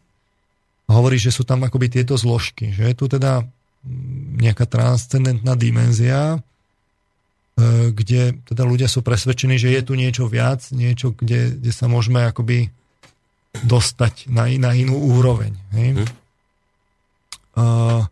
a 0.89 0.91
hovorí, 0.97 1.21
že 1.21 1.31
sú 1.31 1.47
tam 1.47 1.63
akoby 1.63 1.87
tieto 2.01 2.19
zložky, 2.19 2.75
že 2.75 2.91
je 2.91 2.95
tu 2.99 3.07
teda 3.07 3.47
nejaká 4.41 4.65
transcendentná 4.65 5.55
dimenzia, 5.55 6.35
e, 6.35 6.39
kde 7.93 8.41
teda 8.49 8.65
ľudia 8.65 8.89
sú 8.89 9.05
presvedčení, 9.05 9.61
že 9.61 9.71
je 9.71 9.83
tu 9.85 9.93
niečo 9.95 10.27
viac, 10.27 10.67
niečo, 10.73 11.15
kde, 11.15 11.55
kde 11.61 11.71
sa 11.71 11.87
môžeme 11.87 12.25
akoby 12.27 12.73
dostať 13.63 14.33
na, 14.35 14.51
na 14.59 14.75
inú 14.75 14.99
úroveň. 14.99 15.55
Hej? 15.77 15.89
Hm. 15.95 16.07
Uh, 17.55 18.03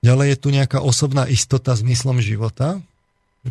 Ďalej 0.00 0.26
je 0.32 0.36
tu 0.40 0.48
nejaká 0.48 0.80
osobná 0.80 1.28
istota 1.28 1.76
zmyslom 1.76 2.24
života. 2.24 2.80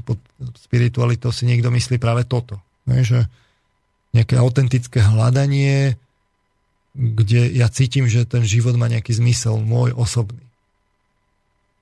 Pod 0.06 0.18
spiritualitou 0.66 1.30
si 1.30 1.46
niekto 1.46 1.70
myslí 1.70 2.02
práve 2.02 2.26
toto. 2.26 2.58
Že 2.90 3.30
nejaké 4.18 4.42
autentické 4.42 5.06
hľadanie, 5.06 5.94
kde 6.98 7.54
ja 7.54 7.70
cítim, 7.70 8.10
že 8.10 8.26
ten 8.26 8.42
život 8.42 8.74
má 8.74 8.90
nejaký 8.90 9.14
zmysel, 9.14 9.62
môj 9.62 9.94
osobný. 9.94 10.42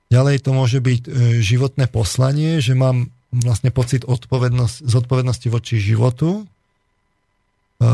Ďalej 0.07 0.43
to 0.43 0.51
môže 0.55 0.79
byť 0.79 1.01
e, 1.03 1.09
životné 1.43 1.91
poslanie, 1.91 2.63
že 2.63 2.75
mám 2.75 3.11
vlastne 3.31 3.75
pocit 3.75 4.07
odpovednosť, 4.07 4.87
zodpovednosti 4.87 5.47
voči 5.51 5.83
životu. 5.83 6.43
E, 6.43 7.91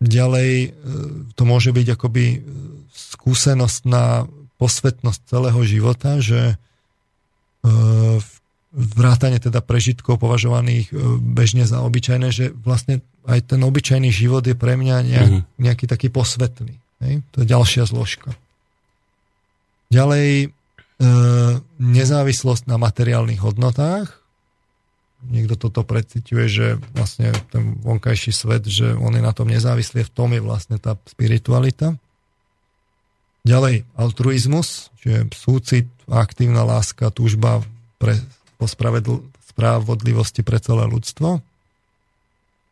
ďalej 0.00 0.50
e, 0.52 0.68
to 1.36 1.42
môže 1.44 1.76
byť 1.76 1.86
akoby 1.92 2.40
skúsenosť 2.92 3.80
na 3.84 4.24
posvetnosť 4.62 5.20
celého 5.26 5.58
života, 5.66 6.22
že 6.22 6.54
e, 6.54 6.56
vrátane 8.70 9.42
teda 9.42 9.58
prežitkov 9.58 10.22
považovaných 10.22 10.94
e, 10.94 11.18
bežne 11.18 11.66
za 11.66 11.82
obyčajné, 11.82 12.30
že 12.30 12.54
vlastne 12.54 13.02
aj 13.26 13.50
ten 13.50 13.58
obyčajný 13.58 14.14
život 14.14 14.46
je 14.46 14.54
pre 14.54 14.78
mňa 14.78 14.96
nejak, 15.02 15.30
mm-hmm. 15.34 15.58
nejaký 15.58 15.90
taký 15.90 16.14
posvetný. 16.14 16.78
Hej? 17.02 17.26
To 17.34 17.42
je 17.42 17.46
ďalšia 17.50 17.90
zložka. 17.90 18.30
Ďalej 19.90 20.46
e, 20.46 20.48
nezávislosť 21.82 22.70
na 22.70 22.78
materiálnych 22.78 23.42
hodnotách. 23.42 24.14
Niekto 25.26 25.54
toto 25.58 25.82
preciťuje, 25.86 26.44
že 26.46 26.66
vlastne 26.94 27.34
ten 27.50 27.78
vonkajší 27.82 28.30
svet, 28.30 28.66
že 28.66 28.94
on 28.94 29.14
je 29.14 29.22
na 29.22 29.34
tom 29.34 29.50
nezávislý, 29.50 30.06
v 30.06 30.14
tom 30.14 30.34
je 30.34 30.42
vlastne 30.42 30.78
tá 30.78 30.94
spiritualita. 31.06 31.98
Ďalej 33.42 33.82
altruizmus, 33.98 34.94
čiže 35.02 35.26
súcit, 35.34 35.90
aktívna 36.06 36.62
láska, 36.62 37.10
túžba 37.10 37.66
pre, 37.98 38.14
po 38.54 38.70
spravodlivosti 38.70 40.46
pre 40.46 40.62
celé 40.62 40.86
ľudstvo. 40.86 41.42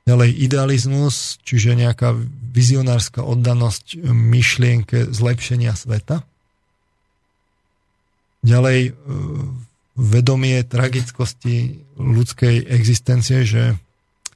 Ďalej 0.06 0.30
idealizmus, 0.30 1.42
čiže 1.42 1.74
nejaká 1.74 2.14
vizionárska 2.54 3.26
oddanosť 3.26 3.98
myšlienke 4.10 5.10
zlepšenia 5.10 5.74
sveta. 5.74 6.22
Ďalej 8.40 8.78
e, 8.88 8.92
vedomie 9.98 10.64
tragickosti 10.64 11.82
ľudskej 11.98 12.64
existencie, 12.64 13.44
že 13.44 13.76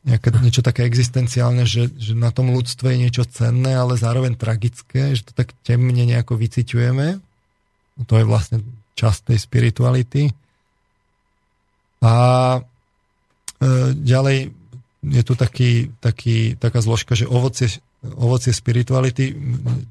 nejaké, 0.04 0.28
niečo 0.44 0.60
také 0.60 0.84
existenciálne, 0.84 1.64
že, 1.64 1.88
že 1.96 2.12
na 2.12 2.28
tom 2.28 2.52
ľudstve 2.52 2.92
je 2.92 3.02
niečo 3.08 3.24
cenné, 3.24 3.72
ale 3.72 3.96
zároveň 3.96 4.36
tragické, 4.36 5.16
že 5.16 5.24
to 5.24 5.32
tak 5.32 5.56
temne 5.64 6.04
nejako 6.04 6.36
vyciťujeme. 6.36 7.20
To 8.04 8.14
je 8.20 8.24
vlastne 8.28 8.60
časť 9.00 9.32
tej 9.32 9.38
spirituality. 9.40 10.22
A 12.04 12.14
e, 12.56 12.60
ďalej 13.96 14.52
je 15.04 15.22
tu 15.24 15.34
taký, 15.36 15.92
taký, 16.04 16.56
taká 16.60 16.84
zložka, 16.84 17.16
že 17.16 17.24
ovocie, 17.24 17.80
ovocie 18.04 18.52
spirituality, 18.52 19.32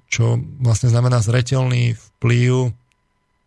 čo 0.09 0.37
vlastne 0.61 0.93
znamená 0.93 1.21
zretelný 1.25 1.97
vplyv 1.97 2.73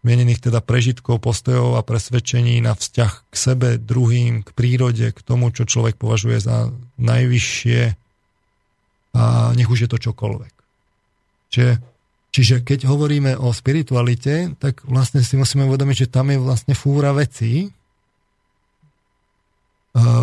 mienených 0.07 0.47
teda 0.47 0.63
prežitkov, 0.63 1.19
postojov 1.19 1.75
a 1.75 1.83
presvedčení 1.83 2.63
na 2.63 2.79
vzťah 2.79 3.13
k 3.27 3.35
sebe, 3.35 3.69
druhým, 3.83 4.47
k 4.47 4.55
prírode, 4.55 5.11
k 5.11 5.21
tomu, 5.27 5.51
čo 5.51 5.67
človek 5.67 5.99
považuje 5.99 6.39
za 6.39 6.71
najvyššie 7.03 7.81
a 9.17 9.51
nech 9.59 9.67
už 9.67 9.85
je 9.85 9.91
to 9.91 9.99
čokoľvek. 9.99 10.55
Čiže, 11.51 11.73
čiže 12.31 12.57
keď 12.63 12.87
hovoríme 12.87 13.35
o 13.35 13.51
spiritualite, 13.51 14.55
tak 14.63 14.87
vlastne 14.87 15.25
si 15.27 15.35
musíme 15.35 15.67
uvedomiť, 15.67 16.07
že 16.07 16.13
tam 16.13 16.31
je 16.31 16.39
vlastne 16.39 16.79
fúra 16.79 17.11
vecí. 17.11 17.75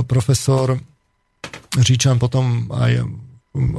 Profesor 0.08 0.78
Říčan 1.74 2.22
potom 2.22 2.70
aj 2.70 3.02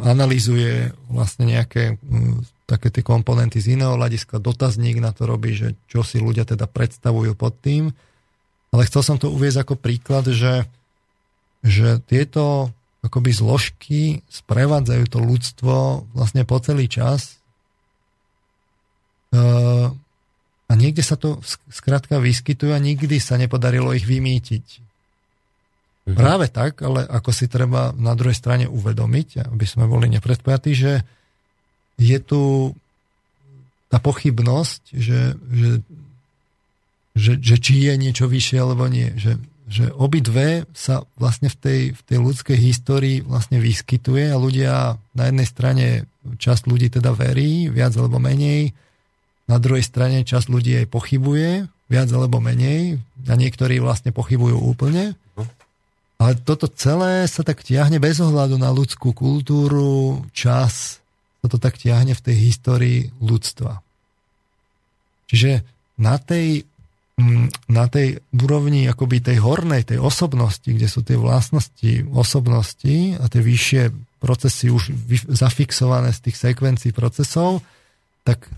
analýzuje 0.02 0.90
vlastne 1.06 1.46
nejaké 1.46 1.98
také 2.64 2.88
tie 2.88 3.04
komponenty 3.04 3.60
z 3.60 3.76
iného 3.76 3.96
hľadiska, 3.96 4.40
dotazník 4.40 5.00
na 5.00 5.12
to 5.12 5.28
robí, 5.28 5.52
že 5.52 5.76
čo 5.88 6.00
si 6.00 6.16
ľudia 6.20 6.48
teda 6.48 6.64
predstavujú 6.64 7.36
pod 7.36 7.56
tým. 7.60 7.92
Ale 8.72 8.88
chcel 8.88 9.02
som 9.04 9.16
to 9.20 9.30
uvieť 9.30 9.62
ako 9.62 9.78
príklad, 9.78 10.26
že, 10.32 10.66
že 11.62 12.00
tieto 12.08 12.72
akoby 13.04 13.30
zložky 13.36 14.24
sprevádzajú 14.32 15.04
to 15.12 15.18
ľudstvo 15.20 15.74
vlastne 16.16 16.48
po 16.48 16.56
celý 16.58 16.88
čas 16.88 17.44
a 20.64 20.72
niekde 20.72 21.02
sa 21.04 21.18
to 21.18 21.42
skrátka 21.68 22.22
vyskytujú 22.22 22.72
a 22.72 22.80
nikdy 22.80 23.18
sa 23.18 23.36
nepodarilo 23.36 23.92
ich 23.92 24.06
vymýtiť. 24.06 24.66
Mhm. 26.04 26.16
Práve 26.16 26.46
tak, 26.52 26.84
ale 26.84 27.04
ako 27.08 27.30
si 27.32 27.48
treba 27.48 27.92
na 27.96 28.12
druhej 28.12 28.36
strane 28.36 28.66
uvedomiť, 28.68 29.48
aby 29.48 29.64
sme 29.64 29.88
boli 29.88 30.08
nepredpojatí, 30.12 30.72
že 30.76 30.92
je 31.98 32.18
tu 32.18 32.72
tá 33.92 34.02
pochybnosť, 34.02 34.82
že, 34.90 35.38
že, 35.38 35.70
že, 37.14 37.32
že 37.38 37.56
či 37.62 37.86
je 37.86 37.94
niečo 37.94 38.26
vyššie 38.26 38.58
alebo 38.58 38.90
nie. 38.90 39.14
Že, 39.14 39.38
že 39.70 39.84
obidve 39.94 40.66
sa 40.74 41.06
vlastne 41.14 41.46
v 41.46 41.56
tej, 41.56 41.80
v 41.94 42.02
tej 42.02 42.18
ľudskej 42.18 42.58
histórii 42.58 43.22
vlastne 43.22 43.62
vyskytuje 43.62 44.34
a 44.34 44.36
ľudia 44.36 44.98
na 45.14 45.24
jednej 45.30 45.46
strane 45.46 45.86
časť 46.26 46.66
ľudí 46.66 46.90
teda 46.90 47.14
verí, 47.14 47.70
viac 47.70 47.94
alebo 47.94 48.18
menej, 48.18 48.74
na 49.44 49.60
druhej 49.60 49.84
strane 49.84 50.24
časť 50.24 50.48
ľudí 50.48 50.72
aj 50.84 50.86
pochybuje, 50.88 51.68
viac 51.92 52.08
alebo 52.10 52.40
menej, 52.40 52.96
a 53.28 53.34
niektorí 53.36 53.76
vlastne 53.78 54.10
pochybujú 54.10 54.56
úplne. 54.56 55.14
Ale 56.16 56.32
toto 56.40 56.64
celé 56.70 57.28
sa 57.28 57.44
tak 57.44 57.60
tiahne 57.60 58.00
bez 58.00 58.22
ohľadu 58.22 58.56
na 58.56 58.72
ľudskú 58.72 59.12
kultúru, 59.12 60.24
čas, 60.32 61.03
to 61.48 61.58
tak 61.60 61.76
tiahne 61.76 62.16
v 62.16 62.24
tej 62.24 62.36
histórii 62.36 62.98
ľudstva. 63.20 63.80
Čiže 65.28 65.64
na 66.00 66.18
tej, 66.20 66.66
mm, 67.20 67.70
na 67.70 67.86
tej 67.88 68.20
úrovni 68.34 68.86
akoby 68.90 69.22
tej 69.22 69.38
hornej, 69.40 69.86
tej 69.86 70.02
osobnosti, 70.02 70.66
kde 70.66 70.88
sú 70.90 71.00
tie 71.06 71.16
vlastnosti 71.16 72.06
osobnosti 72.12 73.18
a 73.18 73.24
tie 73.30 73.40
vyššie 73.40 73.82
procesy 74.20 74.72
už 74.72 74.92
zafixované 75.28 76.12
z 76.16 76.30
tých 76.30 76.36
sekvencií 76.40 76.96
procesov, 76.96 77.60
tak 78.24 78.48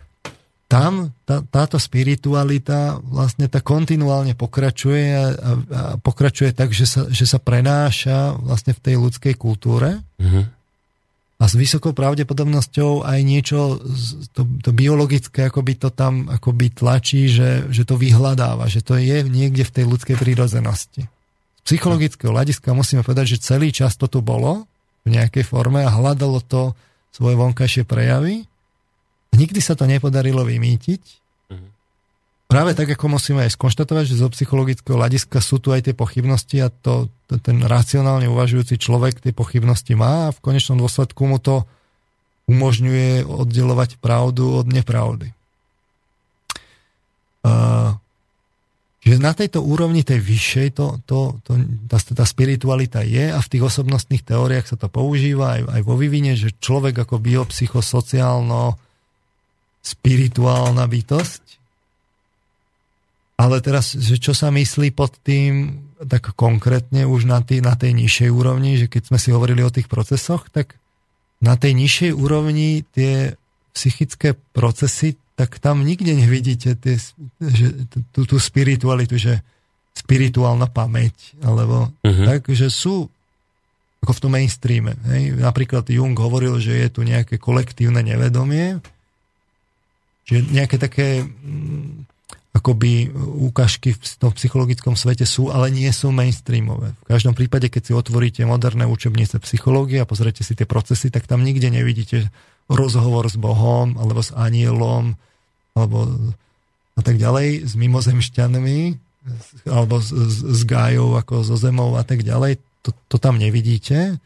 tam 0.67 1.15
tá, 1.23 1.47
táto 1.47 1.79
spiritualita 1.79 2.99
vlastne 3.07 3.47
tá 3.47 3.63
kontinuálne 3.63 4.35
pokračuje 4.35 5.05
a, 5.15 5.23
a, 5.23 5.23
a 5.23 5.83
pokračuje 6.03 6.51
tak, 6.51 6.75
že 6.75 6.91
sa, 6.91 7.07
že 7.07 7.23
sa 7.23 7.39
prenáša 7.39 8.35
vlastne 8.43 8.75
v 8.75 8.83
tej 8.83 8.95
ľudskej 8.99 9.35
kultúre. 9.39 10.03
Mm-hmm. 10.19 10.56
A 11.37 11.45
s 11.45 11.55
vysokou 11.55 11.93
pravdepodobnosťou 11.93 13.05
aj 13.05 13.21
niečo, 13.21 13.77
to, 14.33 14.49
to 14.65 14.71
biologické 14.73 15.53
akoby 15.53 15.77
to 15.77 15.93
tam 15.93 16.33
akoby 16.33 16.73
tlačí, 16.73 17.29
že, 17.29 17.69
že 17.69 17.85
to 17.85 18.01
vyhľadáva, 18.01 18.73
že 18.73 18.81
to 18.81 18.97
je 18.97 19.21
niekde 19.21 19.69
v 19.69 19.75
tej 19.75 19.85
ľudskej 19.85 20.17
prírodzenosti. 20.17 21.05
Z 21.05 21.63
psychologického 21.69 22.33
hľadiska 22.33 22.73
musíme 22.73 23.05
povedať, 23.05 23.37
že 23.37 23.45
celý 23.45 23.69
čas 23.69 24.01
to 24.01 24.09
tu 24.09 24.25
bolo, 24.25 24.65
v 25.07 25.15
nejakej 25.15 25.47
forme 25.47 25.87
a 25.87 25.95
hľadalo 25.95 26.43
to 26.43 26.75
svoje 27.15 27.39
vonkajšie 27.39 27.87
prejavy. 27.87 28.49
Nikdy 29.37 29.61
sa 29.63 29.79
to 29.79 29.87
nepodarilo 29.87 30.43
vymýtiť. 30.43 31.26
Práve 32.47 32.78
tak, 32.78 32.86
ako 32.94 33.18
musíme 33.18 33.43
aj 33.43 33.59
skonštatovať, 33.59 34.05
že 34.06 34.23
zo 34.23 34.31
psychologického 34.31 34.94
hľadiska 34.94 35.43
sú 35.43 35.59
tu 35.59 35.74
aj 35.74 35.90
tie 35.90 35.94
pochybnosti 35.98 36.62
a 36.62 36.70
to, 36.70 37.10
ten 37.43 37.59
racionálne 37.66 38.31
uvažujúci 38.31 38.78
človek 38.78 39.18
tie 39.18 39.35
pochybnosti 39.35 39.98
má 39.98 40.31
a 40.31 40.35
v 40.35 40.43
konečnom 40.43 40.78
dôsledku 40.78 41.27
mu 41.27 41.43
to 41.43 41.66
umožňuje 42.47 43.27
oddelovať 43.27 43.98
pravdu 43.98 44.62
od 44.62 44.66
nepravdy. 44.70 45.35
Uh, 47.43 47.98
Čiže 49.06 49.23
na 49.23 49.39
tejto 49.39 49.62
úrovni, 49.62 50.02
tej 50.02 50.18
vyššej, 50.18 50.68
to, 50.74 50.98
to, 51.06 51.39
to, 51.47 51.55
tá, 51.86 51.94
tá 52.02 52.27
spiritualita 52.27 53.06
je 53.06 53.31
a 53.31 53.39
v 53.39 53.51
tých 53.55 53.62
osobnostných 53.62 54.27
teóriách 54.27 54.66
sa 54.66 54.74
to 54.74 54.90
používa 54.90 55.55
aj, 55.55 55.78
aj 55.78 55.82
vo 55.86 55.94
vyvine, 55.94 56.35
že 56.35 56.51
človek 56.59 57.06
ako 57.06 57.23
biopsychosociálno 57.23 58.74
spirituálna 59.78 60.82
bytosť. 60.90 61.43
Ale 63.37 63.61
teraz, 63.61 63.93
že 63.93 64.17
čo 64.17 64.33
sa 64.33 64.49
myslí 64.49 64.97
pod 64.97 65.21
tým 65.21 65.85
tak 66.09 66.33
konkrétne 66.37 67.09
už 67.09 67.29
na, 67.29 67.41
tý, 67.41 67.61
na 67.61 67.77
tej 67.77 67.97
nižšej 67.97 68.31
úrovni, 68.33 68.81
že 68.81 68.89
keď 68.89 69.13
sme 69.13 69.19
si 69.21 69.33
hovorili 69.33 69.65
o 69.65 69.73
tých 69.73 69.89
procesoch, 69.89 70.49
tak 70.53 70.77
na 71.41 71.57
tej 71.57 71.77
nižšej 71.77 72.13
úrovni 72.17 72.85
tie 72.97 73.37
psychické 73.77 74.33
procesy 74.57 75.21
tak 75.37 75.61
tam 75.61 75.85
nikde 75.85 76.17
nevidíte 76.17 76.81
tie, 76.81 76.97
že, 77.45 77.67
tú, 78.17 78.25
tú 78.25 78.37
spiritualitu, 78.41 79.21
že 79.21 79.45
spirituálna 79.93 80.65
pamäť, 80.73 81.37
alebo 81.45 81.93
uh-huh. 81.93 82.25
tak, 82.25 82.49
že 82.57 82.73
sú 82.73 83.13
ako 84.01 84.13
v 84.17 84.23
tom 84.25 84.33
mainstreame. 84.33 84.97
Hej? 85.13 85.37
Napríklad 85.37 85.85
Jung 85.93 86.17
hovoril, 86.17 86.57
že 86.57 86.73
je 86.85 86.89
tu 86.89 87.01
nejaké 87.05 87.37
kolektívne 87.37 88.01
nevedomie, 88.01 88.81
že 90.25 90.41
nejaké 90.41 90.81
také 90.81 91.25
mm, 91.25 92.06
akoby 92.57 93.12
úkažky 93.53 93.93
v 93.93 94.03
tom 94.16 94.33
psychologickom 94.33 94.97
svete 94.97 95.28
sú, 95.28 95.53
ale 95.53 95.69
nie 95.69 95.89
sú 95.93 96.09
mainstreamové. 96.09 96.97
V 97.05 97.07
každom 97.12 97.37
prípade, 97.37 97.69
keď 97.69 97.83
si 97.85 97.93
otvoríte 97.93 98.41
moderné 98.49 98.89
učebnice 98.89 99.37
psychológie 99.45 100.01
a 100.01 100.09
pozriete 100.09 100.41
si 100.41 100.57
tie 100.57 100.65
procesy, 100.65 101.12
tak 101.12 101.28
tam 101.28 101.45
nikde 101.45 101.69
nevidíte 101.69 102.33
rozhovor 102.73 103.28
s 103.28 103.37
Bohom 103.37 104.01
alebo 104.01 104.24
s 104.24 104.33
anielom 104.33 105.15
alebo 105.77 106.09
a 106.97 107.03
tak 107.05 107.20
ďalej, 107.20 107.69
s 107.69 107.77
mimozemšťanmi 107.77 108.81
alebo 109.69 110.01
s, 110.01 110.09
s, 110.15 110.37
s 110.41 110.61
gájou 110.65 111.20
ako 111.20 111.45
so 111.45 111.61
zemou 111.61 112.01
a 112.01 112.03
tak 112.09 112.24
ďalej. 112.24 112.57
To, 112.89 112.91
to 113.12 113.16
tam 113.20 113.37
nevidíte. 113.37 114.16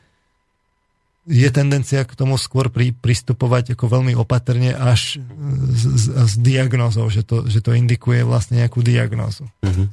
Je 1.28 1.48
tendencia 1.52 2.02
k 2.08 2.16
tomu 2.16 2.40
skôr 2.40 2.72
pri, 2.72 2.96
pristupovať 2.96 3.76
ako 3.76 4.00
veľmi 4.00 4.16
opatrne 4.16 4.72
až 4.72 5.20
s, 5.68 5.82
s, 5.84 6.04
s 6.08 6.32
diagnózou, 6.40 7.12
že 7.12 7.22
to, 7.22 7.44
že 7.44 7.60
to 7.60 7.76
indikuje 7.76 8.24
vlastne 8.24 8.64
nejakú 8.64 8.80
diagnózu. 8.80 9.44
Mm-hmm. 9.60 9.86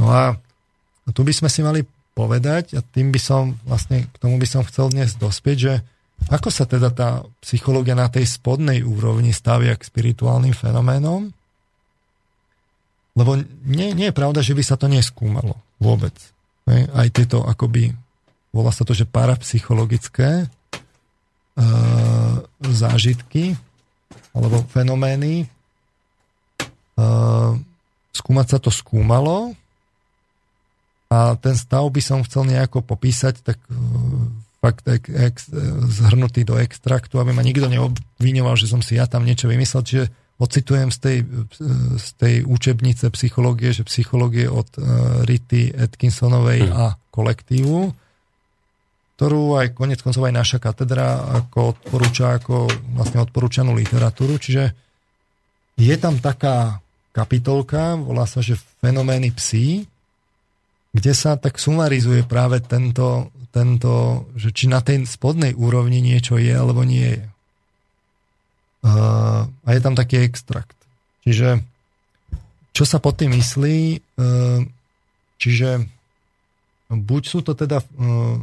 No 0.00 0.06
a 0.08 0.40
tu 1.12 1.20
by 1.22 1.32
sme 1.36 1.52
si 1.52 1.60
mali 1.60 1.84
povedať, 2.16 2.76
a 2.76 2.80
tým 2.80 3.12
by 3.12 3.20
som 3.20 3.56
vlastne 3.68 4.08
k 4.08 4.16
tomu 4.16 4.36
by 4.40 4.48
som 4.48 4.64
chcel 4.64 4.92
dnes 4.92 5.16
dospieť, 5.16 5.56
že 5.58 5.74
ako 6.30 6.48
sa 6.54 6.68
teda 6.68 6.92
tá 6.94 7.26
psychológia 7.42 7.98
na 7.98 8.06
tej 8.06 8.28
spodnej 8.28 8.84
úrovni 8.86 9.34
stavia 9.34 9.74
k 9.74 9.82
spirituálnym 9.82 10.54
fenoménom? 10.54 11.34
Lebo 13.12 13.36
nie, 13.66 13.92
nie 13.92 14.08
je 14.08 14.16
pravda, 14.16 14.40
že 14.40 14.56
by 14.56 14.62
sa 14.62 14.78
to 14.78 14.88
neskúmalo 14.88 15.58
vôbec. 15.82 16.14
Aj 16.68 17.08
tieto 17.10 17.42
akoby, 17.42 17.92
volá 18.54 18.70
sa 18.70 18.86
to, 18.86 18.94
že 18.94 19.08
parapsychologické 19.08 20.46
e, 20.46 20.61
zážitky 22.72 23.56
alebo 24.32 24.64
fenomény. 24.72 25.44
E, 25.44 25.46
skúmať 28.12 28.46
sa 28.56 28.58
to 28.60 28.72
skúmalo 28.72 29.52
a 31.12 31.36
ten 31.36 31.52
stav 31.52 31.84
by 31.92 32.00
som 32.00 32.24
chcel 32.24 32.48
nejako 32.48 32.80
popísať 32.80 33.44
tak 33.44 33.60
e, 33.68 33.76
fakt 34.64 34.86
ek, 34.88 35.04
ek, 35.10 35.34
zhrnutý 35.90 36.46
do 36.46 36.56
extraktu, 36.56 37.20
aby 37.20 37.34
ma 37.36 37.44
nikto 37.44 37.68
neobvinoval, 37.68 38.56
že 38.56 38.70
som 38.70 38.80
si 38.80 38.96
ja 38.96 39.10
tam 39.10 39.26
niečo 39.26 39.50
vymyslel. 39.50 39.82
Čiže 39.82 40.04
ocitujem 40.38 40.94
z 40.94 40.98
tej, 41.02 41.18
z 41.98 42.08
tej 42.16 42.34
učebnice 42.46 43.10
psychológie, 43.10 43.74
že 43.74 43.82
psychológie 43.86 44.46
od 44.46 44.70
uh, 44.78 45.22
Rity 45.26 45.74
Atkinsonovej 45.74 46.66
hmm. 46.66 46.74
a 46.78 46.94
kolektívu, 47.10 47.90
ktorú 49.16 49.60
aj 49.60 49.76
konec 49.76 50.00
koncov 50.00 50.26
aj 50.26 50.34
naša 50.34 50.58
katedra 50.58 51.22
ako 51.42 51.76
odporúča 51.76 52.40
ako 52.40 52.66
vlastne 52.96 53.22
odporúčanú 53.22 53.76
literatúru. 53.76 54.40
Čiže 54.40 54.64
je 55.78 55.94
tam 56.00 56.18
taká 56.18 56.82
kapitolka, 57.12 57.94
volá 58.00 58.24
sa, 58.24 58.40
že 58.40 58.56
fenomény 58.80 59.30
psí, 59.36 59.84
kde 60.92 61.12
sa 61.12 61.36
tak 61.36 61.56
sumarizuje 61.60 62.24
práve 62.24 62.60
tento, 62.64 63.32
tento, 63.52 64.26
že 64.36 64.52
či 64.52 64.68
na 64.68 64.80
tej 64.80 65.04
spodnej 65.04 65.56
úrovni 65.56 66.00
niečo 66.00 66.40
je 66.40 66.52
alebo 66.52 66.84
nie 66.84 67.20
je. 67.20 67.26
Uh, 68.82 69.46
a 69.62 69.68
je 69.70 69.80
tam 69.80 69.94
taký 69.94 70.26
extrakt. 70.26 70.74
Čiže 71.22 71.62
čo 72.74 72.84
sa 72.88 72.98
pod 72.98 73.20
tým 73.20 73.36
myslí, 73.38 73.78
uh, 74.18 74.60
čiže 75.38 75.86
buď 76.90 77.22
sú 77.22 77.40
to 77.46 77.54
teda 77.54 77.78
uh, 77.78 78.42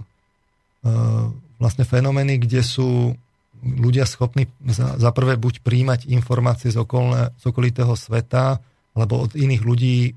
vlastne 1.60 1.84
fenomény, 1.84 2.40
kde 2.40 2.64
sú 2.64 3.14
ľudia 3.60 4.08
schopní 4.08 4.48
za, 4.72 4.96
za 4.96 5.12
prvé 5.12 5.36
buď 5.36 5.60
príjmať 5.60 6.08
informácie 6.08 6.72
z, 6.72 6.80
okolné, 6.80 7.36
z 7.36 7.44
okolitého 7.44 7.92
sveta, 7.92 8.64
alebo 8.96 9.28
od 9.28 9.36
iných 9.36 9.62
ľudí 9.64 10.16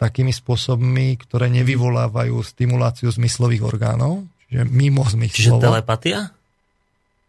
takými 0.00 0.32
spôsobmi, 0.32 1.20
ktoré 1.20 1.52
nevyvolávajú 1.52 2.40
stimuláciu 2.40 3.12
zmyslových 3.12 3.68
orgánov, 3.68 4.24
čiže 4.48 4.64
mimo 4.64 5.04
zmyslovo. 5.04 5.60
Čiže 5.60 5.60
telepatia? 5.60 6.18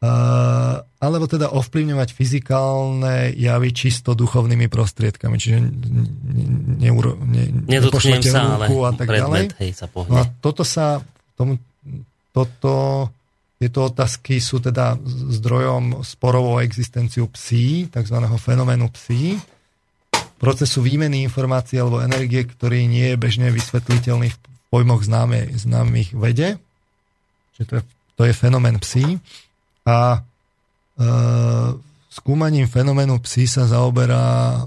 Uh, 0.02 0.82
alebo 0.98 1.30
teda 1.30 1.54
ovplyvňovať 1.54 2.10
fyzikálne 2.10 3.38
javy 3.38 3.70
čisto 3.70 4.18
duchovnými 4.18 4.66
prostriedkami, 4.66 5.38
čiže 5.38 5.62
neuro, 6.82 7.22
ne, 7.22 7.70
Nedotknem 7.70 8.24
sa, 8.26 8.58
ale 8.58 8.66
a 8.66 8.92
tak 8.98 9.06
predmet, 9.06 9.54
ďalej. 9.54 9.62
Hej, 9.62 9.72
sa 9.78 9.86
pohne. 9.86 10.10
No 10.10 10.18
a 10.18 10.26
toto 10.42 10.66
sa, 10.66 11.06
tomu, 11.38 11.62
toto, 12.32 13.08
tieto 13.62 13.92
otázky 13.92 14.42
sú 14.42 14.58
teda 14.58 14.98
zdrojom 15.38 16.02
sporov 16.02 16.58
o 16.58 16.62
existenciu 16.64 17.30
psí, 17.30 17.88
tzv. 17.92 18.18
fenoménu 18.42 18.90
psí, 18.92 19.38
procesu 20.42 20.82
výmeny 20.82 21.22
informácií 21.30 21.78
alebo 21.78 22.02
energie, 22.02 22.42
ktorý 22.42 22.90
nie 22.90 23.14
je 23.14 23.18
bežne 23.22 23.54
vysvetliteľný 23.54 24.34
v 24.34 24.38
pojmoch 24.74 25.06
známe, 25.06 25.54
známych 25.54 26.18
vede, 26.18 26.58
že 27.60 27.70
to 27.70 27.74
je, 27.78 27.84
to 28.18 28.22
je 28.26 28.34
fenomén 28.34 28.82
psí 28.82 29.22
a 29.86 30.18
e, 30.18 30.20
skúmaním 32.10 32.66
fenoménu 32.66 33.22
psí 33.22 33.46
sa 33.46 33.70
zaoberá 33.70 34.66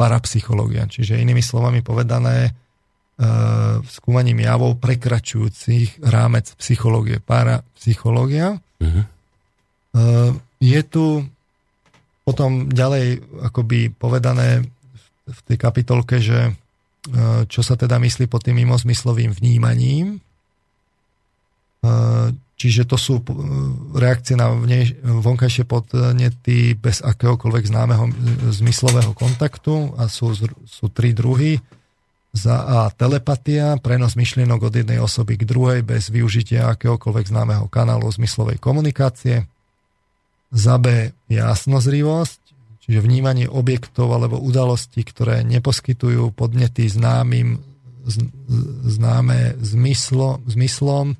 parapsychológia, 0.00 0.88
čiže 0.88 1.20
inými 1.20 1.44
slovami 1.44 1.84
povedané 1.84 2.56
skúmaním 3.84 4.40
javov 4.40 4.80
prekračujúcich 4.80 6.00
rámec 6.08 6.56
psychológie, 6.56 7.20
parapsychológia. 7.20 8.56
Uh-huh. 8.80 9.04
E, 9.04 9.06
je 10.60 10.80
tu 10.88 11.28
potom 12.24 12.70
ďalej 12.70 13.20
akoby 13.50 13.90
povedané 13.90 14.62
v 15.26 15.40
tej 15.50 15.56
kapitolke, 15.58 16.22
že 16.22 16.48
e, 16.48 16.52
čo 17.48 17.60
sa 17.64 17.74
teda 17.74 17.98
myslí 17.98 18.30
pod 18.30 18.46
tým 18.46 18.60
mimozmyslovým 18.60 19.34
vnímaním. 19.34 20.16
E, 20.16 20.18
čiže 22.54 22.86
to 22.86 22.96
sú 23.00 23.18
e, 23.18 23.24
reakcie 23.98 24.36
na 24.36 24.52
vonkajšie 25.02 25.64
podnety 25.66 26.76
bez 26.76 27.02
akéhokoľvek 27.02 27.64
známeho 27.66 28.04
zmyslového 28.52 29.10
kontaktu 29.16 29.96
a 29.96 30.06
sú, 30.06 30.30
sú 30.64 30.86
tri 30.92 31.10
druhy. 31.16 31.58
Za 32.30 32.62
A 32.62 32.80
telepatia, 32.94 33.74
prenos 33.82 34.14
myšlienok 34.14 34.70
od 34.70 34.74
jednej 34.78 35.02
osoby 35.02 35.34
k 35.34 35.42
druhej 35.50 35.82
bez 35.82 36.14
využitia 36.14 36.70
akéhokoľvek 36.70 37.26
známeho 37.26 37.66
kanálu 37.66 38.06
zmyslovej 38.06 38.62
komunikácie. 38.62 39.50
Za 40.54 40.78
B 40.78 41.10
jasnozrivosť, 41.26 42.40
čiže 42.86 43.02
vnímanie 43.02 43.50
objektov 43.50 44.14
alebo 44.14 44.38
udalostí, 44.38 45.02
ktoré 45.02 45.42
neposkytujú 45.42 46.30
podnety 46.30 46.86
známym, 46.86 47.58
známe 48.86 49.58
zmyslo, 49.58 50.38
zmyslom. 50.46 51.18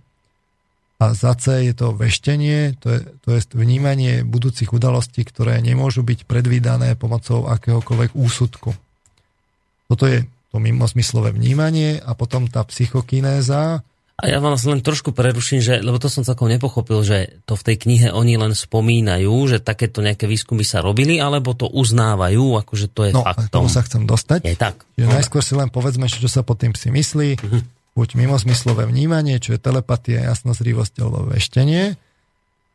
A 1.01 1.17
za 1.17 1.35
C 1.35 1.67
je 1.67 1.75
to 1.75 1.91
veštenie, 1.91 2.79
to 2.79 2.87
je, 2.87 3.01
to 3.25 3.29
je 3.35 3.41
vnímanie 3.59 4.23
budúcich 4.23 4.71
udalostí, 4.71 5.27
ktoré 5.27 5.59
nemôžu 5.59 6.07
byť 6.07 6.23
predvídané 6.29 6.95
pomocou 6.95 7.51
akéhokoľvek 7.51 8.15
úsudku. 8.15 8.77
Toto 9.91 10.05
je 10.07 10.23
to 10.51 10.59
mimozmyslové 10.59 11.31
vnímanie 11.31 12.03
a 12.03 12.15
potom 12.19 12.51
tá 12.51 12.67
psychokinéza, 12.67 13.87
a 14.21 14.29
ja 14.29 14.37
vás 14.37 14.61
len 14.69 14.85
trošku 14.85 15.17
preruším, 15.17 15.65
že, 15.65 15.81
lebo 15.81 15.97
to 15.97 16.13
som 16.13 16.21
celkom 16.21 16.53
nepochopil, 16.53 17.01
že 17.01 17.41
to 17.49 17.57
v 17.57 17.73
tej 17.73 17.77
knihe 17.89 18.09
oni 18.13 18.37
len 18.37 18.53
spomínajú, 18.53 19.33
že 19.49 19.65
takéto 19.65 20.05
nejaké 20.05 20.29
výskumy 20.29 20.61
sa 20.61 20.85
robili, 20.85 21.17
alebo 21.17 21.57
to 21.57 21.65
uznávajú, 21.73 22.61
akože 22.61 22.93
to 22.93 23.09
je 23.09 23.13
no, 23.17 23.25
faktom. 23.25 23.65
No, 23.65 23.73
sa 23.73 23.81
chcem 23.81 24.05
dostať. 24.05 24.45
Je 24.45 24.61
tak. 24.61 24.85
Že 25.01 25.09
no. 25.09 25.17
najskôr 25.17 25.41
si 25.41 25.57
len 25.57 25.73
povedzme, 25.73 26.05
čo 26.05 26.29
sa 26.29 26.45
pod 26.45 26.61
tým 26.61 26.77
si 26.77 26.93
myslí. 26.93 27.29
Uh-huh. 27.41 27.65
Buď 27.97 28.21
mimozmyslové 28.21 28.85
vnímanie, 28.93 29.41
čo 29.41 29.57
je 29.57 29.61
telepatia, 29.61 30.29
jasnozrivosť 30.29 31.01
alebo 31.01 31.33
veštenie, 31.33 31.97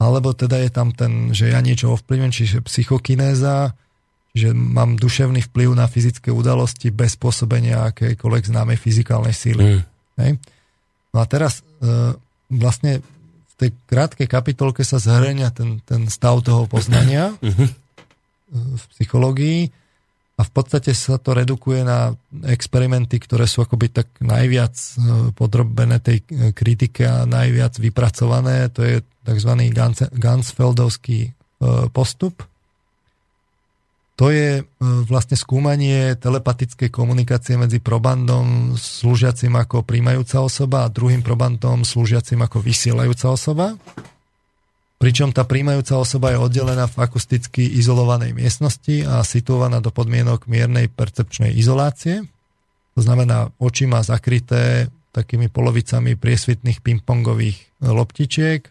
alebo 0.01 0.33
teda 0.33 0.65
je 0.65 0.69
tam 0.73 0.97
ten, 0.97 1.29
že 1.29 1.53
ja 1.53 1.61
niečo 1.61 1.93
ovplyvňujem, 1.93 2.33
čiže 2.33 2.57
psychokinéza, 2.65 3.77
že 4.35 4.51
mám 4.51 4.99
duševný 4.99 5.47
vplyv 5.47 5.79
na 5.79 5.87
fyzické 5.87 6.27
udalosti 6.27 6.91
bez 6.91 7.15
pôsobenia 7.15 7.87
akejkoľvek 7.87 8.43
známej 8.51 8.75
fyzikálnej 8.75 9.31
síly. 9.31 9.79
Mm. 9.79 9.81
Hej? 10.19 10.31
No 11.15 11.23
a 11.23 11.25
teraz 11.25 11.63
e, 11.79 12.19
vlastne 12.51 12.99
v 12.99 13.53
tej 13.55 13.69
krátkej 13.87 14.27
kapitolke 14.27 14.83
sa 14.83 14.99
zhrňa 14.99 15.55
ten, 15.55 15.79
ten 15.87 16.11
stav 16.11 16.43
toho 16.43 16.67
poznania 16.67 17.31
mhm. 17.39 17.63
e, 17.63 17.71
v 18.75 18.83
psychológii 18.99 19.71
a 20.35 20.43
v 20.43 20.51
podstate 20.51 20.91
sa 20.91 21.15
to 21.15 21.31
redukuje 21.31 21.87
na 21.87 22.11
experimenty, 22.43 23.23
ktoré 23.23 23.47
sú 23.47 23.63
akoby 23.63 23.87
tak 24.03 24.11
najviac 24.19 24.75
e, 24.75 24.91
podrobené 25.31 26.03
tej 26.03 26.27
kritike 26.51 27.07
a 27.07 27.23
najviac 27.23 27.79
vypracované. 27.79 28.67
To 28.75 28.83
je 28.83 28.99
tzv. 29.23 29.51
Gansfeldovský 30.11 31.31
postup, 31.95 32.43
to 34.15 34.31
je 34.31 34.63
e, 34.63 34.63
vlastne 35.11 35.35
skúmanie 35.35 36.15
telepatickej 36.15 36.87
komunikácie 36.87 37.59
medzi 37.59 37.83
probandom 37.83 38.79
slúžiacim 38.79 39.51
ako 39.51 39.83
príjmajúca 39.83 40.39
osoba 40.39 40.87
a 40.87 40.91
druhým 40.91 41.19
probandom 41.19 41.83
slúžiacim 41.83 42.39
ako 42.39 42.63
vysielajúca 42.63 43.27
osoba. 43.35 43.75
Pričom 44.95 45.35
tá 45.35 45.43
príjmajúca 45.43 45.99
osoba 45.99 46.31
je 46.31 46.39
oddelená 46.39 46.87
v 46.87 46.95
akusticky 47.03 47.67
izolovanej 47.75 48.31
miestnosti 48.31 49.03
a 49.03 49.19
situovaná 49.27 49.83
do 49.83 49.91
podmienok 49.91 50.47
miernej 50.47 50.87
percepčnej 50.87 51.51
izolácie. 51.51 52.23
To 52.95 53.03
znamená, 53.03 53.51
oči 53.59 53.83
má 53.83 53.99
zakryté 53.99 54.87
takými 55.11 55.51
polovicami 55.51 56.15
priesvitných 56.15 56.79
pingpongových 56.79 57.83
loptičiek 57.83 58.63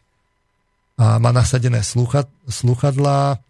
a 0.97 1.21
má 1.21 1.29
nasadené 1.37 1.85
sluchadlá, 1.85 3.45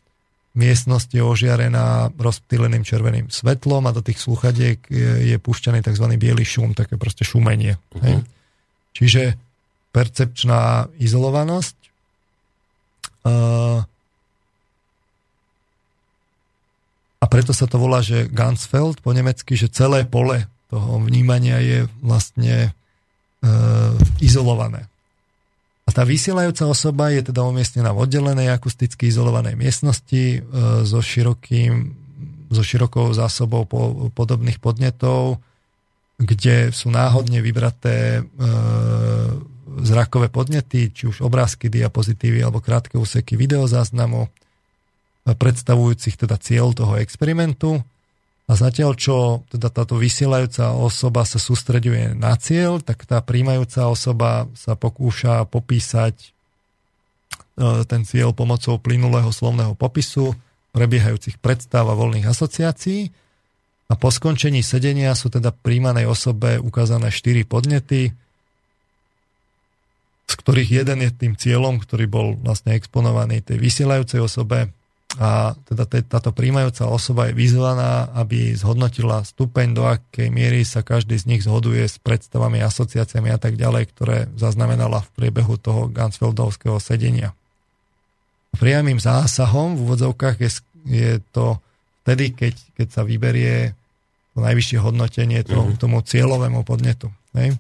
miestnosť 0.55 1.19
je 1.19 1.23
ožiarená 1.23 2.15
rozptýleným 2.15 2.87
červeným 2.87 3.27
svetlom 3.27 3.91
a 3.91 3.95
do 3.95 4.01
tých 4.01 4.23
sluchadiek 4.23 4.79
je, 4.87 5.35
je 5.35 5.37
púšťaný 5.43 5.83
tzv. 5.83 6.07
biely 6.15 6.47
šum, 6.47 6.79
také 6.79 6.95
proste 6.95 7.27
šumenie. 7.27 7.75
Uh-huh. 7.75 8.03
Hej. 8.03 8.17
Čiže 8.95 9.23
percepčná 9.91 10.91
izolovanosť. 10.99 11.77
Uh, 13.27 13.83
a 17.19 17.25
preto 17.27 17.51
sa 17.51 17.67
to 17.67 17.81
volá, 17.81 17.99
že 18.05 18.31
Gansfeld 18.31 19.03
po 19.03 19.11
nemecky, 19.11 19.59
že 19.59 19.73
celé 19.73 20.07
pole 20.07 20.47
toho 20.71 21.03
vnímania 21.03 21.59
je 21.59 21.79
vlastne 21.99 22.71
uh, 23.43 23.95
izolované. 24.23 24.87
Tá 25.95 26.03
vysielajúca 26.03 26.67
osoba 26.67 27.15
je 27.15 27.31
teda 27.31 27.47
umiestnená 27.47 27.95
v 27.95 28.03
oddelenej 28.03 28.51
akusticky 28.51 29.15
izolovanej 29.15 29.55
miestnosti 29.55 30.25
e, 30.37 30.39
so, 30.83 30.99
širokým, 30.99 31.95
so 32.51 32.67
širokou 32.67 33.15
zásobou 33.15 33.63
po, 33.63 34.11
podobných 34.11 34.59
podnetov, 34.59 35.39
kde 36.19 36.75
sú 36.75 36.91
náhodne 36.91 37.39
vybraté 37.39 38.19
e, 38.19 38.23
zrakové 39.87 40.27
podnety, 40.35 40.91
či 40.91 41.07
už 41.07 41.23
obrázky, 41.23 41.71
diapozitívy 41.71 42.43
alebo 42.43 42.59
krátke 42.59 42.99
úseky 42.99 43.39
videozáznamu, 43.39 44.27
predstavujúcich 45.25 46.21
teda 46.21 46.37
cieľ 46.43 46.75
toho 46.77 46.99
experimentu 46.99 47.87
a 48.45 48.53
zatiaľ, 48.61 48.93
čo 48.93 49.41
teda 49.49 49.73
táto 49.73 49.97
vysielajúca 49.97 50.77
osoba 50.77 51.25
sa 51.25 51.41
sústreďuje 51.41 52.13
na 52.13 52.37
cieľ, 52.37 52.77
tak 52.85 53.09
tá 53.09 53.25
príjmajúca 53.25 53.89
osoba 53.89 54.53
sa 54.53 54.77
pokúša 54.77 55.49
popísať 55.49 56.13
e, 56.21 56.29
ten 57.89 58.05
cieľ 58.05 58.37
pomocou 58.37 58.77
plynulého 58.77 59.33
slovného 59.33 59.73
popisu, 59.73 60.37
prebiehajúcich 60.77 61.41
predstav 61.41 61.89
a 61.89 61.97
voľných 61.97 62.29
asociácií. 62.29 63.09
A 63.89 63.97
po 63.97 64.13
skončení 64.13 64.61
sedenia 64.61 65.17
sú 65.17 65.33
teda 65.33 65.49
príjmanej 65.49 66.05
osobe 66.05 66.61
ukázané 66.61 67.09
štyri 67.09 67.49
podnety, 67.49 68.13
z 70.25 70.35
ktorých 70.37 70.85
jeden 70.85 71.01
je 71.01 71.11
tým 71.17 71.33
cieľom, 71.33 71.81
ktorý 71.81 72.05
bol 72.13 72.37
vlastne 72.45 72.77
exponovaný 72.77 73.41
tej 73.41 73.57
vysielajúcej 73.57 74.21
osobe, 74.21 74.69
a 75.15 75.55
teda 75.71 75.87
táto 75.87 76.35
príjmajúca 76.35 76.91
osoba 76.91 77.31
je 77.31 77.39
vyzvaná, 77.39 78.11
aby 78.19 78.51
zhodnotila 78.59 79.23
stupeň, 79.23 79.67
do 79.71 79.87
akej 79.87 80.27
miery 80.27 80.67
sa 80.67 80.83
každý 80.83 81.15
z 81.15 81.31
nich 81.31 81.43
zhoduje 81.47 81.87
s 81.87 82.03
predstavami, 82.03 82.59
asociáciami 82.59 83.31
a 83.31 83.39
tak 83.39 83.55
ďalej, 83.55 83.95
ktoré 83.95 84.19
zaznamenala 84.35 85.07
v 85.07 85.13
priebehu 85.15 85.55
toho 85.55 85.87
Gansfeldovského 85.87 86.83
sedenia. 86.83 87.31
Priamým 88.59 88.99
zásahom 88.99 89.79
v 89.79 89.83
úvodzovkách 89.87 90.37
je, 90.43 90.51
je 90.91 91.13
to 91.31 91.63
vtedy, 92.03 92.35
keď, 92.35 92.55
keď 92.75 92.89
sa 92.91 93.03
vyberie 93.07 93.75
to 94.35 94.43
najvyššie 94.43 94.79
hodnotenie 94.83 95.47
tomu, 95.47 95.75
mm-hmm. 95.75 95.83
tomu 95.83 96.03
cieľovému 96.03 96.67
podnetu. 96.67 97.07
Hej? 97.39 97.55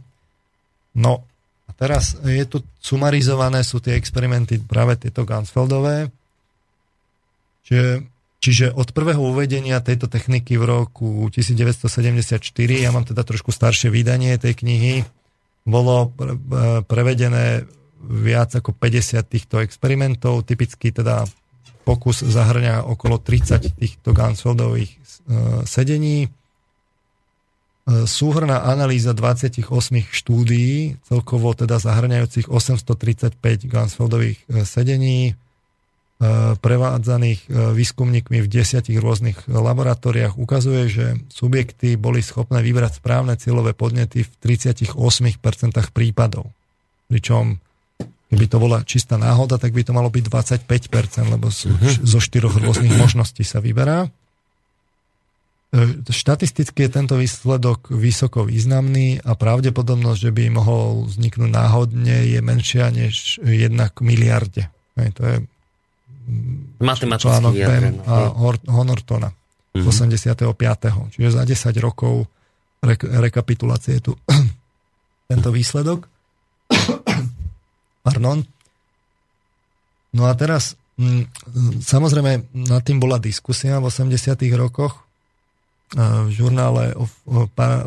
No 0.98 1.22
a 1.66 1.70
teraz 1.74 2.18
je 2.18 2.43
tu 2.51 2.66
sumarizované, 2.82 3.62
sú 3.62 3.78
tie 3.78 3.94
experimenty 3.94 4.59
práve 4.59 4.98
tieto 4.98 5.22
Gansfeldové, 5.22 6.10
Čiže, 7.65 8.05
čiže 8.45 8.66
od 8.77 8.93
prvého 8.93 9.20
uvedenia 9.24 9.81
tejto 9.81 10.07
techniky 10.07 10.61
v 10.61 10.65
roku 10.69 11.32
1974, 11.32 12.39
ja 12.70 12.93
mám 12.93 13.09
teda 13.09 13.24
trošku 13.24 13.51
staršie 13.51 13.89
vydanie 13.89 14.36
tej 14.36 14.53
knihy, 14.61 14.95
bolo 15.65 16.12
prevedené 16.85 17.65
viac 18.05 18.53
ako 18.53 18.77
50 18.77 19.24
týchto 19.24 19.65
experimentov, 19.65 20.45
typicky 20.45 20.93
teda 20.93 21.24
pokus 21.89 22.20
zahrňa 22.24 22.85
okolo 22.85 23.20
30 23.20 23.77
týchto 23.77 24.12
Gansfeldových 24.16 24.93
e, 24.93 24.99
sedení. 25.69 26.19
E, 26.24 26.28
súhrná 28.09 28.65
analýza 28.65 29.12
28 29.12 29.69
štúdií, 30.09 30.97
celkovo 31.05 31.53
teda 31.53 31.77
zahrňajúcich 31.77 32.49
835 32.49 33.69
Gansfeldových 33.69 34.41
e, 34.49 34.65
sedení, 34.65 35.36
prevádzaných 36.62 37.51
výskumníkmi 37.51 38.39
v 38.39 38.49
desiatich 38.49 38.97
rôznych 39.03 39.51
laboratóriách 39.51 40.39
ukazuje, 40.39 40.86
že 40.86 41.07
subjekty 41.28 41.99
boli 41.99 42.23
schopné 42.23 42.62
vybrať 42.62 43.03
správne 43.03 43.35
cieľové 43.35 43.74
podnety 43.74 44.23
v 44.23 44.31
38% 44.41 44.95
prípadov. 45.91 46.55
Pričom 47.11 47.59
keby 48.31 48.47
to 48.51 48.59
bola 48.59 48.82
čistá 48.82 49.15
náhoda, 49.15 49.59
tak 49.59 49.74
by 49.74 49.82
to 49.86 49.95
malo 49.95 50.11
byť 50.11 50.24
25%, 50.66 51.35
lebo 51.35 51.51
sú, 51.55 51.70
uh-huh. 51.70 52.03
zo 52.03 52.19
štyroch 52.23 52.59
rôznych 52.59 52.95
možností 52.95 53.47
sa 53.47 53.62
vyberá. 53.62 54.11
Štatisticky 56.07 56.86
je 56.86 56.91
tento 56.91 57.19
výsledok 57.19 57.91
vysoko 57.91 58.47
významný 58.47 59.19
a 59.27 59.35
pravdepodobnosť, 59.35 60.19
že 60.19 60.31
by 60.31 60.45
mohol 60.55 61.11
vzniknúť 61.11 61.51
náhodne, 61.51 62.31
je 62.31 62.39
menšia 62.39 62.95
než 62.95 63.43
jedna 63.43 63.91
k 63.91 63.99
miliarde. 64.07 64.70
To 65.19 65.23
je 65.27 65.36
článok 67.20 67.55
Ben 67.55 68.01
a 68.05 68.32
Honortona 68.68 69.30
mm-hmm. 69.74 69.88
85. 69.88 71.14
Čiže 71.18 71.28
za 71.34 71.42
10 71.42 71.84
rokov 71.84 72.26
re- 72.80 72.98
rekapitulácie 72.98 73.98
tu 74.01 74.14
tento 75.30 75.48
výsledok. 75.51 76.06
Pardon. 78.06 78.44
No 80.14 80.22
a 80.30 80.32
teraz, 80.38 80.78
m, 81.01 81.26
samozrejme, 81.82 82.55
nad 82.70 82.82
tým 82.86 83.02
bola 83.02 83.18
diskusia 83.18 83.82
v 83.82 83.90
80. 83.90 84.14
rokoch 84.55 85.05
v 85.94 86.30
žurnále 86.32 86.96
o, 86.98 87.06
o 87.28 87.46
para. 87.46 87.86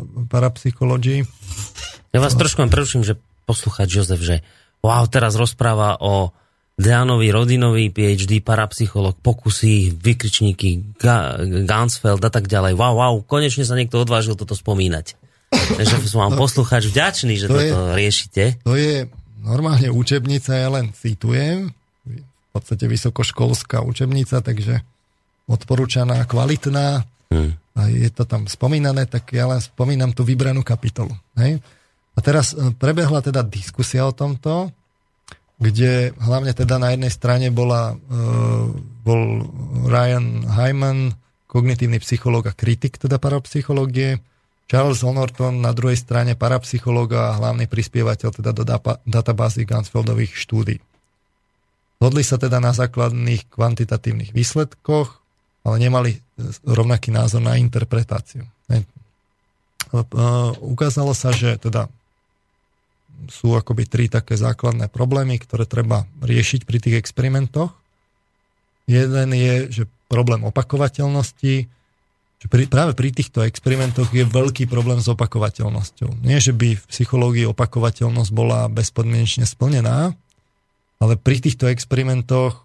Ja 2.08 2.18
vás 2.24 2.32
trošku 2.32 2.64
len 2.64 2.72
preruším, 2.72 3.04
že 3.04 3.20
poslúchať 3.44 3.88
Jozef, 3.88 4.20
že 4.20 4.40
wow, 4.80 5.04
teraz 5.08 5.36
rozpráva 5.36 6.00
o 6.00 6.32
Deanovi 6.78 7.34
Rodinovi, 7.34 7.90
PhD, 7.90 8.38
parapsycholog, 8.38 9.18
pokusy, 9.18 9.98
vykričníky, 9.98 10.94
Ga- 10.94 11.42
Gansfeld 11.66 12.22
a 12.22 12.30
tak 12.30 12.46
ďalej. 12.46 12.78
Wow, 12.78 12.94
wow, 12.94 13.14
konečne 13.26 13.66
sa 13.66 13.74
niekto 13.74 13.98
odvážil 13.98 14.38
toto 14.38 14.54
spomínať. 14.54 15.18
Takže 15.50 15.94
som 16.10 16.30
vám 16.30 16.38
no, 16.38 16.40
poslucháč 16.40 16.86
vďačný, 16.88 17.34
že 17.34 17.46
to 17.50 17.58
toto 17.58 17.66
je, 17.66 17.98
riešite. 17.98 18.42
To 18.62 18.78
je 18.78 19.10
normálne 19.42 19.90
učebnica, 19.90 20.54
ja 20.54 20.70
len 20.70 20.94
citujem, 20.94 21.74
v 22.06 22.48
podstate 22.54 22.86
vysokoškolská 22.86 23.82
učebnica, 23.82 24.38
takže 24.40 24.86
odporúčaná, 25.50 26.22
kvalitná. 26.30 27.02
Hmm 27.34 27.58
a 27.78 27.86
je 27.86 28.10
to 28.10 28.26
tam 28.26 28.50
spomínané, 28.50 29.06
tak 29.06 29.30
ja 29.30 29.46
len 29.46 29.62
spomínam 29.62 30.10
tú 30.10 30.26
vybranú 30.26 30.66
kapitolu. 30.66 31.14
Hej? 31.38 31.62
A 32.12 32.18
teraz 32.18 32.50
e, 32.50 32.74
prebehla 32.74 33.22
teda 33.22 33.46
diskusia 33.46 34.02
o 34.02 34.10
tomto, 34.10 34.74
kde 35.58 36.14
hlavne 36.22 36.54
teda 36.54 36.78
na 36.78 36.94
jednej 36.94 37.10
strane 37.10 37.50
bola, 37.50 37.98
uh, 37.98 38.66
bol 39.02 39.22
Ryan 39.90 40.46
Hyman, 40.46 41.18
kognitívny 41.50 41.98
psychológ 41.98 42.46
a 42.50 42.54
kritik 42.54 43.00
teda 43.00 43.18
parapsychológie, 43.18 44.22
Charles 44.68 45.00
Honorton 45.00 45.64
na 45.64 45.72
druhej 45.72 45.96
strane 45.96 46.36
parapsychológ 46.36 47.16
a 47.16 47.40
hlavný 47.40 47.64
prispievateľ 47.64 48.28
teda 48.36 48.52
do 48.52 48.68
databázy 49.08 49.64
Gansfeldových 49.64 50.36
štúdí. 50.36 50.76
Zhodli 51.98 52.22
sa 52.22 52.36
teda 52.36 52.60
na 52.60 52.76
základných 52.76 53.48
kvantitatívnych 53.48 54.30
výsledkoch, 54.36 55.08
ale 55.64 55.76
nemali 55.80 56.20
rovnaký 56.68 57.10
názor 57.10 57.42
na 57.42 57.56
interpretáciu. 57.56 58.44
Ukázalo 60.60 61.16
sa, 61.16 61.32
že 61.32 61.56
teda 61.56 61.88
sú 63.26 63.58
akoby 63.58 63.90
tri 63.90 64.04
také 64.06 64.38
základné 64.38 64.86
problémy, 64.86 65.42
ktoré 65.42 65.66
treba 65.66 66.06
riešiť 66.22 66.62
pri 66.62 66.78
tých 66.78 66.96
experimentoch. 67.02 67.74
Jeden 68.86 69.34
je, 69.34 69.54
že 69.68 69.82
problém 70.06 70.46
opakovateľnosti, 70.46 71.54
že 72.38 72.46
pri, 72.46 72.70
práve 72.70 72.94
pri 72.94 73.10
týchto 73.10 73.42
experimentoch 73.42 74.14
je 74.14 74.22
veľký 74.22 74.70
problém 74.70 75.02
s 75.02 75.10
opakovateľnosťou. 75.10 76.22
Nie, 76.22 76.38
že 76.38 76.54
by 76.54 76.78
v 76.78 76.84
psychológii 76.86 77.50
opakovateľnosť 77.50 78.30
bola 78.30 78.70
bezpodmienečne 78.70 79.44
splnená, 79.44 80.14
ale 81.02 81.14
pri 81.18 81.42
týchto 81.42 81.66
experimentoch 81.66 82.62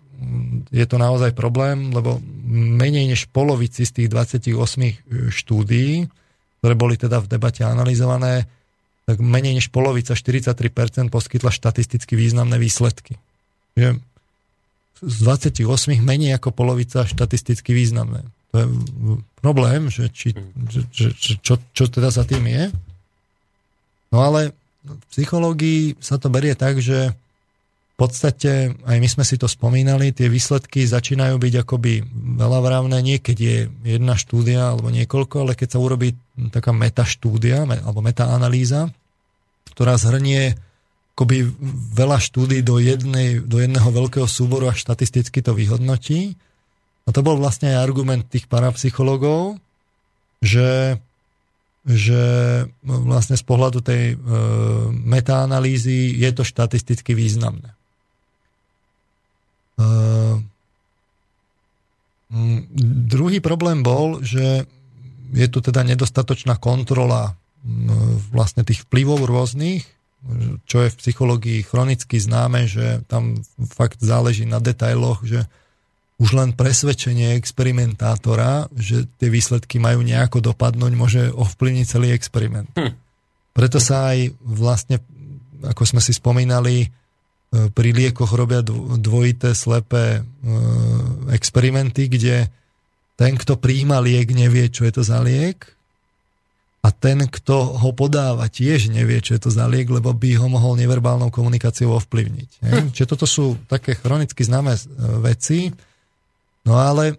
je 0.72 0.86
to 0.88 0.98
naozaj 1.02 1.36
problém, 1.36 1.92
lebo 1.92 2.22
menej 2.54 3.12
než 3.12 3.28
polovici 3.34 3.84
z 3.84 3.92
tých 3.92 4.08
28 4.14 5.34
štúdií, 5.34 6.08
ktoré 6.62 6.74
boli 6.80 6.96
teda 6.96 7.20
v 7.20 7.28
debate 7.28 7.68
analyzované, 7.68 8.48
tak 9.04 9.20
menej 9.20 9.60
než 9.60 9.68
polovica, 9.68 10.16
43% 10.16 11.12
poskytla 11.12 11.52
štatisticky 11.52 12.16
významné 12.16 12.56
výsledky. 12.56 13.20
Že 13.76 14.00
z 15.04 15.16
28 15.60 16.00
menej 16.00 16.40
ako 16.40 16.56
polovica 16.56 17.04
štatisticky 17.04 17.76
významné. 17.76 18.24
To 18.54 18.56
je 18.64 18.68
problém, 19.44 19.92
že, 19.92 20.08
či, 20.14 20.32
že, 20.70 20.82
že, 20.94 21.34
čo, 21.42 21.60
čo 21.76 21.84
teda 21.92 22.14
za 22.14 22.24
tým 22.24 22.48
je. 22.48 22.72
No 24.14 24.24
ale 24.24 24.56
v 24.86 25.04
psychológii 25.12 26.00
sa 26.00 26.16
to 26.22 26.32
berie 26.32 26.56
tak, 26.56 26.80
že 26.80 27.12
v 27.94 27.96
podstate, 28.02 28.74
aj 28.90 28.98
my 28.98 29.06
sme 29.06 29.22
si 29.22 29.38
to 29.38 29.46
spomínali, 29.46 30.10
tie 30.18 30.26
výsledky 30.26 30.82
začínajú 30.90 31.38
byť 31.38 31.54
akoby 31.62 32.02
veľavravné, 32.42 32.98
nie 33.06 33.22
keď 33.22 33.38
je 33.38 33.58
jedna 33.86 34.18
štúdia 34.18 34.74
alebo 34.74 34.90
niekoľko, 34.90 35.46
ale 35.46 35.54
keď 35.54 35.78
sa 35.78 35.80
urobí 35.80 36.18
taká 36.50 36.74
metaštúdia 36.74 37.70
alebo 37.70 38.02
metaanalýza, 38.02 38.90
ktorá 39.78 40.02
zhrnie 40.02 40.58
akoby 41.14 41.46
veľa 41.94 42.18
štúdí 42.18 42.66
do, 42.66 42.82
jednej, 42.82 43.38
do 43.46 43.62
jedného 43.62 43.86
veľkého 43.86 44.26
súboru 44.26 44.74
a 44.74 44.74
štatisticky 44.74 45.46
to 45.46 45.54
vyhodnotí. 45.54 46.34
A 47.06 47.14
to 47.14 47.22
bol 47.22 47.38
vlastne 47.38 47.78
aj 47.78 47.86
argument 47.86 48.26
tých 48.26 48.50
parapsychologov, 48.50 49.62
že, 50.42 50.98
že 51.86 52.24
vlastne 52.82 53.38
z 53.38 53.46
pohľadu 53.46 53.86
tej 53.86 54.04
e, 54.12 54.26
metaanalýzy 54.90 56.18
je 56.18 56.30
to 56.34 56.42
štatisticky 56.42 57.14
významné. 57.14 57.78
Ehm, 59.78 60.46
mm, 62.30 62.62
druhý 62.82 63.38
problém 63.40 63.86
bol, 63.86 64.26
že 64.26 64.66
je 65.34 65.48
tu 65.50 65.62
teda 65.62 65.86
nedostatočná 65.86 66.58
kontrola 66.58 67.38
vlastne 68.34 68.66
tých 68.68 68.84
vplyvov 68.90 69.24
rôznych, 69.24 69.88
čo 70.68 70.84
je 70.84 70.90
v 70.92 71.00
psychológii 71.00 71.60
chronicky 71.64 72.20
známe, 72.20 72.68
že 72.68 73.04
tam 73.08 73.40
fakt 73.72 74.00
záleží 74.04 74.48
na 74.48 74.60
detailoch, 74.60 75.24
že 75.24 75.48
už 76.22 76.38
len 76.38 76.56
presvedčenie 76.56 77.36
experimentátora, 77.36 78.72
že 78.78 79.10
tie 79.20 79.28
výsledky 79.28 79.82
majú 79.82 80.06
nejako 80.06 80.54
dopadnúť, 80.54 80.94
môže 80.96 81.24
ovplyvniť 81.34 81.86
celý 81.88 82.16
experiment. 82.16 82.70
Hm. 82.78 82.94
Preto 83.52 83.78
sa 83.84 84.16
aj 84.16 84.32
vlastne, 84.40 85.04
ako 85.66 85.84
sme 85.84 86.02
si 86.02 86.16
spomínali, 86.16 86.88
pri 87.54 87.90
liekoch 87.94 88.34
robia 88.34 88.66
dvojité 88.98 89.54
slepé 89.54 90.18
e, 90.18 90.22
experimenty, 91.38 92.10
kde 92.10 92.50
ten, 93.16 93.38
kto 93.38 93.60
príjma 93.60 94.02
liek, 94.02 94.34
nevie, 94.34 94.70
čo 94.70 94.86
je 94.86 94.94
to 94.94 95.04
za 95.06 95.22
liek 95.22 95.74
a 96.84 96.92
ten, 96.92 97.32
kto 97.32 97.80
ho 97.80 97.90
podáva, 97.96 98.52
tiež 98.52 98.92
nevie, 98.92 99.24
čo 99.24 99.40
je 99.40 99.48
to 99.48 99.52
za 99.56 99.72
liek, 99.72 99.88
lebo 99.88 100.12
by 100.12 100.36
ho 100.36 100.52
mohol 100.52 100.76
neverbálnou 100.76 101.32
komunikáciou 101.32 101.96
ovplyvniť. 101.96 102.50
Hm. 102.60 102.88
Čiže 102.92 103.08
toto 103.08 103.24
sú 103.24 103.56
také 103.72 103.96
chronicky 103.96 104.44
známe 104.44 104.76
e, 104.76 104.82
veci, 105.24 105.72
no 106.68 106.76
ale 106.76 107.16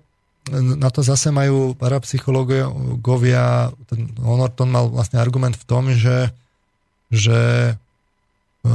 na 0.52 0.92
to 0.92 1.00
zase 1.00 1.32
majú 1.32 1.72
parapsychológovia, 1.72 3.72
ten 3.88 4.12
Honorton 4.20 4.68
mal 4.68 4.92
vlastne 4.92 5.16
argument 5.16 5.56
v 5.56 5.64
tom, 5.64 5.88
že, 5.96 6.28
že 7.08 7.72
e, 8.60 8.72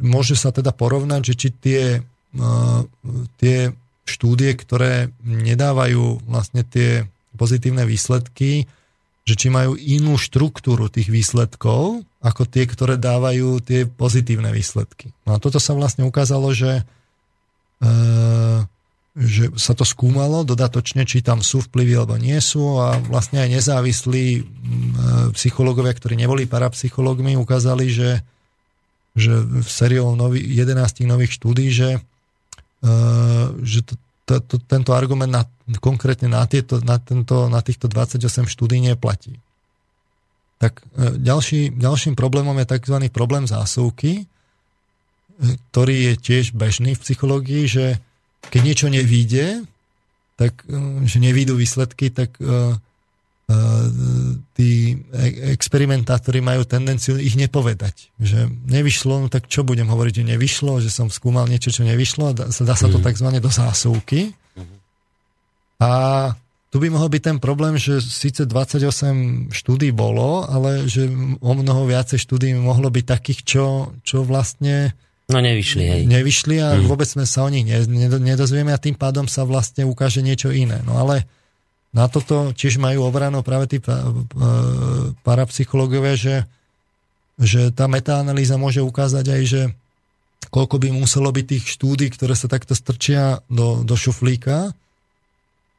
môže 0.00 0.40
sa 0.40 0.48
teda 0.48 0.72
porovnať, 0.72 1.28
že 1.28 1.34
či 1.36 1.48
tie, 1.52 2.00
tie 3.36 3.76
štúdie, 4.04 4.52
ktoré 4.56 5.12
nedávajú 5.24 6.24
vlastne 6.28 6.62
tie 6.64 7.08
pozitívne 7.34 7.88
výsledky, 7.88 8.68
že 9.24 9.34
či 9.34 9.48
majú 9.48 9.74
inú 9.80 10.20
štruktúru 10.20 10.92
tých 10.92 11.08
výsledkov, 11.08 12.04
ako 12.20 12.42
tie, 12.44 12.68
ktoré 12.68 13.00
dávajú 13.00 13.64
tie 13.64 13.88
pozitívne 13.88 14.52
výsledky. 14.52 15.16
No 15.24 15.36
a 15.36 15.40
toto 15.40 15.56
sa 15.56 15.72
vlastne 15.72 16.04
ukázalo, 16.04 16.52
že, 16.52 16.84
e, 17.80 17.88
že 19.16 19.48
sa 19.56 19.72
to 19.72 19.88
skúmalo 19.88 20.44
dodatočne, 20.44 21.08
či 21.08 21.24
tam 21.24 21.40
sú 21.40 21.64
vplyvy 21.64 21.92
alebo 21.96 22.20
nie 22.20 22.36
sú 22.44 22.76
a 22.76 23.00
vlastne 23.00 23.40
aj 23.40 23.48
nezávislí 23.48 24.26
e, 24.36 24.42
psychológovia, 25.32 25.96
ktorí 25.96 26.20
neboli 26.20 26.44
parapsychológmi, 26.44 27.40
ukázali, 27.40 27.88
že 27.88 28.10
že 29.14 29.30
v 29.46 29.68
sériou 29.70 30.18
nový, 30.18 30.42
11 30.42 31.06
nových 31.06 31.38
štúdí, 31.38 31.70
že, 31.70 32.02
že 33.64 33.80
to, 33.84 33.94
to, 34.28 34.34
to, 34.44 34.56
tento 34.60 34.92
argument 34.92 35.32
na, 35.32 35.42
konkrétne 35.80 36.28
na, 36.28 36.44
tieto, 36.44 36.80
na, 36.84 37.00
tento, 37.00 37.48
na 37.48 37.64
týchto 37.64 37.88
28 37.88 38.44
štúdí 38.44 38.80
neplatí. 38.80 39.40
Tak 40.60 40.84
uh, 40.84 41.16
ďalší, 41.16 41.74
ďalším 41.76 42.14
problémom 42.14 42.56
je 42.60 42.66
tzv. 42.76 42.96
problém 43.08 43.48
zásuvky, 43.48 44.28
ktorý 45.70 46.12
je 46.12 46.14
tiež 46.20 46.44
bežný 46.54 46.94
v 46.94 47.02
psychológii, 47.02 47.64
že 47.66 47.84
keď 48.52 48.60
niečo 48.62 48.86
nevíde, 48.86 49.66
tak, 50.34 50.66
že 51.06 51.18
nevídu 51.22 51.54
výsledky, 51.54 52.10
tak 52.10 52.38
tí 54.54 54.96
experimentátori 55.52 56.40
majú 56.40 56.64
tendenciu 56.64 57.20
ich 57.20 57.36
nepovedať. 57.36 58.16
Že 58.16 58.48
nevyšlo, 58.64 59.14
no 59.20 59.28
tak 59.28 59.52
čo 59.52 59.66
budem 59.66 59.90
hovoriť, 59.90 60.24
že 60.24 60.24
nevyšlo, 60.36 60.80
že 60.80 60.88
som 60.88 61.12
skúmal 61.12 61.44
niečo, 61.50 61.68
čo 61.68 61.84
nevyšlo, 61.84 62.32
dá, 62.32 62.48
dá 62.48 62.74
sa 62.74 62.88
to 62.88 62.98
mm. 62.98 63.04
tzv. 63.04 63.28
do 63.44 63.50
zásuvky. 63.52 64.32
A 65.82 65.90
tu 66.72 66.82
by 66.82 66.88
mohol 66.88 67.12
byť 67.12 67.22
ten 67.22 67.38
problém, 67.38 67.76
že 67.76 68.00
síce 68.00 68.48
28 68.48 69.52
štúdí 69.52 69.92
bolo, 69.92 70.48
ale 70.48 70.88
že 70.88 71.06
o 71.38 71.52
mnoho 71.52 71.86
viacej 71.86 72.18
štúdí 72.18 72.50
mohlo 72.56 72.88
byť 72.88 73.04
takých, 73.04 73.40
čo, 73.44 73.66
čo 74.02 74.24
vlastne 74.24 74.96
No 75.24 75.40
nevyšli, 75.40 75.84
hej. 75.88 76.02
Nevyšli 76.04 76.60
a 76.60 76.76
mm. 76.76 76.84
vôbec 76.84 77.08
sme 77.08 77.24
sa 77.24 77.48
o 77.48 77.48
nich 77.48 77.64
nedozvieme 77.64 78.68
a 78.68 78.76
tým 78.76 78.92
pádom 78.92 79.24
sa 79.24 79.48
vlastne 79.48 79.88
ukáže 79.88 80.20
niečo 80.20 80.52
iné. 80.52 80.84
No 80.84 81.00
ale 81.00 81.24
na 81.94 82.10
toto 82.10 82.50
tiež 82.50 82.82
majú 82.82 83.06
obranu 83.06 83.46
práve 83.46 83.70
tí 83.70 83.78
parapsychológovia, 85.22 86.14
že, 86.18 86.36
že 87.38 87.70
tá 87.70 87.86
metaanalýza 87.86 88.58
môže 88.58 88.82
ukázať 88.82 89.24
aj, 89.30 89.42
že 89.46 89.62
koľko 90.50 90.76
by 90.82 90.88
muselo 90.90 91.30
byť 91.30 91.44
tých 91.46 91.64
štúdí, 91.78 92.10
ktoré 92.10 92.34
sa 92.34 92.50
takto 92.50 92.74
strčia 92.74 93.40
do, 93.46 93.86
do 93.86 93.94
šuflíka, 93.94 94.74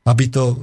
aby 0.07 0.25
to 0.31 0.55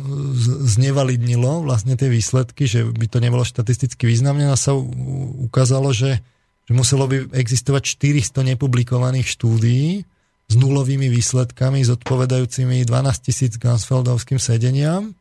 znevalidnilo 0.64 1.68
vlastne 1.68 2.00
tie 2.00 2.08
výsledky, 2.08 2.64
že 2.64 2.88
by 2.88 3.06
to 3.12 3.18
nebolo 3.20 3.44
štatisticky 3.44 4.08
významné 4.08 4.48
a 4.48 4.56
sa 4.56 4.72
ukázalo, 4.72 5.92
že 5.92 6.24
že 6.68 6.72
muselo 6.72 7.10
by 7.10 7.34
existovať 7.34 7.82
400 8.00 8.54
nepublikovaných 8.54 9.26
štúdií 9.26 10.06
s 10.46 10.54
nulovými 10.54 11.10
výsledkami, 11.10 11.82
zodpovedajúcimi 11.82 12.86
12 12.86 13.26
tisíc 13.26 13.52
Gansfeldovským 13.58 14.38
sedeniam, 14.38 15.12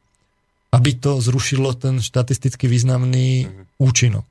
aby 0.72 0.91
to 0.95 1.19
zrušilo 1.19 1.76
ten 1.76 1.99
štatisticky 1.99 2.65
významný 2.65 3.45
mm-hmm. 3.45 3.64
účinok. 3.80 4.27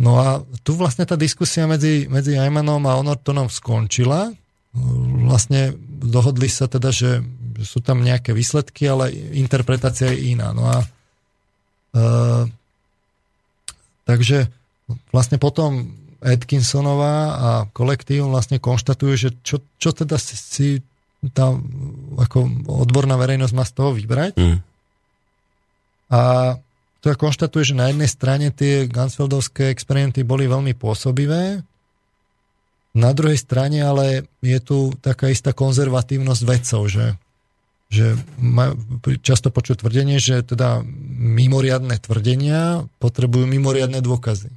No 0.00 0.16
a 0.16 0.26
tu 0.64 0.74
vlastne 0.74 1.04
tá 1.04 1.14
diskusia 1.14 1.68
medzi, 1.68 2.08
medzi 2.08 2.34
Aymanom 2.34 2.82
a 2.88 2.96
Onortonom 2.98 3.52
skončila. 3.52 4.32
Vlastne 5.28 5.76
dohodli 5.86 6.48
sa 6.48 6.72
teda, 6.72 6.88
že, 6.88 7.20
že 7.60 7.64
sú 7.68 7.84
tam 7.84 8.00
nejaké 8.00 8.32
výsledky, 8.32 8.88
ale 8.88 9.12
interpretácia 9.36 10.08
je 10.08 10.32
iná. 10.32 10.56
No 10.56 10.64
a 10.72 10.78
e, 10.80 10.86
takže 14.08 14.48
vlastne 15.12 15.36
potom 15.36 16.00
Atkinsonová 16.24 17.16
a 17.36 17.50
kolektív 17.68 18.32
vlastne 18.32 18.56
konštatujú, 18.56 19.12
že 19.20 19.30
čo, 19.44 19.60
čo 19.76 19.92
teda 19.92 20.16
si, 20.16 20.36
si 20.36 20.68
tá 21.28 21.52
ako 22.16 22.38
odborná 22.64 23.20
verejnosť 23.20 23.52
má 23.52 23.64
z 23.68 23.72
toho 23.76 23.90
vybrať. 23.92 24.32
Mm. 24.40 24.58
A 26.10 26.20
ja 27.00 27.14
konštatuje, 27.16 27.72
že 27.72 27.78
na 27.78 27.92
jednej 27.92 28.08
strane 28.08 28.48
tie 28.52 28.88
Gansfeldovské 28.88 29.72
experimenty 29.72 30.24
boli 30.24 30.48
veľmi 30.48 30.72
pôsobivé, 30.76 31.64
na 32.90 33.14
druhej 33.14 33.38
strane 33.38 33.78
ale 33.86 34.26
je 34.42 34.58
tu 34.58 34.90
taká 34.98 35.30
istá 35.30 35.54
konzervatívnosť 35.54 36.42
vedcov, 36.42 36.90
že, 36.90 37.14
že 37.86 38.18
ma, 38.34 38.74
často 39.22 39.54
počuť 39.54 39.86
tvrdenie, 39.86 40.18
že 40.18 40.42
teda 40.42 40.82
mimoriadne 41.14 41.94
tvrdenia 42.02 42.90
potrebujú 42.98 43.46
mimoriadne 43.46 44.02
dôkazy 44.02 44.50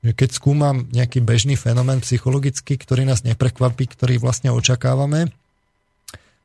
keď 0.00 0.30
skúmam 0.32 0.88
nejaký 0.88 1.20
bežný 1.20 1.60
fenomén 1.60 2.00
psychologický, 2.00 2.80
ktorý 2.80 3.04
nás 3.04 3.20
neprekvapí, 3.20 3.84
ktorý 3.84 4.16
vlastne 4.16 4.48
očakávame, 4.48 5.28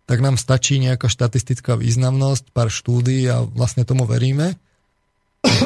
tak 0.05 0.21
nám 0.21 0.37
stačí 0.37 0.77
nejaká 0.77 1.09
štatistická 1.09 1.73
významnosť, 1.73 2.53
pár 2.53 2.69
štúdí 2.69 3.25
a 3.25 3.41
vlastne 3.41 3.85
tomu 3.85 4.05
veríme. 4.05 4.53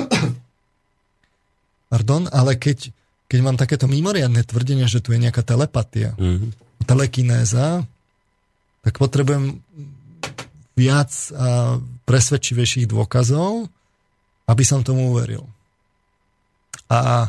Pardon, 1.91 2.24
ale 2.32 2.56
keď, 2.56 2.95
keď 3.28 3.40
mám 3.44 3.60
takéto 3.60 3.91
mimoriadne 3.91 4.40
tvrdenie, 4.48 4.88
že 4.88 5.03
tu 5.03 5.11
je 5.11 5.20
nejaká 5.20 5.44
telepatia, 5.44 6.16
mm-hmm. 6.16 6.56
telekinéza, 6.88 7.84
tak 8.80 8.95
potrebujem 8.95 9.60
viac 10.80 11.11
a 11.36 11.76
presvedčivejších 12.07 12.88
dôkazov, 12.88 13.68
aby 14.48 14.64
som 14.64 14.88
tomu 14.88 15.11
uveril. 15.11 15.44
A 16.88 17.28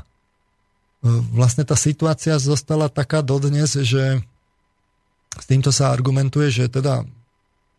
vlastne 1.03 1.67
tá 1.67 1.75
situácia 1.75 2.39
zostala 2.39 2.87
taká 2.87 3.25
dodnes, 3.25 3.75
že 3.75 4.23
s 5.39 5.45
týmto 5.47 5.71
sa 5.71 5.95
argumentuje, 5.95 6.51
že 6.51 6.67
teda 6.67 7.07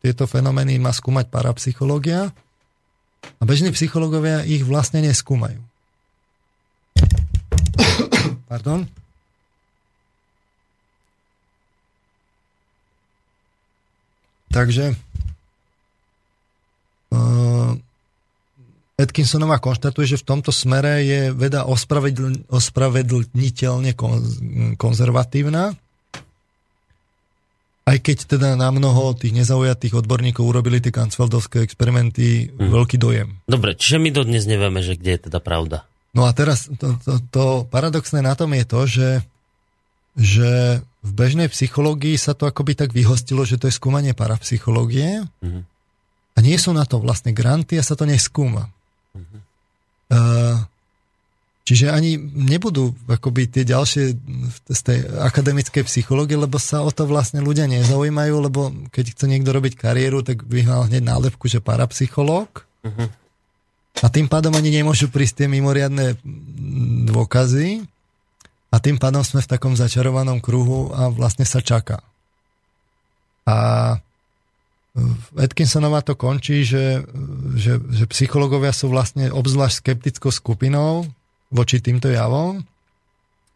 tieto 0.01 0.25
fenomény 0.25 0.79
má 0.81 0.89
skúmať 0.89 1.29
parapsychológia 1.29 2.31
a 3.37 3.41
bežní 3.45 3.69
psychológovia 3.75 4.41
ich 4.47 4.65
vlastne 4.65 5.03
neskúmajú. 5.05 5.61
Pardon. 8.49 8.83
Takže 14.51 14.91
uh, 17.15 17.71
Atkinsonová 18.99 19.63
konštatuje, 19.63 20.11
že 20.11 20.19
v 20.19 20.27
tomto 20.27 20.51
smere 20.51 21.07
je 21.07 21.21
veda 21.31 21.63
ospravedl- 21.63 22.43
ospravedlniteľne 22.51 23.95
konzervatívna, 24.75 25.71
aj 27.91 27.99
keď 27.99 28.17
teda 28.37 28.55
na 28.55 28.71
mnoho 28.71 29.11
tých 29.19 29.35
nezaujatých 29.35 29.99
odborníkov 29.99 30.47
urobili 30.47 30.79
tie 30.79 30.95
kancveldovské 30.95 31.59
experimenty 31.59 32.47
hmm. 32.47 32.71
veľký 32.71 32.95
dojem. 32.95 33.43
Dobre, 33.43 33.75
čiže 33.75 33.99
my 33.99 34.09
dodnes 34.15 34.47
nevieme, 34.47 34.79
že 34.79 34.95
kde 34.95 35.19
je 35.19 35.21
teda 35.27 35.43
pravda. 35.43 35.83
No 36.15 36.23
a 36.23 36.31
teraz 36.31 36.71
to, 36.71 36.95
to, 37.03 37.19
to 37.31 37.43
paradoxné 37.67 38.23
na 38.23 38.31
tom 38.35 38.55
je 38.55 38.65
to, 38.67 38.81
že, 38.87 39.09
že 40.15 40.51
v 41.03 41.11
bežnej 41.11 41.51
psychológii 41.51 42.15
sa 42.15 42.31
to 42.31 42.47
akoby 42.47 42.79
tak 42.79 42.95
vyhostilo, 42.95 43.43
že 43.43 43.59
to 43.59 43.67
je 43.67 43.75
skúmanie 43.75 44.15
parapsychológie 44.15 45.27
hmm. 45.43 45.61
a 46.35 46.39
nie 46.39 46.55
sú 46.55 46.71
na 46.71 46.87
to 46.87 47.03
vlastne 47.03 47.35
granty 47.35 47.75
a 47.75 47.83
sa 47.83 47.99
to 47.99 48.07
neskúma. 48.07 48.71
Uh, 50.11 50.59
čiže 51.61 51.93
ani 51.93 52.17
nebudú 52.19 52.93
akoby 53.05 53.47
tie 53.47 53.63
ďalšie 53.63 54.03
z 54.65 54.81
tej 54.81 54.99
akademickej 55.21 55.85
psychológie, 55.85 56.37
lebo 56.37 56.57
sa 56.57 56.81
o 56.81 56.89
to 56.89 57.05
vlastne 57.05 57.39
ľudia 57.41 57.69
nezaujímajú, 57.69 58.35
lebo 58.41 58.73
keď 58.89 59.13
chce 59.13 59.25
niekto 59.29 59.53
robiť 59.53 59.77
kariéru, 59.77 60.25
tak 60.25 60.41
vyhľal 60.45 60.89
hneď 60.89 61.03
nálepku, 61.05 61.45
že 61.45 61.61
parapsychológ. 61.61 62.65
Uh-huh. 62.81 63.07
A 64.01 64.07
tým 64.09 64.25
pádom 64.25 64.55
ani 64.57 64.73
nemôžu 64.73 65.11
prísť 65.11 65.45
tie 65.45 65.47
mimoriadne 65.51 66.17
dôkazy 67.11 67.85
a 68.71 68.75
tým 68.79 68.97
pádom 68.97 69.21
sme 69.21 69.43
v 69.43 69.51
takom 69.51 69.75
začarovanom 69.75 70.39
kruhu 70.39 70.89
a 70.95 71.11
vlastne 71.11 71.43
sa 71.43 71.59
čaká. 71.59 72.01
A 73.45 73.97
Atkinsonová 75.39 76.03
to 76.03 76.19
končí, 76.19 76.67
že, 76.67 77.03
že, 77.55 77.79
že 77.79 78.05
psychológovia 78.11 78.75
sú 78.75 78.91
vlastne 78.91 79.31
obzvlášť 79.31 79.79
skeptickou 79.79 80.31
skupinou 80.31 81.07
voči 81.51 81.83
týmto 81.83 82.07
javom, 82.07 82.63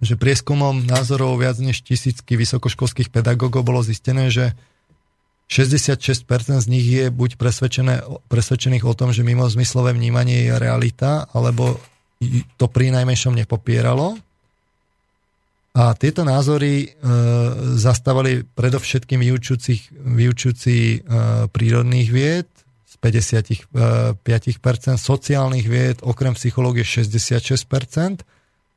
že 0.04 0.20
prieskumom 0.20 0.84
názorov 0.84 1.40
viac 1.40 1.56
než 1.58 1.82
tisícky 1.82 2.36
vysokoškolských 2.36 3.10
pedagógov 3.10 3.64
bolo 3.64 3.80
zistené, 3.82 4.28
že 4.28 4.52
66% 5.48 5.96
z 6.62 6.68
nich 6.68 6.86
je 6.86 7.08
buď 7.14 7.38
presvedčené, 7.40 8.04
presvedčených 8.28 8.84
o 8.84 8.98
tom, 8.98 9.14
že 9.16 9.24
mimo 9.24 9.46
zmyslové 9.48 9.94
vnímanie 9.94 10.50
je 10.50 10.54
realita, 10.58 11.30
alebo 11.32 11.80
to 12.58 12.66
pri 12.68 12.90
najmenšom 12.92 13.38
nepopieralo. 13.38 14.18
A 15.76 15.92
tieto 16.00 16.24
názory 16.24 16.88
e, 16.88 17.08
zastávali 17.76 18.48
predovšetkým 18.48 19.20
vyučujúci 20.02 20.76
e, 20.80 20.98
prírodných 21.52 22.10
vied 22.10 22.48
z 22.96 23.04
55%, 23.04 24.96
e, 24.96 24.98
sociálnych 24.98 25.68
vied 25.68 26.00
okrem 26.02 26.32
psychológie 26.40 26.88
66% 26.88 28.24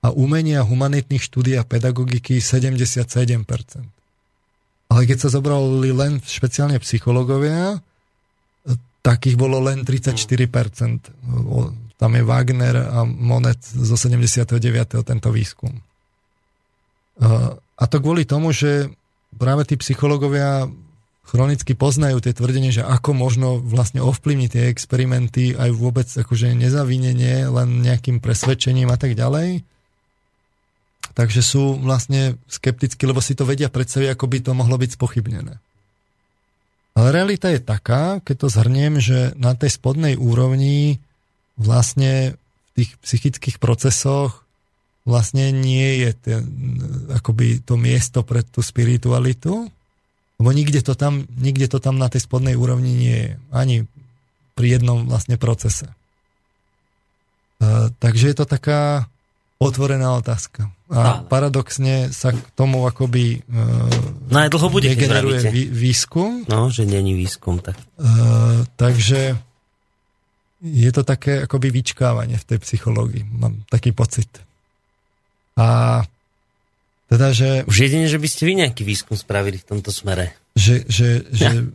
a 0.02 0.08
umenia 0.10 0.66
humanitných 0.66 1.22
štúdí 1.22 1.54
a 1.54 1.62
pedagogiky 1.62 2.42
77%. 2.42 3.86
Ale 4.88 5.02
keď 5.04 5.18
sa 5.20 5.28
zobrali 5.30 5.94
len 5.94 6.18
špeciálne 6.18 6.80
psychológovia, 6.82 7.78
takých 9.02 9.36
bolo 9.38 9.62
len 9.62 9.86
34%. 9.86 11.12
Tam 11.98 12.10
je 12.14 12.22
Wagner 12.22 12.76
a 12.88 13.02
Monet 13.02 13.58
zo 13.62 13.96
79. 13.96 15.02
tento 15.02 15.28
výskum. 15.34 15.74
A 17.78 17.84
to 17.90 17.98
kvôli 17.98 18.22
tomu, 18.22 18.54
že 18.54 18.90
práve 19.34 19.66
tí 19.66 19.74
psychológovia 19.78 20.70
chronicky 21.28 21.76
poznajú 21.76 22.24
tie 22.24 22.32
tvrdenie, 22.32 22.72
že 22.72 22.80
ako 22.80 23.12
možno 23.12 23.60
vlastne 23.60 24.00
ovplyvniť 24.00 24.48
tie 24.48 24.64
experimenty 24.72 25.52
aj 25.52 25.70
vôbec 25.76 26.08
akože 26.08 26.56
nezavinenie, 26.56 27.44
len 27.52 27.84
nejakým 27.84 28.24
presvedčením 28.24 28.88
a 28.88 28.96
tak 28.96 29.12
ďalej. 29.12 29.60
Takže 31.12 31.44
sú 31.44 31.76
vlastne 31.76 32.40
skeptickí, 32.48 33.04
lebo 33.04 33.20
si 33.20 33.36
to 33.36 33.44
vedia 33.44 33.68
predstaviť, 33.68 34.16
ako 34.16 34.24
by 34.24 34.38
to 34.40 34.52
mohlo 34.56 34.80
byť 34.80 34.90
spochybnené. 34.96 35.60
Ale 36.96 37.08
realita 37.12 37.52
je 37.52 37.60
taká, 37.60 38.24
keď 38.24 38.36
to 38.42 38.48
zhrniem, 38.48 38.96
že 38.98 39.36
na 39.36 39.52
tej 39.52 39.76
spodnej 39.76 40.16
úrovni 40.16 40.98
vlastne 41.60 42.40
v 42.72 42.82
tých 42.82 42.90
psychických 43.04 43.56
procesoch 43.60 44.48
vlastne 45.04 45.52
nie 45.52 46.08
je 46.08 46.10
ten, 46.16 46.40
akoby 47.12 47.60
to 47.60 47.76
miesto 47.76 48.24
pre 48.24 48.40
tú 48.42 48.64
spiritualitu, 48.64 49.68
lebo 50.38 50.54
nikde 50.54 50.80
to, 50.86 50.94
tam, 50.94 51.26
nikde 51.34 51.66
to 51.66 51.82
tam 51.82 51.98
na 51.98 52.06
tej 52.06 52.22
spodnej 52.22 52.54
úrovni 52.54 52.94
nie 52.94 53.16
je. 53.18 53.30
Ani 53.50 53.76
pri 54.54 54.78
jednom 54.78 55.06
vlastne 55.10 55.34
procese. 55.34 55.90
Uh, 57.58 57.90
takže 57.98 58.30
je 58.30 58.36
to 58.38 58.46
taká 58.46 59.10
otvorená 59.58 60.14
otázka. 60.14 60.70
A 60.88 61.20
paradoxne 61.26 62.14
sa 62.14 62.32
k 62.32 62.38
tomu 62.54 62.86
akoby 62.86 63.44
uh, 63.44 64.30
no 64.30 64.36
aj 64.40 64.48
dlho 64.48 64.68
bude, 64.70 64.88
generuje 64.94 65.42
vý, 65.50 65.62
výskum. 65.68 66.46
No, 66.46 66.70
že 66.70 66.86
není 66.86 67.18
výskum. 67.18 67.58
Tak. 67.58 67.74
Uh, 67.98 68.62
takže 68.78 69.36
je 70.62 70.90
to 70.94 71.02
také 71.02 71.44
akoby 71.46 71.70
vyčkávanie 71.70 72.38
v 72.38 72.46
tej 72.46 72.58
psychológii. 72.62 73.26
Mám 73.26 73.66
taký 73.70 73.90
pocit. 73.90 74.30
A 75.58 76.02
teda, 77.08 77.32
že... 77.32 77.64
Už 77.64 77.88
jedine, 77.88 78.04
že 78.04 78.20
by 78.20 78.28
ste 78.28 78.44
vy 78.44 78.52
nejaký 78.60 78.84
výskum 78.84 79.16
spravili 79.16 79.56
v 79.56 79.64
tomto 79.64 79.88
smere. 79.88 80.36
Že, 80.52 80.76
že, 80.84 81.08
ja. 81.32 81.50
že 81.56 81.72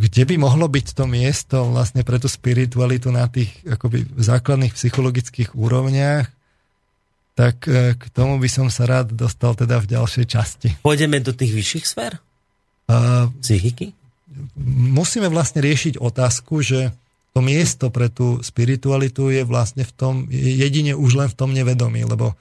kde 0.00 0.22
by 0.24 0.34
mohlo 0.40 0.64
byť 0.72 0.86
to 0.96 1.04
miesto 1.04 1.68
vlastne 1.68 2.00
pre 2.00 2.16
tú 2.16 2.32
spiritualitu 2.32 3.12
na 3.12 3.28
tých 3.28 3.52
akoby 3.68 4.08
základných 4.16 4.72
psychologických 4.72 5.52
úrovniach, 5.52 6.32
tak 7.36 7.68
e, 7.68 7.92
k 7.98 8.04
tomu 8.14 8.40
by 8.40 8.48
som 8.48 8.72
sa 8.72 8.88
rád 8.88 9.12
dostal 9.12 9.52
teda 9.52 9.84
v 9.84 9.90
ďalšej 10.00 10.26
časti. 10.26 10.68
Pôjdeme 10.80 11.20
do 11.20 11.36
tých 11.36 11.52
vyšších 11.52 11.84
sfér? 11.84 12.16
Uh, 12.88 13.28
Psychiky? 13.44 13.92
Musíme 14.94 15.28
vlastne 15.28 15.60
riešiť 15.60 16.00
otázku, 16.00 16.64
že 16.64 16.94
to 17.34 17.42
miesto 17.42 17.90
pre 17.90 18.06
tú 18.06 18.38
spiritualitu 18.40 19.34
je 19.34 19.42
vlastne 19.42 19.82
v 19.82 19.92
tom, 19.92 20.14
jedine 20.30 20.94
už 20.94 21.18
len 21.18 21.28
v 21.28 21.36
tom 21.36 21.50
nevedomí, 21.50 22.06
lebo 22.06 22.38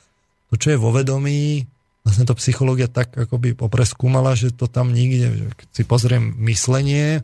to, 0.53 0.55
čo 0.61 0.77
je 0.77 0.77
vo 0.77 0.93
vedomí, 0.93 1.65
vlastne 2.03 2.27
to 2.27 2.35
psychológia 2.35 2.91
tak 2.91 3.15
akoby 3.15 3.55
popreskúmala, 3.55 4.35
že 4.35 4.51
to 4.51 4.67
tam 4.67 4.91
nikde, 4.91 5.27
že 5.33 5.45
keď 5.55 5.67
si 5.71 5.83
pozriem 5.87 6.35
myslenie, 6.51 7.23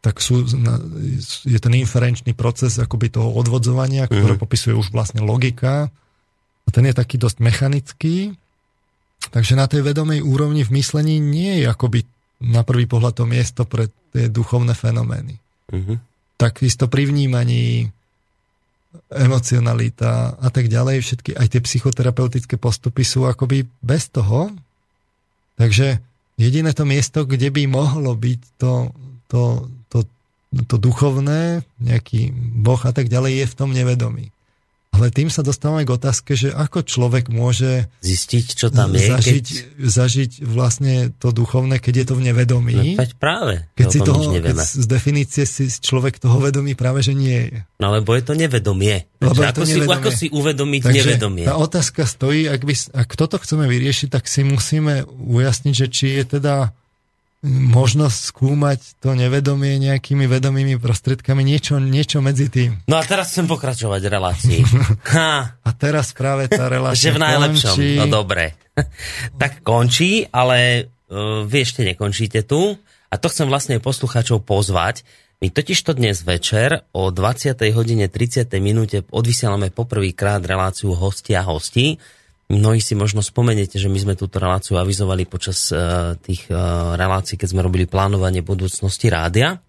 tak 0.00 0.16
sú, 0.24 0.48
je 1.44 1.58
ten 1.60 1.74
inferenčný 1.76 2.32
proces 2.32 2.80
akoby 2.80 3.12
toho 3.12 3.36
odvodzovania, 3.36 4.08
ktoré 4.08 4.32
mm-hmm. 4.34 4.44
popisuje 4.48 4.72
už 4.72 4.96
vlastne 4.96 5.20
logika. 5.20 5.92
A 6.64 6.68
ten 6.72 6.88
je 6.88 6.96
taký 6.96 7.20
dosť 7.20 7.44
mechanický. 7.44 8.32
Takže 9.28 9.60
na 9.60 9.68
tej 9.68 9.84
vedomej 9.84 10.24
úrovni 10.24 10.64
v 10.64 10.80
myslení 10.80 11.20
nie 11.20 11.60
je 11.60 11.68
akoby 11.68 12.08
na 12.40 12.64
prvý 12.64 12.88
pohľad 12.88 13.20
to 13.20 13.24
miesto 13.28 13.68
pre 13.68 13.92
tie 14.16 14.32
duchovné 14.32 14.72
fenomény. 14.72 15.36
Mm-hmm. 15.68 15.96
Takisto 16.40 16.88
pri 16.88 17.04
vnímaní 17.04 17.92
emocionalita 19.10 20.34
a 20.34 20.48
tak 20.50 20.66
ďalej, 20.66 21.02
všetky 21.02 21.30
aj 21.38 21.46
tie 21.54 21.60
psychoterapeutické 21.62 22.58
postupy 22.58 23.06
sú 23.06 23.26
akoby 23.26 23.66
bez 23.82 24.10
toho. 24.10 24.50
Takže 25.54 26.02
jediné 26.34 26.74
to 26.74 26.82
miesto, 26.82 27.22
kde 27.22 27.54
by 27.54 27.70
mohlo 27.70 28.18
byť 28.18 28.40
to, 28.58 28.90
to, 29.30 29.42
to, 29.92 29.98
to 30.66 30.76
duchovné, 30.80 31.62
nejaký 31.78 32.34
boh 32.34 32.80
a 32.82 32.90
tak 32.90 33.06
ďalej, 33.06 33.44
je 33.44 33.46
v 33.46 33.58
tom 33.58 33.70
nevedomí. 33.70 34.34
Ale 34.90 35.08
tým 35.14 35.30
sa 35.32 35.40
dostávame 35.40 35.86
k 35.86 35.94
otázke, 35.96 36.34
že 36.36 36.50
ako 36.52 36.84
človek 36.84 37.30
môže 37.32 37.88
zistiť, 38.04 38.44
čo 38.52 38.68
tam 38.68 38.92
je. 38.92 39.08
Zažiť, 39.08 39.46
keď... 39.46 39.86
zažiť 39.86 40.30
vlastne 40.44 41.14
to 41.16 41.30
duchovné, 41.32 41.80
keď 41.80 42.04
je 42.04 42.06
to 42.10 42.14
v 42.18 42.22
nevedomí. 42.28 42.74
No, 42.76 43.00
veď 43.00 43.10
práve. 43.16 43.54
Keď 43.78 43.86
si 43.86 43.98
toho, 44.02 44.22
keď 44.34 44.56
z 44.60 44.86
definície 44.90 45.44
si 45.48 45.70
človek 45.70 46.18
toho 46.20 46.36
vedomí 46.42 46.76
práve, 46.76 47.00
že 47.06 47.14
nie 47.14 47.38
je. 47.48 47.58
No 47.80 47.94
lebo 47.94 48.12
je 48.12 48.22
to 48.26 48.34
nevedomie. 48.36 49.08
Lebo 49.22 49.40
je 49.40 49.54
to 49.54 49.62
ako, 49.62 49.70
nevedomie. 49.70 49.88
Si, 49.88 49.98
ako 50.02 50.10
si 50.12 50.26
uvedomiť 50.28 50.82
Takže 50.82 51.00
nevedomie? 51.06 51.44
tá 51.46 51.54
otázka 51.56 52.02
stojí, 52.04 52.50
ak, 52.50 52.62
by, 52.66 52.74
ak 52.92 53.08
toto 53.14 53.36
chceme 53.40 53.64
vyriešiť, 53.70 54.08
tak 54.12 54.28
si 54.28 54.44
musíme 54.44 55.06
ujasniť, 55.06 55.74
že 55.74 55.86
či 55.86 56.06
je 56.18 56.24
teda 56.36 56.76
možnosť 57.40 58.18
skúmať 58.36 59.00
to 59.00 59.16
nevedomie 59.16 59.80
nejakými 59.80 60.28
vedomými 60.28 60.76
prostriedkami, 60.76 61.40
niečo, 61.40 61.80
niečo 61.80 62.20
medzi 62.20 62.52
tým. 62.52 62.84
No 62.84 63.00
a 63.00 63.02
teraz 63.08 63.32
chcem 63.32 63.48
pokračovať 63.48 64.00
v 64.04 64.10
relácii. 64.12 64.60
Ha. 65.10 65.58
A 65.64 65.70
teraz 65.74 66.14
práve 66.14 66.46
tá 66.46 66.70
relácia 66.70 67.10
Že 67.10 67.16
v 67.16 67.22
najlepšom, 67.24 67.76
končí. 67.76 67.98
no 67.98 68.06
dobre. 68.06 68.54
tak 69.42 69.64
končí, 69.64 70.22
ale 70.30 70.86
uh, 71.10 71.42
vy 71.48 71.56
ešte 71.64 71.82
nekončíte 71.82 72.46
tu. 72.46 72.76
A 73.10 73.14
to 73.18 73.26
chcem 73.26 73.50
vlastne 73.50 73.82
poslucháčov 73.82 74.46
pozvať. 74.46 75.02
My 75.40 75.48
totiž 75.50 75.82
to 75.82 75.96
dnes 75.96 76.22
večer 76.22 76.84
o 76.92 77.08
20. 77.10 77.56
hodine 77.74 78.06
30. 78.06 78.46
minúte 78.60 79.02
odvysielame 79.08 79.72
poprvýkrát 79.72 80.44
reláciu 80.44 80.92
hostia 80.94 81.42
hostí 81.42 81.96
Mnohí 82.50 82.82
si 82.82 82.98
možno 82.98 83.22
spomeniete, 83.22 83.78
že 83.78 83.86
my 83.86 83.98
sme 84.02 84.14
túto 84.18 84.42
reláciu 84.42 84.74
avizovali 84.74 85.22
počas 85.22 85.70
uh, 85.70 86.18
tých 86.18 86.50
uh, 86.50 86.98
relácií, 86.98 87.38
keď 87.38 87.48
sme 87.54 87.62
robili 87.62 87.86
plánovanie 87.86 88.42
budúcnosti 88.42 89.06
rádia. 89.06 89.62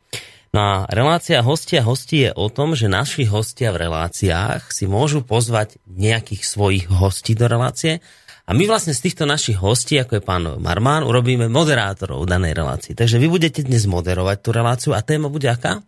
No 0.52 0.60
a 0.60 0.74
relácia 0.90 1.46
hostia 1.46 1.86
hostí 1.86 2.28
je 2.28 2.32
o 2.34 2.50
tom, 2.50 2.74
že 2.74 2.92
naši 2.92 3.24
hostia 3.30 3.72
v 3.72 3.88
reláciách 3.88 4.74
si 4.74 4.90
môžu 4.90 5.22
pozvať 5.22 5.78
nejakých 5.88 6.44
svojich 6.44 6.86
hostí 6.92 7.38
do 7.38 7.48
relácie 7.48 8.04
a 8.50 8.52
my 8.52 8.68
vlastne 8.68 8.92
z 8.92 9.08
týchto 9.08 9.24
našich 9.24 9.56
hostí, 9.56 9.96
ako 9.96 10.20
je 10.20 10.24
pán 10.28 10.44
Marmán, 10.60 11.08
urobíme 11.08 11.48
moderátorov 11.48 12.28
danej 12.28 12.58
relácii. 12.58 12.98
Takže 13.00 13.16
vy 13.16 13.32
budete 13.32 13.64
dnes 13.64 13.88
moderovať 13.88 14.38
tú 14.44 14.50
reláciu 14.52 14.92
a 14.92 15.00
téma 15.00 15.32
bude 15.32 15.48
aká? 15.48 15.80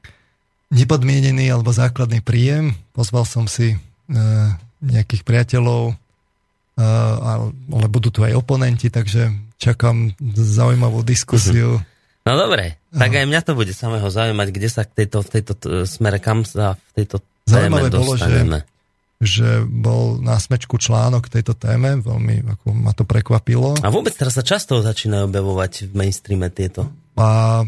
Nepodmienený 0.71 1.51
alebo 1.51 1.75
základný 1.75 2.23
príjem. 2.23 2.71
Pozval 2.95 3.27
som 3.27 3.51
si 3.51 3.73
e, 3.73 3.77
nejakých 4.79 5.27
priateľov, 5.27 5.97
ale 6.77 7.87
budú 7.89 8.09
tu 8.09 8.25
aj 8.25 8.33
oponenti, 8.33 8.89
takže 8.89 9.29
čakám 9.61 10.17
zaujímavú 10.33 11.05
diskusiu. 11.05 11.79
No 12.23 12.39
dobre, 12.39 12.79
tak 12.95 13.11
aj 13.19 13.25
mňa 13.27 13.41
to 13.43 13.51
bude 13.51 13.75
samého 13.75 14.07
zaujímať, 14.07 14.47
kde 14.55 14.69
sa 14.71 14.87
k 14.87 15.03
tejto, 15.03 15.27
v 15.27 15.29
tejto 15.29 15.53
smere, 15.83 16.23
kam 16.23 16.47
sa 16.47 16.79
v 16.95 17.03
tejto 17.03 17.19
téme 17.43 17.83
Zaujímavé 17.83 17.89
bolo, 17.91 18.13
že, 18.15 18.31
že 19.19 19.49
bol 19.67 20.23
na 20.23 20.39
smečku 20.39 20.79
článok 20.79 21.27
k 21.27 21.39
tejto 21.39 21.53
téme, 21.59 21.99
veľmi 21.99 22.47
ako 22.55 22.67
ma 22.71 22.95
to 22.95 23.03
prekvapilo. 23.03 23.75
A 23.83 23.91
vôbec 23.91 24.15
teraz 24.15 24.39
sa 24.39 24.43
často 24.43 24.79
začínajú 24.79 25.27
objavovať 25.27 25.91
v 25.91 25.93
mainstreame 25.99 26.47
tieto. 26.47 26.87
A, 27.19 27.61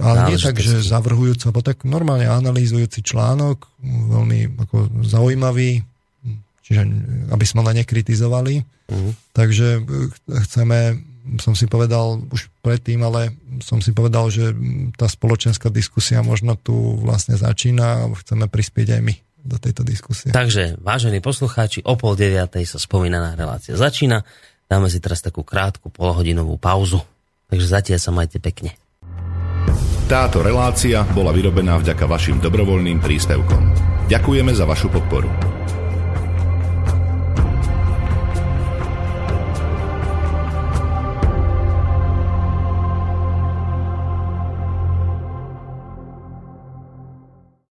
ale 0.00 0.16
nie 0.32 0.40
tak, 0.40 0.56
že 0.56 0.80
zavrhujúco, 0.80 1.52
alebo 1.52 1.60
tak 1.60 1.84
normálne 1.84 2.28
analýzujúci 2.32 3.04
článok, 3.04 3.68
veľmi 3.84 4.56
ako 4.56 5.04
zaujímavý, 5.04 5.84
čiže 6.62 6.86
aby 7.34 7.44
sme 7.44 7.66
len 7.66 7.82
nekritizovali. 7.82 8.62
Uh-huh. 8.88 9.12
Takže 9.34 9.68
e, 9.78 9.80
chceme, 10.46 11.02
som 11.42 11.58
si 11.58 11.66
povedal 11.66 12.22
už 12.30 12.48
predtým, 12.62 13.02
ale 13.02 13.34
som 13.60 13.82
si 13.82 13.90
povedal, 13.90 14.30
že 14.30 14.54
tá 14.94 15.10
spoločenská 15.10 15.68
diskusia 15.68 16.22
možno 16.22 16.54
tu 16.54 16.96
vlastne 17.02 17.34
začína 17.34 18.06
a 18.06 18.10
chceme 18.14 18.46
prispieť 18.46 18.98
aj 18.98 19.02
my 19.02 19.14
do 19.42 19.58
tejto 19.58 19.82
diskusie. 19.82 20.30
Takže, 20.30 20.78
vážení 20.78 21.18
poslucháči, 21.18 21.82
o 21.82 21.98
pol 21.98 22.14
deviatej 22.14 22.62
sa 22.62 22.78
spomínaná 22.78 23.34
relácia 23.34 23.74
začína. 23.74 24.22
Dáme 24.70 24.88
si 24.88 25.02
teraz 25.02 25.20
takú 25.20 25.42
krátku 25.42 25.90
polhodinovú 25.90 26.56
pauzu. 26.56 27.02
Takže 27.50 27.66
zatiaľ 27.68 28.00
sa 28.00 28.14
majte 28.14 28.40
pekne. 28.40 28.72
Táto 30.08 30.40
relácia 30.40 31.04
bola 31.12 31.34
vyrobená 31.34 31.76
vďaka 31.76 32.08
vašim 32.08 32.40
dobrovoľným 32.40 33.00
príspevkom. 33.02 33.62
Ďakujeme 34.08 34.52
za 34.56 34.64
vašu 34.64 34.88
podporu. 34.88 35.51